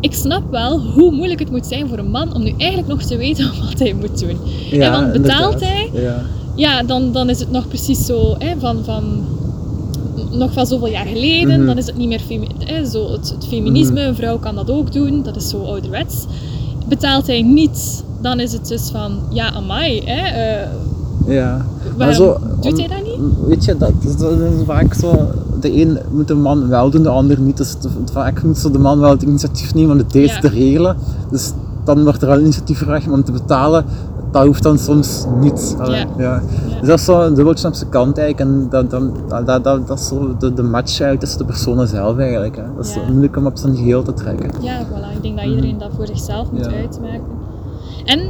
ik 0.00 0.14
snap 0.14 0.50
wel 0.50 0.80
hoe 0.80 1.12
moeilijk 1.12 1.40
het 1.40 1.50
moet 1.50 1.66
zijn 1.66 1.88
voor 1.88 1.98
een 1.98 2.10
man 2.10 2.34
om 2.34 2.42
nu 2.42 2.54
eigenlijk 2.58 2.88
nog 2.88 3.02
te 3.02 3.16
weten 3.16 3.50
wat 3.70 3.78
hij 3.78 3.92
moet 3.92 4.18
doen. 4.18 4.36
ja 4.70 4.90
want 4.90 5.12
betaalt 5.12 5.60
hij? 5.60 5.90
Ja. 5.92 6.22
Ja, 6.54 6.82
dan, 6.82 7.12
dan 7.12 7.30
is 7.30 7.40
het 7.40 7.50
nog 7.50 7.68
precies 7.68 8.06
zo 8.06 8.34
hè, 8.38 8.54
van, 8.58 8.84
van 8.84 9.24
nog 10.30 10.52
van 10.52 10.66
zoveel 10.66 10.88
jaar 10.88 11.06
geleden. 11.06 11.56
Mhm. 11.58 11.66
Dan 11.66 11.78
is 11.78 11.86
het 11.86 11.96
niet 11.96 12.08
meer 12.08 12.20
hè, 12.58 12.84
zo 12.84 13.12
het, 13.12 13.30
het 13.30 13.46
feminisme, 13.46 14.00
een 14.00 14.14
vrouw 14.14 14.38
kan 14.38 14.54
dat 14.54 14.70
ook 14.70 14.92
doen, 14.92 15.22
dat 15.22 15.36
is 15.36 15.48
zo 15.48 15.62
ouderwets. 15.64 16.24
Betaalt 16.88 17.26
hij 17.26 17.42
niet, 17.42 18.04
dan 18.20 18.40
is 18.40 18.52
het 18.52 18.68
dus 18.68 18.90
van 18.90 19.18
ja, 19.30 19.52
amai, 19.52 20.02
hè, 20.04 20.26
eh, 20.26 20.68
Ja. 21.26 21.66
waarom 21.96 22.36
doet 22.60 22.78
hij 22.78 22.88
dat 22.88 23.04
niet? 23.04 23.48
Weet 23.48 23.64
je, 23.64 23.76
dat 23.76 23.92
dat 24.18 24.30
is 24.40 24.64
vaak 24.64 24.94
zo. 24.94 25.28
De 25.60 25.80
een 25.80 25.98
moet 26.10 26.28
de 26.28 26.34
man 26.34 26.68
wel 26.68 26.90
doen, 26.90 27.02
de 27.02 27.08
ander 27.08 27.40
niet. 27.40 27.56
Dus 27.56 27.76
vaak 28.12 28.42
moet 28.42 28.58
zo 28.58 28.70
de 28.70 28.78
man 28.78 28.98
wel 28.98 29.10
het 29.10 29.22
initiatief 29.22 29.74
nemen 29.74 30.00
om 30.00 30.04
de 30.08 30.20
Ja. 30.20 30.38
te 30.40 30.48
regelen. 30.48 30.96
Dus 31.30 31.52
dan 31.84 32.02
wordt 32.04 32.22
er 32.22 32.28
al 32.30 32.38
initiatief 32.40 32.78
gevraagd 32.78 33.10
om 33.10 33.24
te 33.24 33.32
betalen. 33.32 33.84
Dat 34.30 34.46
hoeft 34.46 34.62
dan 34.62 34.78
soms 34.78 35.24
niet. 35.40 35.76
Allee, 35.78 36.04
Ja. 36.16 36.42
Dus 36.80 36.88
dat 36.88 36.98
is 36.98 37.04
zo 37.04 37.20
een 37.20 37.34
dubbeltje 37.34 37.68
op 37.68 37.74
zijn 37.74 37.90
kant 37.90 38.18
eigenlijk. 38.18 38.50
En 38.50 38.66
dat, 38.70 38.90
dat, 38.90 39.02
dat, 39.46 39.64
dat, 39.64 39.86
dat, 39.86 39.98
is 39.98 40.06
zo 40.06 40.36
de, 40.38 40.54
de 40.54 40.62
match 40.62 40.88
eigenlijk 40.88 41.20
tussen 41.20 41.38
de 41.38 41.44
personen 41.44 41.88
zelf 41.88 42.18
eigenlijk. 42.18 42.56
Hè. 42.56 42.62
Dat 42.76 42.84
is 42.86 42.96
moeilijk 43.08 43.36
om 43.36 43.46
op 43.46 43.56
zijn 43.56 43.76
geheel 43.76 44.02
te 44.02 44.12
trekken. 44.14 44.50
Ja, 44.60 44.84
voilà. 44.84 45.16
Ik 45.16 45.22
denk 45.22 45.36
dat 45.36 45.46
iedereen 45.46 45.78
dat 45.78 45.90
voor 45.96 46.06
zichzelf 46.06 46.50
moet 46.52 46.66
uitmaken. 46.66 47.20
En 48.04 48.20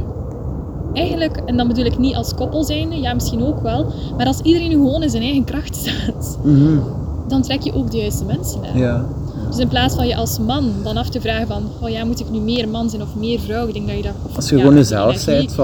eigenlijk, 0.93 1.37
en 1.45 1.57
dan 1.57 1.67
bedoel 1.67 1.85
ik 1.85 1.97
niet 1.97 2.15
als 2.15 2.33
koppel 2.35 2.63
zijnde, 2.63 2.95
ja 2.95 3.13
misschien 3.13 3.43
ook 3.45 3.61
wel, 3.61 3.85
maar 4.17 4.25
als 4.25 4.39
iedereen 4.41 4.69
nu 4.69 4.75
gewoon 4.75 5.03
in 5.03 5.09
zijn 5.09 5.23
eigen 5.23 5.43
kracht 5.43 5.75
staat, 5.85 6.37
Mhm. 6.43 6.77
Dan 7.27 7.41
trek 7.41 7.61
je 7.61 7.73
ook 7.73 7.91
de 7.91 7.97
juiste 7.97 8.25
mensen 8.25 8.59
aan. 8.73 8.79
Ja. 8.79 9.05
Dus 9.49 9.57
in 9.57 9.67
plaats 9.67 9.95
van 9.95 10.07
je 10.07 10.15
als 10.15 10.39
man 10.39 10.71
dan 10.83 10.97
af 10.97 11.09
te 11.09 11.21
vragen 11.21 11.47
van, 11.47 11.63
oh 11.81 11.89
ja, 11.89 12.05
moet 12.05 12.19
ik 12.19 12.29
nu 12.29 12.39
meer 12.39 12.69
man 12.69 12.89
zijn 12.89 13.01
of 13.01 13.15
meer 13.15 13.39
vrouw? 13.39 13.67
Ik 13.67 13.73
denk 13.73 13.87
dat 13.87 13.95
je 13.97 14.01
dat... 14.03 14.11
of, 14.29 14.35
Als 14.35 14.49
je 14.49 14.55
ja, 14.55 14.61
gewoon 14.61 14.75
jezelf 14.77 15.25
bent, 15.25 15.53
voilà. 15.53 15.57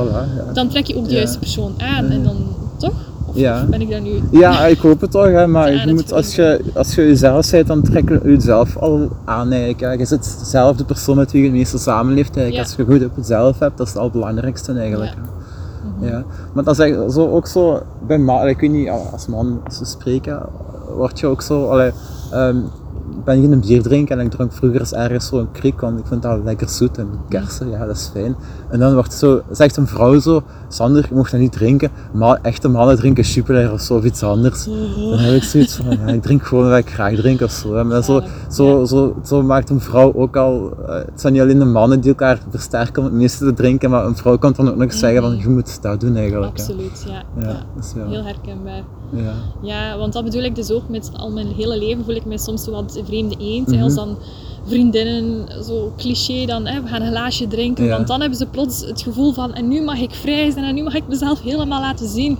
Ja. 0.47 0.54
Dan 0.54 0.67
trek 0.67 0.86
je 0.86 0.97
ook 0.97 1.08
de 1.08 1.13
juiste 1.13 1.39
persoon 1.39 1.73
aan 1.78 2.06
en 2.06 2.23
dan, 2.23 2.36
toch? 2.78 2.93
Of, 3.26 3.36
Ja. 3.36 3.65
ben 3.69 3.82
ik 3.82 3.89
daar 3.89 4.02
nu... 4.02 4.21
Ja, 4.32 4.65
ik 4.65 4.78
hoop 4.80 5.02
het 5.02 5.12
toch, 5.12 5.26
hè, 5.26 5.47
maar 5.47 5.73
Ja, 5.73 5.84
je 5.86 5.93
moet, 5.93 6.13
als, 6.13 6.36
je, 6.36 6.62
als 6.76 6.95
je 6.95 7.02
jezelf 7.02 7.52
bent, 7.52 7.67
dan 7.67 7.82
trek 7.82 8.10
je 8.10 8.19
jezelf 8.23 8.78
al 8.78 9.10
aan 9.26 9.52
eigenlijk. 9.52 9.80
hè. 9.80 9.91
Je 9.91 10.06
zit 10.06 10.38
zelf 10.43 10.78
de 10.78 10.84
persoon 10.86 11.15
met 11.15 11.32
wie 11.32 11.41
je 11.41 11.47
het 11.47 11.58
meeste 11.58 11.78
samenleeft 11.78 12.36
eigenlijk. 12.38 12.56
Ja. 12.56 12.62
Als 12.78 12.88
je 12.88 12.93
goed 12.93 13.06
op 13.10 13.15
jezelf 13.15 13.60
hebt, 13.60 13.78
dat 13.78 13.88
is 13.88 13.93
het 13.93 14.02
allerbelangrijkste 14.02 14.73
eigenlijk. 14.73 15.12
Ja. 15.12 16.06
hè. 16.06 16.12
Ja. 16.12 16.23
Maar 16.54 16.63
dat 16.63 16.80
is 16.80 17.13
zo, 17.13 17.30
ook 17.30 17.47
zo, 17.47 17.82
bij 18.08 18.49
ik 18.49 18.60
weet 18.60 18.71
niet, 18.71 18.89
als 19.12 19.28
man 19.28 19.62
als 19.65 19.80
we 19.80 19.86
spreken, 19.86 20.41
word 20.88 21.19
je 21.19 21.28
ook 21.28 21.41
zo, 21.41 21.67
allee, 21.69 21.91
ehm, 22.32 22.58
ben 23.26 23.42
je 23.42 23.48
een 23.48 23.60
bier 23.60 23.82
drinken 23.82 24.20
en 24.20 24.26
ik 24.26 24.32
dronk 24.32 24.54
vroeger 24.54 24.80
eens 24.80 24.94
ergens 24.94 25.28
zo'n 25.28 25.52
kriek, 25.52 25.82
want 25.82 26.00
ik 26.00 26.06
vind 26.08 26.22
dat 26.22 26.40
lekker 26.44 26.70
zoet 26.70 26.98
en 26.98 27.08
kersen, 27.30 27.70
ja 27.70 27.86
dat 27.86 27.96
is 27.96 28.10
fijn. 28.14 28.36
En 28.70 28.80
dan 28.80 28.94
wordt 28.94 29.14
zo, 29.14 29.42
zegt 29.52 29.78
een 29.78 29.88
vrouw 29.88 30.20
zo, 30.20 30.42
Sander, 30.68 31.06
je 31.10 31.16
mocht 31.16 31.32
dat 31.32 31.40
niet 31.40 31.52
drinken, 31.52 31.90
maar 32.14 32.40
echte 32.42 32.68
mannen 32.68 32.96
drinken 32.96 33.24
Jupiler 33.24 33.72
of 33.72 33.82
zo 33.82 33.96
of 33.96 34.04
iets 34.04 34.24
anders. 34.24 34.64
Dan 35.10 35.20
heb 35.20 35.34
ik 35.36 35.44
zoiets 35.44 35.76
van, 35.76 35.98
ja, 35.98 36.06
ik 36.14 36.22
drink 36.22 36.44
gewoon 36.44 36.70
wat 36.70 36.78
ik 36.78 36.90
graag 36.90 37.16
drink 37.16 37.42
of 37.42 37.52
zo. 37.52 37.84
Maar 37.84 38.04
zo, 38.04 38.22
zo, 38.52 38.86
zo, 38.86 39.16
zo 39.26 39.42
maakt 39.44 39.70
een 39.70 39.82
vrouw 39.82 40.14
ook 40.14 40.36
al, 40.36 40.72
eh, 40.88 40.96
het 40.96 41.22
zijn 41.22 41.34
niet 41.34 41.42
alleen 41.42 41.60
de 41.60 41.66
mannen 41.66 42.00
die 42.00 42.10
elkaar 42.10 42.40
versterken 42.50 43.04
om 43.04 43.10
het 43.10 43.18
meeste 43.18 43.46
te 43.46 43.54
drinken, 43.54 43.90
maar 43.90 44.06
een 44.06 44.16
vrouw 44.16 44.38
kan 44.38 44.54
dan 44.56 44.70
ook 44.70 44.76
nog 44.76 44.94
zeggen 44.94 45.22
van, 45.22 45.38
je 45.38 45.50
moet 45.50 45.82
dat 45.82 46.00
doen 46.00 46.16
eigenlijk. 46.16 46.52
Absoluut, 46.52 47.04
ja. 47.08 47.14
Ja, 47.14 47.48
ja. 47.48 47.48
dat 47.76 47.84
is 47.86 47.94
wel- 47.94 48.10
Heel 48.10 48.24
herkenbaar. 48.24 48.84
Ja. 49.16 49.32
Ja, 49.62 49.98
want 49.98 50.14
dat 50.14 50.24
bedoel 50.24 50.44
ik 50.44 50.56
dus 50.56 50.72
ook 50.72 50.90
met 50.90 51.10
al 51.14 51.32
mijn 51.32 51.48
hele 51.48 51.78
leven 51.78 52.04
voel 52.06 52.16
ik 52.16 52.26
mij 52.26 52.38
soms 52.38 52.64
zo 52.64 52.72
wat 52.72 53.02
vreemde 53.13 53.36
eend. 53.39 53.67
Mhm. 53.67 53.82
Als 53.84 53.95
dan 53.95 54.17
vriendinnen, 54.67 55.47
zo 55.65 55.93
cliché, 55.97 56.45
dan 56.45 56.65
hè, 56.67 56.82
we 56.82 56.88
gaan 56.88 57.02
een 57.02 57.08
glaasje 57.12 57.47
drinken. 57.47 57.86
Ja. 57.86 57.95
Want 57.95 58.08
dan 58.08 58.19
hebben 58.19 58.38
ze 58.38 58.45
plots 58.45 58.86
het 58.86 59.02
gevoel 59.02 59.34
van 59.34 59.54
en 59.54 59.67
nu 59.67 59.82
mag 59.82 59.99
ik 59.99 60.13
vrij 60.13 60.52
zijn 60.52 60.65
en 60.65 60.76
nu 60.76 60.84
mag 60.84 60.95
ik 60.95 61.04
mezelf 61.08 61.41
helemaal 61.41 61.82
laten 61.82 62.08
zien. 62.10 62.38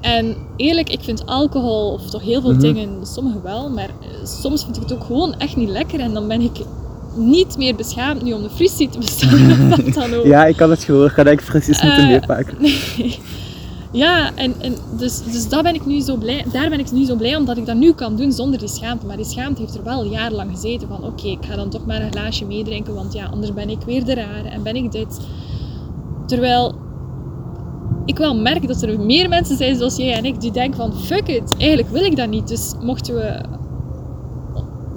En 0.00 0.36
eerlijk, 0.56 0.90
ik 0.90 1.00
vind 1.02 1.26
alcohol, 1.26 1.92
of 1.92 2.10
toch 2.10 2.22
heel 2.22 2.40
veel 2.40 2.50
Mhm. 2.52 2.60
dingen, 2.60 2.88
sommige 3.06 3.40
wel, 3.42 3.70
maar 3.70 3.88
eh, 4.00 4.26
soms 4.26 4.64
vind 4.64 4.76
ik 4.76 4.82
het 4.82 4.92
ook 4.92 5.04
gewoon 5.04 5.34
echt 5.38 5.56
niet 5.56 5.68
lekker. 5.68 6.00
En 6.00 6.12
dan 6.14 6.28
ben 6.28 6.40
ik 6.40 6.56
niet 7.16 7.56
meer 7.56 7.74
beschaamd 7.74 8.22
nu 8.22 8.32
om 8.32 8.42
de 8.42 8.50
fristie 8.50 8.88
te 8.88 8.98
bestellen. 9.08 9.92
dan 9.92 10.14
ook. 10.14 10.24
ja, 10.24 10.44
ik 10.46 10.58
had 10.58 10.68
het 10.68 10.84
gehoord, 10.84 11.12
ga 11.12 11.24
ik 11.24 11.44
precies 11.44 11.82
niet 11.82 11.94
te 11.94 12.02
meepakken. 12.06 12.56
Nee. 12.62 13.18
Ja, 13.92 14.34
en, 14.34 14.54
en 14.60 14.74
dus, 14.98 15.22
dus 15.22 15.48
daar, 15.48 15.62
ben 15.62 15.74
ik 15.74 15.86
nu 15.86 16.00
zo 16.00 16.16
blij, 16.16 16.44
daar 16.52 16.68
ben 16.68 16.78
ik 16.78 16.90
nu 16.90 17.04
zo 17.04 17.16
blij 17.16 17.36
omdat 17.36 17.56
ik 17.56 17.66
dat 17.66 17.76
nu 17.76 17.92
kan 17.92 18.16
doen 18.16 18.32
zonder 18.32 18.58
die 18.58 18.68
schaamte. 18.68 19.06
Maar 19.06 19.16
die 19.16 19.24
schaamte 19.24 19.60
heeft 19.60 19.74
er 19.74 19.84
wel 19.84 20.04
jarenlang 20.04 20.50
gezeten 20.50 20.88
van 20.88 21.04
oké, 21.04 21.26
ik 21.26 21.44
ga 21.44 21.56
dan 21.56 21.70
toch 21.70 21.86
maar 21.86 22.02
een 22.02 22.10
glaasje 22.10 22.44
meedrinken, 22.44 22.94
want 22.94 23.12
ja, 23.12 23.26
anders 23.26 23.54
ben 23.54 23.70
ik 23.70 23.82
weer 23.86 24.04
de 24.04 24.14
rare 24.14 24.48
en 24.48 24.62
ben 24.62 24.76
ik 24.76 24.92
dit. 24.92 25.20
Terwijl 26.26 26.74
ik 28.04 28.18
wel 28.18 28.36
merk 28.36 28.68
dat 28.68 28.82
er 28.82 29.00
meer 29.00 29.28
mensen 29.28 29.56
zijn 29.56 29.76
zoals 29.76 29.96
jij 29.96 30.12
en 30.12 30.24
ik 30.24 30.40
die 30.40 30.52
denken 30.52 30.76
van 30.76 30.94
fuck 30.94 31.28
it, 31.28 31.54
eigenlijk 31.58 31.90
wil 31.90 32.04
ik 32.04 32.16
dat 32.16 32.28
niet. 32.28 32.48
Dus 32.48 32.74
mochten 32.80 33.14
we 33.14 33.40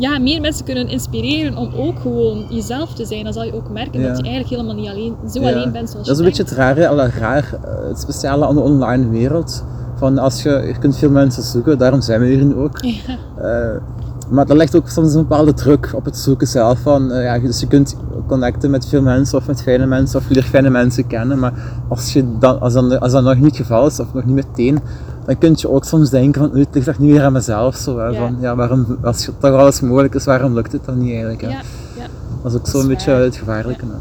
ja, 0.01 0.19
meer 0.19 0.41
mensen 0.41 0.65
kunnen 0.65 0.87
inspireren 0.87 1.57
om 1.57 1.73
ook 1.75 1.99
gewoon 1.99 2.45
jezelf 2.49 2.93
te 2.93 3.05
zijn, 3.05 3.23
dan 3.23 3.33
zal 3.33 3.43
je 3.43 3.53
ook 3.53 3.69
merken 3.69 3.99
Ja. 4.01 4.07
dat 4.07 4.17
je 4.17 4.23
eigenlijk 4.23 4.53
helemaal 4.55 4.75
niet 4.75 4.89
alleen, 4.89 5.15
zo 5.31 5.39
Ja. 5.41 5.51
alleen 5.51 5.71
bent 5.71 5.89
zoals 5.89 6.07
Dat 6.07 6.15
is 6.15 6.21
je 6.21 6.29
een 6.29 6.29
beetje 6.37 6.43
het 6.43 6.51
rare, 6.51 7.09
raar, 7.19 7.53
eh, 7.63 7.87
het 7.87 7.99
speciale 7.99 8.45
aan 8.45 8.55
de 8.55 8.61
online 8.61 9.09
wereld. 9.09 9.63
Van 9.95 10.17
als 10.17 10.43
je, 10.43 10.49
je 10.49 10.77
kunt 10.79 10.97
veel 10.97 11.09
mensen 11.09 11.43
zoeken, 11.43 11.77
daarom 11.77 12.01
zijn 12.01 12.19
we 12.19 12.25
hier 12.25 12.45
nu 12.45 12.55
ook. 12.55 12.77
Ja. 12.81 13.17
Eh, 13.37 13.81
maar 14.31 14.45
dat 14.45 14.57
legt 14.57 14.75
ook 14.75 14.89
soms 14.89 15.13
een 15.13 15.21
bepaalde 15.21 15.53
druk 15.53 15.91
op 15.95 16.05
het 16.05 16.17
zoeken 16.17 16.47
zelf. 16.47 16.79
Van, 16.79 17.11
eh, 17.11 17.23
ja, 17.23 17.39
dus 17.39 17.59
je 17.59 17.67
kunt 17.67 17.95
connecten 18.27 18.69
met 18.71 18.85
veel 18.87 19.01
mensen 19.01 19.37
of 19.37 19.47
met 19.47 19.61
fijne 19.61 19.85
mensen 19.85 20.19
of 20.19 20.29
leer 20.29 20.43
fijne 20.43 20.69
mensen 20.69 21.07
kennen. 21.07 21.39
Maar 21.39 21.53
als, 21.87 22.13
je 22.13 22.25
dan, 22.39 22.59
als, 22.59 22.73
dan, 22.73 22.99
als 22.99 23.11
dat 23.11 23.23
nog 23.23 23.35
niet 23.35 23.45
het 23.45 23.55
geval 23.55 23.87
is 23.87 23.99
of 23.99 24.13
nog 24.13 24.25
niet 24.25 24.35
meteen, 24.35 24.79
dan 25.25 25.37
kun 25.37 25.53
je 25.55 25.69
ook 25.69 25.85
soms 25.85 26.09
denken 26.09 26.41
van 26.41 26.51
"Oei, 26.51 26.59
het 26.59 26.73
ligt 26.73 26.87
echt 26.87 26.99
niet 26.99 27.11
weer 27.11 27.23
aan 27.23 27.33
mezelf. 27.33 27.75
Zo, 27.75 27.97
hè, 27.97 28.05
Ja. 28.05 28.19
Van, 28.19 28.37
ja, 28.39 28.55
waarom, 28.55 28.97
als 29.01 29.25
je 29.25 29.31
toch 29.37 29.51
alles 29.51 29.81
mogelijk 29.81 30.15
is, 30.15 30.25
waarom 30.25 30.53
lukt 30.53 30.71
het 30.71 30.85
dan 30.85 30.97
niet 30.97 31.09
eigenlijk? 31.11 31.41
Hè? 31.41 31.47
Ja, 31.47 31.61
ja, 31.97 32.05
Dat 32.43 32.51
is 32.51 32.57
ook 32.57 32.67
zo'n 32.67 32.87
beetje 32.87 33.11
het 33.11 33.35
gevaarlijke. 33.35 33.85
ja. 33.85 33.91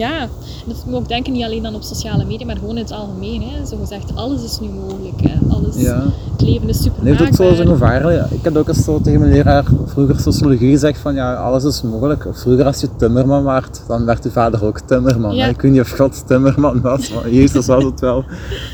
Ja, 0.00 0.20
dat 0.66 0.76
doet 0.76 0.86
me 0.86 0.96
ook 0.96 1.08
denken 1.08 1.32
niet 1.32 1.44
alleen 1.44 1.62
dan 1.62 1.74
op 1.74 1.82
sociale 1.82 2.24
media, 2.24 2.46
maar 2.46 2.56
gewoon 2.56 2.76
in 2.76 2.82
het 2.82 2.92
algemeen. 2.92 3.42
Hè. 3.42 3.66
Zo 3.66 3.76
gezegd, 3.80 4.14
alles 4.14 4.42
is 4.44 4.60
nu 4.60 4.68
mogelijk. 4.68 5.20
Hè. 5.22 5.54
Alles, 5.54 5.76
Ja. 5.76 6.02
Het 6.32 6.40
leven 6.48 6.68
is 6.68 6.82
super 6.82 7.04
Nee, 7.04 7.16
dat 7.16 7.20
is 7.22 7.26
ook 7.32 7.38
maakbaar. 7.38 7.56
zo 7.56 7.62
zo'n 7.62 7.72
gevaar. 7.72 8.32
Ik 8.32 8.42
heb 8.44 8.56
ook 8.56 8.68
eens 8.68 8.84
zo 8.84 9.00
tegen 9.00 9.20
mijn 9.20 9.32
leraar 9.32 9.64
vroeger 9.86 10.20
sociologie 10.20 10.70
gezegd 10.70 10.98
van 11.00 11.14
ja, 11.14 11.34
alles 11.34 11.64
is 11.64 11.82
mogelijk. 11.82 12.26
Vroeger 12.32 12.64
als 12.64 12.80
je 12.80 12.88
timmerman 12.96 13.44
werd, 13.44 13.82
dan 13.86 14.04
werd 14.04 14.24
je 14.24 14.30
vader 14.30 14.64
ook 14.64 14.80
timmerman. 14.80 15.34
Ja. 15.34 15.46
Ik 15.46 15.60
weet 15.60 15.72
niet 15.72 15.80
of 15.80 15.90
God 15.90 16.26
timmerman 16.26 16.80
was, 16.80 17.12
maar 17.14 17.30
Jezus 17.30 17.66
was 17.66 17.84
het 17.84 18.00
wel. 18.00 18.24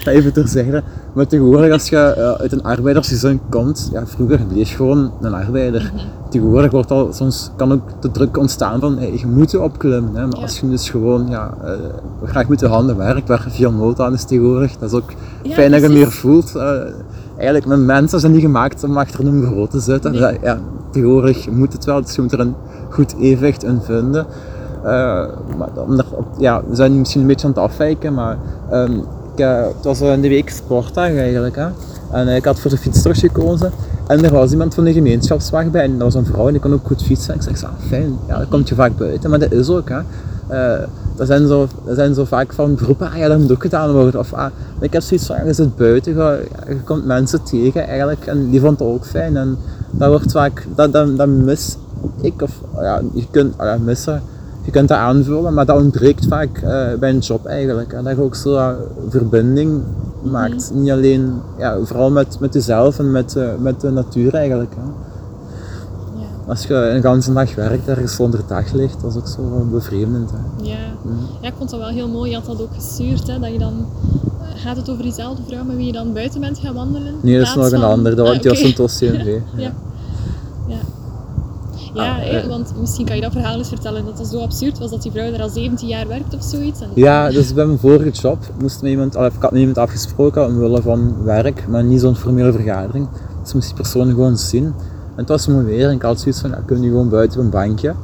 Even 0.04 0.32
terzegde. 0.32 0.82
Maar 1.12 1.26
tegenwoordig 1.26 1.72
als 1.72 1.88
je 1.88 1.96
eh, 1.96 2.30
uit 2.30 2.52
een 2.52 2.62
arbeidersgezin 2.62 3.40
komt, 3.50 3.88
ja, 3.92 4.06
vroeger 4.06 4.40
bleef 4.48 4.68
je 4.70 4.76
gewoon 4.76 5.12
een 5.20 5.34
arbeider. 5.34 5.92
Mhm. 5.94 6.04
Tegenwoordig 6.28 6.70
wordt 6.70 6.90
al, 6.90 7.08
soms 7.12 7.50
kan 7.56 7.72
ook 7.72 7.82
de 8.00 8.10
druk 8.10 8.36
ontstaan 8.38 8.80
van 8.80 8.98
hey, 8.98 9.12
je 9.18 9.26
moet 9.26 9.56
opklimmen. 9.58 10.14
Hè. 10.14 10.26
Maar 10.26 10.36
Ja. 10.36 10.42
als 10.42 10.60
je 10.60 10.68
dus 10.68 10.90
gewoon 10.90 11.26
ja, 11.28 11.54
eh, 11.64 11.70
graag 12.24 12.48
met 12.48 12.60
je 12.60 12.66
handen 12.66 12.96
werkt, 12.96 13.28
waar 13.28 13.46
veel 13.48 13.72
nood 13.72 14.00
aan 14.00 14.12
is 14.12 14.24
tegenwoordig, 14.24 14.76
dat 14.78 14.90
is 14.92 14.96
ook 14.96 15.12
Ja, 15.42 15.54
fijn 15.54 15.70
dat 15.70 15.80
je 15.82 15.88
meer 15.88 16.10
voelt. 16.10 16.54
eh, 16.56 16.70
eigenlijk, 17.36 17.66
mijn 17.66 17.84
mensen 17.86 18.20
zijn 18.20 18.32
niet 18.32 18.40
gemaakt 18.40 18.84
om 18.84 18.96
achter 18.96 19.26
een 19.26 19.40
bureau 19.40 19.68
te 19.68 19.80
zitten. 19.80 20.12
Nee. 20.12 20.20
Dat- 20.20 20.36
ja, 20.42 20.58
tegenwoordig 20.90 21.50
moet 21.50 21.72
het 21.72 21.84
wel, 21.84 22.02
dus 22.02 22.14
je 22.14 22.22
moet 22.22 22.32
er 22.32 22.40
een 22.40 22.54
goed 22.90 23.14
evenwicht 23.20 23.64
in 23.64 23.80
vinden. 23.82 24.26
Eh, 24.82 25.24
maar 25.58 25.68
dan, 25.74 26.02
ja, 26.38 26.62
we 26.68 26.74
zijn 26.74 26.98
misschien 26.98 27.20
een 27.20 27.26
beetje 27.26 27.46
aan 27.46 27.52
het 27.52 27.62
afwijken, 27.62 28.14
maar 28.14 28.36
ehm, 28.70 28.92
ik, 29.34 29.40
eh, 29.40 29.56
het 29.62 29.84
was 29.84 30.00
in 30.00 30.20
de 30.20 30.28
week 30.28 30.50
sportdag 30.50 31.04
eigenlijk. 31.14 31.56
Hè? 31.56 31.66
En 32.12 32.28
ik 32.28 32.44
had 32.44 32.60
voor 32.60 32.70
de 32.70 32.76
fietstocht 32.76 33.18
gekozen. 33.18 33.70
En 34.06 34.24
er 34.24 34.32
was 34.32 34.50
iemand 34.50 34.74
van 34.74 34.84
de 34.84 34.92
gemeenschapswacht 34.92 35.70
bij. 35.70 35.82
En 35.82 35.90
dat 35.90 36.12
was 36.12 36.14
een 36.14 36.26
vrouw 36.26 36.46
en 36.46 36.52
die 36.52 36.60
kon 36.60 36.72
ook 36.72 36.86
goed 36.86 37.02
fietsen. 37.02 37.34
En 37.34 37.40
ik 37.40 37.56
zeg, 37.56 37.64
ah, 37.64 37.70
fijn, 37.88 38.18
ja, 38.28 38.38
dan 38.38 38.48
kom 38.48 38.62
je 38.64 38.74
vaak 38.74 38.96
buiten. 38.96 39.30
Maar 39.30 39.38
dat 39.38 39.52
is 39.52 39.68
ook, 39.68 39.88
hè. 39.88 39.98
Eh, 40.48 40.86
dat, 41.16 41.26
zijn 41.26 41.46
zo, 41.46 41.68
dat 41.84 41.94
zijn 41.94 42.14
zo 42.14 42.24
vaak 42.24 42.52
van 42.52 42.74
beroepen, 42.74 43.10
ah 43.10 43.16
ja, 43.16 43.28
dat 43.28 43.38
moet 43.38 43.52
ook 43.52 43.62
gedaan 43.62 43.92
worden. 43.92 44.20
Of, 44.20 44.32
ah, 44.32 44.46
ik 44.80 44.92
heb 44.92 45.02
zoiets 45.02 45.26
van, 45.26 45.46
je 45.46 45.52
zit 45.52 45.76
buiten, 45.76 46.14
je, 46.14 46.48
je 46.68 46.80
komt 46.84 47.06
mensen 47.06 47.42
tegen 47.42 47.86
eigenlijk. 47.86 48.26
En 48.26 48.50
die 48.50 48.60
vond 48.60 48.78
het 48.78 48.88
ook 48.88 49.06
fijn. 49.06 49.36
En 49.36 49.58
dat 49.90 50.08
wordt 50.08 50.32
vaak, 50.32 50.66
dat, 50.74 50.92
dat, 50.92 51.16
dat 51.16 51.28
mis 51.28 51.76
ik. 52.20 52.42
Of, 52.42 52.60
ja, 52.80 53.00
je 53.12 53.26
kunt, 53.30 53.54
ja, 53.58 53.78
missen. 53.84 54.22
Je 54.66 54.72
kunt 54.72 54.88
dat 54.88 54.98
aanvullen, 54.98 55.54
maar 55.54 55.66
dat 55.66 55.76
ontbreekt 55.80 56.26
vaak 56.26 56.58
eh, 56.58 56.86
bij 57.00 57.10
een 57.10 57.18
job 57.18 57.46
eigenlijk. 57.46 57.92
En 57.92 58.04
dat 58.04 58.16
je 58.16 58.22
ook 58.22 58.34
zo 58.34 58.56
eh, 58.56 58.68
verbinding 59.08 59.80
maakt. 60.22 60.70
Niet 60.74 60.90
alleen, 60.90 61.32
ja, 61.58 61.78
vooral 61.82 62.10
met, 62.10 62.36
met 62.40 62.54
jezelf 62.54 62.98
en 62.98 63.10
met, 63.10 63.36
eh, 63.36 63.48
met 63.58 63.80
de 63.80 63.90
natuur 63.90 64.34
eigenlijk. 64.34 64.74
Hè. 64.74 64.82
Ja, 66.20 66.26
Als 66.46 66.62
je 66.66 66.74
een 66.74 67.02
ganse 67.02 67.32
dag 67.32 67.54
werkt, 67.54 67.88
ergens 67.88 68.14
zonder 68.14 68.40
dag 68.48 68.72
ligt, 68.72 69.00
dat 69.02 69.10
is 69.10 69.16
ook 69.16 69.28
zo 69.28 69.66
bevreemdend. 69.70 70.30
Hè. 70.30 70.68
ja. 70.68 70.76
ja, 71.40 71.48
ik 71.48 71.54
vond 71.58 71.70
dat 71.70 71.78
wel 71.80 71.88
heel 71.88 72.08
mooi. 72.08 72.30
Je 72.30 72.36
had 72.36 72.46
dat 72.46 72.62
ook 72.62 72.74
gestuurd, 72.74 73.26
hè, 73.26 73.38
dat 73.38 73.52
je 73.52 73.58
dan... 73.58 73.86
Gaat 74.56 74.76
het 74.76 74.90
over 74.90 75.02
diezelfde 75.02 75.42
vrouw 75.46 75.64
met 75.64 75.76
wie 75.76 75.86
je 75.86 75.92
dan 75.92 76.12
buiten 76.12 76.40
bent 76.40 76.58
gaan 76.58 76.74
wandelen? 76.74 77.14
Nee, 77.20 77.38
dat 77.38 77.46
is 77.46 77.54
nog 77.54 77.64
een 77.64 77.70
van- 77.70 77.82
ander, 77.90 78.16
dat 78.16 78.26
Ah, 78.26 78.32
was- 78.32 78.42
die 78.42 78.50
was 78.50 78.60
een 78.62 78.74
dossier. 78.76 79.12
Nee. 79.24 79.34
Ja. 79.34 79.40
Ja. 79.62 79.72
Ja, 81.96 82.16
Ah, 82.16 82.36
eh. 82.36 82.46
want 82.46 82.72
misschien 82.80 83.06
kan 83.06 83.16
je 83.16 83.22
dat 83.22 83.32
verhaal 83.32 83.58
eens 83.58 83.68
vertellen. 83.68 84.04
Dat 84.04 84.18
het 84.18 84.28
zo 84.28 84.40
absurd 84.40 84.78
was 84.78 84.90
dat 84.90 85.02
die 85.02 85.10
vrouw 85.12 85.30
daar 85.30 85.40
al 85.42 85.48
17 85.48 85.88
jaar 85.88 86.08
werkt 86.08 86.34
of 86.34 86.42
zoiets. 86.42 86.80
En 86.80 86.88
Ja, 86.94 87.30
dus 87.30 87.54
bij 87.54 87.66
mijn 87.66 87.78
vorige 87.78 88.10
job 88.10 88.38
moest 88.60 88.82
me 88.82 88.88
iemand, 88.88 89.14
ik 89.14 89.20
had 89.38 89.50
met 89.50 89.60
iemand 89.60 89.78
afgesproken 89.78 90.46
omwille 90.46 90.82
van 90.82 91.24
werk, 91.24 91.68
maar 91.68 91.84
niet 91.84 92.00
zo'n 92.00 92.16
formele 92.16 92.52
vergadering. 92.52 93.08
Dus 93.42 93.52
moest 93.52 93.66
die 93.66 93.76
persoon 93.76 94.08
gewoon 94.08 94.36
zien. 94.36 94.64
En 94.64 94.74
het 95.22 95.28
was 95.28 95.46
mooi 95.46 95.64
weer 95.64 95.88
en 95.88 95.94
ik 95.94 96.02
had 96.02 96.20
zoiets 96.20 96.40
van, 96.40 96.50
ja, 96.50 96.62
kunnen 96.66 96.84
we 96.84 96.90
gewoon 96.90 97.08
buiten 97.08 97.38
op 97.38 97.44
een 97.44 97.50
bankje 97.50 97.94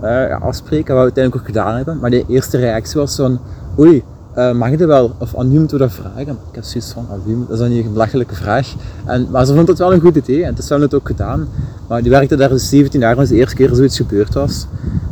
eh, 0.00 0.10
ja, 0.10 0.36
afspreken, 0.36 0.94
wat 0.94 0.96
we 0.96 1.02
uiteindelijk 1.12 1.36
ook 1.42 1.54
gedaan 1.54 1.74
hebben. 1.76 1.98
Maar 2.00 2.10
de 2.10 2.24
eerste 2.28 2.56
reactie 2.58 3.00
was 3.00 3.16
van, 3.16 3.38
oei, 3.78 4.02
eh, 4.34 4.52
mag 4.52 4.70
je 4.70 4.76
dat 4.76 4.88
wel? 4.88 5.12
Of 5.18 5.36
aan 5.36 5.48
wie 5.50 5.58
moeten 5.58 5.78
we 5.78 5.82
dat 5.84 5.92
vragen? 5.92 6.28
Ik 6.48 6.54
heb 6.54 6.64
zoiets 6.64 6.92
van, 6.92 7.06
aan 7.12 7.20
wie 7.24 7.36
moet- 7.36 7.48
dat 7.48 7.56
is 7.56 7.62
dan 7.62 7.72
niet 7.72 7.84
een 7.84 7.92
belachelijke 7.92 8.34
vraag. 8.34 8.74
En, 9.04 9.26
maar 9.30 9.46
ze 9.46 9.54
vond 9.54 9.68
het 9.68 9.78
wel 9.78 9.92
een 9.92 10.00
goed 10.00 10.16
idee 10.16 10.44
en 10.44 10.54
dus 10.54 10.66
ze 10.66 10.70
hebben 10.72 10.88
het 10.90 10.98
ook 11.00 11.06
gedaan. 11.06 11.48
Maar 11.88 12.02
die 12.02 12.10
werkte 12.10 12.36
daar 12.36 12.48
dus 12.48 12.68
17 12.68 13.00
jaar, 13.00 13.08
dat 13.10 13.18
was 13.18 13.28
de 13.28 13.34
eerste 13.36 13.56
keer 13.56 13.68
dat 13.68 13.76
zoiets 13.76 13.96
gebeurd 13.96 14.34
was. 14.34 14.66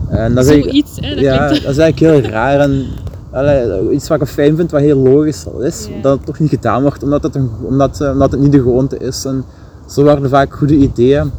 En 0.09 0.35
dat 0.35 0.45
is 0.45 0.51
eigenlijk- 0.51 0.87
Zoiets, 0.87 1.01
hè, 1.01 1.15
dat 1.15 1.25
ja, 1.25 1.49
dat 1.49 1.57
is 1.57 1.79
eigenlijk 1.79 1.99
heel 1.99 2.31
raar. 2.31 2.61
En, 2.61 2.87
allee, 3.31 3.91
iets 3.91 4.09
wat 4.09 4.21
ik 4.21 4.27
fijn 4.29 4.57
vind, 4.57 4.71
wat 4.71 4.81
heel 4.81 4.97
logisch 4.99 5.47
al 5.47 5.61
is, 5.61 5.89
dat 6.03 6.17
het 6.17 6.27
toch 6.27 6.39
niet 6.39 6.51
gedaan 6.51 6.83
wordt, 6.83 7.03
omdat 7.03 7.23
het, 7.23 7.35
een, 7.35 7.51
omdat, 7.63 8.01
eh, 8.01 8.11
omdat 8.11 8.31
het 8.31 8.41
niet 8.41 8.53
de 8.53 8.59
gewoonte 8.63 8.99
is. 8.99 9.25
En 9.25 9.45
zo 9.89 10.03
worden 10.03 10.31
vaak 10.31 10.55
goede 10.55 10.77
ideeën 10.77 11.31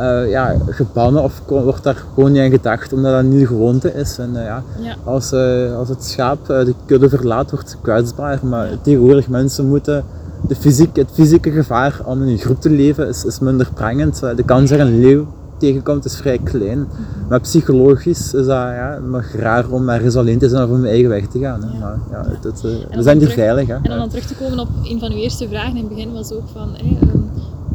eh, 0.00 0.30
ja, 0.30 0.56
gebannen 0.68 1.22
of 1.22 1.42
wordt 1.46 1.82
daar 1.82 2.04
gewoon 2.14 2.32
niet 2.32 2.40
aan 2.42 2.50
gedacht, 2.50 2.92
omdat 2.92 3.12
dat 3.12 3.22
niet 3.22 3.40
de 3.40 3.46
gewoonte 3.46 3.94
is. 3.94 4.18
En, 4.18 4.36
eh, 4.36 4.44
ja, 4.44 4.62
Ja. 4.80 4.94
als, 5.04 5.32
eh, 5.32 5.76
als 5.76 5.88
het 5.88 6.04
schaap 6.04 6.46
de 6.46 6.74
kudde 6.86 7.08
verlaat, 7.08 7.50
wordt 7.50 7.70
het 7.70 7.80
kwetsbaar. 7.82 8.38
Maar 8.42 8.68
tegenwoordig 8.82 9.28
mensen 9.28 9.66
moeten 9.68 10.04
de 10.48 10.54
fysiek, 10.56 10.96
het 10.96 11.08
fysieke 11.12 11.50
gevaar 11.50 12.00
om 12.04 12.22
in 12.22 12.28
een 12.28 12.38
groep 12.38 12.60
te 12.60 12.70
leven 12.70 13.08
is, 13.08 13.24
is 13.24 13.38
minder 13.38 13.68
prangend. 13.74 14.20
De 14.36 14.42
kans 14.44 14.70
dat 14.70 14.78
een 14.78 15.00
leeuw 15.00 15.26
tegenkomt 15.58 16.04
is 16.04 16.16
vrij 16.16 16.38
klein. 16.44 16.86
Maar 17.28 17.40
psychologisch 17.40 18.34
is 18.34 18.46
dat 18.46 18.46
ja, 18.46 18.98
nog 19.10 19.24
raar 19.24 19.68
om 19.68 19.88
ergens 19.88 20.16
alleen 20.16 20.38
te 20.38 20.48
zijn 20.48 20.64
of 20.64 20.70
om 20.70 20.80
mijn 20.80 20.92
eigen 20.92 21.08
weg 21.10 21.26
te 21.26 21.38
gaan. 21.38 21.62
Hè. 21.64 21.72
Ja. 21.72 21.78
Maar, 21.78 21.98
ja, 22.10 22.30
het, 22.30 22.44
het, 22.44 22.60
we 22.62 23.02
zijn 23.02 23.18
hier 23.18 23.28
terug- 23.28 23.44
veilig. 23.44 23.66
Hè. 23.68 23.74
En 23.74 23.92
om 23.92 23.98
dan 23.98 24.08
terug 24.08 24.24
te 24.26 24.34
komen 24.34 24.58
op 24.58 24.68
een 24.84 24.98
van 25.00 25.10
uw 25.12 25.16
eerste 25.18 25.48
vragen 25.48 25.70
in 25.76 25.84
het 25.84 25.88
begin 25.88 26.12
was 26.12 26.32
ook 26.32 26.48
van, 26.52 26.68
ehm, 26.76 27.18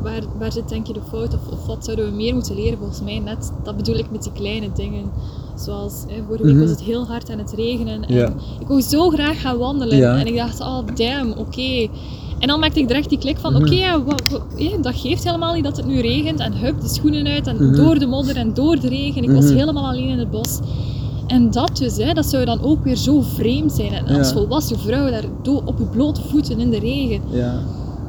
waar, 0.05 0.21
waar 0.39 0.51
zit 0.51 0.69
denk 0.69 0.87
je 0.87 0.93
de 0.93 0.99
fout 1.09 1.33
of, 1.33 1.39
of 1.51 1.65
wat 1.65 1.85
zouden 1.85 2.05
we 2.05 2.11
meer 2.11 2.33
moeten 2.33 2.55
leren? 2.55 2.77
Volgens 2.77 3.01
mij 3.01 3.19
net, 3.19 3.51
dat 3.63 3.75
bedoel 3.77 3.95
ik 3.95 4.11
met 4.11 4.23
die 4.23 4.31
kleine 4.31 4.69
dingen. 4.75 5.03
Zoals, 5.55 5.93
hè, 6.07 6.23
vorige 6.27 6.43
week 6.43 6.51
Mhm. 6.53 6.61
was 6.61 6.69
het 6.69 6.81
heel 6.81 7.05
hard 7.07 7.29
aan 7.31 7.37
het 7.37 7.53
regenen 7.55 8.03
en 8.03 8.13
Ja. 8.15 8.33
ik 8.59 8.67
wou 8.67 8.81
zo 8.81 9.09
graag 9.09 9.41
gaan 9.41 9.57
wandelen. 9.57 9.97
Ja. 9.97 10.17
En 10.19 10.27
ik 10.27 10.35
dacht, 10.35 10.59
oh 10.59 10.79
damn, 10.95 11.31
oké. 11.37 11.87
En 12.39 12.47
dan 12.47 12.59
maakte 12.59 12.79
ik 12.79 12.87
direct 12.87 13.09
die 13.09 13.17
klik 13.17 13.37
van, 13.37 13.53
Mhm. 13.53 13.61
oké, 13.61 13.75
ja, 13.75 14.01
dat 14.81 14.95
geeft 14.95 15.23
helemaal 15.23 15.53
niet 15.53 15.63
dat 15.63 15.77
het 15.77 15.85
nu 15.85 15.99
regent. 16.01 16.39
En 16.39 16.53
hup, 16.57 16.81
de 16.81 16.87
schoenen 16.87 17.27
uit 17.27 17.47
en 17.47 17.55
Mhm. 17.55 17.75
door 17.75 17.99
de 17.99 18.05
modder 18.05 18.35
en 18.35 18.53
door 18.53 18.79
de 18.79 18.87
regen. 18.89 19.23
Ik 19.23 19.31
was 19.31 19.49
helemaal 19.49 19.87
alleen 19.87 20.09
in 20.09 20.19
het 20.19 20.31
bos. 20.31 20.59
En 21.27 21.51
dat 21.51 21.77
dus, 21.77 21.97
hè, 21.97 22.13
dat 22.13 22.25
zou 22.25 22.45
dan 22.45 22.61
ook 22.63 22.83
weer 22.83 22.95
zo 22.95 23.21
vreemd 23.21 23.71
zijn. 23.71 23.93
En 23.93 24.17
als 24.17 24.31
volwassen 24.33 24.79
vrouw 24.79 25.09
daar 25.09 25.23
op 25.65 25.77
je 25.79 25.85
blote 25.85 26.21
voeten 26.29 26.59
in 26.59 26.69
de 26.69 26.79
regen. 26.79 27.21
Ja. 27.31 27.59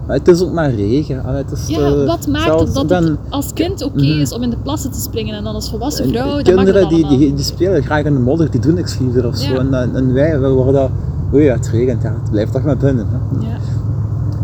Maar 0.06 0.16
het 0.16 0.28
is 0.28 0.42
ook 0.42 0.52
maar 0.52 0.70
regen. 0.74 1.24
Allee, 1.24 1.42
het 1.42 1.50
is, 1.52 1.66
Ja, 1.66 1.78
eh, 1.78 2.06
wat 2.06 2.26
maakt 2.28 2.44
zelfs- 2.44 2.72
dat 2.72 2.90
het 2.90 3.16
als 3.28 3.52
kind 3.52 3.82
oké 3.82 4.02
Mhm. 4.02 4.20
is 4.20 4.32
om 4.32 4.42
in 4.42 4.50
de 4.50 4.56
plassen 4.62 4.90
te 4.90 5.00
springen 5.00 5.34
en 5.36 5.44
dan 5.44 5.54
als 5.54 5.70
volwassen 5.70 6.04
En 6.04 6.10
vrouw, 6.10 6.42
kinderen 6.42 6.80
dat 6.80 6.90
die, 6.90 7.06
die, 7.08 7.34
die 7.34 7.44
spelen 7.44 7.82
graag 7.82 8.04
in 8.04 8.12
de 8.14 8.20
modder, 8.20 8.50
die 8.50 8.60
doen 8.60 8.74
niks 8.74 8.98
liever 8.98 9.26
of 9.26 9.36
zo. 9.36 9.52
Ja. 9.52 9.58
En, 9.58 9.74
en 9.74 9.94
en 9.96 10.12
wij, 10.12 10.40
we 10.40 10.48
worden, 10.48 10.90
oei, 11.34 11.48
het 11.48 11.68
regent, 11.68 12.02
ja, 12.02 12.14
het 12.22 12.30
blijft 12.30 12.52
toch 12.52 12.62
maar 12.64 12.76
binnen. 12.76 13.06
Hè. 13.10 13.46
Ja, 13.46 13.56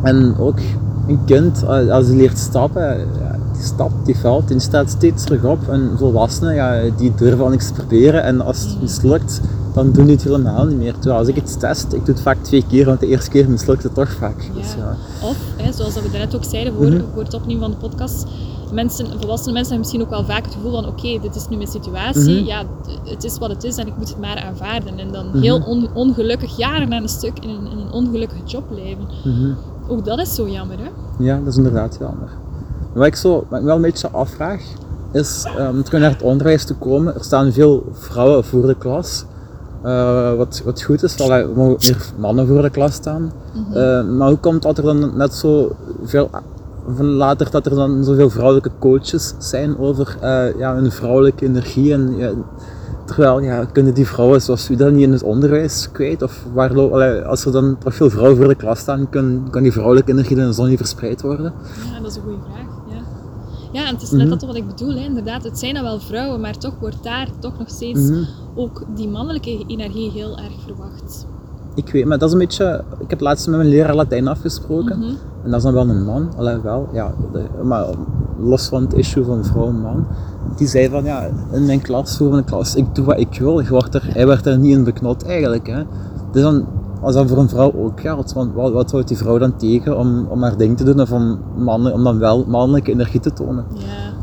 En 0.02 0.34
ook 0.38 0.58
een 1.06 1.18
kind, 1.24 1.66
als 1.90 2.06
hij 2.06 2.16
leert 2.16 2.38
stappen, 2.38 2.96
die 3.52 3.62
stapt, 3.62 4.06
die 4.06 4.16
valt, 4.18 4.48
die 4.48 4.58
staat 4.60 4.90
steeds 4.90 5.24
terug 5.24 5.44
op. 5.44 5.68
En 5.68 5.90
volwassenen, 5.96 6.54
ja, 6.54 6.80
die 6.96 7.12
durven 7.16 7.44
al 7.44 7.50
niks 7.50 7.70
proberen. 7.70 8.22
En 8.22 8.40
als 8.40 8.60
het 8.60 8.80
mislukt, 8.80 9.40
dan 9.74 9.92
doen 9.92 10.04
die 10.04 10.14
het 10.14 10.24
helemaal 10.24 10.64
niet 10.64 10.78
meer. 10.78 10.92
Terwijl 10.92 11.18
als 11.18 11.28
ik 11.28 11.36
iets 11.36 11.56
test, 11.56 11.84
ik 11.92 12.04
doe 12.04 12.14
het 12.14 12.22
vaak 12.22 12.38
twee 12.42 12.64
keer, 12.68 12.86
want 12.86 13.00
de 13.00 13.06
eerste 13.06 13.30
keer 13.30 13.50
mislukt 13.50 13.82
het 13.82 13.94
toch 13.94 14.10
vaak. 14.12 14.40
Ja. 14.42 14.60
Dus, 14.60 14.74
ja. 14.74 14.96
Of, 15.28 15.36
hè, 15.56 15.72
zoals 15.72 15.94
we 15.94 16.10
daarnet 16.10 16.36
ook 16.36 16.44
zeiden 16.44 16.72
voor, 16.74 17.02
voor 17.12 17.22
het 17.22 17.34
opnemen 17.34 17.60
van 17.62 17.70
de 17.70 17.76
podcast, 17.88 18.26
mensen, 18.72 19.06
volwassene 19.06 19.52
mensen 19.52 19.72
hebben 19.74 19.78
misschien 19.78 20.02
ook 20.02 20.10
wel 20.10 20.24
vaak 20.24 20.44
het 20.44 20.54
gevoel 20.54 20.70
van 20.70 20.86
oké, 20.86 21.18
dit 21.22 21.34
is 21.34 21.48
nu 21.48 21.56
mijn 21.56 21.68
situatie, 21.68 22.34
Mhm. 22.38 22.44
ja, 22.46 22.62
het 23.04 23.24
is 23.24 23.38
wat 23.38 23.50
het 23.50 23.64
is 23.64 23.76
en 23.76 23.86
ik 23.86 23.96
moet 23.96 24.08
het 24.08 24.20
maar 24.20 24.44
aanvaarden. 24.46 24.98
En 24.98 25.12
dan 25.12 25.26
Mhm. 25.26 25.38
heel 25.40 25.60
on- 25.66 25.88
ongelukkig 25.94 26.56
jaren 26.56 26.92
aan 26.92 27.02
een 27.02 27.08
stuk 27.08 27.38
in 27.38 27.48
een, 27.48 27.66
in 27.70 27.78
een 27.78 27.92
ongelukkige 27.92 28.44
job 28.44 28.64
blijven. 28.68 29.06
Mhm. 29.24 29.52
Ook 29.88 30.04
dat 30.04 30.18
is 30.18 30.34
zo 30.34 30.48
jammer, 30.48 30.76
hè? 30.78 30.88
Ja, 31.24 31.38
dat 31.38 31.46
is 31.46 31.56
inderdaad 31.56 31.96
jammer. 32.00 32.28
Wat 32.92 33.06
ik, 33.06 33.16
zo, 33.16 33.44
wat 33.48 33.58
ik 33.58 33.64
wel 33.64 33.76
een 33.76 33.82
beetje 33.82 34.10
afvraag, 34.10 34.62
is 35.12 35.44
om 35.70 35.82
terug 35.82 36.00
naar 36.00 36.10
het 36.10 36.22
onderwijs 36.22 36.64
te 36.64 36.74
komen. 36.74 37.14
Er 37.14 37.24
staan 37.24 37.52
veel 37.52 37.84
vrouwen 37.92 38.44
voor 38.44 38.66
de 38.66 38.74
klas. 38.78 39.24
Eh, 39.82 40.34
wat, 40.34 40.62
wat 40.64 40.82
goed 40.82 41.02
is, 41.02 41.18
er 41.18 41.48
mogen 41.54 41.76
meer 41.80 42.12
mannen 42.18 42.46
voor 42.46 42.62
de 42.62 42.70
klas 42.70 42.94
staan. 42.94 43.32
Mhm. 43.52 43.76
Eh, 43.76 44.04
maar 44.04 44.28
hoe 44.28 44.38
komt 44.38 44.62
dat 44.62 44.78
er 44.78 44.84
dan 44.84 45.16
net 45.16 45.34
zo 45.34 45.72
veel, 46.04 46.30
van 46.96 47.06
later 47.06 47.50
dat 47.50 47.66
er 47.66 47.74
dan 47.74 48.04
zoveel 48.04 48.30
vrouwelijke 48.30 48.70
coaches 48.78 49.34
zijn 49.38 49.78
over 49.78 50.16
eh, 50.20 50.58
ja, 50.58 50.74
hun 50.74 50.92
vrouwelijke 50.92 51.44
energie? 51.44 51.92
En, 51.92 52.16
ja, 52.16 52.30
terwijl, 53.04 53.40
ja, 53.40 53.64
kunnen 53.64 53.94
die 53.94 54.06
vrouwen 54.06 54.42
zoals 54.42 54.70
u 54.70 54.76
dat 54.76 54.92
niet 54.92 55.02
in 55.02 55.12
het 55.12 55.22
onderwijs 55.22 55.88
kwijt? 55.92 56.22
Of 56.22 56.44
waar, 56.52 56.78
allee, 56.78 57.20
als 57.20 57.44
er 57.44 57.52
dan 57.52 57.76
toch 57.78 57.94
veel 57.94 58.10
vrouwen 58.10 58.36
voor 58.36 58.48
de 58.48 58.54
klas 58.54 58.78
staan, 58.78 59.08
kan, 59.08 59.46
kan 59.50 59.62
die 59.62 59.72
vrouwelijke 59.72 60.12
energie 60.12 60.36
dan 60.36 60.54
zo 60.54 60.64
niet 60.64 60.78
verspreid 60.78 61.22
worden? 61.22 61.52
Ja, 61.92 62.00
dat 62.00 62.10
is 62.10 62.16
een 62.16 62.22
goede 62.22 62.38
vraag. 62.52 62.71
Ja, 63.72 63.86
en 63.88 63.94
het 63.94 64.02
is 64.02 64.10
net 64.10 64.20
Mhm. 64.20 64.28
dat 64.30 64.42
wat 64.42 64.56
ik 64.56 64.66
bedoel, 64.66 64.94
hè. 64.94 65.04
inderdaad. 65.04 65.44
Het 65.44 65.58
zijn 65.58 65.74
dan 65.74 65.82
wel 65.82 66.00
vrouwen, 66.00 66.40
maar 66.40 66.58
toch 66.58 66.74
wordt 66.80 67.02
daar 67.02 67.28
toch 67.38 67.58
nog 67.58 67.68
steeds 67.68 68.00
Mhm. 68.00 68.22
ook 68.54 68.84
die 68.96 69.08
mannelijke 69.08 69.64
energie 69.66 70.10
heel 70.10 70.38
erg 70.38 70.52
verwacht. 70.66 71.26
Ik 71.74 71.88
weet, 71.92 72.04
maar 72.06 72.18
dat 72.18 72.28
is 72.28 72.32
een 72.34 72.40
beetje. 72.40 72.84
Ik 72.98 73.10
heb 73.10 73.20
laatst 73.20 73.46
met 73.46 73.56
mijn 73.56 73.68
leraar 73.68 73.94
Latijn 73.94 74.28
afgesproken. 74.28 74.98
Mhm. 74.98 75.08
En 75.44 75.50
dat 75.50 75.54
is 75.54 75.62
dan 75.62 75.72
wel 75.72 75.88
een 75.88 76.04
man, 76.04 76.28
alleen 76.36 76.62
wel, 76.62 76.88
ja, 76.92 77.14
de- 77.32 77.64
maar 77.64 77.86
los 78.38 78.68
van 78.68 78.82
het 78.82 78.92
issue 78.94 79.24
van 79.24 79.44
vrouw 79.44 79.66
en 79.66 79.80
man. 79.80 80.06
Die 80.56 80.66
zei 80.68 80.88
van 80.88 81.04
ja, 81.04 81.28
in 81.52 81.66
mijn 81.66 81.80
klas, 81.80 82.16
voor 82.16 82.30
mijn 82.30 82.44
klas, 82.44 82.74
ik 82.74 82.94
doe 82.94 83.04
wat 83.04 83.18
ik 83.18 83.38
wil. 83.38 83.62
Wordt 83.64 83.94
er, 83.94 84.02
hij 84.12 84.26
werd 84.26 84.46
er 84.46 84.58
niet 84.58 84.76
in 84.76 84.84
beknot 84.84 85.24
eigenlijk. 85.24 85.66
Hè. 85.66 85.82
Dus 86.32 86.42
dan, 86.42 86.66
als 87.02 87.14
dat 87.14 87.28
voor 87.28 87.38
een 87.38 87.48
vrouw 87.48 87.72
ook 87.74 88.00
geldt, 88.00 88.32
want 88.32 88.54
wat, 88.54 88.72
wat 88.72 88.90
houdt 88.90 89.08
die 89.08 89.16
vrouw 89.16 89.38
dan 89.38 89.56
tegen 89.56 89.98
om, 89.98 90.26
om 90.30 90.42
haar 90.42 90.56
ding 90.56 90.76
te 90.76 90.84
doen 90.84 91.00
of 91.00 91.12
om, 91.12 91.38
mannen, 91.56 91.92
om 91.92 92.04
dan 92.04 92.18
wel 92.18 92.44
mannelijke 92.46 92.90
energie 92.90 93.20
te 93.20 93.32
tonen? 93.32 93.64
Ja. 93.78 94.20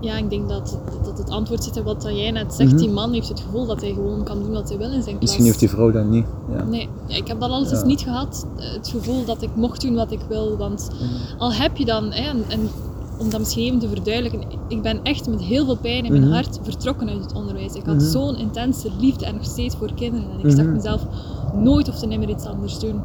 Ja, 0.00 0.16
ik 0.16 0.30
denk 0.30 0.48
dat, 0.48 0.78
dat 1.04 1.18
het 1.18 1.30
antwoord 1.30 1.64
zit 1.64 1.76
in 1.76 1.82
wat 1.82 2.06
jij 2.12 2.30
net 2.30 2.54
zegt. 2.54 2.70
Mhm. 2.70 2.78
Die 2.80 2.90
man 2.90 3.12
heeft 3.12 3.28
het 3.28 3.40
gevoel 3.40 3.66
dat 3.66 3.80
hij 3.80 3.92
gewoon 3.92 4.22
kan 4.24 4.42
doen 4.42 4.52
wat 4.52 4.68
hij 4.68 4.78
wil 4.78 4.86
in 4.86 4.92
zijn 5.02 5.04
klas. 5.04 5.20
Misschien 5.20 5.44
heeft 5.44 5.58
die 5.58 5.68
vrouw 5.70 5.90
dat 5.90 6.04
niet. 6.04 6.26
Ja. 6.56 6.64
Nee, 6.64 6.88
ja, 7.06 7.16
ik 7.16 7.28
heb 7.28 7.40
dat 7.40 7.50
altijd 7.50 7.70
eens 7.70 7.80
Ja. 7.80 7.86
niet 7.86 8.00
gehad. 8.00 8.46
eh, 8.56 8.72
Het 8.72 8.88
gevoel 8.88 9.24
dat 9.24 9.42
ik 9.42 9.48
mocht 9.54 9.80
doen 9.80 9.94
wat 9.94 10.10
ik 10.12 10.20
wil. 10.28 10.56
Want 10.56 10.90
al 11.38 11.52
heb 11.52 11.76
je 11.76 11.84
dan, 11.84 12.04
hè, 12.12 12.28
en, 12.30 12.42
en 12.48 12.60
om 13.18 13.30
dat 13.30 13.38
misschien 13.40 13.64
even 13.64 13.78
te 13.78 13.88
verduidelijken, 13.88 14.40
ik 14.68 14.82
ben 14.82 15.00
echt 15.02 15.28
met 15.28 15.40
heel 15.40 15.64
veel 15.64 15.76
pijn 15.76 16.04
in 16.04 16.12
mijn 16.12 16.24
Mhm. 16.24 16.32
hart 16.32 16.58
vertrokken 16.62 17.08
uit 17.08 17.22
het 17.22 17.32
onderwijs. 17.34 17.72
Ik 17.74 17.86
had 17.86 17.94
Mhm. 17.94 18.04
zo'n 18.04 18.36
intense 18.36 18.88
liefde 19.00 19.24
en 19.26 19.34
nog 19.34 19.44
steeds 19.44 19.76
voor 19.76 19.92
kinderen. 19.94 20.26
En 20.30 20.48
ik 20.48 20.54
zag 20.56 20.64
Mhm. 20.64 20.74
mezelf 20.74 21.02
nooit 21.54 21.88
of 21.88 21.98
te 21.98 22.06
nimmer 22.06 22.28
iets 22.28 22.44
anders 22.44 22.78
doen. 22.78 23.00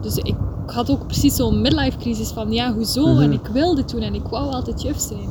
Dus 0.00 0.16
ik 0.16 0.34
had 0.66 0.90
ook 0.90 1.06
precies 1.06 1.36
zo'n 1.36 1.60
midlife 1.60 1.96
crisis 1.98 2.30
van 2.30 2.52
ja, 2.52 2.72
hoezo? 2.74 3.06
Mhm. 3.06 3.22
En 3.22 3.32
ik 3.32 3.46
wilde 3.52 3.84
toen 3.84 4.00
en 4.00 4.14
ik 4.14 4.26
wou 4.30 4.52
altijd 4.52 4.82
juf 4.82 4.98
zijn. 5.00 5.28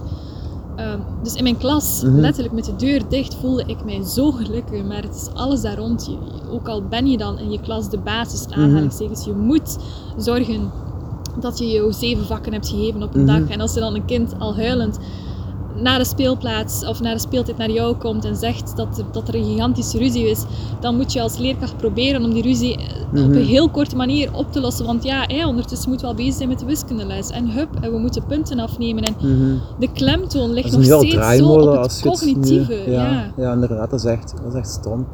Ehm, 0.75 0.99
dus 1.23 1.33
in 1.33 1.43
mijn 1.43 1.57
klas, 1.57 2.01
Mhm. 2.03 2.15
letterlijk 2.15 2.53
met 2.55 2.65
de 2.65 2.75
deur 2.75 3.01
dicht, 3.09 3.35
voelde 3.35 3.63
ik 3.65 3.85
mij 3.85 4.03
zo 4.03 4.31
gelukkig. 4.31 4.83
Maar 4.83 5.01
het 5.03 5.15
is 5.15 5.27
alles 5.33 5.61
daar 5.61 5.77
rond 5.77 6.05
je. 6.05 6.17
Ook 6.51 6.67
al 6.67 6.83
ben 6.89 7.07
je 7.07 7.17
dan 7.17 7.39
in 7.39 7.51
je 7.51 7.59
klas 7.59 7.89
de 7.89 7.97
basis, 7.97 8.47
Mhm. 8.47 8.59
aanhalingstekens, 8.59 9.25
je 9.25 9.33
moet 9.33 9.77
zorgen 10.17 10.71
dat 11.39 11.57
je 11.59 11.67
je 11.67 11.87
zeven 11.91 12.25
vakken 12.25 12.53
hebt 12.53 12.69
gegeven 12.69 13.03
op 13.03 13.15
een 13.15 13.23
Mhm. 13.23 13.39
dag. 13.39 13.49
En 13.49 13.61
als 13.61 13.75
er 13.75 13.81
dan 13.81 13.95
een 13.95 14.05
kind 14.05 14.33
al 14.39 14.55
huilend 14.55 14.97
naar 15.81 15.97
de 15.99 16.05
speelplaats 16.05 16.85
of 16.85 17.01
naar 17.01 17.13
de 17.13 17.19
speeltijd 17.19 17.57
naar 17.57 17.71
jou 17.71 17.95
komt 17.95 18.25
en 18.25 18.35
zegt 18.35 18.77
dat 18.77 18.97
er, 18.97 19.05
dat 19.11 19.27
er 19.27 19.35
een 19.35 19.43
gigantische 19.43 19.97
ruzie 19.97 20.29
is, 20.29 20.43
dan 20.79 20.95
moet 20.95 21.13
je 21.13 21.21
als 21.21 21.37
leerkracht 21.37 21.77
proberen 21.77 22.23
om 22.23 22.33
die 22.33 22.41
ruzie 22.43 22.75
eh, 22.77 22.83
op 23.05 23.11
Mhm. 23.13 23.23
een 23.33 23.45
heel 23.45 23.69
korte 23.69 23.95
manier 23.95 24.29
op 24.33 24.51
te 24.51 24.59
lossen. 24.61 24.85
Want 24.85 25.03
ja, 25.03 25.23
hè, 25.27 25.47
ondertussen 25.47 25.89
moeten 25.89 26.07
we 26.07 26.13
al 26.13 26.17
bezig 26.19 26.33
zijn 26.35 26.49
met 26.49 26.59
de 26.59 26.65
wiskundeles. 26.65 27.29
En 27.29 27.49
hup, 27.51 27.69
en 27.81 27.91
we 27.91 27.97
moeten 27.97 28.25
punten 28.25 28.59
afnemen. 28.59 29.03
En 29.03 29.15
Mhm. 29.19 29.55
de 29.79 29.91
klemtoon 29.91 30.51
ligt 30.53 30.71
nog 30.71 30.83
steeds 30.83 30.89
zo 30.89 30.97
op 30.97 31.01
het 31.05 31.11
je 31.71 31.79
het 31.81 32.03
nu- 32.03 32.09
cognitieve. 32.11 32.91
ja, 32.91 33.09
ja. 33.11 33.31
ja, 33.37 33.53
inderdaad, 33.53 33.89
dat 33.89 33.99
is 33.99 34.05
echt, 34.05 34.33
dat 34.43 34.53
is 34.53 34.59
echt 34.59 34.69
stom. 34.69 35.07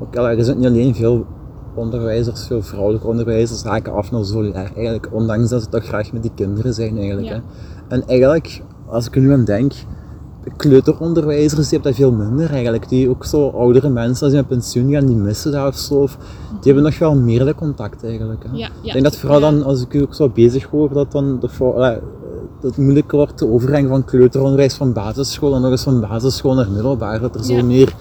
Ook, 0.00 0.14
er 0.14 0.44
zijn 0.44 0.58
niet 0.58 0.66
alleen 0.66 0.94
veel 0.94 1.26
onderwijzers, 1.74 2.46
veel 2.46 2.62
vrouwelijke 2.62 3.06
onderwijzers 3.06 3.62
haken 3.62 3.92
af 3.92 4.10
naar 4.10 4.24
solidair 4.24 4.70
eigenlijk, 4.74 5.08
ondanks 5.12 5.48
dat 5.50 5.62
ze 5.62 5.68
toch 5.68 5.84
graag 5.84 6.12
met 6.12 6.22
die 6.22 6.30
kinderen 6.34 6.74
zijn 6.74 6.96
eigenlijk. 6.98 7.26
Ja. 7.26 7.34
Hè. 7.34 7.40
En 7.96 8.06
eigenlijk, 8.06 8.62
als 8.88 9.06
ik 9.06 9.14
er 9.16 9.20
nu 9.22 9.32
aan 9.32 9.44
denk, 9.44 9.72
de 9.72 9.78
kleuteronderwijzers 10.56 11.68
die 11.68 11.78
hebben 11.78 11.96
dat 11.96 12.00
veel 12.00 12.12
minder 12.12 12.50
eigenlijk. 12.50 12.88
Die 12.88 13.08
ook 13.08 13.24
zo 13.24 13.48
oudere 13.48 13.88
mensen, 13.88 14.22
als 14.22 14.32
die 14.32 14.40
met 14.40 14.48
pensioen 14.48 14.90
gaan, 14.92 15.06
die 15.06 15.16
missen 15.16 15.52
dat 15.52 15.66
of 15.68 15.76
zo. 15.76 15.94
Of, 15.94 16.16
die 16.50 16.72
hebben 16.72 16.82
nog 16.82 16.98
wel 16.98 17.14
meer 17.16 17.44
de 17.44 17.54
contact 17.54 18.04
eigenlijk. 18.04 18.44
Hè. 18.44 18.50
Ja, 18.52 18.56
ja. 18.58 18.68
Ik 18.82 18.92
denk 18.92 19.04
dat 19.04 19.16
vooral 19.16 19.40
dan, 19.40 19.62
als 19.64 19.82
ik 19.82 19.94
u 19.94 20.02
ook 20.02 20.14
zo 20.14 20.28
bezig 20.28 20.64
hoor, 20.64 20.92
dat 20.92 21.12
dan 21.12 21.38
de, 21.40 21.48
dat 22.60 22.70
het 22.70 22.76
moeilijker 22.76 23.16
wordt, 23.18 23.38
de 23.38 23.48
overgang 23.48 23.88
van 23.88 24.04
kleuteronderwijs 24.04 24.74
van 24.74 24.92
basisschool 24.92 25.54
en 25.54 25.60
nog 25.60 25.70
eens 25.70 25.82
van 25.82 26.00
basisschool 26.00 26.54
naar 26.54 26.70
middelbaar, 26.70 27.20
dat 27.20 27.34
er 27.34 27.44
zo 27.44 27.52
Ja. 27.54 27.62
meer 27.64 27.94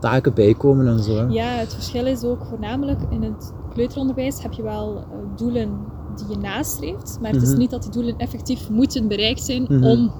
taken 0.00 0.34
bij 0.34 0.54
komen 0.54 0.86
en 0.86 1.02
zo. 1.02 1.16
hè. 1.16 1.24
Ja, 1.28 1.48
het 1.48 1.74
verschil 1.74 2.06
is 2.06 2.22
ook 2.24 2.44
voornamelijk 2.48 3.00
in 3.10 3.22
het 3.22 3.52
kleuteronderwijs 3.74 4.42
heb 4.42 4.52
je 4.52 4.62
wel 4.62 4.96
eh, 4.96 5.02
doelen 5.36 5.68
die 6.16 6.26
je 6.28 6.36
nastreeft, 6.42 7.18
maar 7.20 7.30
het 7.32 7.42
is 7.42 7.48
Mhm. 7.50 7.58
niet 7.58 7.70
dat 7.70 7.82
die 7.82 7.90
doelen 7.90 8.14
effectief 8.18 8.70
moeten 8.70 9.08
bereikt 9.08 9.42
zijn 9.44 9.62
Mhm. 9.68 9.84
om 9.84 10.12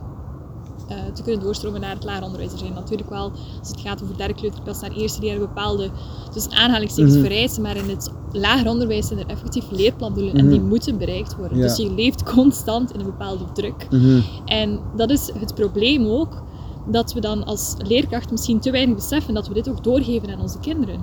te 1.14 1.22
kunnen 1.22 1.40
doorstromen 1.43 1.80
naar 1.80 1.95
het 1.95 2.05
lager 2.05 2.24
onderwijs. 2.24 2.53
Er 2.53 2.59
zijn 2.59 2.72
natuurlijk 2.74 3.11
wel, 3.11 3.30
als 3.59 3.68
het 3.68 3.80
gaat 3.80 4.03
over 4.03 4.16
derde 4.16 4.34
kleuterklas 4.34 4.80
naar 4.80 4.90
eerste 4.93 5.20
leer, 5.20 5.38
bepaalde 5.38 5.90
dus 6.34 6.49
aanhalingstekens 6.51 7.14
Mhm. 7.14 7.24
vereisen, 7.24 7.62
maar 7.62 7.76
in 7.76 7.88
het 7.88 8.12
lager 8.32 8.68
onderwijs 8.70 9.07
zijn 9.07 9.18
er 9.18 9.26
effectief 9.26 9.64
leerplandoelen 9.70 10.34
en 10.34 10.45
Mhm. 10.45 10.51
die 10.53 10.61
moeten 10.62 10.99
bereikt 10.99 11.36
worden. 11.36 11.59
Ja. 11.59 11.62
Dus 11.66 11.76
je 11.76 11.95
leeft 11.95 12.22
constant 12.22 12.93
in 12.93 13.01
een 13.01 13.07
bepaalde 13.07 13.45
druk. 13.53 13.86
Mhm. 13.90 14.20
En 14.45 14.80
dat 14.97 15.11
is 15.11 15.30
het 15.38 15.55
probleem 15.55 16.07
ook 16.07 16.43
dat 16.86 17.12
we 17.12 17.20
dan 17.20 17.45
als 17.45 17.74
leerkracht 17.86 18.30
misschien 18.30 18.61
te 18.61 18.70
weinig 18.70 18.95
beseffen 18.95 19.34
dat 19.34 19.49
we 19.49 19.55
dit 19.55 19.68
ook 19.70 19.84
doorgeven 19.84 20.30
aan 20.34 20.40
onze 20.40 20.59
kinderen. 20.59 21.01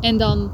En 0.00 0.16
dan, 0.18 0.50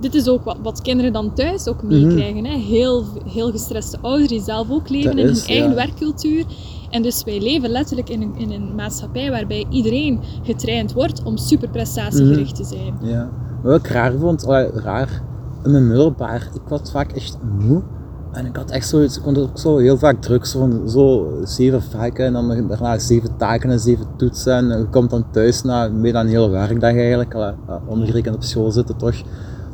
dit 0.00 0.14
is 0.14 0.28
ook 0.28 0.44
wat, 0.44 0.56
wat 0.62 0.82
kinderen 0.82 1.12
dan 1.12 1.34
thuis 1.34 1.68
ook 1.68 1.82
meekrijgen. 1.82 2.44
hè. 2.44 2.56
Heel, 2.56 3.04
heel 3.28 3.50
gestreste 3.50 3.98
ouders 4.02 4.28
die 4.28 4.42
zelf 4.42 4.70
ook 4.70 4.88
leven 4.88 5.16
Dat 5.16 5.24
in 5.24 5.30
is, 5.30 5.40
hun 5.40 5.48
eigen 5.48 5.68
ja. 5.68 5.74
werkcultuur. 5.74 6.44
En 6.90 7.02
dus 7.02 7.24
wij 7.24 7.40
leven 7.40 7.70
letterlijk 7.70 8.08
in 8.08 8.22
een, 8.22 8.36
in 8.36 8.50
een 8.50 8.74
maatschappij 8.74 9.30
waarbij 9.30 9.66
iedereen 9.70 10.20
getraind 10.42 10.92
wordt 10.92 11.22
om 11.22 11.36
super 11.36 11.68
prestatiegericht 11.68 12.54
te 12.54 12.64
zijn. 12.64 12.94
Ja. 13.02 13.30
Wat 13.62 13.78
ik 13.78 13.86
raar 13.86 14.12
vond, 14.12 14.42
raar, 14.74 15.22
in 15.64 15.70
mijn 15.70 15.86
middelbaar, 15.86 16.48
ik 16.54 16.68
was 16.68 16.90
vaak 16.90 17.12
echt 17.12 17.38
moe. 17.58 17.82
En 18.32 18.46
ik 18.46 18.56
had 18.56 18.70
echt 18.70 18.88
zoiets, 18.88 19.18
ik 19.18 19.38
ook 19.38 19.58
zo 19.58 19.76
heel 19.76 19.98
vaak 19.98 20.22
druk, 20.22 20.44
zo 20.86 21.38
zeven 21.44 21.82
vakken 21.82 22.24
en 22.24 22.32
dan 22.32 22.66
daarna 22.68 22.98
zeven 22.98 23.36
taken 23.36 23.70
en 23.70 23.80
zeven 23.80 24.06
toetsen. 24.16 24.70
En 24.70 24.78
je 24.78 24.86
komt 24.90 25.10
dan 25.10 25.30
thuis 25.30 25.62
na 25.62 25.88
meer 25.88 26.12
dan 26.12 26.24
een 26.24 26.32
hele 26.32 26.48
werkdag 26.48 26.94
eigenlijk, 26.94 27.34
allee, 27.34 27.52
ja, 27.66 27.80
ondergerekend 27.86 28.34
op 28.34 28.42
school 28.42 28.70
zitten 28.70 28.96
toch. 28.96 29.14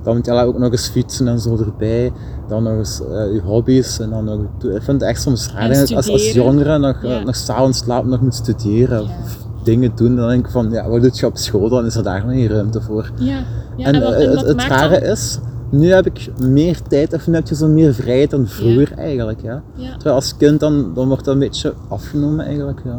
Dan 0.04 0.16
moet 0.16 0.26
je 0.26 0.32
ook 0.32 0.58
nog 0.58 0.70
eens 0.70 0.88
fietsen 0.88 1.28
en 1.28 1.40
zo 1.40 1.56
erbij. 1.56 2.12
Dan 2.48 2.62
nog 2.62 2.76
eens 2.76 3.00
eh, 3.00 3.32
je 3.34 3.40
hobby's 3.44 3.98
en 3.98 4.10
dan 4.10 4.24
nog... 4.24 4.38
Ik 4.60 4.82
vind 4.82 5.00
het 5.00 5.02
echt 5.02 5.22
soms 5.22 5.50
raar 5.52 5.78
als, 5.96 6.08
als 6.08 6.32
jongere 6.32 6.78
nog, 6.78 7.02
eh, 7.02 7.10
Ja. 7.10 7.22
nog 7.24 7.36
s'avonds 7.36 7.78
slapen 7.78 8.10
nog 8.10 8.20
moet 8.20 8.34
studeren. 8.34 9.02
Ja. 9.02 9.08
Of 9.24 9.38
dingen 9.62 9.92
doen, 9.94 10.16
dan 10.16 10.28
denk 10.28 10.46
ik 10.46 10.52
van, 10.52 10.70
ja, 10.70 10.88
wat 10.88 11.02
doe 11.02 11.10
je 11.14 11.26
op 11.26 11.36
school? 11.36 11.68
Dan 11.68 11.86
is 11.86 11.94
er 11.96 12.02
daar 12.02 12.24
nog 12.26 12.34
niet 12.34 12.50
ruimte 12.50 12.80
voor. 12.80 13.10
Ja, 13.18 13.38
ja 13.76 13.86
en 13.92 14.02
wat- 14.02 14.12
eh, 14.12 14.46
het, 14.46 14.62
rare 14.62 15.00
dan- 15.00 15.10
is, 15.10 15.38
nu 15.70 15.92
heb 15.92 16.06
ik 16.06 16.28
meer 16.40 16.82
tijd, 16.82 17.12
of 17.14 17.26
nu 17.26 17.34
heb 17.34 17.48
je 17.48 17.54
zo 17.54 17.66
meer 17.68 17.94
vrijheid 17.94 18.30
dan 18.30 18.46
vroeger 18.46 18.92
eigenlijk. 18.98 19.40
Ja. 19.42 19.62
Ja. 19.74 19.92
Terwijl 19.92 20.14
als 20.14 20.36
kind 20.36 20.60
dan, 20.60 20.90
dan 20.94 21.08
wordt 21.08 21.24
dat 21.24 21.34
een 21.34 21.40
beetje 21.40 21.72
afgenomen 21.88 22.44
eigenlijk. 22.44 22.80
Ja. 22.84 22.98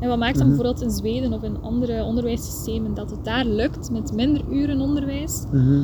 En 0.00 0.08
wat 0.08 0.18
maakt 0.18 0.38
dan 0.38 0.46
bijvoorbeeld 0.46 0.82
in 0.82 0.90
Zweden 0.90 1.32
of 1.32 1.42
in 1.42 1.56
andere 1.62 2.04
onderwijssystemen 2.04 2.94
dat 2.94 3.10
het 3.10 3.24
daar 3.24 3.44
lukt 3.44 3.90
met 3.90 4.12
minder 4.12 4.42
uren 4.50 4.80
onderwijs? 4.80 5.44
Mhm. 5.52 5.80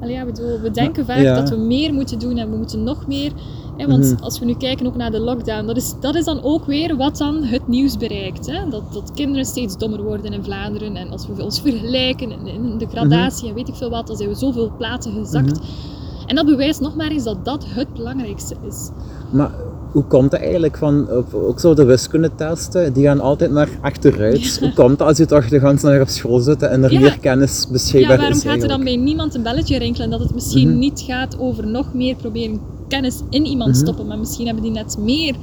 Allee, 0.00 0.14
ja, 0.14 0.24
bedoel, 0.24 0.60
we 0.60 0.70
denken 0.70 1.04
vaak 1.06 1.18
ja. 1.18 1.34
dat 1.34 1.50
we 1.50 1.56
meer 1.56 1.92
moeten 1.94 2.18
doen 2.18 2.36
en 2.36 2.50
we 2.50 2.56
moeten 2.56 2.82
nog 2.82 3.06
meer. 3.06 3.32
Hè, 3.76 3.86
want 3.86 4.12
Mhm. 4.12 4.22
als 4.22 4.38
we 4.38 4.44
nu 4.44 4.54
kijken 4.54 4.86
ook 4.86 4.96
naar 4.96 5.10
de 5.10 5.20
lockdown, 5.20 5.66
dat 5.66 5.76
is, 5.76 5.94
dat 6.00 6.14
is 6.14 6.24
dan 6.24 6.42
ook 6.42 6.64
weer 6.64 6.96
wat 6.96 7.16
dan 7.16 7.42
het 7.42 7.68
nieuws 7.68 7.96
bereikt. 7.96 8.46
Hè? 8.46 8.68
Dat, 8.68 8.92
dat 8.92 9.10
kinderen 9.14 9.44
steeds 9.44 9.76
dommer 9.78 10.02
worden 10.02 10.32
in 10.32 10.44
Vlaanderen. 10.44 10.96
En 10.96 11.10
als 11.10 11.26
we 11.26 11.42
ons 11.44 11.60
vergelijken 11.66 12.30
in, 12.30 12.46
in 12.46 12.78
de 12.78 12.86
gradatie 12.86 13.48
en 13.48 13.54
weet 13.54 13.68
ik 13.68 13.74
veel 13.74 13.90
wat, 13.90 14.06
dan 14.06 14.16
zijn 14.16 14.28
we 14.28 14.34
zoveel 14.34 14.72
plaatsen 14.78 15.12
gezakt. 15.12 15.60
En 16.26 16.34
dat 16.34 16.46
bewijst 16.46 16.80
nog 16.80 16.94
maar 16.96 17.10
eens 17.10 17.24
dat 17.24 17.44
dat 17.44 17.64
het 17.68 17.92
belangrijkste 17.92 18.54
is. 18.68 18.90
Maar 19.30 19.50
hoe 19.94 20.04
komt 20.04 20.32
het 20.32 20.40
eigenlijk 20.40 20.76
van, 20.76 21.08
ook 21.32 21.60
zo 21.60 21.74
de 21.74 21.84
wiskundetesten, 21.84 22.92
die 22.92 23.04
gaan 23.04 23.20
altijd 23.20 23.50
maar 23.50 23.68
achteruit. 23.80 24.58
Hoe 24.60 24.72
komt 24.72 24.90
het 24.90 25.02
als 25.02 25.16
je 25.16 25.26
toch 25.26 25.48
de 25.48 25.58
hele 25.60 25.78
dag 25.80 26.00
op 26.00 26.08
school 26.08 26.38
zit 26.38 26.62
en 26.62 26.82
er 26.84 26.92
Ja. 26.92 27.00
meer 27.00 27.18
kennis 27.20 27.66
beschikbaar 27.70 28.10
Ja, 28.10 28.16
waarom 28.16 28.36
is 28.36 28.42
gaat 28.42 28.62
er 28.62 28.68
dan 28.68 28.84
bij 28.84 28.96
niemand 28.96 29.34
een 29.34 29.42
belletje 29.42 29.78
rinkelen 29.78 30.10
dat 30.10 30.20
het 30.20 30.34
misschien 30.34 30.68
Mhm. 30.68 30.78
niet 30.78 31.00
gaat 31.06 31.38
over 31.38 31.66
nog 31.66 31.94
meer 31.94 32.14
proberen 32.16 32.60
kennis 32.88 33.20
in 33.30 33.44
iemand 33.46 33.70
Mhm. 33.70 33.78
stoppen, 33.80 34.06
maar 34.06 34.18
misschien 34.18 34.46
hebben 34.46 34.62
die 34.64 34.72
net 34.72 34.96
meer 35.00 35.34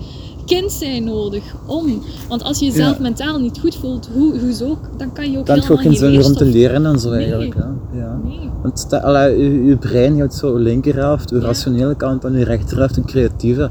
kind 0.45 0.71
zijn 0.71 1.03
nodig 1.03 1.43
om. 1.65 2.01
Want 2.29 2.43
als 2.43 2.59
je 2.59 2.65
jezelf 2.65 2.95
Ja. 2.95 3.01
mentaal 3.01 3.39
niet 3.39 3.59
goed 3.59 3.75
voelt, 3.75 4.09
hoe, 4.13 4.39
hoezo, 4.39 4.77
dan 4.97 5.13
kan 5.13 5.31
je 5.31 5.37
ook 5.37 5.45
Dan 5.45 5.55
je 5.55 5.61
ook 5.61 5.67
helemaal 5.67 5.91
geen 5.91 5.95
zin 5.95 6.11
meer 6.11 6.25
om 6.25 6.33
te 6.33 6.45
leren 6.45 6.85
en 6.85 6.99
zo 6.99 7.09
Nee. 7.09 7.19
eigenlijk. 7.19 7.55
Ja. 7.55 7.73
Ja. 7.93 8.19
Nee. 8.23 8.49
Want 8.61 8.85
je, 8.89 9.77
brein 9.79 10.15
heeft 10.15 10.33
zo 10.33 10.55
linkerhelft, 10.55 11.29
je 11.29 11.35
Ja. 11.35 11.41
rationele 11.41 11.95
kant 11.95 12.23
en 12.23 12.37
je 12.37 12.43
rechterhelft 12.43 12.97
een 12.97 13.05
creatieve. 13.05 13.69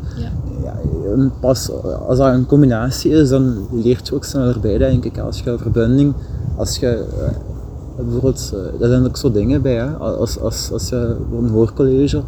Ja. 0.75 0.81
Ja, 1.05 1.13
en 1.13 1.33
pas 1.41 1.71
als 2.09 2.19
dat 2.19 2.35
een 2.35 2.47
combinatie 2.47 3.11
is, 3.11 3.29
dan 3.29 3.67
leert 3.73 4.09
je 4.09 4.15
ook 4.15 4.25
sneller 4.25 4.61
bij, 4.61 4.79
denk 4.79 5.05
ik. 5.05 5.19
Als 5.19 5.41
je 5.41 5.59
verbinding, 5.59 6.15
als 6.57 6.77
je 6.77 6.87
eh, 6.89 8.05
bijvoorbeeld, 8.05 8.53
eh, 8.55 8.81
daar 8.81 8.89
zijn 8.89 9.07
ook 9.07 9.17
zo 9.17 9.31
dingen 9.31 9.63
bij, 9.63 9.75
hè. 9.75 9.91
Als, 9.91 10.41
als, 10.41 10.73
als 10.73 10.89
je 10.89 11.17
voor 11.31 11.39
een 11.39 11.49
hoorcollege, 11.51 12.23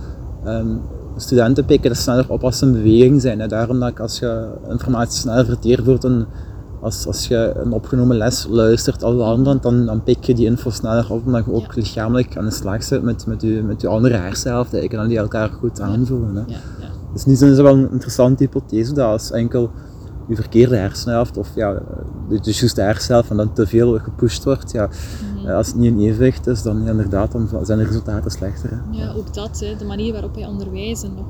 ehm, 0.44 0.66
studenten 1.16 1.64
pikken 1.64 1.90
er 1.90 1.96
sneller 1.96 2.24
op 2.28 2.44
als 2.44 2.58
ze 2.58 2.66
in 2.66 2.72
beweging 2.72 3.20
zijn. 3.20 3.40
Hè. 3.40 3.46
Daarom 3.46 3.80
dat 3.80 3.88
ik 3.88 4.00
als 4.00 4.18
je 4.18 4.46
informatie 4.68 5.20
sneller 5.20 5.44
verteert 5.44 5.84
wordt, 5.84 6.04
en 6.04 6.26
als, 6.80 7.06
als 7.06 7.28
je 7.28 7.52
een 7.54 7.72
opgenomen 7.72 8.16
les 8.16 8.46
luistert 8.50 9.02
anderen, 9.02 9.58
dan, 9.60 9.86
dan 9.86 10.02
pik 10.02 10.24
je 10.24 10.34
die 10.34 10.46
info 10.46 10.70
sneller 10.70 11.06
op, 11.10 11.26
omdat 11.26 11.44
je 11.44 11.52
ook 11.52 11.62
Ja. 11.62 11.72
lichamelijk 11.74 12.36
aan 12.36 12.44
de 12.44 12.50
slag 12.50 12.82
zit 12.82 13.02
met, 13.02 13.26
met, 13.26 13.42
je, 13.42 13.62
met 13.66 13.80
je 13.80 13.88
andere 13.88 14.16
hersenhelft 14.16 14.74
en 14.74 14.88
dan 14.88 15.08
die 15.08 15.18
elkaar 15.18 15.48
goed 15.48 15.80
aanvoelen. 15.80 16.34
Hè. 16.36 16.42
Ja, 16.46 16.58
Dus 17.12 17.24
niet 17.24 17.40
is 17.40 17.56
wel 17.60 17.74
een 17.76 17.90
interessante 17.90 18.42
hypothese 18.42 18.92
dat 18.94 19.06
als 19.06 19.30
enkel 19.30 19.70
je 20.28 20.34
verkeerde 20.34 20.76
hersenhelft 20.76 21.36
of 21.36 21.54
ja, 21.54 21.72
de, 22.28 22.40
de 22.40 22.52
juiste 22.52 22.80
hersenhelft 22.80 23.30
en 23.30 23.36
dan 23.36 23.52
te 23.52 23.66
veel 23.66 23.98
gepusht 23.98 24.44
wordt, 24.44 24.72
ja, 24.72 24.88
eh, 25.46 25.54
als 25.54 25.66
het 25.66 25.76
niet 25.76 25.92
in 25.92 26.00
evenwicht 26.00 26.46
is, 26.46 26.62
dan 26.62 26.82
ja, 26.82 26.90
inderdaad 26.90 27.32
dan 27.32 27.48
zijn 27.62 27.78
de 27.78 27.84
resultaten 27.84 28.30
slechter. 28.30 28.70
Hè. 28.70 28.98
Ja, 28.98 29.12
ook 29.12 29.34
dat, 29.34 29.60
hè, 29.60 29.76
de 29.76 29.84
manier 29.84 30.12
waarop 30.12 30.34
wij 30.34 30.46
onderwijzen 30.46 31.14
nog. 31.14 31.26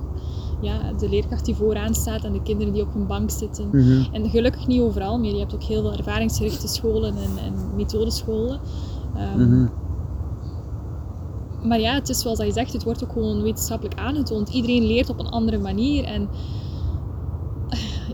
Ja, 0.60 0.92
de 0.98 1.08
leerkracht 1.08 1.44
die 1.44 1.54
vooraan 1.54 1.94
staat 1.94 2.24
en 2.24 2.32
de 2.32 2.42
kinderen 2.42 2.72
die 2.72 2.82
op 2.82 2.94
een 2.94 3.06
bank 3.06 3.30
zitten. 3.30 3.68
Mhm. 3.72 4.14
En 4.14 4.30
gelukkig 4.30 4.66
niet 4.66 4.80
overal 4.80 5.18
meer. 5.18 5.32
Je 5.32 5.38
hebt 5.38 5.54
ook 5.54 5.62
heel 5.62 5.80
veel 5.82 5.96
ervaringsgerichte 5.96 6.68
scholen 6.68 7.14
en, 7.16 7.44
en 7.44 7.52
methodescholen. 7.76 8.60
Ehm, 9.16 9.48
Mhm. 9.48 9.66
Maar 11.62 11.80
ja, 11.80 11.94
het 11.94 12.08
is 12.08 12.20
zoals 12.20 12.38
dat 12.38 12.46
je 12.46 12.52
zegt, 12.52 12.72
het 12.72 12.82
wordt 12.84 13.04
ook 13.04 13.12
gewoon 13.12 13.42
wetenschappelijk 13.42 13.98
aangetoond. 14.00 14.48
Iedereen 14.48 14.86
leert 14.86 15.08
op 15.10 15.18
een 15.18 15.26
andere 15.30 15.58
manier. 15.58 16.04
En 16.04 16.28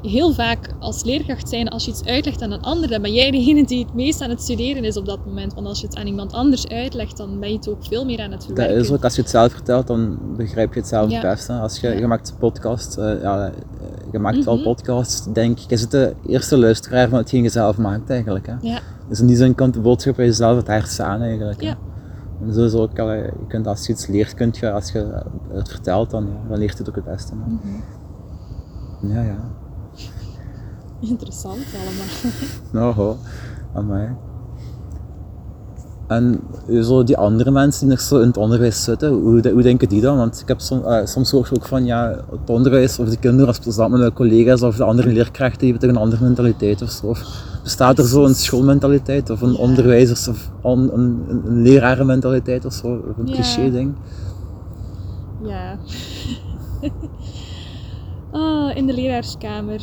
heel 0.02 0.32
vaak 0.32 0.74
als 0.78 1.04
leerkracht 1.04 1.48
zijn, 1.48 1.68
als 1.68 1.84
je 1.84 1.90
iets 1.90 2.04
uitlegt 2.04 2.42
aan 2.42 2.50
een 2.52 2.62
ander, 2.62 2.88
dan 2.88 3.02
ben 3.02 3.12
jij 3.12 3.30
degene 3.30 3.64
die 3.66 3.84
het 3.84 3.94
meest 3.94 4.20
aan 4.20 4.30
het 4.30 4.42
studeren 4.42 4.84
is 4.84 4.96
op 4.96 5.06
dat 5.06 5.18
moment. 5.26 5.54
Want 5.54 5.66
als 5.66 5.80
je 5.80 5.86
het 5.86 5.96
aan 5.96 6.06
iemand 6.06 6.32
anders 6.32 6.68
uitlegt, 6.68 7.16
dan 7.16 7.40
ben 7.40 7.48
je 7.50 7.56
het 7.56 7.68
ook 7.68 7.84
veel 7.84 8.04
meer 8.04 8.18
aan 8.20 8.30
het 8.30 8.40
Dat 8.40 8.44
verwerken. 8.46 8.76
is 8.76 8.90
ook, 8.90 9.04
als 9.04 9.14
je 9.14 9.20
het 9.20 9.30
zelf 9.30 9.52
vertelt, 9.52 9.86
dan 9.86 10.18
begrijp 10.36 10.72
je 10.74 10.80
het 10.80 10.88
zelf 10.88 11.10
Ja. 11.10 11.20
het 11.20 11.30
beste. 11.34 11.52
Als 11.52 11.80
je, 11.80 11.88
Ja. 11.88 11.98
je 11.98 12.06
maakt 12.06 12.28
een 12.30 12.36
podcast, 12.38 12.96
eh, 12.96 13.22
ja, 13.22 13.46
eh, 13.46 13.52
je 14.12 14.18
maakt 14.18 14.44
wel 14.44 14.54
Mhm. 14.54 14.64
podcasts, 14.64 15.26
denk 15.32 15.58
ik, 15.60 15.70
is 15.70 15.80
het 15.80 15.90
de 15.90 16.14
eerste 16.26 16.58
luisteraar 16.58 17.08
van 17.08 17.18
hetgeen 17.18 17.42
je 17.42 17.48
zelf 17.48 17.78
maakt 17.78 18.10
eigenlijk. 18.10 18.46
Hè. 18.46 18.54
Ja, 18.60 18.78
Dus 19.08 19.20
in 19.20 19.26
die 19.26 19.36
zin 19.36 19.54
komt 19.54 19.74
de 19.74 19.80
boodschap 19.80 20.16
bij 20.16 20.24
jezelf 20.26 20.56
het 20.56 20.66
hardst 20.66 21.00
aan 21.00 21.20
eigenlijk. 21.22 21.62
Ja. 21.62 21.76
En 22.40 22.52
zo 22.52 22.64
is 22.64 22.74
ook, 22.74 22.98
allee, 22.98 23.22
je 23.22 23.46
kunt, 23.48 23.66
als 23.66 23.86
je 23.86 23.92
iets 23.92 24.06
leert, 24.06 24.34
kunt 24.34 24.56
je, 24.56 24.72
als 24.72 24.92
je 24.92 25.22
het 25.52 25.68
vertelt, 25.68 26.10
dan, 26.10 26.26
ja, 26.26 26.48
dan 26.48 26.58
leert 26.58 26.72
je 26.72 26.78
het 26.78 26.88
ook 26.88 26.94
het 26.94 27.04
beste. 27.04 27.34
Mhm. 27.34 29.12
Ja, 29.12 29.22
ja. 29.22 29.38
interessant 31.00 31.64
allemaal. 31.74 32.32
Nou, 32.72 32.94
ho, 32.94 33.16
aan 33.74 33.86
mij. 33.86 34.16
En 36.06 36.40
eh, 36.68 36.82
zo 36.82 37.04
die 37.04 37.16
andere 37.16 37.50
mensen 37.50 37.80
die 37.80 37.90
nog 37.90 38.00
zo 38.00 38.20
in 38.20 38.26
het 38.26 38.36
onderwijs 38.36 38.84
zitten, 38.84 39.12
hoe, 39.12 39.50
hoe 39.50 39.62
denken 39.62 39.88
die 39.88 40.00
dan? 40.00 40.16
Want 40.16 40.40
ik 40.40 40.48
heb 40.48 40.60
som, 40.60 40.84
eh, 40.84 41.06
soms 41.06 41.30
hoor 41.30 41.46
je 41.50 41.56
ook 41.56 41.66
van 41.66 41.84
ja, 41.84 42.24
het 42.30 42.50
onderwijs 42.50 42.98
of 42.98 43.08
de 43.08 43.16
kinderen, 43.16 43.46
als 43.46 43.58
je 43.62 43.72
samen 43.72 43.98
met 43.98 44.08
de 44.08 44.14
collega's 44.14 44.62
of 44.62 44.76
de 44.76 44.84
andere 44.84 45.12
leerkrachten, 45.12 45.58
die 45.58 45.70
hebben 45.70 45.88
toch 45.88 45.96
een 45.96 46.02
andere 46.02 46.24
mentaliteit 46.24 46.82
of 46.82 46.90
zo. 46.90 47.06
Of 47.06 47.46
bestaat 47.62 47.98
er 47.98 48.06
zo 48.06 48.24
een 48.24 48.34
schoolmentaliteit 48.34 49.30
of 49.30 49.40
een 49.40 49.56
onderwijzers- 49.56 50.28
of 50.28 50.50
een, 50.62 50.98
een, 50.98 51.22
een, 51.28 51.46
een 51.46 51.62
lerarenmentaliteit 51.62 52.64
of 52.64 52.72
zo? 52.72 52.86
Of 53.10 53.16
een 53.16 53.24
cliché 53.24 53.70
ding? 53.70 53.94
Ja. 55.42 55.76
Ah, 58.30 58.76
in 58.76 58.86
de 58.86 58.94
leraarskamer. 58.94 59.80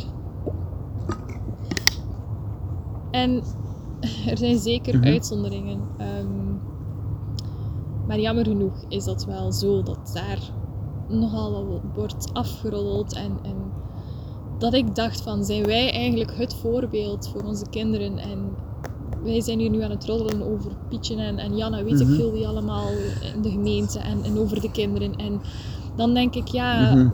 En 3.11 3.43
er 4.30 4.38
zijn 4.38 4.57
zeker 4.59 4.97
Mhm. 4.97 5.07
uitzonderingen. 5.07 5.80
Ehm, 5.97 6.53
maar 8.07 8.19
jammer 8.19 8.45
genoeg 8.45 8.84
is 8.89 9.03
dat 9.03 9.26
wel 9.26 9.51
zo 9.51 9.84
dat 9.84 10.11
daar 10.13 10.39
nogal 11.07 11.67
wat 11.67 11.82
wordt 11.95 12.30
afgeroddeld. 12.34 13.13
En, 13.13 13.32
en 13.43 13.55
dat 14.58 14.74
ik 14.74 14.95
dacht 14.95 15.22
van, 15.22 15.45
zijn 15.45 15.66
wij 15.66 15.91
eigenlijk 15.91 16.32
het 16.38 16.53
voorbeeld 16.56 17.30
voor 17.34 17.41
onze 17.43 17.66
kinderen? 17.70 18.18
En 18.18 18.39
wij 19.24 19.41
zijn 19.41 19.60
hier 19.60 19.70
nu 19.70 19.82
aan 19.82 19.89
het 19.91 20.06
roddelen 20.06 20.47
over 20.53 20.72
Pietje 20.89 21.16
en, 21.16 21.38
en 21.38 21.58
Janna, 21.58 21.84
weet 21.84 21.99
Mhm. 21.99 22.12
ik 22.12 22.16
veel 22.20 22.32
wie 22.32 22.47
allemaal 22.47 22.88
in 23.36 23.41
de 23.41 23.49
gemeente 23.49 23.99
en, 23.99 24.24
en 24.24 24.38
over 24.39 24.62
de 24.62 24.72
kinderen. 24.72 25.16
En 25.16 25.41
dan 25.95 26.14
denk 26.14 26.36
ik, 26.36 26.47
ja, 26.47 26.93
Mhm. 26.95 27.08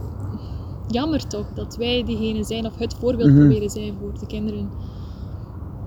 jammer 0.87 1.27
toch 1.27 1.45
dat 1.55 1.75
wij 1.77 2.03
diegene 2.05 2.43
zijn 2.43 2.65
of 2.65 2.77
het 2.77 2.93
voorbeeld 2.99 3.29
Mhm. 3.29 3.39
proberen 3.39 3.69
zijn 3.69 3.93
voor 3.99 4.11
de 4.19 4.25
kinderen. 4.25 4.69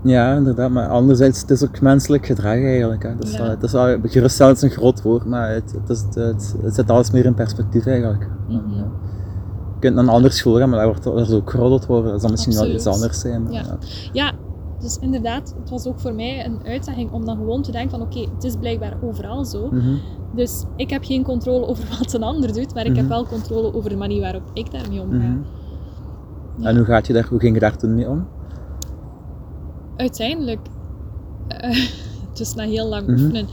Ja, 0.03 0.35
inderdaad. 0.37 0.71
Maar 0.71 0.89
anderzijds, 0.89 1.41
het 1.41 1.51
is 1.51 1.63
ook 1.65 1.81
menselijk 1.81 2.27
gedrag 2.27 2.53
eigenlijk. 2.55 3.03
Hè. 3.03 3.09
Ja. 3.09 3.15
dat, 3.15 3.47
het 3.47 3.63
is 3.63 3.73
wel, 3.73 3.99
geruststellend 4.03 4.57
is 4.57 4.63
een 4.63 4.71
groot 4.71 5.03
woord, 5.03 5.25
maar 5.25 5.51
het, 5.51 5.73
het, 5.81 5.89
is, 5.91 6.05
het, 6.15 6.55
het 6.63 6.75
zet 6.75 6.91
alles 6.91 7.11
meer 7.11 7.25
in 7.25 7.35
perspectief 7.35 7.87
eigenlijk. 7.87 8.29
Mhm. 8.49 8.75
Ja. 8.77 8.87
Je 9.85 9.91
kunt 9.91 10.03
naar 10.03 10.09
een 10.09 10.19
andere 10.21 10.35
school 10.35 10.57
gaan, 10.57 10.69
maar 10.69 10.79
daar 10.79 10.87
wordt 10.87 11.05
er 11.07 11.27
zo 11.27 11.43
geroddeld 11.45 11.87
worden. 11.87 12.11
Dat 12.13 12.21
zal 12.21 12.31
misschien 12.31 12.55
wel 12.55 12.69
iets 12.69 12.87
anders 12.87 13.21
zijn. 13.21 13.47
Ja. 13.51 13.61
ja. 13.61 13.79
Ja, 14.13 14.33
dus 14.81 14.99
inderdaad, 14.99 15.55
het 15.61 15.71
was 15.71 15.87
ook 15.87 16.01
voor 16.01 16.15
mij 16.15 16.45
een 16.47 16.59
uitdaging 16.65 17.11
om 17.11 17.25
dan 17.25 17.37
gewoon 17.37 17.63
te 17.63 17.73
denken 17.73 17.91
van 17.91 18.01
oké, 18.03 18.21
het 18.35 18.45
is 18.45 18.57
blijkbaar 18.57 18.97
overal 19.03 19.45
zo. 19.45 19.69
Mhm. 19.71 19.95
Dus 20.35 20.65
ik 20.77 20.91
heb 20.91 21.05
geen 21.05 21.23
controle 21.23 21.67
over 21.67 21.85
wat 21.99 22.13
een 22.13 22.23
ander 22.23 22.53
doet, 22.53 22.75
maar 22.75 22.85
ik 22.87 22.97
heb 22.97 23.05
Mhm. 23.05 23.15
wel 23.15 23.27
controle 23.27 23.75
over 23.75 23.91
de 23.91 23.97
manier 23.97 24.21
waarop 24.21 24.43
ik 24.53 24.71
daarmee 24.71 25.01
omga. 25.01 25.17
Mhm. 25.17 25.39
Ja. 26.59 26.69
En 26.69 26.77
hoe, 26.77 26.85
gaat 26.85 27.07
je 27.07 27.13
daar, 27.13 27.27
hoe 27.29 27.41
ging 27.41 27.55
je 27.55 27.61
daar 27.61 27.77
toen 27.77 27.95
mee 27.95 28.09
om? 28.09 28.27
uiteindelijk, 29.97 30.61
uh, 31.65 31.77
dus 32.39 32.55
na 32.55 32.65
heel 32.65 32.89
lang 32.89 33.09
oefenen, 33.09 33.47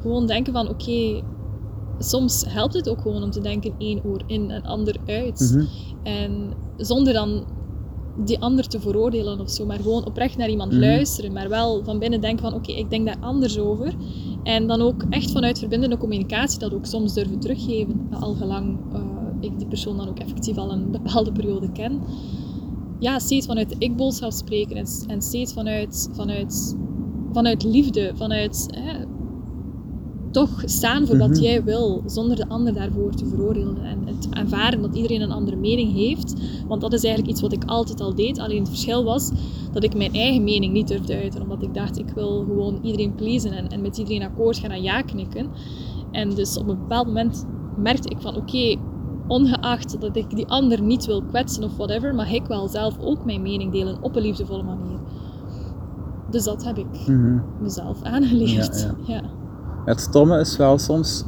gewoon 0.00 0.26
denken 0.26 0.52
van 0.52 0.68
oké, 0.68 1.22
soms 1.98 2.44
helpt 2.48 2.74
het 2.74 2.88
ook 2.88 3.00
gewoon 3.00 3.22
om 3.22 3.30
te 3.30 3.40
denken 3.40 3.72
één 3.78 4.04
oor 4.04 4.22
in 4.26 4.50
en 4.50 4.62
ander 4.62 4.96
uit. 5.06 5.52
Mhm. 5.54 5.64
En 6.02 6.52
zonder 6.76 7.12
dan 7.12 7.44
die 8.24 8.40
ander 8.40 8.68
te 8.68 8.80
veroordelen 8.80 9.40
of 9.40 9.50
zo, 9.50 9.66
maar 9.66 9.78
gewoon 9.78 10.06
oprecht 10.06 10.36
naar 10.36 10.48
iemand 10.48 10.72
Mhm. 10.72 10.80
luisteren, 10.80 11.32
maar 11.32 11.48
wel 11.48 11.84
van 11.84 11.98
binnen 11.98 12.20
denken 12.20 12.44
van 12.50 12.54
oké, 12.54 12.72
ik 12.72 12.90
denk 12.90 13.06
daar 13.06 13.16
anders 13.20 13.58
over. 13.58 13.94
En 14.42 14.66
dan 14.66 14.80
ook 14.82 15.04
echt 15.10 15.30
vanuit 15.30 15.58
verbindende 15.58 15.96
communicatie 15.96 16.58
dat 16.58 16.74
ook 16.74 16.86
soms 16.86 17.14
durven 17.14 17.38
teruggeven, 17.38 18.06
al 18.20 18.34
gelang 18.34 18.78
eh, 18.92 19.00
ik 19.40 19.58
die 19.58 19.66
persoon 19.68 19.96
dan 19.96 20.08
ook 20.08 20.18
effectief 20.18 20.56
al 20.56 20.72
een 20.72 20.90
bepaalde 20.90 21.32
periode 21.32 21.72
ken. 21.72 22.00
Ja, 22.98 23.18
steeds 23.18 23.46
vanuit 23.46 23.68
de 23.68 23.76
ik-boodschap 23.78 24.32
spreken 24.32 24.76
en, 24.76 24.86
en 25.06 25.22
steeds 25.22 25.52
vanuit, 25.52 26.08
vanuit, 26.12 26.76
vanuit 27.32 27.64
liefde, 27.64 28.12
vanuit 28.14 28.66
toch 30.42 30.62
staan 30.64 31.06
voor 31.06 31.18
wat 31.18 31.28
Mhm. 31.30 31.40
jij 31.40 31.64
wil, 31.64 32.02
zonder 32.06 32.36
de 32.36 32.48
ander 32.48 32.72
daarvoor 32.74 33.14
te 33.14 33.26
veroordelen. 33.26 33.82
En 33.82 33.98
het 34.06 34.26
aanvaarden 34.30 34.82
dat 34.82 34.94
iedereen 34.96 35.20
een 35.20 35.30
andere 35.32 35.56
mening 35.56 35.92
heeft. 35.92 36.34
Want 36.68 36.80
dat 36.80 36.92
is 36.92 37.02
eigenlijk 37.04 37.32
iets 37.32 37.42
wat 37.42 37.52
ik 37.52 37.64
altijd 37.64 38.00
al 38.00 38.14
deed. 38.14 38.38
Alleen 38.38 38.58
het 38.58 38.68
verschil 38.68 39.04
was 39.04 39.30
dat 39.72 39.84
ik 39.84 39.96
mijn 39.96 40.12
eigen 40.12 40.44
mening 40.44 40.72
niet 40.72 40.88
durfde 40.88 41.16
uiten. 41.16 41.42
Omdat 41.42 41.62
ik 41.62 41.74
dacht, 41.74 41.98
ik 41.98 42.08
wil 42.14 42.44
gewoon 42.46 42.78
iedereen 42.82 43.14
pleasen 43.14 43.52
en, 43.52 43.68
en 43.68 43.80
met 43.80 43.98
iedereen 43.98 44.22
akkoord 44.22 44.58
gaan 44.58 44.70
en 44.70 44.82
ja 44.82 45.02
knikken. 45.02 45.46
En 46.10 46.34
dus 46.34 46.56
op 46.58 46.68
een 46.68 46.78
bepaald 46.78 47.06
moment 47.06 47.46
merkte 47.76 48.08
ik 48.08 48.20
van, 48.20 48.36
oké, 48.36 48.76
ongeacht 49.28 50.00
dat 50.00 50.16
ik 50.16 50.30
die 50.36 50.46
ander 50.46 50.82
niet 50.82 51.06
wil 51.06 51.22
kwetsen 51.22 51.64
of 51.64 51.76
whatever, 51.76 52.14
mag 52.14 52.32
ik 52.32 52.46
wel 52.46 52.68
zelf 52.68 52.98
ook 53.00 53.24
mijn 53.24 53.42
mening 53.42 53.72
delen 53.72 54.02
op 54.02 54.16
een 54.16 54.22
liefdevolle 54.22 54.62
manier. 54.62 54.98
Dus 56.30 56.44
dat 56.44 56.64
heb 56.64 56.78
ik 56.78 57.06
Mhm. 57.06 57.38
mezelf 57.62 58.02
aangeleerd. 58.02 58.80
Ja, 59.06 59.14
ja. 59.14 59.14
Ja, 59.14 59.22
Het 59.86 60.00
stomme 60.00 60.38
is 60.40 60.56
wel 60.56 60.78
soms, 60.78 61.24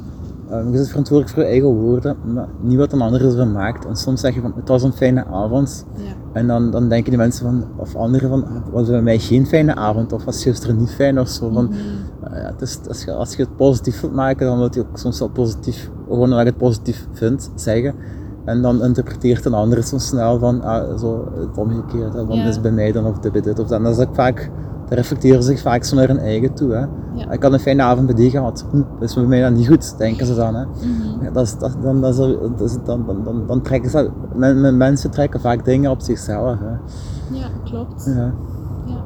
eh, 0.50 0.64
je 0.64 0.70
bent 0.70 0.88
verantwoordelijk 0.88 1.34
voor 1.34 1.42
je 1.44 1.48
eigen 1.48 1.68
woorden, 1.68 2.16
maar 2.34 2.48
niet 2.60 2.76
wat 2.78 2.92
een 2.92 3.00
ander 3.00 3.24
ervan 3.24 3.52
maakt. 3.52 3.86
En 3.86 3.96
soms 3.96 4.20
zeg 4.20 4.34
je 4.34 4.40
van, 4.40 4.52
het 4.56 4.68
was 4.68 4.82
een 4.82 4.92
fijne 4.92 5.24
avond. 5.26 5.84
ja. 5.96 6.02
En 6.32 6.46
dan, 6.46 6.70
dan 6.70 6.88
denken 6.88 7.10
die 7.10 7.18
mensen 7.18 7.44
van, 7.46 7.64
of 7.76 7.94
anderen 7.96 8.28
van, 8.28 8.44
"Ah, 8.46 8.50
was 8.72 8.80
het 8.82 8.90
bij 8.90 9.02
mij 9.02 9.18
geen 9.18 9.46
fijne 9.46 9.74
avond, 9.74 10.12
of 10.12 10.24
was 10.24 10.42
gisteren 10.42 10.76
niet 10.76 10.90
fijn 10.90 11.20
of 11.20 11.28
zo. 11.28 11.50
Van, 11.52 11.64
Mhm. 11.64 11.74
eh, 12.34 12.42
ja, 12.42 12.48
het 12.48 12.60
is, 12.60 12.78
als, 12.88 13.04
je, 13.04 13.12
als 13.12 13.34
je 13.34 13.42
het 13.42 13.56
positief 13.56 14.00
wilt 14.00 14.14
maken, 14.14 14.46
dan 14.46 14.58
wil 14.58 14.68
je 14.72 14.80
ook 14.80 14.98
soms 14.98 15.18
wel 15.18 15.28
positief, 15.28 15.90
gewoon 16.08 16.28
wat 16.28 16.38
je 16.38 16.44
het 16.44 16.56
positief 16.56 17.06
vindt, 17.12 17.50
zeggen. 17.54 17.94
En 18.44 18.62
dan 18.62 18.82
interpreteert 18.84 19.44
een 19.44 19.54
ander 19.54 19.82
zo 19.82 19.98
snel 19.98 20.38
van, 20.38 20.62
ah, 20.62 20.98
zo 20.98 21.32
het 21.38 21.58
omgekeerde, 21.58 22.24
van 22.26 22.36
Ja. 22.36 22.46
is 22.48 22.60
bij 22.60 22.70
mij 22.72 22.92
dan 22.92 23.06
of 23.06 23.18
dit 23.18 23.32
dit 23.32 23.46
of 23.46 23.54
dat. 23.54 23.70
En 23.72 23.82
dat 23.82 23.98
is 23.98 24.06
ook 24.06 24.14
vaak, 24.14 24.50
daar 24.88 24.98
reflecteren 24.98 25.42
ze 25.42 25.50
zich 25.50 25.60
vaak 25.60 25.84
zo 25.84 25.96
naar 25.96 26.08
hun 26.08 26.18
eigen 26.18 26.54
toe. 26.54 26.72
Hè. 26.72 26.80
Ja. 27.14 27.30
Ik 27.30 27.42
had 27.42 27.52
een 27.52 27.60
fijne 27.60 27.82
avond 27.82 28.06
bij 28.06 28.14
die 28.14 28.30
gehad, 28.30 28.64
hm, 28.70 28.82
dat 28.98 29.08
is 29.08 29.14
bij 29.14 29.24
mij 29.24 29.40
dan 29.40 29.52
niet 29.52 29.68
goed, 29.68 29.98
denken 29.98 30.26
ze 30.26 30.34
dan. 30.34 30.54
Hè. 30.54 30.64
Dat 31.32 31.46
is, 31.46 31.58
dat, 31.58 31.76
dan, 31.82 32.00
dat 32.00 32.10
is, 32.10 32.16
dat 32.72 32.86
dan, 32.86 33.04
dan, 33.06 33.24
dan, 33.24 33.46
dan 33.46 33.62
trekken 33.62 33.90
ze, 33.90 34.10
men, 34.34 34.60
men- 34.60 34.76
mensen 34.76 35.10
trekken 35.10 35.40
vaak 35.40 35.64
dingen 35.64 35.90
op 35.90 36.00
zichzelf. 36.00 36.58
Hè. 36.58 36.70
Ja, 37.38 37.46
klopt. 37.64 38.04
Ja. 38.16 38.32
Ja. 38.86 39.02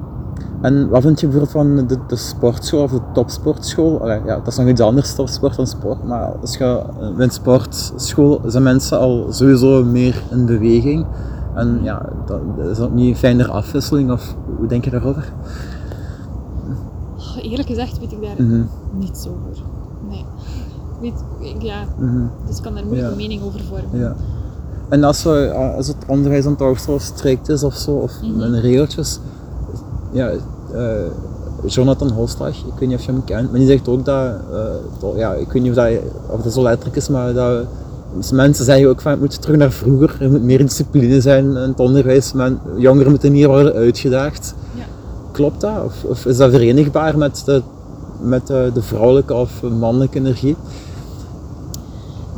En 0.60 0.88
wat 0.88 1.02
vind 1.02 1.20
je 1.20 1.26
bijvoorbeeld 1.28 1.66
van 1.66 1.86
de, 1.86 1.96
de 2.06 2.16
sportschool 2.16 2.82
of 2.82 2.90
de 2.90 3.00
topsportschool? 3.12 4.00
Allee, 4.00 4.20
ja, 4.26 4.36
dat 4.36 4.46
is 4.46 4.56
nog 4.56 4.68
iets 4.68 4.80
anders, 4.80 5.14
topsport 5.14 5.56
dan 5.56 5.66
sport. 5.66 6.04
Maar 6.04 6.24
als 6.40 6.56
je 6.56 6.82
eh, 7.00 7.18
in 7.18 7.30
sportschool 7.30 8.40
zijn 8.46 8.62
mensen 8.62 8.98
al 8.98 9.26
sowieso 9.30 9.84
meer 9.84 10.22
in 10.30 10.46
beweging. 10.46 11.06
En 11.54 11.78
ja, 11.82 12.08
dat, 12.26 12.40
is 12.70 12.76
dat 12.76 12.92
niet 12.92 13.08
een 13.08 13.16
fijner 13.16 13.50
afwisseling? 13.50 14.10
Of 14.10 14.36
hoe 14.58 14.66
denk 14.66 14.84
je 14.84 14.90
daarover? 14.90 15.32
Eerlijk 17.42 17.68
gezegd 17.68 17.98
weet 17.98 18.12
ik 18.12 18.22
daar 18.22 18.46
Mhm, 18.46 18.62
niets 18.98 19.26
over. 19.26 19.62
Nee. 20.10 20.24
Weet, 21.00 21.24
ik- 21.40 21.62
ja, 21.62 21.84
mhm, 21.98 22.22
dus 22.46 22.56
ik 22.56 22.62
kan 22.62 22.74
daar 22.74 22.82
moeilijk 22.84 23.06
Ja. 23.06 23.12
een 23.12 23.18
mening 23.18 23.42
over 23.42 23.60
vormen. 23.60 23.98
ja. 24.00 24.14
En 24.88 25.04
als, 25.04 25.22
we, 25.22 25.52
als 25.76 25.86
het 25.86 25.96
onderwijs 26.06 26.44
dan 26.44 26.56
toch 26.56 26.80
zo 26.80 26.98
strikt 26.98 27.48
is 27.48 27.62
of 27.62 27.74
zo, 27.74 27.90
of 27.90 28.12
Mhm. 28.22 28.50
met 28.50 28.60
regeltjes. 28.60 29.18
Ja, 30.12 30.30
eh, 30.74 30.90
Jonathan 31.66 32.10
Holstag, 32.10 32.48
ik 32.48 32.72
weet 32.78 32.88
niet 32.88 32.98
of 32.98 33.04
je 33.04 33.12
hem 33.12 33.24
kent, 33.24 33.50
maar 33.50 33.58
die 33.58 33.68
zegt 33.68 33.88
ook 33.88 34.04
dat, 34.04 34.34
eh, 34.52 34.58
dat- 35.00 35.12
ja, 35.16 35.32
ik 35.32 35.52
weet 35.52 35.62
niet 35.62 35.70
of 35.70 35.76
dat, 35.76 35.90
of 36.30 36.42
dat 36.42 36.52
zo 36.52 36.62
letterlijk 36.62 36.96
is, 36.96 37.08
maar 37.08 37.34
dat 37.34 37.64
mensen 38.32 38.64
zeggen 38.64 38.88
ook 38.88 39.00
van 39.00 39.10
het 39.10 39.20
moet 39.20 39.42
terug 39.42 39.56
naar 39.56 39.70
vroeger, 39.70 40.16
er 40.20 40.30
moet 40.30 40.42
meer 40.42 40.58
discipline 40.58 41.20
zijn 41.20 41.44
in 41.44 41.54
het 41.56 41.80
onderwijs, 41.80 42.32
men, 42.32 42.58
jongeren 42.76 43.10
moeten 43.10 43.32
hier 43.32 43.48
worden 43.48 43.72
uitgedaagd. 43.74 44.54
Klopt 45.32 45.60
dat? 45.60 45.84
Of, 45.84 46.04
of 46.04 46.26
is 46.26 46.36
dat 46.36 46.50
verenigbaar 46.50 47.18
met 47.18 47.42
de, 47.44 47.62
met 48.20 48.46
de, 48.46 48.70
de 48.74 48.82
vrouwelijke 48.82 49.34
of 49.34 49.62
mannelijke 49.62 50.18
energie? 50.18 50.56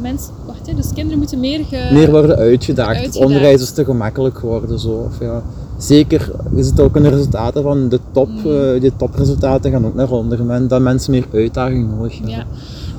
Mensen, 0.00 0.32
wacht 0.46 0.66
hè, 0.66 0.74
dus 0.74 0.92
kinderen 0.92 1.18
moeten 1.18 1.40
meer 1.40 1.64
ge... 1.64 1.88
meer 1.92 2.10
worden 2.10 2.36
uitgedaagd. 2.36 3.04
Het 3.04 3.16
onderwijs 3.16 3.62
is 3.62 3.70
te 3.70 3.84
gemakkelijk 3.84 4.38
geworden. 4.38 4.78
Zo. 4.78 4.90
Of 4.90 5.20
ja, 5.20 5.42
zeker 5.78 6.30
is 6.54 6.66
het 6.66 6.80
ook 6.80 6.96
in 6.96 7.02
de 7.02 7.08
resultaten 7.08 7.62
van 7.62 7.88
de 7.88 8.00
top. 8.12 8.28
Mm. 8.28 8.50
eh, 8.50 8.80
die 8.80 8.96
topresultaten 8.96 9.70
gaan 9.70 9.86
ook 9.86 9.94
naar 9.94 10.10
onder. 10.10 10.44
Men, 10.44 10.68
dat 10.68 10.80
mensen 10.80 11.10
meer 11.10 11.26
uitdaging 11.32 11.90
nodig 11.96 12.12
hebben. 12.14 12.30
Ja. 12.30 12.44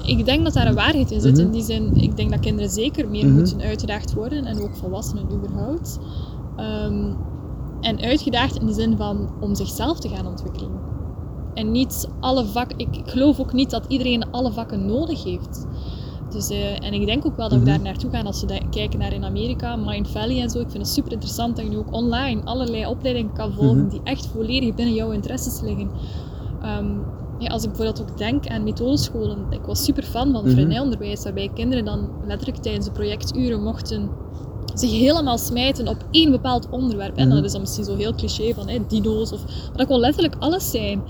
Ik 0.06 0.26
denk 0.26 0.44
dat 0.44 0.54
daar 0.54 0.68
een 0.68 0.76
waarheid 0.76 1.12
in 1.12 1.22
zit. 1.22 1.32
Mhm. 1.34 1.42
In 1.42 1.52
die 1.52 1.64
zin, 1.64 1.92
ik 1.96 2.18
denk 2.18 2.32
dat 2.32 2.40
kinderen 2.40 2.70
zeker 2.70 3.08
meer 3.10 3.26
Mhm. 3.26 3.36
moeten 3.36 3.62
uitgedaagd 3.62 4.14
worden. 4.14 4.46
En 4.46 4.62
ook 4.62 4.76
volwassenen 4.82 5.24
überhaupt. 5.34 6.00
Ehm, 6.56 6.96
en 7.86 8.02
uitgedaagd 8.02 8.56
in 8.56 8.66
de 8.66 8.74
zin 8.74 8.98
van 8.98 9.30
om 9.40 9.56
zichzelf 9.56 10.00
te 10.00 10.10
gaan 10.10 10.28
ontwikkelen. 10.28 10.72
En 11.54 11.72
niet 11.72 12.10
alle 12.20 12.46
vakken... 12.46 12.78
Ik, 12.80 12.96
ik 12.96 13.08
geloof 13.10 13.40
ook 13.40 13.54
niet 13.54 13.70
dat 13.70 13.86
iedereen 13.88 14.32
alle 14.32 14.52
vakken 14.52 14.86
nodig 14.86 15.24
heeft. 15.24 15.68
Dus, 16.30 16.50
eh, 16.50 16.86
en 16.86 16.94
ik 16.94 17.06
denk 17.06 17.26
ook 17.26 17.36
wel 17.36 17.50
dat 17.50 17.58
we 17.60 17.64
Mhm. 17.64 17.74
daar 17.74 17.82
naartoe 17.84 18.10
gaan 18.12 18.26
als 18.26 18.42
we 18.44 18.60
kijken 18.70 19.00
naar 19.00 19.14
in 19.14 19.24
Amerika, 19.26 19.76
Mind 19.76 20.08
Valley 20.10 20.42
en 20.42 20.50
zo. 20.50 20.60
Ik 20.60 20.70
vind 20.70 20.84
het 20.84 20.94
super 20.94 21.12
interessant 21.12 21.56
dat 21.56 21.66
je 21.66 21.72
nu 21.72 21.78
ook 21.78 21.94
online 21.94 22.42
allerlei 22.44 22.86
opleidingen 22.86 23.34
kan 23.34 23.52
volgen 23.54 23.78
Mhm. 23.78 23.90
die 23.90 24.02
echt 24.04 24.28
volledig 24.28 24.74
binnen 24.76 24.94
jouw 24.96 25.12
interesses 25.12 25.62
liggen. 25.62 25.90
Ehm, 26.62 26.86
ja, 27.40 27.48
als 27.48 27.64
ik 27.64 27.70
bijvoorbeeld 27.70 28.02
ook 28.12 28.18
denk 28.18 28.48
aan 28.48 28.64
methodescholen, 28.64 29.38
ik 29.50 29.62
was 29.66 29.84
super 29.84 30.04
fan 30.04 30.32
van 30.32 30.44
Mhm. 30.44 30.52
vrijnonderwijs, 30.54 31.24
waarbij 31.24 31.50
kinderen 31.54 31.86
dan 31.86 32.10
letterlijk 32.26 32.62
tijdens 32.62 32.86
de 32.86 32.92
projecturen 32.92 33.64
mochten 33.64 34.10
zich 34.80 34.92
helemaal 34.92 35.38
smijten 35.38 35.88
op 35.88 35.98
één 36.12 36.32
bepaald 36.32 36.70
onderwerp. 36.70 37.16
En 37.18 37.28
Mhm. 37.28 37.36
dat 37.36 37.46
is 37.46 37.52
dan 37.52 37.62
misschien 37.62 37.86
zo 37.86 37.96
heel 37.96 38.14
cliché 38.16 38.54
van 38.54 38.70
hè, 38.70 38.80
dino's, 38.88 39.32
of, 39.32 39.44
maar 39.46 39.78
dat 39.78 39.88
kon 39.88 40.00
letterlijk 40.00 40.36
alles 40.40 40.72
zijn. 40.72 41.02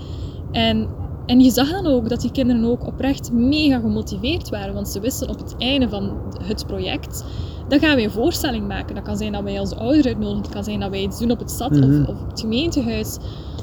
En, 0.52 0.88
en 1.26 1.40
je 1.40 1.50
zag 1.50 1.70
dan 1.70 1.86
ook 1.86 2.08
dat 2.08 2.20
die 2.20 2.30
kinderen 2.30 2.64
ook 2.64 2.86
oprecht 2.86 3.32
mega 3.32 3.78
gemotiveerd 3.80 4.48
waren, 4.48 4.74
want 4.74 4.88
ze 4.88 5.00
wisten 5.00 5.28
op 5.28 5.38
het 5.38 5.54
einde 5.58 5.88
van 5.88 6.10
het 6.44 6.66
project, 6.66 7.24
dan 7.68 7.78
gaan 7.78 7.96
we 7.96 8.02
een 8.02 8.10
voorstelling 8.10 8.66
maken. 8.68 8.94
Dat 8.94 9.04
kan 9.04 9.16
zijn 9.16 9.32
dat 9.32 9.42
wij 9.42 9.60
onze 9.60 9.76
ouders 9.76 10.06
uitnodigen, 10.06 10.42
het 10.42 10.52
kan 10.52 10.64
zijn 10.64 10.80
dat 10.80 10.90
wij 10.90 11.02
iets 11.02 11.18
doen 11.18 11.30
op 11.30 11.38
het 11.38 11.50
stad 11.50 11.70
Mhm. 11.70 12.00
of, 12.02 12.08
of 12.08 12.20
op 12.22 12.30
het 12.30 12.40
gemeentehuis. 12.40 13.16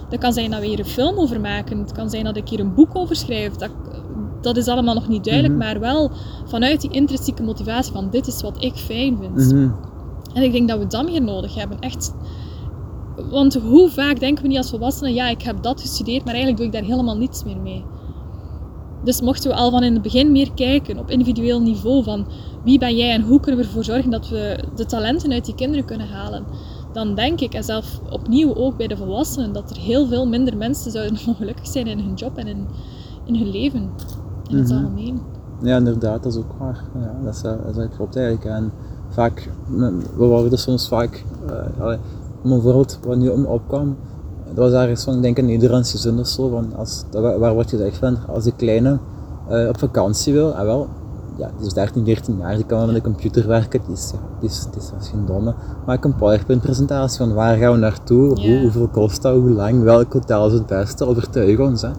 Dat 0.09 0.19
kan 0.19 0.33
zijn 0.33 0.51
dat 0.51 0.59
we 0.59 0.65
hier 0.67 0.79
een 0.79 0.85
film 0.85 1.17
over 1.17 1.39
maken, 1.41 1.77
het 1.79 1.91
kan 1.91 2.09
zijn 2.09 2.23
dat 2.23 2.37
ik 2.37 2.49
hier 2.49 2.59
een 2.59 2.73
boek 2.73 2.89
over 2.97 3.15
schrijf. 3.15 3.53
Dat, 3.55 3.69
dat 4.41 4.57
is 4.57 4.67
allemaal 4.67 4.93
nog 4.93 5.07
niet 5.07 5.23
duidelijk, 5.23 5.53
Mhm. 5.53 5.63
maar 5.63 5.79
wel 5.79 6.11
vanuit 6.45 6.81
die 6.81 6.91
intrinsieke 6.91 7.43
motivatie 7.43 7.93
van 7.93 8.09
dit 8.09 8.27
is 8.27 8.41
wat 8.41 8.63
ik 8.63 8.75
fijn 8.75 9.17
vind. 9.17 9.51
Mhm. 9.51 9.69
En 10.33 10.43
ik 10.43 10.51
denk 10.51 10.67
dat 10.69 10.79
we 10.79 10.87
dat 10.87 11.05
meer 11.05 11.21
nodig 11.21 11.55
hebben. 11.55 11.79
Echt. 11.79 12.13
Want 13.29 13.53
hoe 13.53 13.89
vaak 13.89 14.19
denken 14.19 14.41
we 14.43 14.49
niet 14.49 14.57
als 14.57 14.69
volwassenen, 14.69 15.13
ja, 15.13 15.29
ik 15.29 15.41
heb 15.41 15.63
dat 15.63 15.81
gestudeerd, 15.81 16.25
maar 16.25 16.33
eigenlijk 16.33 16.57
doe 16.57 16.65
ik 16.65 16.73
daar 16.81 16.89
helemaal 16.91 17.17
niets 17.17 17.43
meer 17.43 17.57
mee. 17.57 17.85
Dus 19.03 19.21
mochten 19.21 19.49
we 19.49 19.55
al 19.55 19.71
van 19.71 19.83
in 19.83 19.93
het 19.93 20.01
begin 20.01 20.31
meer 20.31 20.53
kijken 20.53 20.97
op 20.99 21.09
individueel 21.09 21.61
niveau 21.61 22.03
van 22.03 22.25
wie 22.63 22.79
ben 22.79 22.95
jij 22.95 23.11
en 23.13 23.21
hoe 23.21 23.39
kunnen 23.39 23.61
we 23.61 23.67
ervoor 23.67 23.83
zorgen 23.83 24.11
dat 24.11 24.29
we 24.29 24.63
de 24.75 24.85
talenten 24.85 25.31
uit 25.31 25.45
die 25.45 25.55
kinderen 25.55 25.85
kunnen 25.85 26.07
halen, 26.07 26.43
dan 26.93 27.15
denk 27.15 27.39
ik, 27.39 27.53
en 27.53 27.63
zelf 27.63 27.99
opnieuw 28.09 28.55
ook 28.55 28.77
bij 28.77 28.87
de 28.87 28.97
volwassenen, 28.97 29.53
dat 29.53 29.69
er 29.69 29.77
heel 29.77 30.07
veel 30.07 30.27
minder 30.27 30.57
mensen 30.57 30.91
zouden 30.91 31.17
ongelukkig 31.27 31.67
zijn 31.67 31.87
in 31.87 31.99
hun 31.99 32.13
job 32.13 32.37
en 32.37 32.47
in, 32.47 32.67
in 33.25 33.35
hun 33.35 33.49
leven. 33.49 33.89
In 34.49 34.57
het 34.57 34.69
Mhm. 34.69 34.83
algemeen. 34.83 35.21
Ja, 35.61 35.77
inderdaad, 35.77 36.23
dat 36.23 36.31
is 36.33 36.39
ook 36.39 36.53
waar. 36.59 36.83
Ja, 36.99 37.15
dat, 37.23 37.33
is, 37.35 37.41
dat 37.75 37.95
klopt 37.95 38.15
eigenlijk. 38.15 38.45
En 38.45 38.71
vaak, 39.13 39.49
we 40.17 40.25
worden 40.25 40.59
soms 40.59 40.87
vaak, 40.87 41.23
uh, 41.79 41.93
om 42.43 42.51
een 42.51 42.61
voorbeeld 42.61 42.99
wat 43.05 43.17
nu 43.17 43.29
om 43.29 43.45
opkwam, 43.45 43.95
dat 44.53 44.71
was 44.71 44.81
ergens 44.81 45.03
van, 45.03 45.15
ik 45.15 45.21
denk 45.21 45.37
een 45.37 45.45
Nederlandse 45.45 45.97
zin 45.97 46.19
of 46.19 46.27
zo, 46.27 46.49
van 46.49 46.73
als, 46.75 47.03
waar, 47.11 47.53
wordt 47.53 47.69
gezegd 47.69 47.97
van, 47.97 48.17
als 48.27 48.43
die 48.43 48.53
kleine 48.55 48.97
uh, 49.51 49.67
op 49.67 49.79
vakantie 49.79 50.33
wil, 50.33 50.55
en 50.55 50.65
wel, 50.65 50.87
ja, 51.37 51.51
die 51.57 51.67
is 51.67 51.73
13, 51.73 52.05
14 52.05 52.37
jaar, 52.37 52.55
die 52.55 52.65
kan 52.65 52.77
wel 52.77 52.85
met 52.85 52.95
de 52.95 53.01
computer 53.01 53.47
werken, 53.47 53.79
die 53.85 53.95
is, 53.95 54.11
ja, 54.13 54.19
die 54.39 54.49
is, 54.49 54.67
die 54.71 54.81
is, 54.81 54.91
is 54.99 55.07
geen 55.07 55.25
domme. 55.25 55.53
Maak 55.85 56.03
een 56.03 56.15
PowerPoint-presentatie 56.15 57.17
van 57.17 57.33
waar 57.33 57.57
gaan 57.57 57.71
we 57.71 57.77
naartoe, 57.77 58.35
Ja. 58.41 58.49
hoe, 58.51 58.61
hoeveel 58.61 58.87
kost 58.87 59.21
dat, 59.21 59.33
hoe 59.35 59.49
lang, 59.49 59.83
welk 59.83 60.13
hotel 60.13 60.47
is 60.47 60.53
het 60.53 60.65
beste, 60.65 61.05
overtuig 61.05 61.59
ons. 61.59 61.81
Hè. 61.81 61.89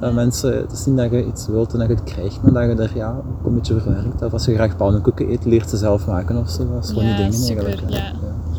Dat 0.00 0.12
mensen, 0.12 0.56
het 0.56 0.72
is 0.72 0.86
niet 0.86 0.96
dat 0.96 1.10
je 1.10 1.26
iets 1.26 1.46
wilt 1.46 1.72
en 1.72 1.78
dat 1.78 1.88
je 1.88 1.94
het 1.94 2.04
krijgt, 2.04 2.42
maar 2.42 2.52
dat 2.68 2.78
je 2.78 2.82
er 2.84 2.96
ja, 2.96 3.10
ook 3.40 3.46
een 3.46 3.54
beetje 3.54 3.80
verwerkt. 3.80 4.22
Of 4.22 4.32
als 4.32 4.44
je 4.44 4.54
graag 4.54 4.76
pannenkoeken 4.76 5.30
eet, 5.30 5.44
leert 5.44 5.70
ze 5.70 5.76
zelf 5.76 6.06
maken 6.06 6.36
of 6.36 6.50
zo. 6.50 6.68
Dat 6.74 6.84
is 6.84 6.88
gewoon 6.90 7.04
Ja, 7.04 7.16
die 7.16 7.24
dingen 7.24 7.38
super, 7.38 7.64
eigenlijk. 7.64 7.92
ja. 7.96 8.12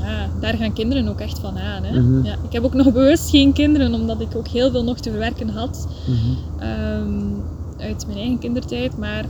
ja, 0.06 0.28
daar 0.40 0.54
gaan 0.54 0.74
kinderen 0.74 1.08
ook 1.08 1.20
echt 1.20 1.40
van 1.40 1.58
aan. 1.60 1.84
Hè? 1.84 2.00
Mhm. 2.02 2.26
ja, 2.26 2.34
ik 2.44 2.52
heb 2.54 2.64
ook 2.64 2.74
nog 2.74 2.92
bewust 2.94 3.30
geen 3.30 3.54
kinderen, 3.54 3.94
omdat 3.94 4.22
ik 4.22 4.28
ook 4.36 4.48
heel 4.48 4.72
veel 4.72 4.84
nog 4.84 4.98
te 5.00 5.10
verwerken 5.10 5.50
had 5.50 5.88
Mhm. 6.08 6.18
ehm, 6.64 7.20
uit 7.78 8.06
mijn 8.08 8.18
eigen 8.18 8.40
kindertijd. 8.40 8.98
Maar 8.98 9.26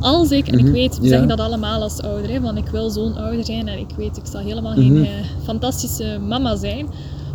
als 0.00 0.30
ik, 0.30 0.48
en 0.48 0.58
ik 0.58 0.64
Mhm, 0.64 0.72
weet, 0.72 0.98
we 0.98 1.08
zeggen 1.08 1.28
dat 1.28 1.40
allemaal 1.40 1.82
als 1.82 2.02
ouder, 2.02 2.30
hè, 2.30 2.40
van 2.40 2.56
ik 2.56 2.66
wil 2.68 2.90
zo'n 2.90 3.16
ouder 3.16 3.44
zijn 3.44 3.68
en 3.68 3.78
ik 3.78 3.90
weet, 3.96 4.16
ik 4.16 4.26
zal 4.30 4.40
helemaal 4.40 4.72
geen 4.74 5.04
eh, 5.04 5.10
fantastische 5.44 6.18
mama 6.28 6.56
zijn. 6.56 6.86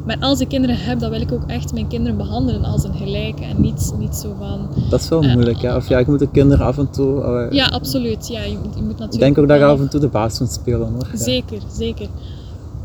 Maar 0.06 0.18
als 0.20 0.40
ik 0.40 0.48
kinderen 0.48 0.78
heb, 0.78 1.00
dan 1.00 1.10
wil 1.10 1.22
ik 1.22 1.32
ook 1.32 1.44
echt 1.48 1.74
mijn 1.74 1.88
kinderen 1.88 2.18
behandelen 2.18 2.64
als 2.64 2.84
een 2.84 2.94
gelijke 2.94 3.44
en 3.44 3.62
niet, 3.62 3.94
niet 4.00 4.16
zo 4.16 4.36
van... 4.40 4.68
Dat 4.90 5.00
is 5.02 5.10
wel 5.10 5.24
Eh, 5.24 5.34
moeilijk, 5.34 5.58
ja. 5.58 5.76
Of 5.76 5.88
ja, 5.90 6.00
ik 6.00 6.08
moet 6.08 6.20
de 6.20 6.30
kinderen 6.30 6.66
af 6.66 6.78
en 6.78 6.90
toe... 6.90 7.48
Ja, 7.52 7.66
absoluut. 7.68 8.28
Ja, 8.28 8.44
je, 8.44 8.58
moet- 8.64 8.76
je 8.76 8.82
moet 8.82 8.88
natuurlijk 8.88 9.14
ik 9.14 9.20
denk 9.20 9.38
ook 9.38 9.48
dat 9.48 9.58
je 9.58 9.66
af 9.66 9.80
en 9.80 9.90
toe 9.90 10.00
de 10.00 10.08
baas 10.08 10.40
moet 10.40 10.52
spelen, 10.52 10.92
hoor. 10.94 11.08
Ja. 11.12 11.18
Zeker, 11.18 11.58
zeker. 11.72 12.08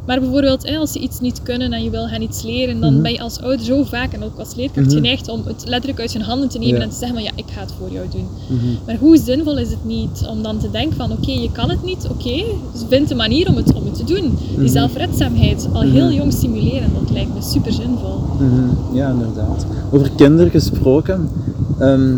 Maar 0.09 0.21
bijvoorbeeld, 0.21 0.69
hè, 0.69 0.77
als 0.77 0.93
ze 0.93 0.99
iets 0.99 1.21
niet 1.21 1.43
kunnen 1.43 1.73
en 1.73 1.83
je 1.85 1.91
wil 1.91 2.09
hen 2.09 2.23
iets 2.23 2.43
leren, 2.43 2.81
dan 2.81 2.93
Mhm. 2.93 3.03
ben 3.03 3.13
je 3.13 3.21
als 3.21 3.41
ouder 3.41 3.65
zo 3.65 3.83
vaak 3.85 4.13
en 4.13 4.25
ook 4.25 4.39
als 4.39 4.55
leerkracht 4.55 4.87
Mhm. 4.87 4.97
geneigd 4.97 5.29
om 5.29 5.43
het 5.45 5.63
letterlijk 5.67 6.01
uit 6.01 6.13
hun 6.13 6.23
handen 6.23 6.49
te 6.49 6.59
nemen 6.59 6.77
Ja. 6.77 6.83
en 6.83 6.89
te 6.91 6.97
zeggen 6.97 7.15
van 7.17 7.25
ja, 7.25 7.31
ik 7.35 7.45
ga 7.55 7.61
het 7.61 7.73
voor 7.79 7.91
jou 7.91 8.07
doen. 8.11 8.27
Mhm. 8.49 8.67
Maar 8.87 8.97
hoe 8.97 9.17
zinvol 9.19 9.59
is 9.59 9.71
het 9.71 9.85
niet 9.85 10.27
om 10.31 10.43
dan 10.43 10.59
te 10.59 10.71
denken 10.71 10.97
van 10.97 11.13
oké, 11.13 11.31
je 11.31 11.53
kan 11.53 11.71
het 11.71 11.83
niet, 11.85 12.07
oké, 12.11 12.43
dus 12.73 12.83
vind 12.89 13.11
een 13.11 13.17
manier 13.17 13.49
om 13.49 13.57
het, 13.57 13.73
om 13.75 13.85
het 13.85 13.95
te 13.95 14.05
doen. 14.05 14.39
Die 14.59 14.69
zelfredzaamheid 14.69 15.69
al 15.73 15.81
heel 15.81 16.11
jong 16.11 16.33
stimuleren, 16.33 16.91
dat 17.01 17.11
lijkt 17.11 17.35
me 17.35 17.43
super 17.43 17.73
zinvol. 17.73 18.21
Ja, 18.93 19.09
inderdaad. 19.11 19.67
Over 19.91 20.11
kinderen 20.17 20.51
gesproken. 20.51 21.29
ehm, 21.79 22.17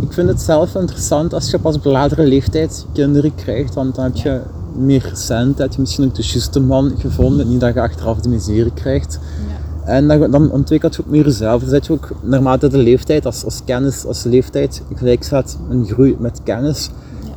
ik 0.00 0.12
vind 0.12 0.28
het 0.28 0.40
zelf 0.40 0.74
interessant 0.74 1.34
als 1.34 1.50
je 1.50 1.58
pas 1.58 1.74
op 1.76 1.84
latere 1.84 2.26
leeftijd 2.26 2.86
kinderen 2.92 3.34
krijgt, 3.34 3.74
want 3.74 3.94
dan 3.94 4.04
heb 4.04 4.16
je 4.16 4.40
meer 4.76 5.10
cent, 5.14 5.58
heb 5.58 5.72
je 5.72 5.80
misschien 5.80 6.04
ook 6.04 6.14
de 6.14 6.22
juiste 6.22 6.60
man 6.60 6.92
gevonden, 6.98 7.48
niet 7.48 7.60
dat 7.60 7.74
je 7.74 7.80
achteraf 7.80 8.20
de 8.20 8.28
miserie 8.28 8.72
krijgt. 8.74 9.18
Ja. 9.48 9.62
En 9.84 10.08
dan, 10.08 10.30
dan 10.30 10.50
ontwikkelt 10.50 10.94
je 10.94 11.02
ook 11.02 11.10
meer 11.10 11.24
jezelf. 11.24 11.70
Je 11.70 11.92
ook 11.92 12.10
naarmate 12.22 12.68
de 12.68 12.78
leeftijd, 12.78 13.26
als, 13.26 13.44
als 13.44 13.60
kennis, 13.64 14.04
als 14.06 14.22
leeftijd 14.22 14.82
gelijk 14.94 15.22
staat, 15.22 15.58
een 15.70 15.86
groei 15.86 16.16
met 16.18 16.40
kennis. 16.42 16.90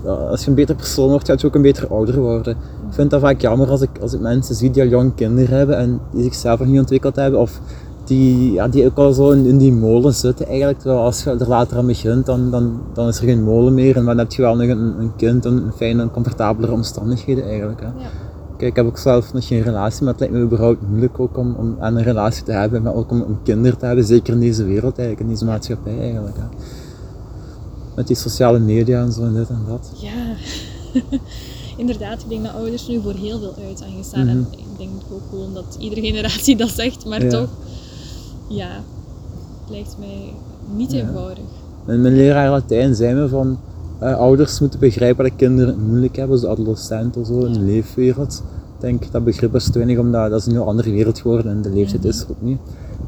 Ja, 0.04 0.12
als 0.12 0.44
je 0.44 0.50
een 0.50 0.56
beter 0.56 0.76
persoon 0.76 1.10
wordt, 1.10 1.28
gaat 1.28 1.42
je 1.42 1.48
ook 1.48 1.56
een 1.56 1.62
beter 1.62 1.88
ouder 1.88 2.20
worden. 2.20 2.54
Ik 2.88 2.94
vind 2.94 3.10
dat 3.10 3.22
vaak 3.22 3.42
jammer 3.42 3.70
als 3.70 3.82
ik, 3.82 3.90
als 4.02 4.14
ik 4.14 4.20
mensen 4.20 4.56
zie 4.56 4.72
die 4.72 4.82
al 4.82 4.88
jong 4.88 5.16
kinderen 5.16 5.58
hebben 5.58 5.78
en 5.78 6.00
die 6.12 6.24
zichzelf 6.24 6.60
nog 6.60 6.68
niet 6.68 6.80
ontwikkeld 6.80 7.16
hebben. 7.16 7.40
Of 7.40 7.60
die, 8.08 8.52
ja, 8.52 8.68
die 8.68 8.86
ook 8.86 8.98
al 8.98 9.14
zo 9.14 9.32
in, 9.32 9.46
in 9.46 9.58
die 9.58 9.72
molen 9.74 10.14
zitten 10.14 10.48
eigenlijk. 10.48 10.80
Terwijl 10.80 11.02
als 11.02 11.24
je 11.24 11.30
er 11.30 11.48
later 11.48 11.78
aan 11.78 11.86
begint, 11.88 12.26
dan, 12.26 12.52
dan, 12.52 12.80
dan 12.94 13.08
is 13.08 13.18
er 13.18 13.24
geen 13.26 13.44
molen 13.44 13.74
meer. 13.74 13.98
En 13.98 14.06
dan 14.06 14.18
heb 14.18 14.32
je 14.32 14.42
wel 14.42 14.56
nog 14.56 14.68
een, 14.68 15.00
een 15.00 15.16
kind 15.16 15.46
en 15.46 15.72
fijne 15.76 16.02
en 16.02 16.12
comfortabelere 16.12 16.74
omstandigheden 16.74 17.44
eigenlijk. 17.46 17.80
Hè. 17.80 17.86
Ja. 17.88 18.10
Kijk, 18.58 18.70
ik 18.70 18.76
heb 18.76 18.86
ook 18.86 18.98
zelf 18.98 19.34
nog 19.34 19.48
geen 19.48 19.62
relatie, 19.62 20.04
maar 20.04 20.12
het 20.12 20.20
lijkt 20.20 20.36
me 20.36 20.42
überhaupt 20.42 20.88
moeilijk 20.90 21.20
ook 21.20 21.38
om, 21.38 21.56
om 21.58 21.76
aan 21.80 21.96
een 21.96 22.04
relatie 22.04 22.44
te 22.44 22.52
hebben, 22.52 22.82
maar 22.82 22.94
ook 22.96 23.12
om, 23.12 23.22
om 23.22 23.40
kinderen 23.44 23.78
te 23.78 23.86
hebben, 23.86 24.06
zeker 24.06 24.34
in 24.34 24.40
deze 24.40 24.64
wereld 24.64 24.98
eigenlijk, 24.98 25.20
in 25.20 25.34
deze 25.34 25.46
maatschappij 25.46 26.00
eigenlijk. 26.00 26.36
Hè. 26.38 26.44
Met 27.96 28.08
die 28.08 28.16
sociale 28.16 28.60
media 28.60 29.02
en 29.02 29.12
zo 29.12 29.22
en 29.22 29.34
dit 29.34 29.50
en 29.50 29.62
dat. 29.68 29.92
Ja, 29.96 30.34
inderdaad. 31.78 32.22
Ik 32.22 32.30
denk 32.30 32.44
dat 32.44 32.54
ouders 32.54 32.88
nu 32.88 33.02
voor 33.02 33.14
heel 33.14 33.40
veel 33.40 33.54
uit 33.68 33.78
zijn 33.78 33.92
gestaan. 33.98 34.28
En 34.28 34.48
ik 34.52 34.78
denk 34.78 34.92
ook 35.12 35.22
gewoon 35.30 35.54
dat 35.54 35.76
iedere 35.80 36.02
generatie 36.02 36.56
dat 36.56 36.70
zegt, 36.70 37.06
maar 37.06 37.24
Ja. 37.24 37.30
toch, 37.30 37.50
ja, 38.48 38.70
het 39.62 39.70
lijkt 39.70 39.96
mij 40.00 40.34
niet 40.76 40.92
Ja. 40.92 40.98
eenvoudig. 41.08 41.44
En 41.86 42.02
mijn 42.02 42.16
leraar 42.16 42.50
Latijn 42.50 42.96
zei 42.96 43.14
me 43.14 43.28
van, 43.28 43.58
eh, 44.00 44.18
ouders 44.18 44.60
moeten 44.60 44.80
begrijpen 44.80 45.24
dat 45.24 45.34
kinderen 45.36 45.74
het 45.74 45.88
moeilijk 45.88 46.16
hebben, 46.16 46.36
als 46.36 46.46
adolescenten 46.46 47.22
of 47.22 47.28
zo, 47.28 47.40
in 47.46 47.54
de 47.54 47.60
leefwereld. 47.60 48.44
Ik 48.76 48.82
denk 48.82 49.12
dat 49.12 49.24
begrip 49.24 49.56
is 49.56 49.66
te 49.66 49.72
weinig, 49.78 49.98
omdat 50.00 50.30
dat 50.30 50.40
is 50.40 50.46
nu 50.48 50.56
een 50.56 50.62
andere 50.66 50.92
wereld 50.92 51.20
geworden 51.20 51.52
en 51.52 51.62
de 51.62 51.70
leeftijd 51.70 52.06
is 52.06 52.22
er 52.22 52.28
ook 52.30 52.42
niet. 52.42 52.58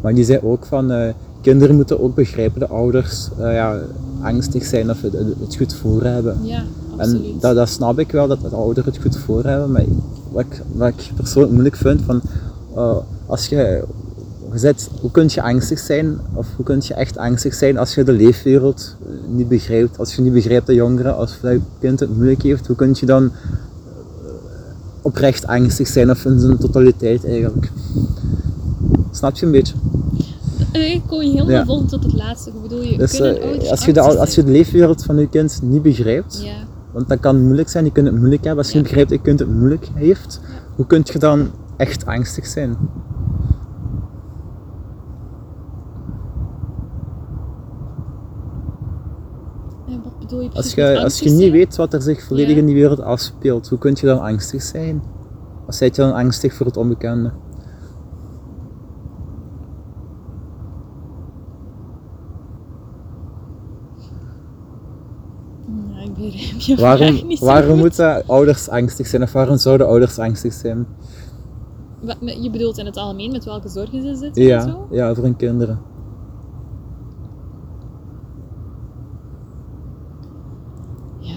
Maar 0.02 0.14
die 0.14 0.24
zei 0.24 0.40
ook 0.44 0.66
van, 0.66 0.92
eh, 0.92 1.14
kinderen 1.42 1.76
moeten 1.76 2.02
ook 2.02 2.16
begrijpen 2.16 2.60
dat 2.60 2.70
ouders 2.70 3.30
eh, 3.40 3.54
ja, 3.54 3.80
angstig 4.22 4.64
zijn 4.66 4.90
of 4.90 5.02
het, 5.02 5.14
het 5.40 5.56
goed 5.58 5.74
voor 5.76 6.04
hebben. 6.04 6.38
Ja, 6.42 6.58
En 6.92 7.00
absoluut. 7.00 7.42
dat, 7.42 7.56
dat 7.56 7.70
snap 7.70 8.00
ik 8.00 8.12
wel, 8.12 8.28
dat 8.28 8.42
de 8.42 8.48
ouderen 8.56 8.94
het 8.94 9.02
goed 9.02 9.18
voor 9.18 9.44
hebben. 9.44 9.72
Maar 9.72 9.84
wat 10.32 10.44
ik, 10.50 10.62
wat 10.74 10.88
ik 10.88 11.12
persoonlijk 11.16 11.52
moeilijk 11.54 11.76
vind, 11.76 12.02
van, 12.02 12.22
eh, 12.76 12.96
als 13.26 13.48
je, 13.48 13.84
je 14.52 14.58
zet, 14.60 14.90
hoe 15.02 15.12
kun 15.12 15.26
je 15.30 15.42
angstig 15.42 15.80
zijn, 15.80 16.20
of 16.34 16.48
hoe 16.56 16.66
kun 16.66 16.78
je 16.82 16.94
echt 16.94 17.18
angstig 17.18 17.54
zijn 17.54 17.78
als 17.78 17.96
je 17.96 18.04
de 18.04 18.12
leefwereld 18.12 18.96
eh, 19.06 19.12
niet 19.36 19.48
begrijpt? 19.48 20.00
Als 20.00 20.16
je 20.16 20.22
niet 20.22 20.34
begrijpt 20.34 20.68
dat 20.68 20.76
jongeren, 20.76 21.16
als 21.18 21.38
je 21.42 21.60
kind 21.80 22.00
het 22.00 22.16
moeilijk 22.16 22.42
heeft, 22.42 22.68
hoe 22.68 22.76
kun 22.76 22.96
je 23.00 23.06
dan 23.06 23.24
eh, 23.26 23.32
oprecht 25.02 25.48
angstig 25.48 25.88
zijn, 25.88 26.10
of 26.10 26.26
in 26.26 26.40
zijn 26.40 26.58
totaliteit 26.58 27.26
eigenlijk? 27.26 27.72
Snap 29.12 29.36
je 29.36 29.46
een 29.46 29.52
beetje? 29.52 29.74
Eh, 30.72 30.94
Ik 30.94 31.02
kon 31.08 31.26
je 31.26 31.32
helemaal 31.32 31.52
Ja. 31.52 31.66
volgen 31.66 31.88
tot 31.88 32.04
het 32.04 32.14
laatste. 32.14 32.52
Hoe 32.52 32.62
bedoel 32.62 32.82
je? 32.82 32.98
Dus 32.98 33.12
kunnen 33.12 33.42
ouders 33.42 33.70
als, 33.70 33.86
je 33.86 33.94
de, 33.94 34.02
als 34.02 34.36
je 34.36 34.44
de 34.44 34.52
leefwereld 34.52 35.04
van 35.04 35.18
je 35.18 35.30
kind 35.30 35.60
niet 35.64 35.82
begrijpt? 35.82 36.42
Ja, 36.44 36.56
Want 36.92 37.08
dat 37.10 37.20
kan 37.20 37.42
moeilijk 37.44 37.70
zijn, 37.70 37.86
je 37.86 37.92
kunt 37.92 38.08
het 38.08 38.16
moeilijk 38.18 38.44
hebben. 38.44 38.64
Als 38.64 38.72
je 38.74 38.78
Ja. 38.78 38.80
niet 38.84 38.88
begrijpt 38.94 39.10
dat 39.10 39.20
je 39.20 39.26
kind 39.26 39.40
het 39.40 39.58
moeilijk 39.60 39.88
heeft, 39.94 40.40
hoe 40.76 40.86
kun 40.88 41.02
je 41.04 41.20
dan 41.20 41.48
echt 41.78 42.06
angstig 42.06 42.46
zijn? 42.48 42.78
en 49.88 50.02
wat 50.04 50.20
bedoel 50.20 50.42
je 50.42 50.47
Als 50.58 50.74
je, 50.74 51.00
als 51.04 51.20
je 51.20 51.30
niet 51.30 51.40
zijn? 51.40 51.52
weet 51.52 51.76
wat 51.76 51.94
er 51.94 52.02
zich 52.02 52.24
volledig 52.24 52.52
Ja. 52.54 52.58
in 52.58 52.66
die 52.66 52.76
wereld 52.76 53.02
afspeelt, 53.02 53.68
hoe 53.70 53.78
kun 53.78 53.96
je 54.00 54.06
dan 54.06 54.20
angstig 54.22 54.62
zijn? 54.62 55.02
Of 55.68 55.74
zijt 55.76 55.96
je 55.96 56.02
dan 56.02 56.14
angstig 56.14 56.54
voor 56.54 56.66
het 56.66 56.78
onbekende? 56.78 57.32
Ja, 65.94 66.02
ik 66.04 66.14
begrijp 66.14 66.60
je 66.60 66.78
vraag 66.78 66.98
Waarom, 67.00 67.28
niet 67.28 67.40
waarom 67.40 67.78
moeten 67.78 68.24
ouders 68.28 68.70
angstig 68.70 69.08
zijn? 69.08 69.22
Of 69.24 69.32
waarom 69.32 69.58
zouden 69.58 69.88
ouders 69.88 70.20
angstig 70.20 70.54
zijn? 70.54 70.88
Wat- 72.02 72.18
Je 72.42 72.50
bedoelt 72.50 72.78
in 72.78 72.86
het 72.86 72.98
algemeen 72.98 73.32
met 73.32 73.46
welke 73.46 73.70
zorgen 73.70 74.02
ze 74.02 74.16
zitten 74.16 74.42
en 74.44 74.48
Ja, 74.48 74.62
zo? 74.62 74.88
ja 74.92 75.14
voor 75.16 75.24
hun 75.24 75.36
kinderen. 75.36 75.80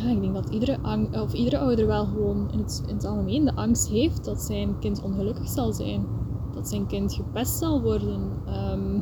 Ja, 0.05 0.11
ik 0.11 0.21
denk 0.21 0.35
dat 0.35 0.49
iedere, 0.51 0.77
ang- 0.83 1.21
of 1.23 1.33
iedere 1.33 1.59
ouder 1.59 1.87
wel 1.87 2.05
gewoon 2.07 2.47
in 2.53 2.59
het, 2.59 2.83
in 2.87 2.95
het 2.95 3.05
algemeen 3.07 3.45
de 3.45 3.55
angst 3.55 3.89
heeft 3.89 4.25
dat 4.25 4.43
zijn 4.43 4.69
kind 4.81 5.03
ongelukkig 5.03 5.49
zal 5.49 5.73
zijn. 5.73 6.01
Dat 6.55 6.69
zijn 6.69 6.87
kind 6.87 7.13
gepest 7.15 7.59
zal 7.59 7.83
worden. 7.83 8.21
ehm, 8.47 9.01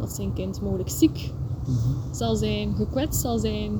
dat 0.00 0.12
zijn 0.12 0.32
kind 0.32 0.60
mogelijk 0.62 0.88
ziek 0.90 1.32
zal 2.12 2.36
zijn, 2.36 2.74
gekwetst 2.76 3.20
zal 3.20 3.38
zijn. 3.38 3.70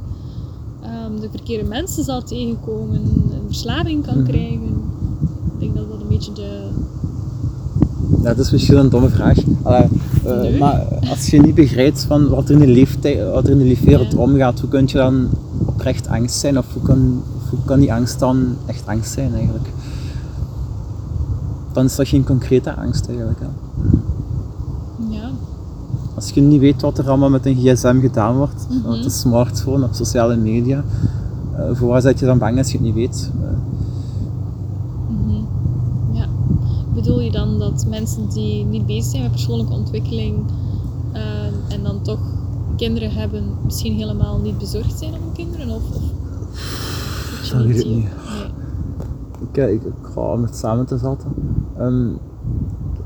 ehm, 0.83 1.21
de 1.21 1.29
verkeerde 1.31 1.69
mensen 1.69 2.05
zal 2.05 2.23
tegenkomen, 2.23 3.01
een 3.31 3.47
verslaving 3.47 4.07
kan 4.07 4.17
Mhm. 4.19 4.27
krijgen. 4.27 4.63
Ik 5.55 5.59
denk 5.61 5.75
dat 5.77 5.89
dat 5.91 6.01
een 6.01 6.09
beetje 6.09 6.33
de... 6.33 6.69
Ja, 8.23 8.35
dat 8.35 8.39
is 8.39 8.51
misschien 8.53 8.77
een 8.79 8.89
domme 8.89 9.09
vraag. 9.09 9.39
Allee, 9.63 9.87
eh. 10.25 10.59
Maar 10.61 10.87
als 11.11 11.27
je 11.27 11.41
niet 11.41 11.55
begrijpt 11.55 12.05
van 12.05 12.29
wat 12.29 12.49
er 12.49 12.55
in 12.55 12.61
de, 12.61 12.67
leeftijd, 12.67 13.31
wat 13.33 13.45
er 13.45 13.51
in 13.51 13.59
de 13.59 13.65
leefwereld 13.65 14.13
Ja. 14.13 14.19
omgaat, 14.19 14.61
hoe 14.61 14.69
kun 14.69 14.85
je 14.87 14.97
dan 14.97 15.29
oprecht 15.75 16.09
angst 16.09 16.39
zijn? 16.39 16.59
Of 16.59 16.67
hoe 16.73 16.83
kan, 16.83 17.23
hoe 17.51 17.59
kan 17.65 17.81
die 17.81 17.93
angst 17.93 18.19
dan 18.19 18.57
echt 18.67 18.87
angst 18.87 19.13
zijn 19.13 19.35
eigenlijk? 19.35 19.69
Dan 21.73 21.85
is 21.85 21.97
dat 21.97 22.09
geen 22.09 22.25
concrete 22.25 22.75
angst 22.77 23.09
eigenlijk. 23.09 23.39
Hè? 23.41 23.47
Ja, 25.09 25.31
Als 26.15 26.31
je 26.31 26.41
niet 26.41 26.61
weet 26.61 26.83
wat 26.83 26.99
er 26.99 27.09
allemaal 27.09 27.31
met 27.31 27.47
een 27.47 27.57
gsm 27.57 28.01
gedaan 28.01 28.37
wordt, 28.37 28.67
Mhm. 28.69 28.89
met 28.91 29.05
een 29.05 29.11
smartphone 29.11 29.85
of 29.89 29.95
sociale 29.97 30.37
media, 30.37 30.85
eh, 31.57 31.65
voor 31.73 31.89
waar 31.89 32.01
zit 32.01 32.19
je 32.19 32.27
dan 32.27 32.39
bang 32.39 32.59
als 32.59 32.67
je 32.71 32.77
het 32.77 32.87
niet 32.87 32.95
weet? 32.95 33.31
Mhm. 35.09 35.43
Ja. 36.13 36.27
Bedoel 36.95 37.21
je 37.21 37.31
dan 37.31 37.59
dat 37.59 37.87
mensen 37.89 38.29
die 38.29 38.65
niet 38.65 38.87
bezig 38.87 39.11
zijn 39.11 39.23
met 39.23 39.31
persoonlijke 39.31 39.73
ontwikkeling 39.73 40.35
eh, 41.13 41.23
en 41.75 41.83
dan 41.83 42.03
toch 42.03 42.19
kinderen 42.77 43.11
hebben, 43.11 43.57
misschien 43.65 43.93
helemaal 43.95 44.39
niet 44.41 44.59
bezorgd 44.59 44.99
zijn 44.99 45.13
om 45.13 45.33
kinderen? 45.35 45.69
Of, 45.71 45.83
Dat 47.53 47.63
weet 47.65 47.79
ik 47.81 47.87
niet. 47.87 47.97
Nee. 48.05 48.09
Ik, 49.51 49.57
eh, 49.57 49.73
ik, 49.73 49.83
ik 49.83 49.93
ga 50.15 50.21
om 50.21 50.43
het 50.43 50.57
samen 50.57 50.87
te 50.87 50.99
vatten. 50.99 51.33
Ehm, 51.79 52.09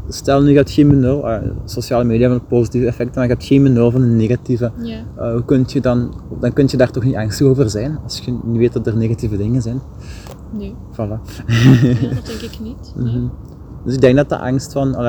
stel 0.08 0.42
nu, 0.42 0.50
je 0.50 0.56
hebt 0.56 0.70
geen 0.70 0.88
benul, 0.88 1.24
sociale 1.64 2.04
media 2.04 2.28
hebben 2.28 2.46
positieve 2.48 2.86
effecten, 2.86 3.14
maar 3.14 3.24
je 3.24 3.30
hebt 3.32 3.44
geen 3.44 3.62
benul 3.62 3.90
van 3.90 4.02
een 4.02 4.16
negatieve. 4.16 4.70
Ja. 4.82 4.98
Eh, 5.16 5.32
hoe 5.32 5.44
kun 5.44 5.64
je 5.66 5.80
dan, 5.80 6.14
dan 6.40 6.52
kun 6.52 6.66
je 6.70 6.76
daar 6.76 6.90
toch 6.90 7.04
niet 7.04 7.16
angstig 7.16 7.46
over 7.46 7.70
zijn, 7.70 7.98
als 8.04 8.18
je 8.18 8.38
niet 8.44 8.56
weet 8.58 8.72
dat 8.72 8.86
er 8.86 8.96
negatieve 8.96 9.36
dingen 9.36 9.62
zijn. 9.62 9.80
Nee, 10.52 10.74
Voilà. 10.92 10.96
ja, 10.96 12.14
dat 12.14 12.26
denk 12.26 12.40
ik 12.40 12.58
niet. 12.62 12.92
Nee. 12.96 13.12
Mhm. 13.16 13.26
Dus 13.84 13.94
ik 13.94 14.00
denk 14.00 14.16
dat 14.16 14.28
de 14.28 14.38
angst 14.38 14.72
van, 14.72 15.04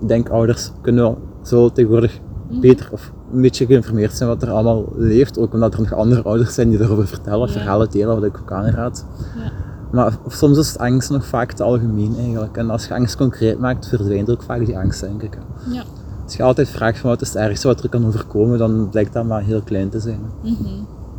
ik 0.00 0.08
denk 0.08 0.28
ouders 0.28 0.70
kunnen 0.80 1.02
wel 1.02 1.18
zo 1.42 1.68
tegenwoordig 1.68 2.20
Mhm. 2.50 2.60
beter 2.60 2.88
of 2.92 3.12
een 3.34 3.40
beetje 3.40 3.66
geïnformeerd 3.66 4.16
zijn 4.16 4.28
wat 4.28 4.42
er 4.42 4.50
allemaal 4.50 4.84
leeft, 4.96 5.38
ook 5.38 5.52
omdat 5.52 5.74
er 5.74 5.80
nog 5.80 5.92
andere 5.92 6.22
ouders 6.22 6.54
zijn 6.54 6.68
die 6.68 6.80
erover 6.80 7.06
vertellen, 7.06 7.46
Ja. 7.46 7.52
verhalen 7.52 7.90
delen, 7.90 8.14
wat 8.14 8.24
ik 8.24 8.38
ook 8.40 8.52
aanraad. 8.52 9.04
Ja. 9.36 9.50
Maar 9.92 10.18
soms 10.28 10.58
is 10.58 10.78
angst 10.78 11.10
nog 11.10 11.26
vaak 11.26 11.52
te 11.52 11.62
algemeen 11.62 12.14
eigenlijk. 12.18 12.56
En 12.56 12.70
als 12.70 12.86
je 12.86 12.94
angst 12.94 13.16
concreet 13.16 13.58
maakt, 13.58 13.88
verdwijnt 13.88 14.28
er 14.28 14.34
ook 14.34 14.42
vaak 14.42 14.66
die 14.66 14.78
angst, 14.78 15.00
denk 15.00 15.22
ik. 15.22 15.38
Ja. 15.70 15.82
Als 16.24 16.36
je 16.36 16.42
altijd 16.42 16.68
vraagt 16.68 16.98
van 16.98 17.10
wat 17.10 17.20
is 17.20 17.28
het 17.28 17.36
ergste 17.36 17.66
wat 17.66 17.82
er 17.82 17.88
kan 17.88 18.06
overkomen, 18.06 18.58
dan 18.58 18.88
blijkt 18.88 19.12
dat 19.12 19.24
maar 19.24 19.42
heel 19.42 19.60
klein 19.62 19.88
te 19.88 20.00
zijn. 20.00 20.20
Mhm. 20.42 20.68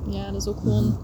Ja, 0.09 0.31
dat 0.31 0.41
is 0.41 0.47
ook 0.47 0.59
gewoon 0.59 0.97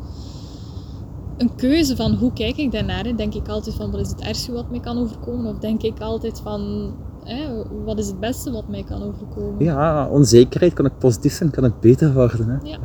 een 1.37 1.55
keuze 1.55 1.95
van 1.95 2.13
hoe 2.13 2.33
kijk 2.33 2.57
ik 2.57 2.71
daarnaar. 2.71 3.03
hè. 3.03 3.15
Denk 3.15 3.33
ik 3.33 3.47
altijd 3.47 3.75
van 3.75 3.91
wat 3.91 3.99
is 3.99 4.09
het 4.09 4.21
ergste 4.21 4.51
wat 4.51 4.69
mij 4.69 4.79
kan 4.79 4.97
overkomen? 4.97 5.51
Of 5.51 5.57
denk 5.59 5.81
ik 5.81 5.99
altijd 5.99 6.39
van 6.43 6.91
hè, 7.23 7.63
wat 7.85 7.97
is 7.99 8.07
het 8.07 8.19
beste 8.19 8.51
wat 8.51 8.67
mij 8.67 8.83
kan 8.83 9.03
overkomen? 9.03 9.63
Ja, 9.65 10.07
onzekerheid 10.07 10.73
kan 10.73 10.85
ook 10.85 10.97
positief 10.99 11.33
zijn, 11.33 11.49
kan 11.51 11.65
ook 11.65 11.79
beter 11.81 12.13
worden. 12.13 12.49
Hè? 12.49 12.69
Ja. 12.69 12.77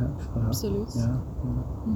Absoluut. 0.47 0.93
Ja. 0.95 1.21
Mhm. 1.85 1.95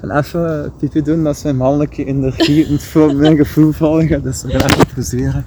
Van 0.00 0.10
even 0.10 0.72
pipi 0.78 1.02
doen, 1.02 1.24
dat 1.24 1.34
is 1.36 1.42
mijn 1.42 1.56
mannelijke 1.56 2.04
energie 2.04 2.80
voor 2.90 3.14
mijn 3.14 3.36
gevoel 3.36 3.72
volgen, 3.72 4.22
dus 4.22 4.42
we 4.42 4.50
gaan 4.58 4.70
even 4.70 4.94
poseren. 4.94 5.44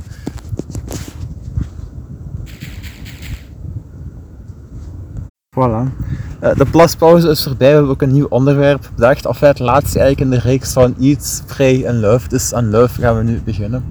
Voilà. 5.55 5.83
Eh, 6.39 6.55
De 6.57 6.65
plaspauze 6.65 7.29
is 7.29 7.43
voorbij, 7.43 7.67
we 7.69 7.73
hebben 7.73 7.91
ook 7.91 8.01
een 8.01 8.11
nieuw 8.11 8.27
onderwerp 8.29 8.89
bedacht. 8.95 9.25
Of 9.25 9.39
het 9.39 9.59
laatste 9.59 9.99
eigenlijk 9.99 10.31
in 10.31 10.37
de 10.39 10.47
reeks 10.49 10.73
van 10.73 10.95
Eat, 10.99 11.23
Spray 11.25 11.83
en 11.83 11.99
Love. 11.99 12.29
Dus 12.29 12.53
aan 12.53 12.69
Love 12.69 13.01
gaan 13.01 13.17
we 13.17 13.23
nu 13.23 13.41
beginnen. 13.41 13.83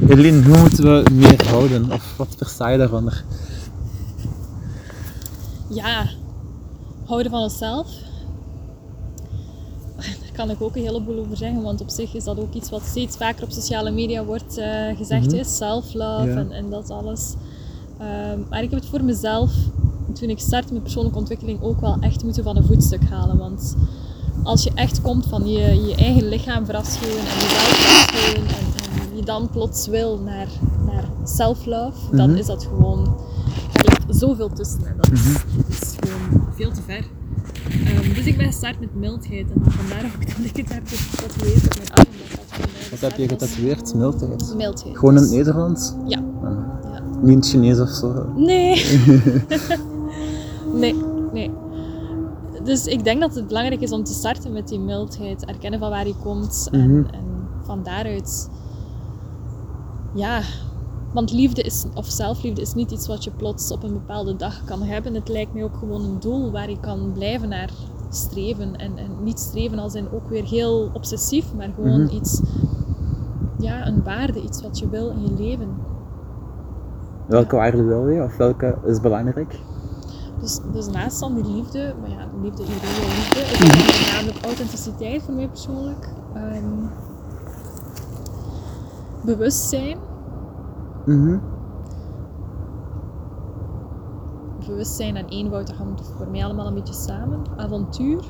Eline, 0.00 0.42
hoe 0.44 0.58
moeten 0.58 0.84
we 0.84 1.10
meer 1.12 1.46
houden? 1.48 1.92
Of 1.92 2.14
wat 2.16 2.34
versta 2.36 2.68
je 2.68 2.78
daaronder? 2.78 3.24
Ja, 5.68 6.06
houden 7.04 7.30
van 7.30 7.40
onszelf. 7.42 7.88
Daar 9.96 10.32
kan 10.32 10.50
ik 10.50 10.62
ook 10.62 10.76
een 10.76 10.82
heleboel 10.82 11.18
over 11.18 11.36
zeggen, 11.36 11.62
want 11.62 11.80
op 11.80 11.88
zich 11.90 12.14
is 12.14 12.24
dat 12.24 12.38
ook 12.38 12.54
iets 12.54 12.70
wat 12.70 12.82
steeds 12.82 13.16
vaker 13.16 13.44
op 13.44 13.50
sociale 13.50 13.90
media 13.90 14.24
wordt 14.24 14.56
eh, 14.58 14.96
gezegd. 14.96 15.26
Mhm. 15.26 15.36
is 15.36 15.56
Self-love 15.56 16.28
Ja. 16.28 16.36
en, 16.36 16.52
en 16.52 16.70
dat 16.70 16.90
alles. 16.90 17.34
Ehm, 17.98 18.38
maar 18.50 18.62
ik 18.62 18.70
heb 18.70 18.80
het 18.80 18.88
voor 18.88 19.04
mezelf, 19.04 19.52
toen 20.12 20.28
ik 20.30 20.38
startte 20.38 20.72
met 20.72 20.82
persoonlijke 20.82 21.18
ontwikkeling, 21.18 21.62
ook 21.62 21.80
wel 21.80 21.96
echt 22.00 22.24
moeten 22.24 22.42
van 22.44 22.56
een 22.56 22.64
voetstuk 22.66 23.04
halen. 23.08 23.38
Want 23.38 23.76
als 24.42 24.62
je 24.62 24.70
echt 24.74 25.00
komt 25.00 25.26
van 25.26 25.48
je, 25.48 25.86
je 25.86 25.94
eigen 25.94 26.28
lichaam 26.28 26.64
verafschuwen 26.64 27.18
en 27.18 27.24
jezelf 27.24 27.76
verafschuwen 27.76 28.48
en, 28.48 29.10
en 29.10 29.16
je 29.16 29.22
dan 29.24 29.48
plots 29.50 29.86
wil 29.86 30.18
naar, 30.18 30.46
naar 30.86 31.04
self-love, 31.24 32.16
dan 32.16 32.30
Mhm. 32.30 32.38
is 32.38 32.46
dat 32.46 32.64
gewoon, 32.64 33.20
er 33.72 33.84
ligt 33.84 34.04
zoveel 34.20 34.48
tussen 34.52 34.86
en 34.86 34.94
dat 34.96 35.12
is, 35.12 35.22
dat 35.32 35.68
is 35.80 35.94
gewoon 36.00 36.46
veel 36.54 36.72
te 36.72 36.80
ver. 36.86 37.04
Ehm, 37.84 38.14
dus 38.14 38.24
ik 38.24 38.36
ben 38.36 38.46
gestart 38.46 38.80
met 38.80 38.94
mildheid 38.94 39.46
en 39.50 39.62
vandaar 39.72 40.04
ook 40.14 40.26
dat 40.26 40.36
ik 40.44 40.56
het 40.56 40.72
heb 40.74 40.82
getatoeëerd 40.86 41.64
op 41.66 41.74
mijn 41.78 41.90
arm. 41.92 42.06
Wat 42.90 43.00
heb 43.00 43.16
je 43.16 43.28
getatoeëerd? 43.28 43.94
Mildheid? 43.94 44.54
Mildheid. 44.56 44.96
Gewoon 44.98 45.16
in 45.16 45.22
het 45.22 45.30
Nederlands? 45.30 45.92
Ja. 46.06 46.18
Ah. 46.42 46.50
ja. 46.92 47.00
Niet 47.22 47.30
in 47.30 47.36
het 47.36 47.48
Chinees 47.48 47.80
of 47.80 47.88
zo? 47.88 48.32
Nee. 48.36 48.84
nee, 50.80 50.94
nee. 51.32 51.50
Dus 52.66 52.86
ik 52.86 53.04
denk 53.04 53.20
dat 53.20 53.34
het 53.34 53.46
belangrijk 53.46 53.80
is 53.80 53.92
om 53.92 54.04
te 54.04 54.12
starten 54.12 54.52
met 54.52 54.68
die 54.68 54.78
mildheid. 54.80 55.44
Erkennen 55.44 55.80
van 55.80 55.90
waar 55.90 56.06
je 56.06 56.14
komt. 56.22 56.68
En, 56.72 56.90
Mhm. 56.90 57.08
en 57.14 57.24
van 57.62 57.82
daaruit... 57.82 58.50
Ja... 60.14 60.40
Want 61.12 61.32
liefde 61.32 61.62
is, 61.62 61.84
of 61.94 62.06
zelfliefde 62.06 62.60
is 62.60 62.74
niet 62.74 62.90
iets 62.90 63.06
wat 63.06 63.24
je 63.24 63.30
plots 63.30 63.70
op 63.72 63.82
een 63.82 63.92
bepaalde 63.92 64.36
dag 64.36 64.64
kan 64.64 64.82
hebben. 64.82 65.14
Het 65.14 65.28
lijkt 65.28 65.52
mij 65.54 65.64
ook 65.64 65.76
gewoon 65.78 66.04
een 66.04 66.20
doel 66.20 66.50
waar 66.50 66.70
je 66.70 66.80
kan 66.80 67.12
blijven 67.12 67.48
naar 67.48 67.70
streven. 68.10 68.76
En, 68.76 68.96
en 68.96 69.10
niet 69.22 69.38
streven 69.38 69.78
als 69.78 69.94
in 69.94 70.06
ook 70.12 70.28
weer 70.28 70.44
heel 70.44 70.90
obsessief, 70.92 71.54
maar 71.54 71.68
gewoon 71.74 72.02
Mhm. 72.02 72.14
iets... 72.14 72.40
Ja, 73.58 73.86
een 73.86 74.02
waarde, 74.02 74.42
iets 74.42 74.62
wat 74.62 74.78
je 74.78 74.88
wil 74.88 75.10
in 75.10 75.20
je 75.22 75.42
leven. 75.42 75.68
Welke 77.26 77.56
waarde 77.56 77.82
wil 77.82 78.08
je? 78.08 78.22
Of 78.22 78.36
welke 78.36 78.78
is 78.86 79.00
belangrijk? 79.00 79.58
Dus, 80.40 80.60
dus 80.72 80.88
naast 80.88 81.20
dan 81.20 81.34
die 81.34 81.44
liefde, 81.44 81.94
maar 82.00 82.10
ja, 82.10 82.26
liefde, 82.42 82.62
iedereen 82.62 82.94
wil 83.00 83.08
liefde, 83.08 83.40
is 83.40 83.52
er 83.52 83.58
dan 83.58 83.76
voornamelijk 83.76 84.44
authenticiteit 84.44 85.22
voor 85.22 85.34
mij 85.34 85.48
persoonlijk. 85.48 86.08
Ehm, 86.34 86.86
bewustzijn. 89.24 89.98
Mhm. 91.06 91.38
Bewustzijn 94.66 95.16
en 95.16 95.28
eenvoud, 95.28 95.66
dat 95.66 95.76
komt 95.76 96.12
voor 96.16 96.28
mij 96.28 96.44
allemaal 96.44 96.66
een 96.66 96.74
beetje 96.74 96.94
samen. 96.94 97.42
Avontuur. 97.56 98.24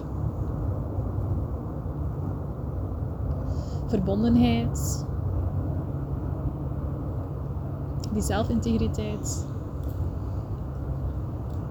Verbondenheid. 3.87 5.07
Die 8.13 8.23
zelfintegriteit. 8.23 9.47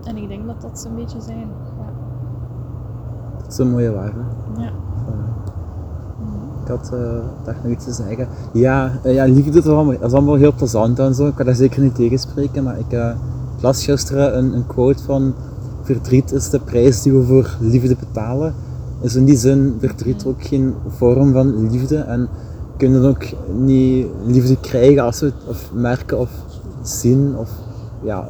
En 0.06 0.18
ik 0.18 0.28
denk 0.28 0.45
dat 0.45 0.62
dat 0.62 0.80
zo'n 0.80 0.95
beetje 0.95 1.22
zijn. 1.22 1.47
Ja. 1.78 1.91
Dat 3.38 3.51
is 3.51 3.58
een 3.58 3.72
mooie 3.72 3.91
waarde. 3.91 4.20
ja. 4.58 4.72
Ik 6.64 6.72
had 6.72 6.91
eh 6.93 6.99
dacht 7.43 7.64
nog 7.64 7.72
iets 7.72 7.86
te 7.86 7.93
zeggen. 7.93 8.28
Ja, 8.53 8.91
eh, 9.03 9.14
ja 9.14 9.26
liefde 9.26 9.60
is 9.60 9.66
allemaal, 9.66 9.99
dat 9.99 10.10
is 10.10 10.14
allemaal 10.14 10.36
heel 10.36 10.53
plezant 10.53 10.99
en 10.99 11.16
zo. 11.16 11.28
Ik 11.28 11.36
kan 11.36 11.45
daar 11.45 11.56
zeker 11.56 11.82
niet 11.82 11.95
tegenspreken, 11.95 12.64
maar 12.64 12.80
ik 12.80 12.91
eh, 12.91 13.10
las 13.62 13.84
gisteren 13.84 14.38
een, 14.38 14.53
een 14.53 14.68
quote 14.68 15.03
van 15.03 15.34
verdriet 15.82 16.32
is 16.32 16.49
de 16.49 16.60
prijs 16.60 17.01
die 17.01 17.14
we 17.14 17.24
voor 17.24 17.58
liefde 17.60 17.95
betalen. 17.99 18.53
Dus 19.01 19.16
in 19.16 19.26
die 19.26 19.38
zin, 19.38 19.76
verdriet 19.80 20.26
ook 20.26 20.43
geen 20.43 20.74
vorm 20.88 21.34
van 21.34 21.70
liefde 21.70 21.97
en 21.97 22.22
we 22.22 22.78
kunnen 22.78 23.06
ook 23.06 23.24
niet 23.58 24.08
liefde 24.26 24.60
krijgen 24.60 25.03
als 25.03 25.20
we 25.20 25.26
het 25.26 25.47
of 25.47 25.72
merken 25.74 26.20
of 26.20 26.30
zien 26.82 27.38
of 27.38 27.51
ja, 28.03 28.30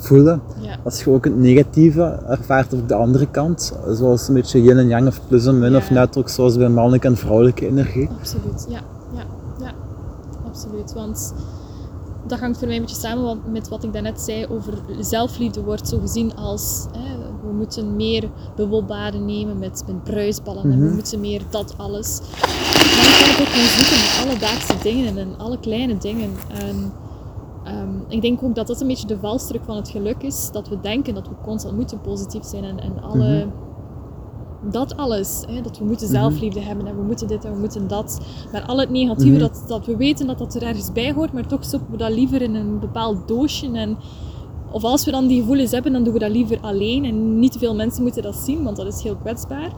voelen. 0.00 0.42
Ja. 0.60 0.76
Als 0.84 1.04
je 1.04 1.10
ook 1.10 1.24
het 1.24 1.36
negatieve 1.38 2.02
ervaart 2.28 2.72
op 2.72 2.88
de 2.88 2.94
andere 2.94 3.26
kant, 3.26 3.72
zoals 3.90 4.28
een 4.28 4.34
beetje 4.34 4.62
yin 4.62 4.78
en 4.78 4.88
yang 4.88 5.06
of 5.06 5.20
plus 5.28 5.46
en 5.46 5.58
min, 5.58 5.70
Ja. 5.70 5.76
of 5.76 5.90
net 5.90 6.16
ook 6.16 6.28
zoals 6.28 6.56
bij 6.56 6.68
mannelijke 6.68 7.06
en 7.06 7.16
vrouwelijke 7.16 7.66
energie. 7.66 8.08
Absoluut, 8.18 8.66
ja, 8.68 8.80
ja, 9.14 9.24
ja, 9.60 9.72
absoluut. 10.46 10.92
Want 10.92 11.34
dat 12.26 12.38
hangt 12.40 12.58
voor 12.58 12.66
mij 12.66 12.76
een 12.76 12.82
beetje 12.82 12.96
samen 13.00 13.38
met 13.52 13.68
wat 13.68 13.84
ik 13.84 13.92
daarnet 13.92 14.20
zei 14.20 14.46
over 14.46 14.74
zelfliefde 15.00 15.62
wordt 15.62 15.88
zo 15.88 15.98
gezien 15.98 16.36
als 16.36 16.86
hè, 16.92 17.16
we 17.48 17.52
moeten 17.56 17.96
meer 17.96 18.30
bubbelbaden 18.56 19.24
nemen 19.24 19.58
met, 19.58 19.82
met 19.86 20.04
bruisballen 20.04 20.62
en 20.62 20.70
we 20.78 20.84
Mhm. 20.84 20.94
moeten 20.94 21.20
meer 21.20 21.42
dat 21.50 21.74
alles. 21.76 22.20
Maar 22.20 22.48
je 23.08 23.16
kan 23.20 23.30
het 23.30 23.40
ook 23.40 23.46
gewoon 23.46 23.66
zoeken 23.66 23.96
in 23.96 24.28
alledaagse 24.28 24.74
dingen 24.82 25.18
en 25.18 25.38
alle 25.38 25.58
kleine 25.58 25.98
dingen. 25.98 26.30
En, 26.48 26.92
ehm, 27.70 27.88
ik 28.08 28.22
denk 28.22 28.42
ook 28.42 28.54
dat 28.54 28.66
dat 28.66 28.80
een 28.80 28.86
beetje 28.86 29.06
de 29.06 29.18
valstrik 29.18 29.60
van 29.64 29.76
het 29.76 29.88
geluk 29.88 30.22
is, 30.22 30.50
dat 30.52 30.68
we 30.68 30.80
denken 30.80 31.14
dat 31.14 31.28
we 31.28 31.34
constant 31.42 31.76
moeten 31.76 32.00
positief 32.00 32.44
zijn 32.44 32.64
en, 32.64 32.80
en 32.80 33.02
alle... 33.02 33.46
Dat 34.70 34.96
alles, 34.96 35.44
hè, 35.48 35.60
dat 35.60 35.78
we 35.78 35.84
moeten 35.84 36.08
zelfliefde 36.08 36.60
hebben 36.60 36.86
en 36.86 36.96
we 36.96 37.02
moeten 37.02 37.28
dit 37.28 37.44
en 37.44 37.52
we 37.52 37.58
moeten 37.58 37.88
dat. 37.88 38.20
Maar 38.52 38.62
al 38.66 38.78
het 38.78 38.90
negatieve, 38.90 39.30
Mhm. 39.30 39.40
dat, 39.40 39.64
dat 39.66 39.86
we 39.86 39.96
weten 39.96 40.26
dat 40.26 40.38
dat 40.38 40.54
er 40.54 40.62
ergens 40.62 40.92
bij 40.92 41.12
hoort, 41.12 41.32
maar 41.32 41.46
toch 41.46 41.64
stoppen 41.64 41.90
we 41.90 41.96
dat 41.96 42.10
liever 42.10 42.42
in 42.42 42.54
een 42.54 42.78
bepaald 42.78 43.28
doosje. 43.28 43.70
En, 43.72 43.96
of 44.70 44.84
als 44.84 45.04
we 45.04 45.10
dan 45.10 45.26
die 45.26 45.40
gevoelens 45.40 45.70
hebben, 45.70 45.92
dan 45.92 46.04
doen 46.04 46.12
we 46.12 46.18
dat 46.18 46.30
liever 46.30 46.58
alleen. 46.60 47.04
En 47.04 47.38
niet 47.38 47.52
te 47.52 47.58
veel 47.58 47.74
mensen 47.74 48.02
moeten 48.02 48.22
dat 48.22 48.36
zien, 48.36 48.62
want 48.62 48.76
dat 48.76 48.86
is 48.86 49.02
heel 49.02 49.16
kwetsbaar. 49.16 49.72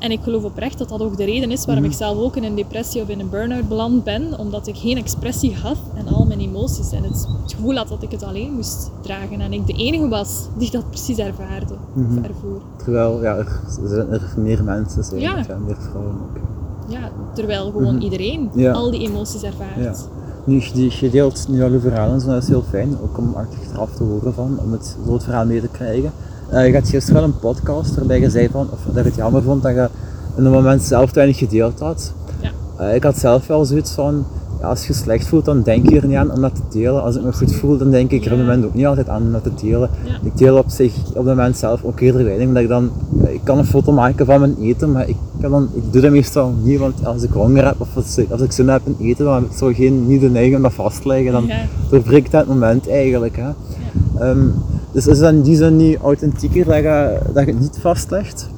En 0.00 0.10
ik 0.10 0.20
geloof 0.22 0.44
oprecht 0.44 0.78
dat 0.78 0.88
dat 0.88 1.00
ook 1.02 1.16
de 1.16 1.24
reden 1.24 1.50
is 1.50 1.64
waarom 1.64 1.84
ik 1.84 1.92
zelf 1.92 2.18
ook 2.18 2.36
in 2.36 2.44
een 2.44 2.54
depressie 2.54 3.02
of 3.02 3.08
in 3.08 3.20
een 3.20 3.28
burn-out 3.30 3.68
beland 3.68 4.04
ben. 4.04 4.38
Omdat 4.38 4.66
ik 4.66 4.76
geen 4.76 4.96
expressie 4.96 5.54
had 5.62 5.76
en 5.94 6.08
al 6.14 6.24
mijn 6.26 6.40
emoties. 6.40 6.90
En 6.92 7.02
het, 7.02 7.26
het 7.42 7.52
gevoel 7.54 7.74
had 7.76 7.88
dat 7.88 8.02
ik 8.02 8.10
het 8.10 8.22
alleen 8.22 8.52
moest 8.52 8.90
dragen. 9.00 9.40
En 9.40 9.52
ik 9.52 9.66
de 9.66 9.72
enige 9.72 10.08
was 10.08 10.46
die 10.58 10.70
dat 10.70 10.88
precies 10.90 11.18
ervaarde. 11.18 11.74
Mhm. 11.92 12.18
Of 12.18 12.24
ervoer. 12.26 12.60
Terwijl 12.76 13.22
ja, 13.22 13.36
er, 13.36 13.60
zijn 13.86 14.10
er 14.10 14.34
meer 14.36 14.64
mensen 14.64 15.04
zijn, 15.04 15.20
Ja. 15.20 15.44
ja, 15.48 15.56
meer 15.66 15.76
vrouwen 15.90 16.14
ook. 16.14 16.38
Ja, 16.88 17.10
terwijl 17.34 17.70
gewoon 17.70 17.94
Mhm. 17.94 18.02
iedereen 18.04 18.50
Ja. 18.54 18.72
al 18.72 18.90
die 18.90 19.00
emoties 19.08 19.42
ervaart. 19.42 19.76
Ja. 19.80 19.94
Nu, 20.44 20.62
je, 21.00 21.10
deelt 21.10 21.46
nu 21.48 21.62
al 21.62 21.70
je 21.72 21.80
verhalen, 21.80 22.14
en 22.14 22.20
zo, 22.20 22.26
dat 22.26 22.42
is 22.42 22.48
heel 22.48 22.64
fijn, 22.70 22.96
ook 23.02 23.18
om 23.18 23.34
achteraf 23.34 23.90
te 23.94 24.02
horen 24.02 24.34
van, 24.34 24.58
om 24.64 24.72
het, 24.72 24.96
zo 25.06 25.12
het 25.12 25.22
verhaal 25.24 25.46
mee 25.46 25.60
te 25.60 25.68
krijgen. 25.68 26.12
Eh, 26.50 26.66
je 26.66 26.74
had 26.74 26.88
gisteren 26.88 27.20
wel 27.20 27.30
een 27.30 27.38
podcast 27.38 27.94
waarbij 27.94 28.20
je 28.20 28.30
zei 28.30 28.48
van, 28.52 28.68
of 28.72 28.78
dat 28.86 28.94
je 28.94 29.02
het 29.10 29.14
jammer 29.16 29.42
vond 29.42 29.62
dat 29.62 29.72
je 29.74 29.88
in 30.36 30.44
een 30.44 30.52
moment 30.52 30.82
zelf 30.82 31.08
te 31.08 31.14
weinig 31.14 31.38
gedeeld 31.38 31.80
had. 31.80 32.12
Ja. 32.40 32.50
Eh, 32.76 32.94
ik 32.94 33.02
had 33.02 33.18
zelf 33.18 33.46
wel 33.46 33.64
zoiets 33.64 33.92
van, 33.92 34.24
ja, 34.60 34.66
als 34.68 34.86
je 34.86 34.92
slecht 34.92 35.28
voelt, 35.28 35.44
dan 35.44 35.62
denk 35.62 35.90
je 35.90 36.00
er 36.00 36.06
niet 36.06 36.16
aan 36.16 36.32
om 36.32 36.40
dat 36.40 36.54
te 36.54 36.78
delen. 36.78 37.02
Als 37.02 37.16
ik 37.16 37.22
me 37.22 37.32
goed 37.32 37.54
voel, 37.54 37.76
dan 37.78 37.90
denk 37.90 38.10
ik 38.10 38.24
er 38.24 38.32
op 38.32 38.38
het 38.38 38.46
moment 38.46 38.64
ook 38.64 38.74
niet 38.74 38.86
altijd 38.86 39.08
aan 39.08 39.22
om 39.22 39.32
dat 39.32 39.42
te 39.42 39.50
delen. 39.66 39.90
Ik 40.22 40.36
deel 40.36 40.56
op 40.56 40.68
zich 40.68 40.94
op 41.08 41.14
het 41.14 41.24
moment 41.24 41.56
zelf 41.56 41.84
ook 41.84 42.00
eerder 42.00 42.24
weinig, 42.24 42.46
omdat 42.46 42.62
ik 42.62 42.68
dan, 42.68 42.90
eh, 43.24 43.32
ik 43.34 43.40
kan 43.44 43.58
een 43.58 43.64
foto 43.66 43.92
maken 43.92 44.26
van 44.26 44.40
mijn 44.40 44.56
eten, 44.60 44.92
maar 44.92 45.08
ik, 45.08 45.16
kan 45.40 45.50
dan, 45.50 45.68
ik 45.74 45.92
doe 45.92 46.02
dat 46.02 46.10
meestal 46.10 46.54
niet, 46.62 46.78
want 46.78 47.06
als 47.06 47.22
ik 47.22 47.30
honger 47.30 47.66
heb 47.66 47.80
of 47.80 47.96
als 47.96 48.18
ik, 48.18 48.30
als 48.30 48.40
ik 48.40 48.52
zin 48.52 48.68
heb 48.68 48.82
in 48.84 48.96
eten, 49.00 49.24
dan 49.24 49.34
heb 49.34 49.44
ik 49.44 49.56
zo 49.56 49.70
geen, 49.74 50.06
niet 50.06 50.20
de 50.20 50.30
neiging 50.30 50.56
om 50.56 50.62
dat 50.62 50.72
vast 50.72 51.02
te 51.02 51.08
leggen. 51.08 51.32
Dan 51.32 51.46
Ja. 51.46 51.56
doorbreekt 51.90 52.30
dat 52.30 52.46
moment 52.46 52.88
eigenlijk. 52.88 53.36
Hè. 53.36 53.50
Ehm, 54.18 54.46
dus 54.92 55.06
is 55.06 55.18
dat 55.18 55.32
in 55.32 55.42
die 55.42 55.56
zin 55.56 55.76
niet 55.76 55.98
authentieker 55.98 56.64
dat 56.64 56.76
je, 56.76 57.18
dat 57.34 57.44
je 57.46 57.50
het 57.52 57.60
niet 57.60 57.78
vastlegt? 57.80 58.48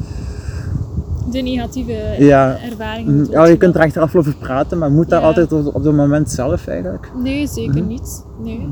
de 1.30 1.40
negatieve 1.40 1.92
Ja. 2.18 2.56
ervaringen. 2.70 3.10
Mhm. 3.12 3.20
moet 3.22 3.30
Ja, 3.30 3.44
je 3.44 3.56
kunt 3.56 3.74
er 3.74 3.80
achteraf 3.80 4.16
over 4.16 4.36
praten, 4.36 4.78
maar 4.78 4.90
moet 4.90 5.08
dat 5.08 5.20
Ja. 5.20 5.26
altijd 5.26 5.52
op, 5.52 5.66
op 5.74 5.84
het 5.84 5.94
moment 5.94 6.30
zelf 6.30 6.66
eigenlijk? 6.66 7.12
Nee, 7.22 7.46
zeker 7.46 7.78
Mhm. 7.78 7.86
niet. 7.86 8.24
Nee. 8.42 8.68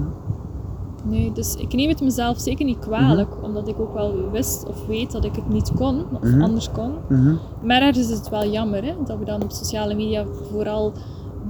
Nee, 1.05 1.33
dus 1.33 1.55
ik 1.55 1.73
neem 1.73 1.89
het 1.89 2.01
mezelf 2.03 2.39
zeker 2.41 2.65
niet 2.65 2.79
kwalijk, 2.79 3.29
omdat 3.43 3.69
ik 3.69 3.81
ook 3.81 3.95
wel 3.95 4.15
wist 4.33 4.67
of 4.67 4.87
weet 4.87 5.13
dat 5.13 5.25
ik 5.25 5.35
het 5.35 5.49
niet 5.49 5.73
kon, 5.75 6.05
of 6.13 6.23
Mhm. 6.31 6.43
anders 6.43 6.71
kon. 6.71 6.91
Mhm. 7.09 7.35
Maar 7.63 7.83
ergens 7.83 8.11
is 8.11 8.17
het 8.19 8.29
wel 8.29 8.47
jammer 8.47 8.85
hè, 8.85 8.93
dat 9.07 9.19
we 9.19 9.25
dan 9.25 9.43
op 9.43 9.51
sociale 9.53 9.95
media 9.95 10.25
vooral 10.51 10.93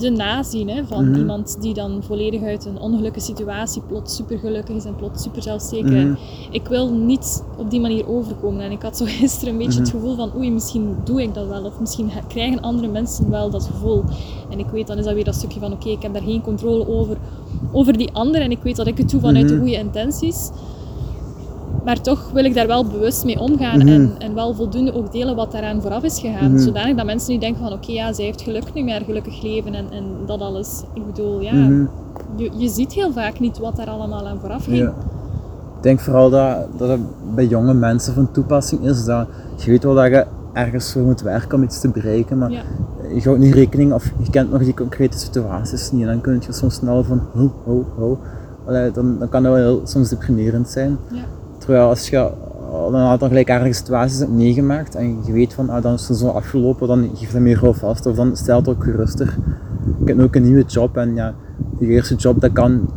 de 0.00 0.10
nazien 0.10 0.68
hè, 0.68 0.84
van 0.84 1.08
Mhm. 1.08 1.18
iemand 1.18 1.56
die 1.60 1.74
dan 1.74 2.02
volledig 2.02 2.42
uit 2.42 2.64
een 2.64 2.78
ongelukkige 2.80 3.24
situatie 3.24 3.82
plots 3.88 4.16
super 4.16 4.38
gelukkig 4.38 4.76
is 4.76 4.84
en 4.84 4.96
plots 4.96 5.22
super 5.22 5.42
zelfzeker. 5.42 6.06
Mhm. 6.06 6.14
Ik 6.50 6.68
wil 6.68 6.88
niet 6.92 7.44
op 7.56 7.70
die 7.70 7.80
manier 7.80 8.08
overkomen. 8.08 8.60
En 8.64 8.70
ik 8.70 8.82
had 8.82 8.96
zo 8.96 9.04
gisteren 9.18 9.52
een 9.54 9.58
beetje 9.58 9.80
het 9.80 9.88
Mhm. 9.92 9.98
gevoel 10.00 10.16
van 10.16 10.30
oei, 10.36 10.50
misschien 10.50 10.96
doe 11.04 11.22
ik 11.22 11.34
dat 11.34 11.46
wel. 11.46 11.64
Of 11.64 11.80
misschien 11.80 12.10
krijgen 12.28 12.60
andere 12.60 12.88
mensen 12.88 13.30
wel 13.30 13.50
dat 13.50 13.64
gevoel. 13.72 14.04
En 14.50 14.58
ik 14.58 14.66
weet, 14.66 14.86
dan 14.86 14.98
is 14.98 15.04
dat 15.04 15.14
weer 15.14 15.24
dat 15.24 15.34
stukje 15.34 15.60
van 15.60 15.72
oké, 15.72 15.88
ik 15.88 16.02
heb 16.02 16.12
daar 16.12 16.22
geen 16.22 16.42
controle 16.42 16.88
over, 16.88 17.16
over 17.72 17.96
die 17.98 18.12
ander. 18.12 18.40
En 18.40 18.50
ik 18.50 18.62
weet 18.62 18.76
dat 18.76 18.86
ik 18.86 18.98
het 18.98 19.10
doe 19.10 19.20
vanuit 19.20 19.48
de 19.48 19.56
goede 19.58 19.72
intenties. 19.78 20.50
Maar 21.84 22.00
toch 22.00 22.30
wil 22.32 22.44
ik 22.44 22.54
daar 22.54 22.66
wel 22.66 22.86
bewust 22.86 23.24
mee 23.24 23.38
omgaan 23.40 23.78
Mhm. 23.78 23.88
en, 23.88 24.12
en 24.18 24.34
wel 24.34 24.54
voldoende 24.54 24.94
ook 24.94 25.12
delen 25.12 25.36
wat 25.36 25.52
daaraan 25.52 25.82
vooraf 25.82 26.02
is 26.02 26.20
gegaan. 26.20 26.50
Mhm. 26.52 26.60
Zodanig 26.62 26.96
dat 26.96 27.06
mensen 27.06 27.32
niet 27.32 27.40
denken 27.40 27.62
van 27.62 27.72
oké, 27.72 27.92
ja, 27.92 28.12
zij 28.12 28.24
heeft 28.24 28.42
geluk 28.42 28.74
nu 28.74 28.82
meer 28.82 29.00
gelukkig 29.00 29.42
leven 29.42 29.74
en, 29.74 29.84
en 29.90 30.04
dat 30.26 30.40
alles. 30.40 30.82
Ik 30.94 31.06
bedoel, 31.06 31.40
ja, 31.40 31.52
Mhm. 31.52 31.84
je, 32.36 32.50
je 32.56 32.68
ziet 32.68 32.92
heel 32.92 33.12
vaak 33.12 33.40
niet 33.40 33.58
wat 33.58 33.76
daar 33.76 33.88
allemaal 33.90 34.26
aan 34.28 34.38
vooraf 34.40 34.64
ging. 34.64 34.76
Ja. 34.78 34.88
Ik 35.76 35.82
denk 35.86 36.00
vooral 36.00 36.30
dat, 36.30 36.56
dat 36.76 36.88
het 36.88 37.00
bij 37.34 37.46
jonge 37.46 37.74
mensen 37.74 38.14
van 38.14 38.30
toepassing 38.32 38.84
is 38.84 39.04
dat 39.04 39.26
je 39.56 39.70
weet 39.70 39.84
wel 39.84 39.94
dat 39.94 40.06
je 40.06 40.26
ergens 40.52 40.92
voor 40.92 41.02
moet 41.02 41.20
werken 41.20 41.56
om 41.58 41.62
iets 41.64 41.80
te 41.80 41.88
bereiken, 41.88 42.38
maar 42.38 42.50
Ja. 42.50 42.62
je 43.14 43.20
houdt 43.22 43.40
niet 43.40 43.54
rekening 43.54 43.92
of 43.92 44.12
je 44.22 44.30
kent 44.30 44.50
nog 44.50 44.64
die 44.64 44.74
concrete 44.74 45.18
situaties 45.18 45.90
niet 45.92 46.02
en 46.02 46.06
dan 46.08 46.20
kun 46.20 46.42
je 46.46 46.52
soms 46.52 46.74
snel 46.74 47.04
van 47.04 47.20
ho, 47.34 47.52
ho, 47.64 47.84
ho. 47.98 48.18
Allee, 48.66 48.90
dan, 48.90 49.18
dan 49.18 49.28
kan 49.28 49.42
dat 49.42 49.52
wel 49.52 49.62
heel, 49.62 49.80
soms 49.84 50.08
deprimerend 50.08 50.68
zijn. 50.68 50.96
Ja. 51.10 51.20
Terwijl 51.60 51.88
als 51.88 52.08
je 52.08 52.18
al 52.70 52.94
een 52.94 53.00
aantal 53.00 53.28
gelijkaardige 53.28 53.72
situaties 53.72 54.18
hebt 54.18 54.30
meegemaakt 54.30 54.94
en 54.94 55.18
je 55.24 55.32
weet 55.32 55.52
van 55.52 55.70
ah, 55.70 55.82
dan 55.82 55.94
is 55.94 56.08
het 56.08 56.16
zo 56.16 56.28
afgelopen, 56.28 56.88
dan 56.88 57.10
geef 57.14 57.32
dat 57.32 57.40
meer 57.40 57.58
gewoon 57.58 57.74
vast 57.74 58.06
of 58.06 58.16
dan 58.16 58.36
stelt 58.36 58.66
het 58.66 58.76
ook 58.76 58.84
geruster. 58.84 59.36
Ik 60.00 60.08
heb 60.08 60.16
nu 60.16 60.22
ook 60.22 60.34
een 60.34 60.42
nieuwe 60.42 60.64
job 60.64 60.96
en 60.96 61.14
ja, 61.14 61.34
die 61.78 61.88
eerste 61.88 62.14
job 62.14 62.40
dat 62.40 62.52
kan 62.52 62.88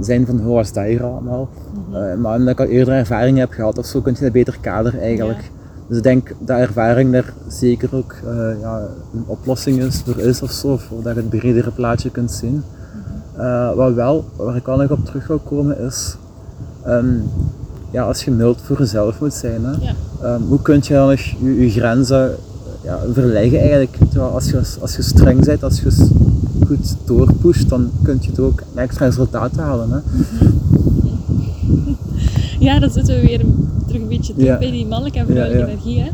zijn 0.00 0.26
van 0.26 0.40
hoe 0.40 0.54
was 0.54 0.72
dat 0.72 0.84
hier 0.84 1.04
allemaal. 1.04 1.48
Eh, 1.92 2.14
maar 2.14 2.36
omdat 2.38 2.52
ik 2.52 2.60
al 2.60 2.66
eerder 2.66 2.94
ervaring 2.94 3.38
heb 3.38 3.50
gehad 3.52 3.78
of 3.78 3.86
zo, 3.86 4.00
kun 4.00 4.14
je 4.16 4.20
dat 4.20 4.32
beter 4.32 4.58
kaderen 4.60 5.00
eigenlijk. 5.00 5.50
Dus 5.88 5.96
ik 5.96 6.02
denk 6.02 6.34
dat 6.38 6.58
ervaring 6.58 7.12
daar 7.12 7.32
zeker 7.48 7.96
ook 7.96 8.12
eh, 8.12 8.60
ja, 8.60 8.88
een 9.14 9.24
oplossing 9.26 9.82
is 9.82 10.02
voor 10.04 10.18
is 10.18 10.42
of 10.42 10.50
zo, 10.50 10.68
of 10.68 10.88
dat 11.02 11.14
je 11.14 11.20
het 11.20 11.28
bredere 11.28 11.70
plaatje 11.70 12.10
kunt 12.10 12.30
zien. 12.30 12.62
Eh, 13.36 13.74
wat 13.74 13.94
wel, 13.94 14.24
waar 14.36 14.56
ik 14.56 14.66
wel 14.66 14.76
nog 14.76 14.90
op 14.90 15.04
terug 15.04 15.26
wil 15.26 15.38
komen 15.38 15.78
is, 15.78 16.16
ehm, 16.82 17.14
ja, 17.92 18.02
als 18.02 18.24
je 18.24 18.30
mild 18.30 18.58
voor 18.62 18.78
jezelf 18.78 19.20
moet 19.20 19.34
zijn, 19.34 19.64
hè, 19.64 19.70
Ja. 19.70 19.94
ehm, 20.22 20.40
hoe 20.42 20.62
kun 20.62 20.80
je 20.82 20.94
dan 20.94 21.08
nog 21.08 21.20
je, 21.20 21.60
je 21.64 21.70
grenzen 21.70 22.34
ja, 22.84 22.98
verleggen 23.12 23.58
eigenlijk? 23.58 23.96
Terwijl 24.10 24.30
als 24.32 24.50
je, 24.50 24.60
als 24.80 24.96
je 24.96 25.02
streng 25.02 25.44
bent, 25.44 25.62
als 25.64 25.80
je 25.80 26.08
goed 26.66 26.94
doorpusht, 27.04 27.68
dan 27.68 27.90
kun 28.02 28.18
je 28.20 28.28
het 28.30 28.38
ook 28.40 28.62
extra 28.74 29.04
resultaat 29.06 29.56
halen. 29.56 29.90
Hè. 29.90 29.98
Ja, 32.58 32.78
dan 32.78 32.90
zitten 32.90 33.14
we 33.14 33.20
weer 33.26 33.40
terug 33.86 34.02
een 34.02 34.08
beetje 34.08 34.32
terug 34.32 34.48
Ja. 34.48 34.58
bij 34.58 34.70
die 34.70 34.86
mannelijke 34.86 35.18
en 35.18 35.26
vrouwelijke 35.26 35.70
energie. 35.70 36.00
Hè. 36.00 36.08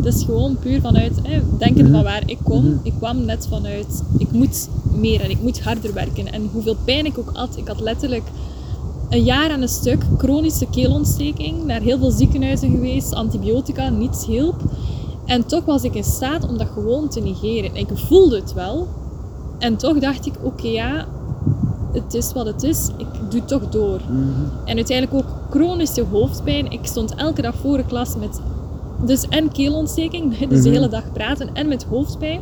Dat 0.00 0.14
is 0.14 0.22
gewoon 0.24 0.56
puur 0.60 0.80
vanuit 0.80 1.12
hè, 1.22 1.40
denken 1.58 1.84
Mhm. 1.84 1.92
van 1.94 2.02
waar 2.02 2.22
ik 2.26 2.38
kom. 2.42 2.64
Mhm. 2.64 2.74
Ik 2.82 2.92
kwam 2.98 3.24
net 3.24 3.46
vanuit, 3.50 4.02
ik 4.18 4.30
moet 4.32 4.68
meer 4.98 5.20
en 5.20 5.30
ik 5.30 5.42
moet 5.42 5.60
harder 5.62 5.92
werken. 5.94 6.32
En 6.32 6.42
hoeveel 6.52 6.76
pijn 6.84 7.06
ik 7.06 7.18
ook 7.18 7.30
had, 7.32 7.56
ik 7.56 7.68
had 7.68 7.80
letterlijk 7.80 8.22
een 9.10 9.24
jaar 9.24 9.50
aan 9.50 9.62
een 9.62 9.68
stuk 9.68 10.04
chronische 10.18 10.66
keelontsteking, 10.66 11.64
naar 11.64 11.80
heel 11.80 11.98
veel 11.98 12.10
ziekenhuizen 12.10 12.70
geweest, 12.70 13.14
antibiotica, 13.14 13.88
niets 13.88 14.26
hielp. 14.26 14.60
En 15.26 15.46
toch 15.46 15.64
was 15.64 15.82
ik 15.82 15.94
in 15.94 16.04
staat 16.04 16.48
om 16.48 16.58
dat 16.58 16.68
gewoon 16.72 17.08
te 17.08 17.20
negeren. 17.20 17.76
Ik 17.76 17.88
voelde 17.94 18.36
het 18.36 18.52
wel. 18.52 18.88
En 19.58 19.76
toch 19.76 19.98
dacht 19.98 20.26
ik, 20.26 20.34
oké 20.42 20.68
ja, 20.68 21.06
het 21.92 22.14
is 22.14 22.32
wat 22.32 22.46
het 22.46 22.62
is. 22.62 22.88
Ik 22.96 23.06
doe 23.30 23.44
toch 23.44 23.68
door. 23.68 24.00
En 24.64 24.76
uiteindelijk 24.76 25.14
ook 25.24 25.32
chronische 25.50 26.04
hoofdpijn. 26.10 26.70
Ik 26.72 26.80
stond 26.86 27.14
elke 27.14 27.42
dag 27.42 27.54
voor 27.54 27.76
de 27.76 27.84
klas 27.84 28.16
met 28.16 28.40
dus 29.04 29.28
en 29.28 29.52
keelontsteking, 29.52 30.38
dus 30.48 30.62
de 30.62 30.68
Mhm. 30.68 30.76
hele 30.78 30.88
dag 30.88 31.12
praten 31.12 31.48
en 31.54 31.68
met 31.68 31.84
hoofdpijn. 31.84 32.40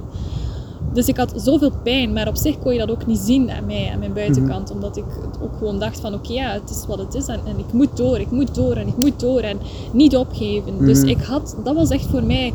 Dus 0.93 1.07
ik 1.09 1.17
had 1.17 1.33
zoveel 1.37 1.73
pijn, 1.83 2.13
maar 2.13 2.29
op 2.29 2.37
zich 2.37 2.59
kon 2.59 2.73
je 2.73 2.79
dat 2.79 2.91
ook 2.91 3.07
niet 3.07 3.19
zien 3.19 3.51
aan 3.51 3.67
mij, 3.67 3.91
aan 3.93 3.99
mijn 3.99 4.13
buitenkant. 4.13 4.71
Omdat 4.71 4.97
ik 4.97 5.05
ook 5.43 5.57
gewoon 5.59 5.79
dacht 5.79 6.01
van 6.01 6.15
oké, 6.15 6.33
ja, 6.33 6.51
het 6.53 6.71
is 6.71 6.85
wat 6.87 6.99
het 6.99 7.15
is 7.15 7.27
en, 7.27 7.41
en 7.45 7.59
ik 7.59 7.73
moet 7.73 7.97
door, 7.97 8.19
ik 8.19 8.31
moet 8.31 8.55
door 8.55 8.73
en 8.73 8.87
ik 8.89 8.97
moet 8.97 9.21
door 9.21 9.41
en 9.41 9.59
niet 9.93 10.17
opgeven. 10.17 10.79
Dus 10.79 10.99
Mhm. 10.99 11.09
ik 11.09 11.23
had, 11.23 11.57
dat 11.65 11.75
was 11.75 11.91
echt 11.91 12.07
voor 12.07 12.23
mij... 12.23 12.53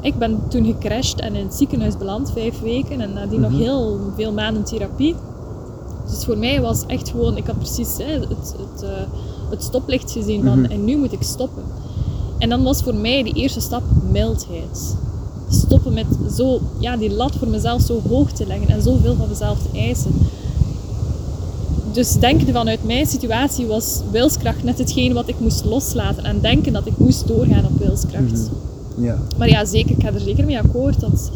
Ik 0.00 0.18
ben 0.18 0.38
toen 0.48 0.64
gecrashed 0.64 1.20
en 1.20 1.34
in 1.34 1.44
het 1.44 1.54
ziekenhuis 1.54 1.96
beland, 1.96 2.32
vijf 2.32 2.60
weken. 2.60 3.00
En 3.00 3.12
nadien 3.12 3.40
nog 3.40 3.50
Mhm. 3.50 3.60
heel 3.60 3.98
veel 4.16 4.32
maanden 4.32 4.64
therapie. 4.64 5.14
Dus 6.10 6.24
voor 6.24 6.38
mij 6.38 6.60
was 6.60 6.86
echt 6.86 7.08
gewoon, 7.10 7.36
ik 7.36 7.46
had 7.46 7.58
precies 7.58 7.96
hè, 7.98 8.04
het, 8.12 8.28
het, 8.28 8.82
eh, 8.82 8.90
het 9.50 9.62
stoplicht 9.62 10.10
gezien 10.12 10.44
van 10.44 10.60
Mhm. 10.60 10.70
en 10.70 10.84
nu 10.84 10.96
moet 10.96 11.12
ik 11.12 11.22
stoppen. 11.22 11.62
En 12.38 12.48
dan 12.48 12.62
was 12.62 12.82
voor 12.82 12.94
mij 12.94 13.22
die 13.22 13.34
eerste 13.34 13.60
stap 13.60 13.82
mildheid. 14.10 14.96
Stoppen 15.48 15.92
met 15.92 16.06
zo, 16.36 16.60
ja, 16.78 16.96
die 16.96 17.10
lat 17.12 17.36
voor 17.38 17.48
mezelf 17.48 17.82
zo 17.82 18.00
hoog 18.08 18.30
te 18.32 18.46
leggen 18.46 18.68
en 18.68 18.82
zoveel 18.82 19.14
van 19.14 19.28
mezelf 19.28 19.58
te 19.58 19.78
eisen. 19.78 20.12
Dus 21.92 22.12
denken 22.12 22.52
vanuit 22.52 22.84
mijn 22.84 23.06
situatie 23.06 23.66
was 23.66 24.00
wilskracht 24.10 24.62
net 24.64 24.78
hetgeen 24.78 25.12
wat 25.12 25.28
ik 25.28 25.40
moest 25.40 25.64
loslaten 25.64 26.24
en 26.24 26.40
denken 26.40 26.72
dat 26.72 26.86
ik 26.86 26.98
moest 26.98 27.26
doorgaan 27.28 27.64
op 27.64 27.78
wilskracht. 27.78 28.50
Ja. 28.96 29.18
Maar 29.38 29.48
ja, 29.48 29.64
zeker, 29.64 29.90
ik 29.96 30.02
ga 30.02 30.12
er 30.12 30.20
zeker 30.20 30.44
mee 30.44 30.58
akkoord 30.58 31.00
dat, 31.00 31.30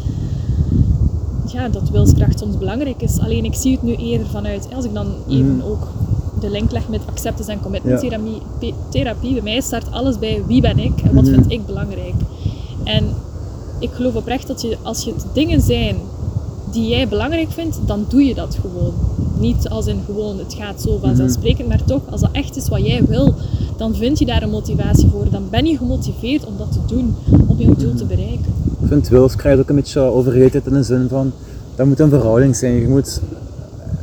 ja, 1.47 1.69
dat 1.69 1.89
wilskracht 1.89 2.39
soms 2.39 2.57
belangrijk 2.57 3.01
is. 3.01 3.19
Alleen 3.19 3.45
ik 3.45 3.53
zie 3.55 3.71
het 3.71 3.83
nu 3.83 3.95
eerder 3.95 4.27
vanuit, 4.27 4.67
als 4.75 4.85
ik 4.85 4.93
dan 4.93 5.07
even 5.29 5.55
Mhm. 5.55 5.65
ook 5.65 5.87
de 6.39 6.49
link 6.49 6.71
leg 6.71 6.89
met 6.89 7.01
acceptance 7.05 7.51
en 7.51 7.59
commitment 7.61 8.01
Ja. 8.01 8.09
therapie, 8.09 8.73
therapie, 8.89 9.33
bij 9.33 9.41
mij 9.41 9.61
start 9.61 9.91
alles 9.91 10.19
bij 10.19 10.43
wie 10.47 10.61
ben 10.61 10.79
ik 10.79 11.01
en 11.03 11.13
wat 11.13 11.23
Mhm. 11.23 11.33
vind 11.33 11.51
ik 11.51 11.65
belangrijk. 11.65 12.13
En 12.83 13.05
ik 13.79 13.89
geloof 13.91 14.15
oprecht 14.15 14.47
dat 14.47 14.61
je, 14.61 14.77
als 14.81 15.03
je 15.03 15.13
het 15.13 15.25
dingen 15.33 15.61
zijn 15.61 15.95
die 16.71 16.87
jij 16.87 17.07
belangrijk 17.07 17.51
vindt, 17.51 17.77
dan 17.85 18.05
doe 18.09 18.23
je 18.23 18.35
dat 18.35 18.57
gewoon. 18.61 18.93
Niet 19.39 19.69
als 19.69 19.87
in 19.87 19.99
gewoon, 20.05 20.37
het 20.37 20.53
gaat 20.53 20.81
zo 20.81 20.97
vanzelfsprekend, 21.01 21.67
maar 21.67 21.83
toch, 21.83 22.01
als 22.09 22.21
dat 22.21 22.31
echt 22.31 22.55
is 22.55 22.67
wat 22.67 22.85
jij 22.85 23.05
wil, 23.05 23.35
dan 23.77 23.95
vind 23.95 24.19
je 24.19 24.25
daar 24.25 24.43
een 24.43 24.49
motivatie 24.49 25.09
voor. 25.09 25.29
Dan 25.29 25.43
ben 25.49 25.65
je 25.65 25.77
gemotiveerd 25.77 26.45
om 26.45 26.53
dat 26.57 26.71
te 26.71 26.79
doen, 26.87 27.15
om 27.47 27.57
jouw 27.57 27.75
doel 27.75 27.93
te 27.93 28.05
bereiken. 28.05 28.53
Ik 28.81 28.87
vind 28.87 29.07
wilskracht 29.07 29.59
ook 29.59 29.69
een 29.69 29.75
beetje 29.75 29.99
overrated 29.99 30.65
in 30.65 30.73
de 30.73 30.83
zin 30.83 31.07
van, 31.09 31.31
dat 31.75 31.85
moet 31.85 31.99
een 31.99 32.09
verhouding 32.09 32.55
zijn. 32.55 32.73
Je 32.73 32.87
moet 32.87 33.21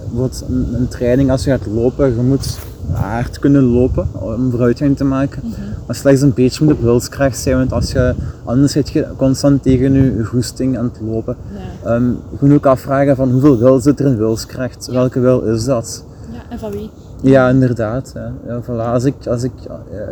bijvoorbeeld 0.01 0.45
een, 0.49 0.89
training, 0.89 1.31
als 1.31 1.45
je 1.45 1.51
gaat 1.51 1.67
lopen, 1.67 2.15
je 2.17 2.23
moet 2.23 2.59
hard 2.93 3.39
kunnen 3.39 3.63
lopen 3.63 4.09
om 4.13 4.51
vooruitgang 4.51 4.97
te 4.97 5.05
maken. 5.05 5.43
Maar 5.87 5.97
slechts 5.97 6.21
een 6.21 6.35
beetje 6.35 6.65
moet 6.65 6.75
op 6.75 6.81
wilskracht 6.81 7.39
zijn, 7.39 7.57
want 7.57 7.73
als 7.73 7.93
je, 7.93 8.15
anders 8.45 8.73
zit 8.73 8.89
je 8.91 9.07
constant 9.17 9.63
tegen 9.63 9.93
je 9.93 10.25
goesting 10.25 10.79
aan 10.79 10.85
het 10.85 11.01
lopen. 11.01 11.37
Ja. 11.83 11.91
Ehm, 11.91 12.09
je 12.11 12.37
moet 12.41 12.53
ook 12.53 12.67
afvragen 12.67 13.17
van 13.17 13.31
hoeveel 13.31 13.59
wil 13.59 13.81
zit 13.81 14.01
er 14.01 14.07
in 14.07 14.17
wilskracht? 14.17 14.87
Welke 14.87 15.21
wil 15.21 15.41
is 15.41 15.65
dat? 15.65 16.05
ja, 16.33 16.41
en 16.49 16.59
van 16.59 16.71
wie? 16.71 16.91
Ja, 17.23 17.49
inderdaad. 17.49 18.13
Ja. 18.15 18.33
Ja, 18.47 18.63
voilà. 18.63 18.93
Als 18.93 19.05
ik, 19.05 19.27
als 19.27 19.43
ik 19.43 19.53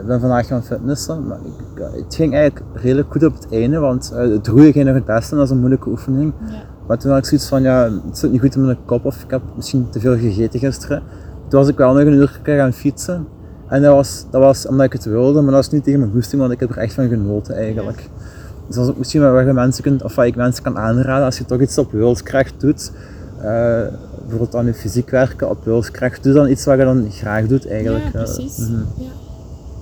ben 0.07 0.21
vandaag 0.21 0.47
gaan 0.47 0.65
fitnessen, 0.65 1.27
maar 1.27 1.39
ik, 1.45 1.83
het 2.05 2.15
ging 2.15 2.35
eigenlijk 2.35 2.65
redelijk 2.75 3.13
goed 3.13 3.25
op 3.25 3.35
het 3.35 3.47
einde, 3.51 3.79
want 3.79 4.13
eh, 4.15 4.29
het 4.29 4.47
roeien 4.47 4.73
ging 4.73 4.85
nog 4.85 4.95
het 4.95 5.05
beste 5.05 5.31
en 5.31 5.37
dat 5.37 5.47
is 5.47 5.53
een 5.53 5.59
moeilijke 5.59 5.89
oefening. 5.89 6.33
Ja. 6.47 6.63
Maar 6.87 6.99
toen 6.99 7.11
had 7.11 7.19
ik 7.19 7.25
zoiets 7.25 7.49
van, 7.49 7.63
ja, 7.63 7.91
het 8.07 8.19
zit 8.19 8.33
niet 8.33 8.41
goed 8.41 8.55
in 8.55 8.65
mijn 8.65 8.79
kop 8.85 9.05
of 9.05 9.23
ik 9.23 9.31
heb 9.31 9.43
misschien 9.57 9.89
te 9.91 10.01
veel 10.01 10.17
gegeten 10.19 10.59
gisteren. 10.59 11.03
Toen 11.49 11.61
was 11.61 11.69
ik 11.69 11.77
wel 11.77 11.93
nog 11.93 12.03
een 12.03 12.13
uur 12.13 12.41
gaan 12.43 12.73
fietsen. 12.73 13.27
En 13.75 13.83
dat 13.83 13.95
was, 13.95 14.25
dat 14.31 14.41
was 14.41 14.67
omdat 14.67 14.87
ik 14.87 14.93
het 14.93 15.05
wilde, 15.05 15.41
maar 15.41 15.53
dat 15.53 15.65
was 15.65 15.71
niet 15.71 15.85
tegen 15.85 16.01
mijn 16.01 16.13
goesting, 16.13 16.41
want 16.41 16.53
ik 16.53 16.61
heb 16.61 16.71
er 16.71 16.79
echt 16.79 16.95
van 16.95 17.09
genoten 17.09 17.57
eigenlijk. 17.57 18.09
Dus 18.67 18.77
dat 18.77 18.85
is 18.85 18.91
ook 18.91 18.99
misschien 18.99 19.33
wat 19.33 19.47
je 19.47 19.53
mensen 19.53 19.83
kunt, 19.83 20.03
of 20.03 20.15
wat 20.15 20.25
ik 20.25 20.37
mensen 20.37 20.63
kan 20.63 20.79
aanraden, 20.79 21.25
als 21.25 21.39
je 21.39 21.45
toch 21.45 21.61
iets 21.61 21.79
op 21.79 21.93
wilskracht 21.93 22.55
doet, 22.59 22.93
eh, 23.39 23.83
bijvoorbeeld 24.21 24.55
aan 24.55 24.67
je 24.67 24.75
fysiek 24.75 25.11
werken 25.11 25.51
op 25.51 25.65
wilskracht, 25.65 26.23
doe 26.23 26.33
dan 26.33 26.51
iets 26.51 26.65
wat 26.65 26.79
je 26.79 26.85
dan 26.85 27.07
graag 27.11 27.47
doet 27.47 27.69
eigenlijk. 27.69 28.05
Ja, 28.05 28.19
eh. 28.19 28.25
precies. 28.25 28.59
Mhm. 28.59 28.73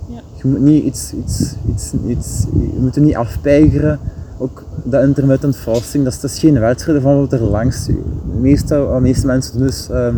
Ja. 0.08 0.20
Je 0.42 0.48
moet 0.48 0.60
niet 0.60 0.84
iets, 0.84 1.12
iets, 1.12 1.54
iets, 1.68 1.92
iets, 2.06 2.46
je 2.52 2.78
moet 2.78 2.96
er 2.96 3.02
niet 3.02 3.16
afpeigeren. 3.16 3.98
Ook 4.38 4.64
dat 4.84 5.02
intermittent 5.02 5.56
fasting, 5.56 6.04
dat 6.04 6.12
is, 6.12 6.20
dat 6.20 6.30
is 6.30 6.38
geen 6.38 6.60
wedstrijd 6.60 7.02
van 7.02 7.16
wat 7.16 7.32
er 7.32 7.42
langs. 7.42 7.86
De 7.86 7.94
meeste, 8.40 8.76
wat 8.76 8.94
de 8.94 9.00
meeste 9.00 9.26
mensen 9.26 9.58
doen 9.58 9.68
is 9.68 9.88
ehm 9.90 10.16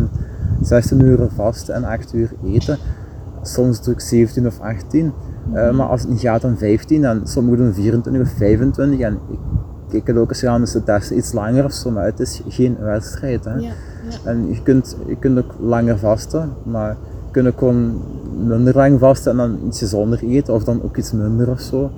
16 0.61 0.99
uur 0.99 1.27
vasten 1.35 1.73
en 1.73 1.83
8 1.83 2.13
uur 2.13 2.29
eten. 2.45 2.77
Soms 3.47 3.81
doe 3.81 3.93
ik 3.93 3.99
17 3.99 4.47
of 4.47 4.59
18. 4.59 5.13
Eh, 5.53 5.71
maar 5.71 5.87
als 5.87 6.01
het 6.01 6.09
niet 6.09 6.19
gaat 6.19 6.41
dan 6.41 6.57
15 6.57 7.05
en 7.05 7.21
sommigen 7.23 7.57
doen 7.57 7.73
24 7.73 8.21
of 8.21 8.37
25. 8.37 8.99
En 8.99 9.19
ik 9.29 9.39
kijk 9.89 10.07
het 10.07 10.17
ook 10.17 10.29
eens 10.29 10.45
aan, 10.45 10.61
dus 10.61 10.71
de 10.71 10.83
testen 10.83 11.17
iets 11.17 11.33
langer 11.33 11.65
of 11.65 11.73
zo, 11.73 11.91
maar 11.91 12.05
het 12.05 12.19
is 12.19 12.41
geen 12.47 12.77
wedstrijd. 12.79 13.45
Hè. 13.45 13.53
Ja, 13.53 13.59
ja. 13.61 13.71
En 14.23 14.47
je 14.49 14.61
kunt, 14.61 14.95
je 15.07 15.15
kunt 15.15 15.37
ook 15.37 15.53
langer 15.59 15.97
vasten, 15.97 16.49
maar 16.63 16.89
je 16.89 17.31
kunt 17.31 17.47
ook 17.47 17.57
gewoon 17.57 18.01
minder 18.47 18.75
lang 18.75 18.99
vasten 18.99 19.31
en 19.31 19.37
dan 19.37 19.59
ietsje 19.67 19.87
zonder 19.87 20.19
eten, 20.23 20.53
of 20.53 20.63
dan 20.63 20.83
ook 20.83 20.97
iets 20.97 21.11
minder 21.11 21.49
of 21.49 21.59
zo. 21.59 21.91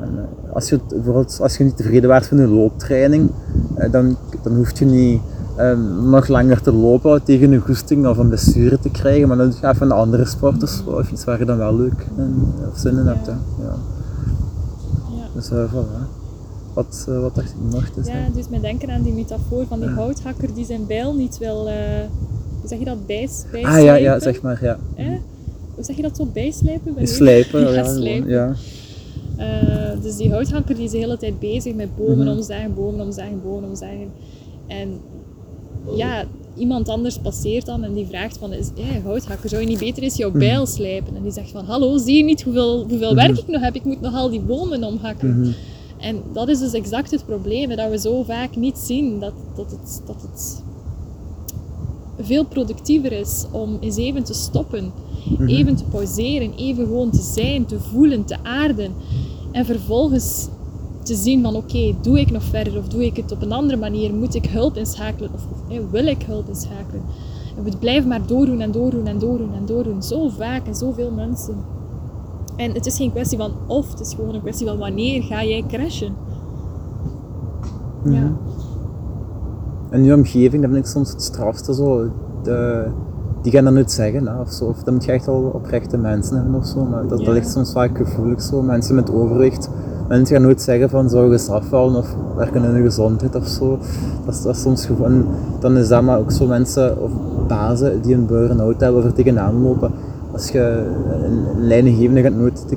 En, 0.00 0.08
eh, 0.18 0.54
als, 0.54 0.68
je, 0.68 0.80
bijvoorbeeld, 0.88 1.38
als 1.42 1.56
je 1.56 1.64
niet 1.64 1.76
tevreden 1.76 2.08
waart 2.08 2.26
van 2.26 2.38
je 2.38 2.46
looptraining, 2.46 3.30
eh, 3.74 3.92
dan, 3.92 4.16
dan 4.42 4.56
hoef 4.56 4.78
je 4.78 4.84
niet 4.84 5.20
eh, 5.70 5.78
nog 6.10 6.28
langer 6.28 6.60
te 6.62 6.72
lopen 6.72 7.22
tegen 7.22 7.52
een 7.52 7.60
goesting 7.60 8.06
of 8.06 8.16
een 8.18 8.28
blessure 8.28 8.78
te 8.78 8.90
krijgen, 8.90 9.28
maar 9.28 9.36
dan 9.36 9.50
doe 9.50 9.58
je 9.60 9.68
even 9.68 9.86
een 9.86 9.92
andere 9.92 10.24
sport 10.26 10.62
of 10.62 10.68
zo, 10.68 10.90
of 10.90 11.10
iets 11.12 11.24
waar 11.24 11.38
je 11.38 11.44
dan 11.44 11.56
wel 11.58 11.76
leuk 11.76 12.06
in, 12.16 12.44
of 12.72 12.78
zin 12.78 12.98
in 12.98 13.06
hebt. 13.06 13.26
Hè. 13.26 13.32
Ja. 13.32 13.74
ja. 15.16 15.24
Dus 15.34 15.50
uh, 15.50 15.72
voilà. 15.72 16.20
Wat, 16.74 17.06
eh, 17.08 17.20
wat 17.20 17.34
dacht 17.34 17.48
ik 17.50 17.72
nog 17.72 17.84
te 17.84 18.00
Ja, 18.00 18.04
zeggen? 18.04 18.32
dus 18.34 18.48
met 18.48 18.60
denken 18.62 18.90
aan 18.90 19.02
die 19.02 19.12
metafoor 19.12 19.64
van 19.68 19.80
die 19.80 19.88
houthakker 19.88 20.54
die 20.54 20.64
zijn 20.64 20.86
bijl 20.86 21.14
niet 21.14 21.38
wil, 21.38 21.68
eh, 21.68 21.74
hoe 22.60 22.68
zeg 22.68 22.78
je 22.78 22.84
dat, 22.84 23.06
bijs, 23.06 23.44
Ah 23.52 23.60
ja, 23.60 23.60
bijslijpen? 23.62 24.02
ja, 24.02 24.18
zeg 24.20 24.42
maar, 24.42 24.64
ja. 24.64 24.76
Hè? 24.94 25.18
Hoe 25.74 25.84
zeg 25.84 25.96
je 25.96 26.02
dat 26.02 26.16
zo, 26.16 26.26
bijslijpen? 26.32 26.94
Je- 26.98 27.06
Slijpen, 27.06 27.60
Ja, 27.60 27.68
ja, 27.70 27.82
gewoon, 27.82 27.96
slijpen. 27.96 28.30
ja. 28.30 28.52
Eh, 29.36 30.02
dus 30.02 30.16
die 30.16 30.30
houthakker 30.30 30.74
die 30.74 30.84
is 30.84 30.90
de 30.90 30.98
hele 30.98 31.16
tijd 31.16 31.38
bezig 31.38 31.74
met 31.74 31.96
bomen 31.96 32.18
Mhm. 32.26 32.36
omzagen, 32.36 32.74
bomen 32.74 33.00
omzagen, 33.04 33.40
bomen 33.44 33.68
omzagen. 33.68 34.08
En 34.66 34.88
ja, 35.96 36.24
iemand 36.56 36.88
anders 36.88 37.18
passeert 37.18 37.66
dan 37.66 37.84
en 37.84 37.92
die 37.92 38.06
vraagt 38.06 38.38
van, 38.38 38.52
is, 38.52 38.68
hey, 38.80 39.00
houthakker, 39.04 39.48
zou 39.48 39.62
je 39.62 39.68
niet 39.68 39.78
beter 39.78 40.02
eens 40.02 40.16
jouw 40.16 40.28
Mhm. 40.30 40.38
bijl 40.38 40.66
slijpen? 40.66 41.16
En 41.16 41.22
die 41.22 41.32
zegt 41.32 41.50
van, 41.50 41.64
hallo, 41.64 41.98
zie 41.98 42.16
je 42.16 42.24
niet 42.24 42.42
hoeveel, 42.42 42.84
hoeveel 42.88 43.14
werk 43.14 43.38
ik 43.38 43.48
nog 43.48 43.62
heb? 43.62 43.74
Ik 43.74 43.84
moet 43.84 44.00
nog 44.00 44.14
al 44.14 44.30
die 44.30 44.40
bomen 44.40 44.84
omhakken. 44.84 45.40
Mhm. 45.40 45.50
En 45.98 46.22
dat 46.32 46.48
is 46.48 46.58
dus 46.58 46.72
exact 46.72 47.10
het 47.10 47.26
probleem, 47.26 47.68
dat 47.76 47.90
we 47.90 47.98
zo 47.98 48.22
vaak 48.22 48.56
niet 48.56 48.78
zien 48.78 49.20
dat, 49.20 49.32
dat, 49.56 49.70
het, 49.70 50.02
dat 50.06 50.22
het 50.22 50.62
veel 52.20 52.44
productiever 52.44 53.12
is 53.12 53.44
om 53.50 53.76
eens 53.80 53.96
even 53.96 54.22
te 54.24 54.34
stoppen, 54.34 54.92
Mhm. 55.30 55.46
even 55.48 55.76
te 55.76 55.84
pauzeren, 55.84 56.52
even 56.56 56.86
gewoon 56.86 57.10
te 57.10 57.22
zijn, 57.34 57.66
te 57.66 57.78
voelen, 57.80 58.24
te 58.24 58.36
aarden. 58.42 58.92
En 59.52 59.64
vervolgens 59.64 60.48
te 61.02 61.14
zien 61.14 61.42
van 61.42 61.56
oké, 61.56 61.94
doe 62.00 62.20
ik 62.20 62.30
nog 62.30 62.42
verder 62.42 62.78
of 62.78 62.88
doe 62.88 63.04
ik 63.04 63.16
het 63.16 63.32
op 63.32 63.42
een 63.42 63.52
andere 63.52 63.78
manier? 63.78 64.14
Moet 64.14 64.34
ik 64.34 64.46
hulp 64.46 64.76
inschakelen 64.76 65.30
of, 65.34 65.40
of 65.52 65.58
hè, 65.68 65.80
wil 65.90 66.06
ik 66.06 66.22
hulp 66.22 66.48
inschakelen? 66.48 67.02
En 67.56 67.64
we 67.64 67.76
blijven 67.78 68.08
maar 68.08 68.26
doordoen 68.26 68.60
en 68.60 68.70
doordoen 68.70 69.06
en 69.06 69.18
doordoen 69.18 69.54
en 69.54 69.66
doordoen. 69.66 70.02
Zo 70.02 70.28
vaak 70.28 70.66
en 70.66 70.74
zoveel 70.74 71.10
mensen. 71.10 71.54
En 72.56 72.72
het 72.72 72.86
is 72.86 72.96
geen 72.96 73.10
kwestie 73.10 73.38
van 73.38 73.50
of, 73.66 73.90
het 73.90 74.00
is 74.00 74.14
gewoon 74.14 74.34
een 74.34 74.40
kwestie 74.40 74.66
van 74.66 74.78
wanneer 74.78 75.22
ga 75.22 75.44
jij 75.44 75.64
crashen. 75.68 76.12
Ja. 78.04 78.10
Mhm. 78.10 78.32
En 79.90 80.04
je 80.04 80.14
omgeving, 80.14 80.62
dat 80.62 80.70
vind 80.72 80.84
ik 80.84 80.90
soms 80.90 81.10
het 81.10 81.22
strafste 81.22 81.74
zo. 81.74 82.10
De, 82.42 82.86
die 83.42 83.52
gaan 83.52 83.64
dat 83.64 83.72
nooit 83.72 83.90
zeggen, 83.90 84.26
hè, 84.26 84.40
of 84.40 84.50
zo. 84.52 84.64
Of 84.64 84.82
dan 84.82 84.94
moet 84.94 85.04
je 85.04 85.12
echt 85.12 85.26
wel 85.26 85.50
oprechte 85.54 85.96
mensen 85.96 86.36
hebben 86.36 86.54
of 86.54 86.66
zo. 86.66 86.84
Maar 86.84 87.06
dat, 87.06 87.18
Ja. 87.18 87.24
dat 87.24 87.34
ligt 87.34 87.50
soms 87.50 87.72
vaak 87.72 87.96
gevoelig 87.96 88.42
zo. 88.42 88.62
Mensen 88.62 88.94
met 88.94 89.12
overwicht, 89.12 89.70
mensen 90.12 90.36
gaan 90.36 90.44
nooit 90.44 90.62
zeggen 90.62 90.90
van 90.90 91.08
zou 91.08 91.32
je 91.32 91.50
afvallen 91.50 91.96
of 91.96 92.16
werken 92.36 92.64
in 92.64 92.70
hun 92.70 92.82
gezondheid 92.82 93.34
of 93.34 93.46
zo. 93.46 93.78
Dat 94.24 94.54
is, 94.54 94.62
soms 94.62 94.86
gewoon. 94.86 95.26
Dan 95.60 95.76
is 95.76 95.88
dat 95.88 96.02
maar 96.02 96.18
ook 96.18 96.30
zo 96.32 96.46
mensen 96.46 97.02
of 97.02 97.10
bazen 97.46 98.02
die 98.02 98.14
een 98.14 98.26
burn-out 98.26 98.80
hebben 98.80 99.04
of 99.04 99.12
tegenaan 99.12 99.62
lopen. 99.62 99.90
Als 100.32 100.48
je 100.48 100.84
een 101.22 101.66
leidinggevende 101.66 102.22
gaat 102.22 102.34
nooit 102.34 102.68
te 102.68 102.76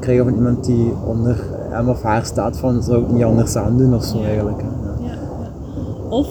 krijgen, 0.00 0.24
van 0.24 0.34
iemand 0.34 0.64
die 0.64 0.92
onder 1.06 1.36
hem 1.70 1.88
of 1.88 2.02
haar 2.02 2.24
staat 2.24 2.56
van 2.56 2.82
zou 2.82 3.02
ik 3.02 3.12
niet 3.12 3.24
anders 3.24 3.56
aandoen 3.56 3.94
of 3.94 4.04
zo 4.04 4.22
eigenlijk. 4.22 4.60
ja. 5.00 5.14
Of 6.08 6.28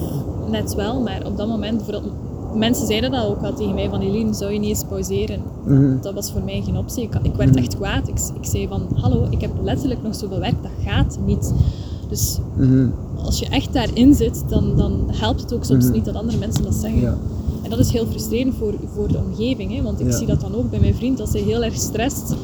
net 0.49 0.75
wel, 0.75 1.01
maar 1.01 1.21
op 1.25 1.37
dat 1.37 1.47
moment, 1.47 1.77
bijvoorbeeld, 1.77 2.13
mensen 2.57 2.87
zeiden 2.87 3.11
dat 3.11 3.25
ook 3.25 3.41
al 3.43 3.53
tegen 3.53 3.73
mij 3.73 3.89
van 3.89 4.01
Eline, 4.01 4.33
zou 4.33 4.51
je 4.53 4.59
niet 4.59 4.69
eens 4.69 4.83
pauzeren? 4.89 5.41
Mhm. 5.65 5.95
Dat 6.01 6.13
was 6.13 6.31
voor 6.31 6.41
mij 6.43 6.61
geen 6.65 6.77
optie. 6.77 7.03
Ik, 7.03 7.15
ik 7.21 7.33
werd 7.35 7.49
Mhm. 7.49 7.57
echt 7.59 7.75
kwaad. 7.75 8.07
Ik, 8.07 8.19
ik 8.41 8.45
zei 8.49 8.67
van, 8.67 8.81
hallo, 8.95 9.27
ik 9.29 9.41
heb 9.41 9.51
letterlijk 9.63 10.03
nog 10.03 10.15
zoveel 10.15 10.39
werk, 10.39 10.55
dat 10.61 10.71
gaat 10.85 11.17
niet. 11.25 11.53
Dus 12.09 12.37
Mhm. 12.55 12.87
als 13.23 13.39
je 13.39 13.47
echt 13.49 13.73
daarin 13.73 14.13
zit, 14.13 14.43
dan, 14.47 14.75
dan 14.75 14.99
helpt 15.07 15.41
het 15.41 15.53
ook 15.53 15.63
soms 15.63 15.89
niet 15.89 16.05
dat 16.05 16.15
andere 16.15 16.37
mensen 16.37 16.63
dat 16.63 16.75
zeggen. 16.75 17.01
Ja. 17.01 17.17
En 17.63 17.69
dat 17.69 17.79
is 17.79 17.91
heel 17.91 18.05
frustrerend 18.05 18.55
voor, 18.55 18.73
voor 18.95 19.07
de 19.07 19.17
omgeving, 19.17 19.75
hè? 19.75 19.81
want 19.81 19.99
ik 19.99 20.05
Ja. 20.11 20.17
zie 20.17 20.27
dat 20.27 20.41
dan 20.41 20.55
ook 20.55 20.69
bij 20.69 20.79
mijn 20.79 20.95
vriend, 20.95 21.19
als 21.21 21.31
hij 21.31 21.41
heel 21.41 21.63
erg 21.63 21.75
stresst. 21.75 22.35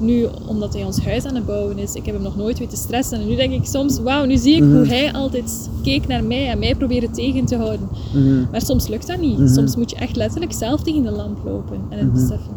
Nu, 0.00 0.26
omdat 0.46 0.74
hij 0.74 0.84
ons 0.84 1.04
huis 1.04 1.26
aan 1.26 1.34
het 1.34 1.46
bouwen 1.46 1.78
is, 1.78 1.94
ik 1.94 2.04
heb 2.06 2.14
hem 2.14 2.24
nog 2.24 2.36
nooit 2.36 2.58
weten 2.58 2.78
stressen. 2.78 3.20
En 3.20 3.26
nu 3.28 3.36
denk 3.36 3.52
ik 3.52 3.64
soms, 3.64 4.00
wauw, 4.00 4.24
nu 4.24 4.36
zie 4.36 4.54
ik 4.56 4.62
Mhm. 4.62 4.76
hoe 4.76 4.86
hij 4.86 5.12
altijd 5.12 5.70
keek 5.82 6.06
naar 6.06 6.24
mij 6.24 6.48
en 6.50 6.58
mij 6.58 6.74
probeerde 6.74 7.10
tegen 7.10 7.44
te 7.44 7.56
houden. 7.56 7.88
Mhm. 8.14 8.44
Maar 8.50 8.60
soms 8.62 8.88
lukt 8.88 9.06
dat 9.06 9.20
niet. 9.20 9.38
Mhm. 9.38 9.48
Soms 9.48 9.76
moet 9.76 9.90
je 9.90 9.96
echt 9.96 10.16
letterlijk 10.16 10.52
zelf 10.52 10.82
tegen 10.82 11.02
de 11.02 11.10
lamp 11.10 11.38
lopen 11.44 11.76
en 11.88 11.98
het 11.98 12.06
Mhm. 12.06 12.14
beseffen. 12.14 12.52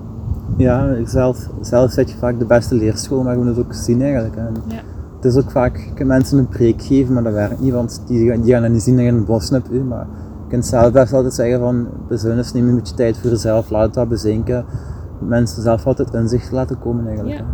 Ja, 0.58 0.96
zelf, 1.06 1.50
zelf 1.62 1.92
zet 1.92 2.10
je 2.10 2.18
vaak 2.18 2.40
de 2.40 2.46
beste 2.46 2.76
leerschool, 2.76 3.24
maar 3.24 3.34
je 3.38 3.44
moet 3.44 3.56
het 3.56 3.66
ook 3.66 3.74
zien 3.74 4.02
eigenlijk. 4.02 4.36
En 4.36 4.54
Ja. 4.68 4.82
Het 5.22 5.32
is 5.36 5.38
ook 5.44 5.52
vaak, 5.52 5.78
je 5.78 5.94
kunt 5.94 6.08
mensen 6.08 6.38
een 6.38 6.48
preek 6.48 6.82
geven, 6.82 7.14
maar 7.14 7.24
dat 7.24 7.34
werkt 7.34 7.62
niet, 7.62 7.74
want 7.74 8.02
die, 8.08 8.30
gaan- 8.30 8.42
die 8.42 8.52
gaan 8.54 8.62
dat 8.62 8.72
niet 8.72 8.82
zien 8.82 8.96
dat 8.96 9.06
je 9.06 9.12
een 9.12 9.26
bos 9.26 9.50
hebt. 9.50 9.70
Maar 9.88 10.08
je 10.44 10.50
kunt 10.50 10.66
zelf 10.66 10.92
best 10.92 11.14
altijd 11.14 11.34
zeggen 11.34 11.60
van, 11.60 11.88
bezuinig, 12.08 12.54
neem 12.54 12.68
een 12.68 12.76
beetje 12.76 12.96
tijd 12.96 13.18
voor 13.18 13.30
jezelf, 13.30 13.70
laat 13.70 13.94
dat 13.94 14.10
bezinken. 14.10 14.66
Mensen 15.28 15.62
zelf 15.62 15.86
altijd 15.88 16.14
inzicht 16.14 16.52
laten 16.52 16.80
komen 16.80 17.08
eigenlijk. 17.08 17.38
Ja, 17.38 17.46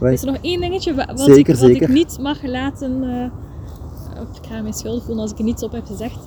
ja. 0.00 0.08
Is 0.08 0.20
er 0.20 0.26
nog 0.26 0.38
één 0.42 0.60
dingetje 0.60 0.94
wa- 0.94 1.06
wat, 1.06 1.20
Zeker, 1.20 1.38
ik, 1.38 1.46
wat 1.46 1.56
zeker. 1.58 1.82
ik 1.88 1.94
niet 1.94 2.18
mag 2.20 2.42
laten... 2.42 3.02
eh, 3.02 4.20
of 4.22 4.38
ik 4.38 4.46
ga 4.50 4.62
mij 4.62 4.72
schuldig 4.72 5.04
voelen 5.04 5.22
als 5.22 5.32
ik 5.32 5.38
er 5.38 5.44
niets 5.44 5.62
op 5.62 5.72
heb 5.72 5.86
gezegd. 5.86 6.18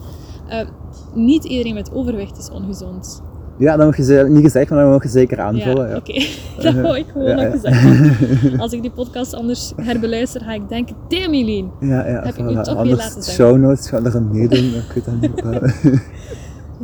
Eh, 0.47 0.67
niet 1.13 1.43
iedereen 1.43 1.73
met 1.73 1.91
overwicht 1.93 2.37
is 2.37 2.49
ongezond. 2.49 3.21
Ja, 3.57 3.75
dat 3.77 3.85
mag 3.85 3.97
je 3.97 4.03
ze- 4.03 4.25
niet 4.29 4.43
gezegd, 4.43 4.69
maar 4.69 4.83
dat 4.83 4.91
mag 4.91 5.03
je 5.03 5.09
zeker 5.09 5.39
aanvullen. 5.39 5.85
ja, 5.87 5.91
Ja, 5.91 5.97
oké. 5.97 6.13
dat 6.63 6.73
wou 6.73 6.97
ik 6.97 7.05
gewoon 7.11 7.35
nog 7.35 7.51
gezegd. 7.51 7.83
Als 8.61 8.73
ik 8.73 8.81
die 8.81 8.91
podcast 8.91 9.33
anders 9.33 9.73
herbeluister, 9.75 10.41
ga 10.41 10.53
ik 10.53 10.69
denken... 10.69 10.95
Damn, 11.07 11.33
Eileen. 11.33 11.71
ja, 11.79 12.07
ja, 12.07 12.21
Heb 12.23 12.35
ik 12.35 12.45
nu 12.45 12.53
toch 12.55 12.65
weer 12.65 12.75
Anders 12.75 12.99
laten 12.99 13.23
zeggen. 13.23 13.45
show 13.45 13.57
notes 13.57 13.89
gaan 13.89 14.05
er 14.05 14.21
meedoen, 14.23 14.63
ik 14.73 14.91
weet 14.95 15.05
dat 15.05 15.21
niet. 15.21 15.43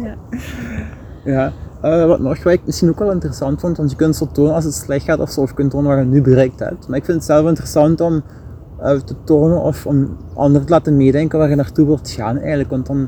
Ja. 0.03 0.15
Ja, 1.25 1.51
eh, 1.81 2.05
wat 2.05 2.19
nog 2.19 2.43
wat 2.43 2.53
ik 2.53 2.61
misschien 2.65 2.89
ook 2.89 2.99
wel 2.99 3.11
interessant 3.11 3.59
vond, 3.59 3.77
want 3.77 3.91
je 3.91 3.95
kunt 3.95 4.15
zo 4.15 4.27
tonen 4.31 4.53
als 4.53 4.63
het 4.63 4.73
slecht 4.73 5.05
gaat 5.05 5.19
of 5.19 5.29
zo, 5.29 5.41
of 5.41 5.49
je 5.49 5.55
kunt 5.55 5.71
tonen 5.71 5.89
wat 5.89 5.99
je 5.99 6.05
nu 6.05 6.21
bereikt 6.21 6.59
hebt. 6.59 6.87
Maar 6.87 6.97
ik 6.97 7.05
vind 7.05 7.17
het 7.17 7.25
zelf 7.25 7.47
interessant 7.47 8.01
om 8.01 8.23
eh, 8.79 8.99
te 8.99 9.15
tonen 9.23 9.61
of 9.61 9.85
om 9.85 10.17
anderen 10.33 10.67
te 10.67 10.73
laten 10.73 10.97
meedenken 10.97 11.39
waar 11.39 11.49
je 11.49 11.55
naartoe 11.55 11.85
wilt 11.85 12.09
gaan 12.09 12.37
eigenlijk. 12.37 12.69
Want 12.69 12.85
dan, 12.85 13.07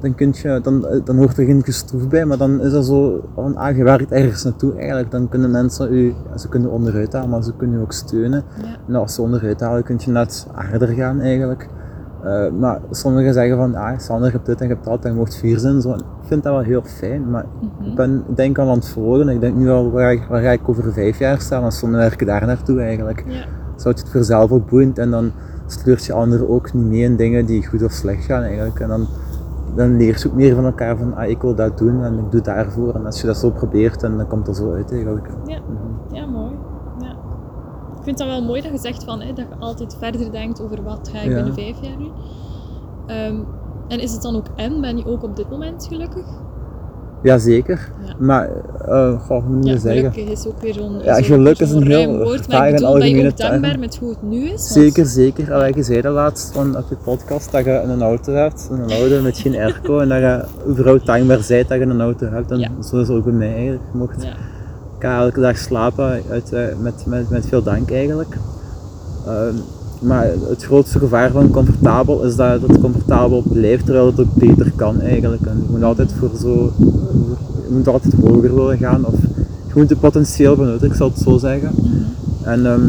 dan, 0.00 0.14
kun 0.14 0.34
je, 0.42 0.60
dan, 0.62 0.86
eh, 0.86 1.00
dan 1.04 1.16
hoort 1.16 1.38
er 1.38 1.44
geen 1.44 1.64
gestroef 1.64 2.08
bij, 2.08 2.24
maar 2.24 2.38
dan 2.38 2.60
is 2.60 2.72
er 2.72 2.84
zo 2.84 3.24
van, 3.34 3.56
ah, 3.56 3.76
je 3.76 3.84
werkt 3.84 4.12
ergens 4.12 4.44
naartoe 4.44 4.74
eigenlijk. 4.74 5.10
Dan 5.10 5.28
kunnen 5.28 5.50
mensen 5.50 5.92
u, 5.92 6.14
ze 6.36 6.48
kunnen 6.48 6.70
onderuit 6.70 7.12
halen, 7.12 7.30
maar 7.30 7.42
ze 7.42 7.52
kunnen 7.56 7.78
u 7.78 7.82
ook 7.82 7.92
steunen. 7.92 8.44
Ja. 8.62 8.76
En 8.88 8.94
als 8.94 9.14
ze 9.14 9.22
onderuit 9.22 9.60
halen, 9.60 9.82
kun 9.82 10.00
je 10.04 10.10
net 10.10 10.46
harder 10.52 10.88
gaan 10.88 11.20
eigenlijk. 11.20 11.68
Eh, 12.28 12.50
maar 12.58 12.80
sommigen 12.90 13.32
zeggen 13.32 13.56
van, 13.56 13.74
ah, 13.74 13.98
Sander, 13.98 14.26
je 14.26 14.32
hebt 14.32 14.46
dit 14.46 14.60
en 14.60 14.66
je 14.68 14.72
hebt 14.72 14.84
dat 14.86 15.04
en 15.04 15.10
je 15.10 15.16
mocht 15.16 15.36
vier 15.36 15.58
zijn. 15.58 15.80
Zo. 15.80 15.92
Ik 15.92 16.02
vind 16.22 16.42
dat 16.42 16.52
wel 16.52 16.62
heel 16.62 16.82
fijn, 16.84 17.30
maar 17.30 17.44
Mhm. 17.60 17.88
ik 17.90 17.96
ben 17.96 18.24
ik 18.28 18.36
denk 18.36 18.58
al 18.58 18.68
aan 18.68 18.74
het 18.76 18.88
volgen. 18.88 19.28
Ik 19.28 19.40
denk 19.40 19.56
nu 19.56 19.70
al, 19.70 19.90
waar, 19.90 20.02
ga 20.04 20.22
ik- 20.22 20.28
waar 20.28 20.42
ga 20.42 20.50
ik 20.50 20.68
over 20.68 20.92
vijf 20.92 21.18
jaar 21.18 21.40
staan? 21.40 21.62
Als 21.62 21.78
sommigen 21.78 22.04
werken 22.08 22.26
daar 22.26 22.46
naartoe 22.46 22.80
eigenlijk. 22.80 23.24
Ja. 23.26 23.44
Zou 23.76 23.94
je 23.94 24.00
het 24.00 24.10
voor 24.10 24.20
jezelf 24.20 24.50
ook 24.52 24.68
boeiend 24.70 24.98
en 24.98 25.10
dan 25.10 25.30
sleurt 25.66 26.04
je 26.04 26.12
anderen 26.12 26.48
ook 26.48 26.72
niet 26.72 26.86
mee 26.86 27.00
in 27.02 27.16
dingen 27.16 27.46
die 27.46 27.66
goed 27.66 27.82
of 27.82 27.92
slecht 27.92 28.24
gaan 28.24 28.42
eigenlijk. 28.42 28.80
En 28.80 28.88
dan, 28.88 29.06
dan 29.74 29.96
leer 29.96 30.18
je 30.22 30.28
ook 30.28 30.34
meer 30.34 30.54
van 30.54 30.64
elkaar 30.64 30.96
van, 30.96 31.14
ah, 31.16 31.28
ik 31.28 31.40
wil 31.42 31.54
dat 31.54 31.78
doen 31.78 32.04
en 32.04 32.18
ik 32.18 32.30
doe 32.30 32.40
daarvoor. 32.40 32.94
En 32.94 33.06
als 33.06 33.20
je 33.20 33.26
dat 33.26 33.36
zo 33.36 33.50
probeert, 33.50 34.00
dan, 34.00 34.16
dan 34.16 34.26
komt 34.26 34.48
er 34.48 34.54
zo 34.54 34.72
uit 34.72 34.92
eigenlijk. 34.92 35.26
Ja. 35.46 35.58
Mhm. 35.58 35.77
Vind 38.08 38.18
dat 38.18 38.26
wel 38.28 38.42
mooi 38.44 38.62
dat 38.62 38.70
je 38.72 38.78
zegt 38.78 39.04
van, 39.04 39.20
hè, 39.20 39.32
dat 39.32 39.44
je 39.48 39.54
altijd 39.58 39.96
verder 40.00 40.32
denkt 40.32 40.60
over 40.62 40.82
wat 40.82 41.10
ga 41.12 41.20
ik 41.20 41.34
binnen 41.34 41.54
vijf 41.54 41.76
jaar 41.82 41.96
nu. 41.98 42.08
Ehm, 43.06 43.36
en 43.88 44.00
is 44.00 44.12
het 44.12 44.22
dan 44.22 44.36
ook 44.36 44.46
en? 44.56 44.80
Ben 44.80 44.96
je 44.96 45.06
ook 45.06 45.22
op 45.22 45.36
dit 45.36 45.50
moment 45.50 45.86
gelukkig? 45.88 46.26
Jazeker. 47.22 47.92
Ja. 48.06 48.14
Maar, 48.18 48.50
uh, 48.88 49.20
goh, 49.20 49.46
moet 49.46 49.64
je 49.64 49.70
Ja, 49.72 49.78
zeggen? 49.78 50.12
gelukkig 50.12 50.32
is 50.38 50.46
ook 50.46 50.60
weer 50.60 50.74
zo'n 50.74 50.98
Ja, 51.02 51.14
zo'n- 51.14 51.24
geluk 51.24 51.58
is 51.58 51.70
een 51.70 51.86
heel 51.86 52.18
woord. 52.18 52.48
Maar 52.48 52.68
ik 52.68 52.74
bedoel, 52.74 52.98
ben 52.98 53.08
je 53.08 53.26
ook 53.26 53.36
dankbaar 53.36 53.78
met 53.78 53.96
hoe 53.96 54.08
het 54.10 54.22
nu 54.22 54.38
is? 54.42 54.48
Want- 54.48 54.60
Zeker, 54.60 55.06
zeker. 55.06 55.52
Allee, 55.54 55.74
je 55.76 55.82
zei 55.82 56.00
dat 56.00 56.14
laatst 56.14 56.52
van, 56.52 56.76
op 56.76 56.84
je 56.88 56.96
podcast 56.96 57.52
dat 57.52 57.64
je 57.64 57.70
een 57.70 58.02
auto 58.02 58.32
hebt, 58.32 58.68
een 58.70 58.90
auto 58.92 59.22
met 59.22 59.38
geen 59.38 59.54
airco 59.56 59.98
en 59.98 60.08
dat 60.08 60.18
je 60.18 60.44
overal 60.66 60.98
dankbaar 61.04 61.26
bent 61.48 61.68
dat 61.68 61.78
je 61.78 61.80
een 61.86 62.00
auto 62.00 62.26
hebt. 62.26 62.50
En 62.50 62.58
Ja. 62.58 62.68
zo 62.82 62.96
is 63.00 63.08
het 63.08 63.16
ook 63.16 63.24
bij 63.24 63.32
mij 63.32 63.54
eigenlijk. 63.54 63.82
Je 63.92 63.98
mocht 63.98 64.26
Ik 64.98 65.04
ga 65.04 65.20
elke 65.20 65.40
dag 65.40 65.58
slapen 65.58 66.22
uit, 66.30 66.52
eh, 66.52 66.64
met, 66.80 67.04
met, 67.06 67.30
met 67.30 67.46
veel 67.46 67.62
dank 67.62 67.90
eigenlijk. 67.90 68.38
Ehm, 69.26 69.54
maar 70.00 70.26
het 70.48 70.64
grootste 70.64 70.98
gevaar 70.98 71.30
van 71.30 71.50
comfortabel 71.50 72.24
is 72.24 72.36
dat 72.36 72.62
het 72.62 72.80
comfortabel 72.80 73.42
blijft 73.42 73.84
terwijl 73.84 74.06
het 74.06 74.20
ook 74.20 74.34
beter 74.34 74.72
kan 74.76 75.00
eigenlijk. 75.00 75.46
En 75.46 75.56
je 75.66 75.70
moet 75.70 75.82
altijd 75.82 76.12
voor 76.18 76.30
zo, 76.40 76.72
je 77.68 77.74
moet 77.74 77.88
altijd 77.88 78.14
hoger 78.14 78.54
willen 78.54 78.78
gaan 78.78 79.06
of 79.06 79.14
je 79.66 79.72
moet 79.74 79.90
het 79.90 80.00
potentieel 80.00 80.56
benutten, 80.56 80.88
ik 80.88 80.94
zal 80.94 81.08
het 81.08 81.18
zo 81.18 81.38
zeggen. 81.38 81.70
Mhm. 81.74 81.94
En 82.42 82.66
ehm, 82.66 82.88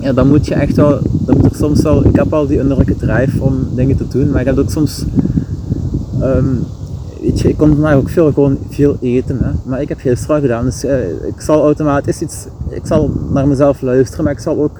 ja, 0.00 0.12
dan 0.12 0.28
moet 0.28 0.46
je 0.46 0.54
echt 0.54 0.76
wel, 0.76 0.98
dan 1.26 1.36
moet 1.36 1.50
er 1.50 1.56
soms 1.56 1.82
wel, 1.82 2.04
ik 2.04 2.16
heb 2.16 2.32
al 2.32 2.46
die 2.46 2.58
innerlijke 2.58 2.96
drive 2.96 3.42
om 3.42 3.68
dingen 3.74 3.96
te 3.96 4.08
doen, 4.08 4.30
maar 4.30 4.40
ik 4.40 4.46
heb 4.46 4.58
ook 4.58 4.70
soms, 4.70 5.04
ehm, 6.20 6.54
weet 7.24 7.40
je, 7.40 7.48
ik 7.48 7.56
kon 7.56 7.72
vandaag 7.72 7.94
ook 7.94 8.08
veel, 8.08 8.32
gewoon 8.32 8.58
veel 8.68 8.96
eten, 9.00 9.38
hè. 9.42 9.50
maar 9.64 9.80
ik 9.80 9.88
heb 9.88 9.98
gisteren 9.98 10.40
gedaan, 10.40 10.64
dus 10.64 10.84
eh, 10.84 11.26
ik 11.26 11.40
zal 11.40 11.62
automatisch 11.62 12.20
iets, 12.20 12.46
ik 12.70 12.86
zal 12.86 13.10
naar 13.32 13.48
mezelf 13.48 13.80
luisteren, 13.80 14.24
maar 14.24 14.32
ik 14.32 14.38
zal 14.38 14.62
ook 14.62 14.78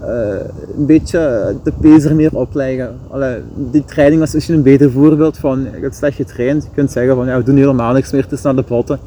eh, 0.00 0.40
een 0.76 0.86
beetje 0.86 1.54
de 1.62 1.72
pees 1.80 2.04
er 2.04 2.14
meer 2.14 2.34
opleggen. 2.36 2.96
Allee, 3.08 3.40
die 3.70 3.84
training 3.84 4.20
was 4.20 4.34
misschien 4.34 4.54
een 4.54 4.62
beter 4.62 4.90
voorbeeld 4.90 5.38
van, 5.38 5.60
je 5.60 5.80
hebt 5.80 5.94
slecht 5.94 6.16
getraind, 6.16 6.64
je 6.64 6.70
kunt 6.74 6.90
zeggen 6.90 7.14
van, 7.14 7.26
ja, 7.26 7.36
we 7.36 7.42
doen 7.42 7.56
helemaal 7.56 7.92
niks 7.92 8.12
meer, 8.12 8.22
het 8.22 8.32
is 8.32 8.42
naar 8.42 8.56
de 8.56 8.62
potten. 8.62 8.98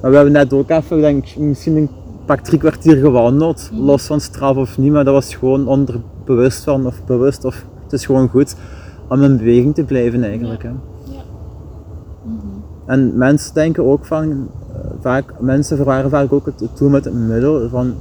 Maar 0.00 0.10
we 0.10 0.16
hebben 0.16 0.34
net 0.34 0.52
ook 0.52 0.70
even, 0.70 1.00
denk 1.00 1.36
misschien 1.36 1.76
een 1.76 1.88
pak 2.24 2.40
drie 2.40 2.58
kwartier 2.58 2.96
gewandeld, 2.96 3.70
los 3.72 4.02
van 4.02 4.20
straf 4.20 4.56
of 4.56 4.78
niet, 4.78 4.92
maar 4.92 5.04
dat 5.04 5.14
was 5.14 5.34
gewoon 5.34 5.68
onderbewust 5.68 6.64
van, 6.64 6.86
of 6.86 7.04
bewust, 7.06 7.44
of 7.44 7.64
het 7.82 7.92
is 7.92 8.06
gewoon 8.06 8.28
goed 8.28 8.54
om 9.08 9.22
in 9.22 9.36
beweging 9.36 9.74
te 9.74 9.84
blijven 9.84 10.24
eigenlijk. 10.24 10.62
Hè. 10.62 10.70
En 12.86 13.16
mensen 13.16 13.54
denken 13.54 13.84
ook 13.84 14.04
van, 14.04 14.22
eh, 14.22 14.78
vaak, 15.00 15.24
mensen 15.38 15.76
verwaren 15.76 16.10
vaak 16.10 16.32
ook 16.32 16.46
het 16.46 16.68
doel 16.78 16.88
met 16.88 17.04
het 17.04 17.14
middel 17.14 17.68
van, 17.68 17.94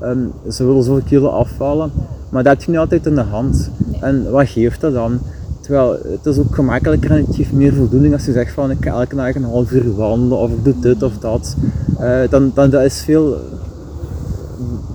ehm, 0.00 0.18
ze 0.50 0.64
willen 0.64 0.82
zoveel 0.82 1.04
kilo 1.06 1.28
afvallen, 1.28 1.90
maar 2.28 2.42
dat 2.42 2.52
heb 2.52 2.62
je 2.62 2.70
niet 2.70 2.80
altijd 2.80 3.06
in 3.06 3.14
de 3.14 3.20
hand. 3.20 3.70
En 4.00 4.30
wat 4.30 4.48
geeft 4.48 4.80
dat 4.80 4.92
dan? 4.92 5.18
Terwijl 5.60 5.98
het 6.04 6.26
is 6.26 6.38
ook 6.38 6.54
gemakkelijker 6.54 7.10
en 7.10 7.24
het 7.26 7.34
geeft 7.34 7.52
meer 7.52 7.74
voldoening 7.74 8.12
als 8.12 8.24
je 8.24 8.32
zegt 8.32 8.54
van 8.54 8.70
ik 8.70 8.84
ga 8.84 8.90
elke 8.90 9.16
dag 9.16 9.34
een 9.34 9.44
half 9.44 9.72
uur 9.72 9.94
wandelen 9.94 10.38
of 10.38 10.50
ik 10.50 10.64
doe 10.64 10.78
dit 10.80 11.02
of 11.02 11.18
dat. 11.18 11.56
Eh, 11.98 12.20
dan, 12.30 12.50
dan 12.54 12.70
dat 12.70 12.82
is 12.82 13.02
veel, 13.02 13.36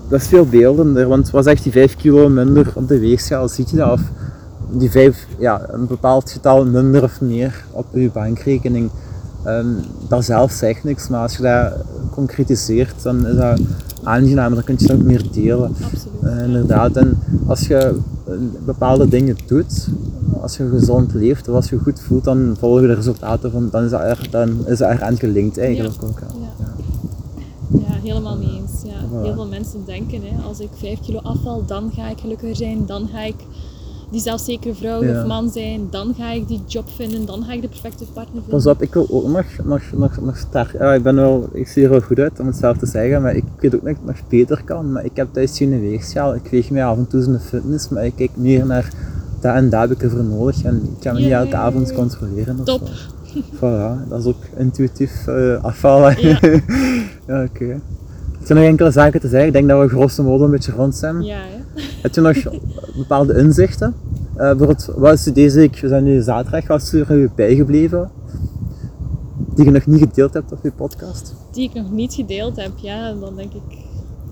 dat 0.10 0.22
is 0.22 0.28
veel 0.28 0.46
beeldender, 0.46 1.08
want 1.08 1.30
wat 1.32 1.44
zegt 1.44 1.64
die 1.64 1.72
5 1.72 1.96
kilo 1.96 2.30
minder 2.30 2.72
op 2.74 2.88
de 2.88 3.00
weegschaal, 3.00 3.48
ziet 3.48 3.70
je 3.70 3.76
dat? 3.76 3.92
Of 3.92 4.02
die 4.72 4.92
5, 4.92 5.28
ja, 5.38 5.62
een 5.70 5.88
bepaald 5.88 6.32
getal 6.32 6.66
minder 6.66 7.04
of 7.04 7.22
meer 7.22 7.66
op 7.72 7.86
je 7.92 8.10
bankrekening. 8.14 8.90
Ehm, 9.44 9.68
dat 10.08 10.26
zelf 10.26 10.52
zegt 10.52 10.84
niks, 10.84 11.08
maar 11.08 11.22
als 11.22 11.38
je 11.38 11.42
dat 11.44 11.74
concretiseert, 12.12 13.04
dan 13.04 13.28
is 13.28 13.36
dat 13.36 13.60
aangenamer, 14.04 14.56
dan 14.56 14.64
kun 14.64 14.76
je 14.78 14.88
dat 14.88 14.96
ook 14.96 15.04
meer 15.04 15.24
delen. 15.32 15.70
Absoluut. 15.84 16.22
Eh, 16.40 16.44
inderdaad, 16.46 16.96
en 16.96 17.20
als 17.48 17.68
je 17.68 17.76
eh, 17.78 18.34
bepaalde 18.66 19.08
dingen 19.08 19.38
doet, 19.48 19.88
als 20.42 20.58
je 20.58 20.70
gezond 20.70 21.14
leeft 21.14 21.48
of 21.50 21.56
als 21.56 21.70
je 21.70 21.78
goed 21.78 22.00
voelt, 22.00 22.24
dan 22.24 22.56
volgen 22.60 22.88
de 22.88 22.94
resultaten 22.94 23.52
van, 23.52 23.68
dan 23.72 23.84
is 23.84 23.90
dat 23.92 24.02
er, 24.02 24.28
dan 24.32 24.50
is 24.66 24.78
dat 24.78 24.90
er 24.90 25.02
aan 25.02 25.18
gelinkt 25.18 25.58
eigenlijk 25.58 26.04
ook. 26.04 26.20
hè. 26.20 26.26
Ja. 26.26 26.46
Ja, 27.80 28.00
helemaal 28.04 28.38
niet 28.38 28.50
eens. 28.50 28.72
Ja. 28.84 28.92
Voilà. 29.10 29.24
Heel 29.24 29.34
veel 29.34 29.48
mensen 29.48 29.80
denken, 29.86 30.22
hè, 30.22 30.44
als 30.48 30.60
ik 30.60 30.70
5 30.74 31.00
kilo 31.00 31.20
afval, 31.20 31.64
dan 31.66 31.92
ga 31.96 32.10
ik 32.10 32.20
gelukkiger 32.20 32.56
zijn, 32.56 32.86
dan 32.86 33.08
ga 33.14 33.24
ik 33.24 33.36
die 34.12 34.22
zelfzekere 34.22 34.74
vrouw 34.74 35.04
Ja. 35.04 35.20
of 35.22 35.28
man 35.28 35.50
zijn, 35.50 35.88
dan 35.90 36.14
ga 36.18 36.32
ik 36.32 36.48
die 36.48 36.62
job 36.68 36.90
vinden, 36.96 37.26
dan 37.26 37.44
ga 37.44 37.54
ik 37.54 37.62
de 37.62 37.68
perfecte 37.68 38.04
partner 38.04 38.42
vinden. 38.42 38.50
Pas 38.50 38.66
op, 38.66 38.82
ik 38.82 38.94
wil 38.94 39.08
ook 39.10 39.28
nog, 39.28 39.46
nog, 39.64 39.82
nog, 39.96 40.22
nog 40.22 40.38
sterk. 40.38 40.72
Ja, 40.80 40.94
ik 40.94 41.04
ben 41.04 41.16
wel, 41.16 41.50
ik 41.54 41.68
zie 41.68 41.84
er 41.84 41.90
wel 41.90 42.02
goed 42.02 42.20
uit 42.20 42.40
om 42.40 42.48
het 42.48 42.56
zelf 42.56 42.78
te 42.78 42.86
zeggen, 42.86 43.22
maar 43.22 43.36
ik 43.36 43.44
weet 43.60 43.76
ook 43.76 43.84
dat 43.84 43.92
ik 43.92 43.98
nog 44.06 44.18
beter 44.30 44.62
kan. 44.66 44.92
Maar 44.92 45.06
ik 45.06 45.16
heb 45.16 45.28
thuis 45.32 45.58
geen 45.58 45.80
weegschaal. 45.80 46.36
Ik 46.36 46.48
weeg 46.52 46.70
mij 46.70 46.86
af 46.86 46.98
en 46.98 47.08
toe 47.08 47.24
in 47.24 47.32
de 47.32 47.40
fitness, 47.40 47.90
maar 47.90 48.06
ik 48.06 48.14
kijk 48.16 48.32
meer 48.34 48.66
naar 48.66 48.92
dat 49.42 49.56
en 49.56 49.70
dat 49.70 49.80
heb 49.82 49.92
ik 49.92 50.02
ervoor 50.04 50.24
nodig. 50.24 50.64
En 50.64 50.76
ik 50.76 51.00
kan 51.04 51.14
me 51.14 51.20
niet 51.20 51.32
elke 51.32 51.56
avond 51.56 51.94
controleren. 51.94 52.64
Top. 52.64 52.90
Voilà, 53.56 54.08
dat 54.10 54.20
is 54.20 54.26
ook 54.26 54.44
intuïtief 54.58 55.28
eh, 55.28 55.64
afvallen. 55.64 56.22
Ja. 56.22 56.40
ja 57.28 57.44
oké. 57.44 57.80
Heb 58.40 58.48
je 58.48 58.54
nog 58.54 58.64
enkele 58.64 58.92
zaken 58.92 59.20
te 59.20 59.28
zeggen? 59.28 59.48
Ik 59.48 59.54
denk 59.54 59.68
dat 59.70 59.82
we 59.82 59.88
grosso 59.88 60.24
modo 60.24 60.46
een 60.46 60.52
beetje 60.52 60.72
rond 60.72 60.96
zijn. 60.96 61.22
Ja. 61.24 61.40
Heb 62.02 62.16
je 62.16 62.22
nog 62.22 62.38
bepaalde 62.96 63.34
inzichten? 63.38 63.96
Bijvoorbeeld, 64.36 64.86
wat 64.96 65.14
is 65.14 65.24
deze 65.24 65.56
week, 65.58 65.80
we 65.80 65.88
zijn 65.88 66.04
nu 66.04 66.22
zaterdag, 66.22 66.68
wat 66.68 66.82
is 66.82 66.94
er 66.94 67.32
bijgebleven? 67.36 68.12
Die 69.56 69.66
je 69.66 69.72
nog 69.72 69.86
niet 69.86 70.00
gedeeld 70.00 70.34
hebt 70.34 70.52
op 70.52 70.60
je 70.64 70.72
podcast? 70.72 71.34
die 71.52 71.70
ik 71.70 71.74
nog 71.74 71.92
niet 71.92 72.14
gedeeld 72.14 72.56
heb, 72.56 72.72
ja, 72.76 73.14
dan 73.14 73.36
denk 73.36 73.54
ik, 73.54 73.78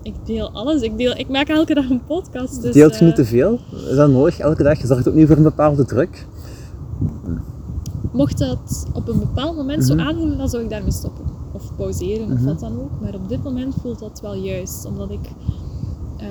ik 0.02 0.14
deel 0.26 0.52
alles. 0.52 0.82
Ik, 0.82 0.98
deel, 0.98 1.16
ik 1.18 1.30
maak 1.30 1.48
elke 1.48 1.74
dag 1.74 1.90
een 1.90 2.06
podcast. 2.06 2.62
Dus, 2.62 2.74
Deelt 2.74 2.98
je 2.98 3.06
niet 3.06 3.14
eh, 3.18 3.24
te 3.24 3.26
veel? 3.26 3.60
Is 3.90 3.96
dat 3.96 4.10
nodig 4.10 4.40
elke 4.40 4.64
dag? 4.64 4.82
Je 4.82 4.88
zorgt 4.88 5.08
ook 5.08 5.14
niet 5.14 5.28
voor 5.28 5.38
een 5.38 5.44
bepaalde 5.44 5.86
druk? 5.86 6.26
Mocht 8.12 8.38
dat 8.38 8.88
op 8.94 9.08
een 9.08 9.20
bepaald 9.20 9.56
moment 9.56 9.78
Mhm. 9.78 9.88
zo 9.88 9.98
aanvoelen, 10.08 10.38
dan 10.38 10.50
zou 10.50 10.64
ik 10.64 10.70
daarmee 10.70 10.92
stoppen. 10.92 11.26
Of 11.52 11.76
pauzeren, 11.76 12.26
of 12.26 12.34
Mhm. 12.40 12.44
wat 12.46 12.60
dan 12.60 12.80
ook. 12.80 12.92
Maar 13.02 13.14
op 13.16 13.30
dit 13.30 13.44
moment 13.44 13.74
voelt 13.82 14.00
dat 14.00 14.20
wel 14.22 14.36
juist. 14.36 14.86
Omdat 14.86 15.10
ik... 15.12 15.30
ehm, 16.18 16.30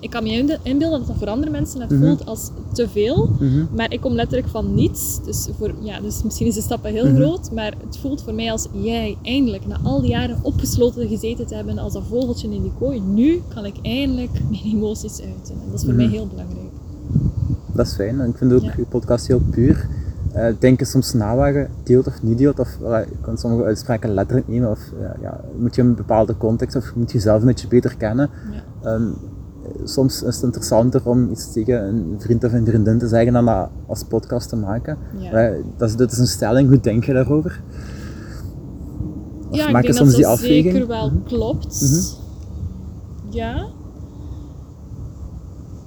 ik 0.00 0.10
kan 0.10 0.22
me 0.22 0.28
in- 0.30 0.58
inbeelden 0.62 0.98
dat 0.98 1.08
dat 1.08 1.16
voor 1.16 1.28
andere 1.28 1.50
mensen 1.50 1.80
het 1.80 1.90
Mhm. 1.90 2.00
voelt 2.04 2.26
als 2.26 2.50
te 2.72 2.88
veel. 2.88 3.30
Mhm. 3.40 3.64
Maar 3.76 3.92
ik 3.92 4.00
kom 4.00 4.12
letterlijk 4.12 4.48
van 4.48 4.74
niets. 4.74 5.20
Dus, 5.24 5.48
voor, 5.58 5.72
ja, 5.82 6.00
dus 6.00 6.22
misschien 6.22 6.46
is 6.46 6.54
de 6.54 6.60
stap 6.60 6.84
heel 6.84 7.06
Mhm. 7.06 7.14
groot. 7.16 7.50
Maar 7.52 7.74
het 7.86 7.96
voelt 7.96 8.22
voor 8.22 8.34
mij 8.34 8.52
als 8.52 8.68
jij 8.72 9.16
eindelijk, 9.22 9.66
na 9.66 9.78
al 9.82 10.00
die 10.00 10.10
jaren 10.10 10.38
opgesloten 10.42 11.08
gezeten 11.08 11.46
te 11.46 11.54
hebben 11.54 11.78
als 11.78 11.92
dat 11.92 12.02
vogeltje 12.08 12.50
in 12.50 12.62
die 12.62 12.72
kooi. 12.78 13.00
Nu 13.00 13.42
kan 13.54 13.64
ik 13.64 13.74
eindelijk 13.82 14.30
mijn 14.50 14.62
emoties 14.64 15.20
uiten. 15.20 15.54
En 15.54 15.70
dat 15.70 15.80
is 15.80 15.84
voor 15.86 15.94
mij 15.94 16.06
heel 16.08 16.26
belangrijk. 16.26 16.68
Dat 17.74 17.86
is 17.86 17.94
fijn. 17.94 18.20
En 18.20 18.28
ik 18.28 18.36
vind 18.36 18.52
ook 18.52 18.62
Ja. 18.62 18.72
je 18.76 18.84
podcast 18.88 19.26
heel 19.26 19.40
puur. 19.50 19.88
Eh 20.32 20.46
denken 20.58 20.86
soms 20.86 21.12
na 21.12 21.36
wat 21.36 21.54
je 21.54 21.66
deelt 21.82 22.06
of 22.06 22.22
niet 22.22 22.38
deelt. 22.38 22.58
Of 22.58 22.76
je 22.80 23.04
kan 23.20 23.38
sommige 23.38 23.64
uitspraken 23.64 24.14
letterlijk 24.14 24.48
nemen. 24.48 24.70
Of 24.70 24.78
ja, 25.00 25.16
ja, 25.22 25.40
moet 25.58 25.74
je 25.74 25.82
een 25.82 25.94
bepaalde 25.94 26.36
context 26.36 26.76
of 26.76 26.94
moet 26.94 27.10
je 27.10 27.16
jezelf 27.16 27.40
een 27.40 27.46
beetje 27.46 27.68
beter 27.68 27.96
kennen. 27.96 28.30
Ja. 28.52 28.90
Ehm, 28.92 29.02
soms 29.84 30.22
is 30.22 30.34
het 30.34 30.44
interessanter 30.44 31.00
om 31.04 31.30
iets 31.30 31.52
tegen 31.52 31.84
een 31.84 32.14
vriend 32.18 32.44
of 32.44 32.52
een 32.52 32.66
vriendin 32.66 32.98
te 32.98 33.08
zeggen 33.08 33.32
dan 33.32 33.44
dat 33.46 33.68
als 33.86 34.02
podcast 34.04 34.48
te 34.48 34.56
maken. 34.56 34.98
Ja. 35.18 35.52
Dat 35.76 35.88
is, 35.88 35.96
dit 35.96 36.12
is 36.12 36.18
een 36.18 36.26
stelling, 36.26 36.68
hoe 36.68 36.80
denk 36.80 37.04
je 37.04 37.12
daarover? 37.12 37.62
Of 39.50 39.56
ja, 39.56 39.66
ik 39.68 39.82
denk 39.82 39.94
soms 39.94 40.12
dat 40.12 40.22
dat 40.22 40.38
zeker 40.38 40.86
wel 40.86 41.10
Mhm. 41.10 41.22
klopt. 41.22 41.80
Mhm. 41.80 42.00
Ja. 43.36 43.66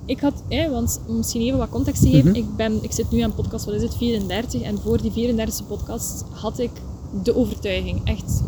Ik 0.06 0.20
had, 0.20 0.44
hè, 0.50 0.70
want 0.70 1.02
om 1.08 1.18
misschien 1.18 1.42
even 1.42 1.58
wat 1.58 1.70
context 1.70 2.02
te 2.02 2.10
geven, 2.10 2.30
Mhm. 2.30 2.36
ik, 2.40 2.46
ben, 2.56 2.84
ik 2.84 2.92
zit 2.92 3.12
nu 3.12 3.20
aan 3.20 3.34
podcast, 3.34 3.66
wat 3.66 3.74
is 3.74 3.82
het, 3.82 3.96
34. 3.96 4.62
En 4.62 4.78
voor 4.80 5.02
die 5.02 5.12
34e 5.12 5.64
podcast 5.68 6.24
had 6.32 6.60
ik 6.60 6.72
de 7.24 7.36
overtuiging, 7.36 8.02
echt 8.04 8.42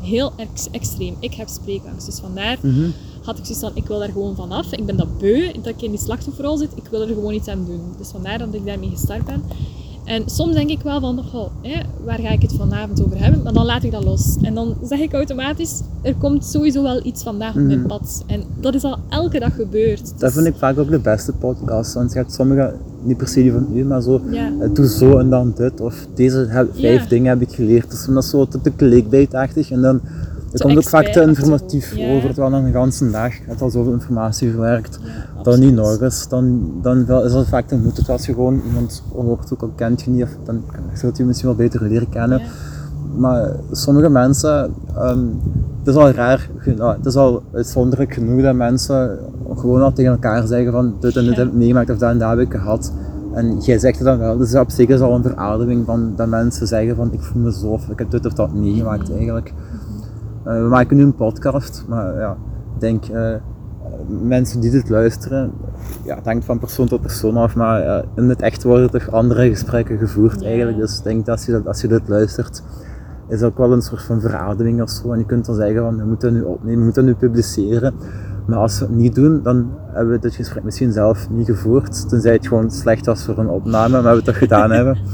heel 0.00 0.32
ex- 0.36 0.70
extreem. 0.70 1.14
Ik 1.20 1.34
heb 1.34 1.48
spreekangst, 1.48 2.06
dus 2.06 2.18
vandaar. 2.18 2.58
Had 3.26 3.38
ik 3.38 3.44
zoiets 3.44 3.60
van, 3.64 3.70
ik 3.74 3.86
wil 3.86 3.98
daar 3.98 4.08
gewoon 4.12 4.36
vanaf. 4.36 4.72
Ik 4.72 4.86
ben 4.86 4.96
dat 4.96 5.18
beu, 5.18 5.52
dat 5.52 5.66
ik 5.66 5.82
in 5.82 5.90
die 5.90 6.00
slachtofferrol 6.00 6.56
zit. 6.56 6.70
Ik 6.74 6.84
wil 6.90 7.00
er 7.00 7.06
gewoon 7.06 7.32
iets 7.34 7.48
aan 7.48 7.64
doen. 7.66 7.80
Dus 7.98 8.08
vandaar 8.08 8.38
dat 8.38 8.48
ik 8.54 8.66
daarmee 8.66 8.90
gestart 8.90 9.24
ben. 9.24 9.42
En 10.04 10.22
soms 10.26 10.54
denk 10.54 10.70
ik 10.70 10.80
wel 10.82 11.00
van, 11.00 11.22
goh, 11.30 11.46
hè, 11.62 11.80
waar 12.04 12.18
ga 12.18 12.28
ik 12.28 12.42
het 12.42 12.52
vanavond 12.52 13.04
over 13.04 13.22
hebben? 13.22 13.42
Maar 13.42 13.52
dan 13.52 13.64
laat 13.64 13.82
ik 13.82 13.90
dat 13.92 14.04
los. 14.04 14.36
En 14.42 14.54
dan 14.54 14.74
zeg 14.84 14.98
ik 15.00 15.12
automatisch, 15.12 15.80
er 16.02 16.14
komt 16.14 16.44
sowieso 16.44 16.82
wel 16.82 17.00
iets 17.06 17.22
vandaag 17.22 17.54
op 17.56 17.60
mijn 17.62 17.78
Mhm. 17.78 17.86
pad. 17.88 18.24
En 18.26 18.42
dat 18.60 18.74
is 18.74 18.82
al 18.84 18.96
elke 19.08 19.38
dag 19.38 19.54
gebeurd. 19.54 20.06
Dat 20.10 20.18
Dus, 20.20 20.32
vind 20.32 20.46
ik 20.46 20.54
vaak 20.56 20.78
ook 20.78 20.90
de 20.90 20.98
beste 20.98 21.32
podcast. 21.32 21.94
Want 21.94 22.12
je 22.12 22.18
hebt 22.18 22.32
sommige, 22.32 22.74
niet 23.02 23.16
per 23.16 23.28
se 23.28 23.42
die 23.42 23.52
van 23.52 23.66
u, 23.74 23.84
maar 23.84 24.02
zo, 24.02 24.20
Ja. 24.30 24.52
eh, 24.60 24.68
doe 24.72 24.88
zo 24.88 25.18
en 25.18 25.30
dan 25.30 25.52
dit. 25.56 25.80
Of 25.80 26.06
deze 26.14 26.46
heb- 26.48 26.68
vijf 26.76 27.02
Ja. 27.02 27.08
dingen 27.08 27.28
heb 27.38 27.40
ik 27.48 27.54
geleerd. 27.54 27.90
Dus 27.90 28.06
dat 28.06 28.24
is 28.24 28.30
zo 28.30 28.46
te, 28.46 28.60
te 28.60 28.76
clickbait-achtig. 28.76 29.70
En 29.70 29.80
dan 29.82 30.00
het 30.56 30.64
Zo 30.64 30.74
komt 30.74 30.84
ook 30.84 30.90
vaak 30.90 31.06
te 31.12 31.20
informatief 31.20 31.94
ja. 31.94 32.14
over, 32.14 32.34
terwijl 32.34 32.64
een 32.64 32.72
ganse 32.72 33.10
dag 33.10 33.34
je 33.34 33.42
hebt 33.46 33.62
al 33.62 33.70
zoveel 33.70 33.92
informatie 33.92 34.50
verwerkt. 34.50 34.98
Ja, 35.36 35.42
Dan 35.42 35.60
niet 35.60 35.74
nog 35.74 36.00
eens, 36.00 36.28
dan, 36.28 36.72
dan 36.82 36.98
is 37.00 37.32
dat 37.32 37.46
vaak 37.46 37.68
te 37.68 37.76
moeten. 37.76 38.06
Als 38.06 38.26
je 38.26 38.32
gewoon 38.32 38.62
iemand 38.66 39.02
hoort, 39.12 39.52
ook 39.52 39.62
al 39.62 39.70
kent 39.74 40.02
je 40.02 40.10
niet, 40.10 40.22
of 40.22 40.30
dan 40.44 40.62
zult 40.94 41.16
je 41.16 41.24
misschien 41.24 41.48
wel 41.48 41.56
beter 41.56 41.82
leren 41.82 42.08
kennen. 42.08 42.38
Ja. 42.38 42.46
Maar 43.16 43.52
sommige 43.70 44.08
mensen, 44.08 44.74
ehm, 44.94 45.24
het 45.78 45.88
is 45.88 45.94
al 45.94 46.10
raar, 46.10 46.48
nou, 46.76 46.96
het 46.96 47.06
is 47.06 47.16
al 47.16 47.42
uitzonderlijk 47.52 48.14
genoeg 48.14 48.42
dat 48.42 48.54
mensen 48.54 49.18
gewoon 49.56 49.82
al 49.82 49.92
tegen 49.92 50.12
elkaar 50.12 50.46
zeggen 50.46 50.72
van 50.72 50.94
dit 51.00 51.16
en 51.16 51.24
dit 51.24 51.36
heb 51.36 51.46
ik 51.46 51.52
meegemaakt 51.52 51.90
of 51.90 51.98
dat 51.98 52.10
en 52.10 52.18
dat 52.18 52.30
heb 52.30 52.38
ik 52.38 52.52
gehad. 52.52 52.92
En 53.34 53.58
jij 53.58 53.78
zegt 53.78 53.98
het 53.98 54.06
dan 54.06 54.18
wel, 54.18 54.36
dus 54.36 54.54
op 54.54 54.70
zich 54.70 54.88
is 54.88 55.00
al 55.00 55.14
een 55.14 55.22
verademing 55.22 55.86
van 55.86 56.12
dat 56.16 56.28
mensen 56.28 56.66
zeggen 56.66 56.96
van 56.96 57.12
ik 57.12 57.20
voel 57.20 57.42
me 57.42 57.52
zo 57.52 57.66
of 57.66 57.88
ik 57.88 57.98
heb 57.98 58.10
dit 58.10 58.26
of 58.26 58.32
dat 58.32 58.54
meegemaakt 58.54 59.12
eigenlijk. 59.12 59.52
Eh, 60.46 60.62
we 60.62 60.68
maken 60.68 60.96
nu 60.96 61.02
een 61.02 61.14
podcast, 61.14 61.84
maar 61.88 62.18
ja, 62.18 62.36
ik 62.74 62.80
denk 62.80 63.04
eh, 63.04 63.34
mensen 64.22 64.60
die 64.60 64.70
dit 64.70 64.88
luisteren, 64.88 65.52
ja, 66.04 66.14
het 66.14 66.24
hangt 66.24 66.44
van 66.44 66.58
persoon 66.58 66.86
tot 66.86 67.00
persoon 67.00 67.36
af, 67.36 67.56
maar 67.56 67.80
eh, 67.80 68.02
in 68.14 68.28
het 68.28 68.42
echt 68.42 68.62
worden 68.62 68.90
toch 68.90 69.10
andere 69.10 69.48
gesprekken 69.48 69.98
gevoerd 69.98 70.40
Ja. 70.40 70.46
eigenlijk. 70.46 70.78
Dus 70.78 70.98
ik 70.98 71.04
denk 71.04 71.26
dat 71.26 71.36
als 71.36 71.46
je, 71.46 71.52
dat, 71.52 71.66
als 71.66 71.80
je 71.80 71.88
dit 71.88 72.08
luistert, 72.08 72.62
is 73.28 73.42
ook 73.42 73.58
wel 73.58 73.72
een 73.72 73.82
soort 73.82 74.02
van 74.02 74.20
verademing 74.20 74.82
of 74.82 74.90
zo. 74.90 75.12
En 75.12 75.18
je 75.18 75.24
kunt 75.24 75.46
dan 75.46 75.54
zeggen 75.54 75.82
van 75.82 75.96
we 75.96 76.04
moeten 76.04 76.32
nu 76.32 76.42
opnemen, 76.42 76.78
we 76.78 76.84
moeten 76.84 77.06
dat 77.06 77.14
nu 77.14 77.28
publiceren. 77.28 77.94
Maar 78.46 78.58
als 78.58 78.78
we 78.78 78.84
het 78.84 78.94
niet 78.94 79.14
doen, 79.14 79.42
dan 79.42 79.70
hebben 79.86 80.14
we 80.14 80.20
dit 80.20 80.34
gesprek 80.34 80.64
misschien 80.64 80.92
zelf 80.92 81.30
niet 81.30 81.46
gevoerd. 81.46 82.08
Tenzij 82.08 82.32
het 82.32 82.46
gewoon 82.46 82.70
slecht 82.70 83.06
was 83.06 83.24
voor 83.24 83.38
een 83.38 83.48
opname, 83.48 84.02
maar 84.02 84.10
we 84.10 84.16
het 84.16 84.24
toch 84.24 84.38
gedaan 84.38 84.70
hebben. 84.70 84.98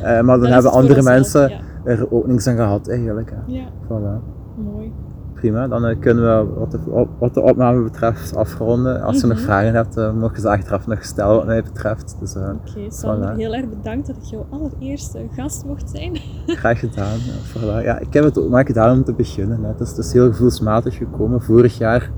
Maar 0.00 0.40
dan 0.40 0.50
hebben 0.50 0.72
andere 0.72 1.02
mensen 1.02 1.48
ja. 1.48 1.60
er 1.84 2.12
ook 2.12 2.26
niks 2.26 2.46
aan 2.46 2.56
gehad 2.56 2.88
eigenlijk. 2.88 3.30
Hè. 3.30 3.52
Ja, 3.52 3.68
Voilà. 3.84 4.39
Mooi. 4.60 4.92
prima. 5.34 5.68
Dan 5.68 5.86
eh, 5.86 5.98
kunnen 6.00 6.24
we 6.24 6.54
wat 6.58 6.70
de, 6.70 7.06
wat 7.18 7.34
de 7.34 7.40
opname 7.40 7.82
betreft 7.82 8.36
afronden. 8.36 9.02
Als 9.02 9.20
je 9.20 9.26
nog 9.26 9.36
Mhm. 9.36 9.44
vragen 9.46 9.74
hebt, 9.74 9.96
uh, 9.96 10.12
je 10.34 10.40
ze 10.40 10.48
achteraf 10.48 10.86
nog 10.86 11.04
stellen 11.04 11.36
wat 11.36 11.46
mij 11.46 11.62
betreft. 11.62 12.16
Dus 12.20 12.34
eh, 12.34 12.42
Oké, 12.42 12.80
Voilà. 12.90 13.36
heel 13.36 13.54
erg 13.54 13.68
bedankt 13.68 14.06
dat 14.06 14.16
ik 14.16 14.22
jouw 14.22 14.46
allereerste 14.50 15.18
gast 15.36 15.64
mocht 15.66 15.90
zijn. 15.90 16.16
graag 16.60 16.78
gedaan. 16.78 17.16
Ja, 17.18 17.32
voilà. 17.60 17.84
ja, 17.84 17.98
ik 17.98 18.12
heb 18.12 18.24
het 18.24 18.38
ook 18.38 18.50
maar 18.50 18.66
gedaan 18.66 18.96
om 18.96 19.04
te 19.04 19.12
beginnen. 19.14 19.62
Hè. 19.62 19.68
Het, 19.78 19.98
is, 19.98 20.12
heel 20.12 20.26
gevoelsmatig 20.30 20.96
gekomen. 20.96 21.42
Vorig 21.42 21.78
jaar, 21.78 22.10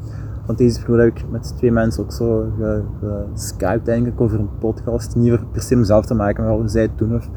want 0.47 0.59
deze 0.59 0.81
periode 0.81 1.02
heb 1.02 1.16
ik 1.19 1.31
met 1.31 1.56
twee 1.56 1.73
mensen 1.73 2.02
ook 2.02 2.12
zo 2.12 2.47
ge- 2.59 2.82
geskyped 3.35 3.85
denk 3.85 4.06
ik 4.06 4.20
over 4.20 4.39
een 4.39 4.59
podcast. 4.59 5.16
Niet 5.16 5.51
per 5.52 5.62
se 5.62 5.77
mezelf 5.77 6.06
te 6.06 6.14
maken, 6.14 6.44
maar 6.44 6.59
wat 6.59 6.70
zij 6.70 6.82
het 6.82 6.98
doen 6.98 7.14
of 7.14 7.28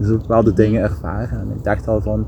zo 0.00 0.16
bepaalde 0.16 0.52
dingen 0.52 0.82
ervaren. 0.82 1.40
En 1.40 1.50
ik 1.56 1.64
dacht 1.64 1.88
al 1.88 2.00
van, 2.00 2.26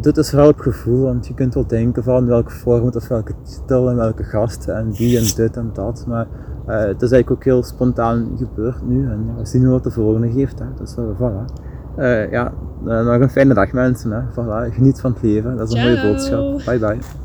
dit 0.00 0.16
is 0.16 0.30
vooral 0.30 0.48
op 0.48 0.58
gevoel, 0.58 1.02
want 1.02 1.26
je 1.26 1.34
kunt 1.34 1.54
wel 1.54 1.66
denken 1.66 2.02
van 2.02 2.26
welke 2.26 2.50
format 2.50 2.96
of 2.96 3.08
welke 3.08 3.34
titel 3.42 3.90
en 3.90 3.96
welke 3.96 4.24
gasten 4.24 4.76
en 4.76 4.90
die 4.90 5.18
en 5.18 5.34
dit 5.36 5.56
en 5.56 5.70
dat. 5.72 6.04
Maar 6.06 6.26
eh, 6.66 6.78
het 6.78 7.02
is 7.02 7.10
eigenlijk 7.10 7.30
ook 7.30 7.44
heel 7.44 7.62
spontaan 7.62 8.30
gebeurd 8.36 8.86
nu 8.86 9.10
en 9.10 9.24
ja, 9.26 9.34
we 9.40 9.46
zien 9.46 9.70
wat 9.70 9.84
de 9.84 9.90
volgende 9.90 10.32
geeft. 10.32 10.58
Hè. 10.58 10.64
Dus 10.78 10.96
eh, 10.96 11.04
voilà. 11.16 11.62
Eh, 11.96 12.30
ja, 12.30 12.52
eh, 12.86 13.06
nog 13.06 13.20
een 13.20 13.30
fijne 13.30 13.54
dag 13.54 13.72
mensen. 13.72 14.10
Hè. 14.10 14.20
Voilà. 14.30 14.74
Geniet 14.74 15.00
van 15.00 15.12
het 15.12 15.22
leven, 15.22 15.56
dat 15.56 15.68
is 15.68 15.74
een 15.74 15.82
mooie 15.82 16.02
boodschap. 16.02 16.62
Bye 16.64 16.78
bye. 16.78 17.23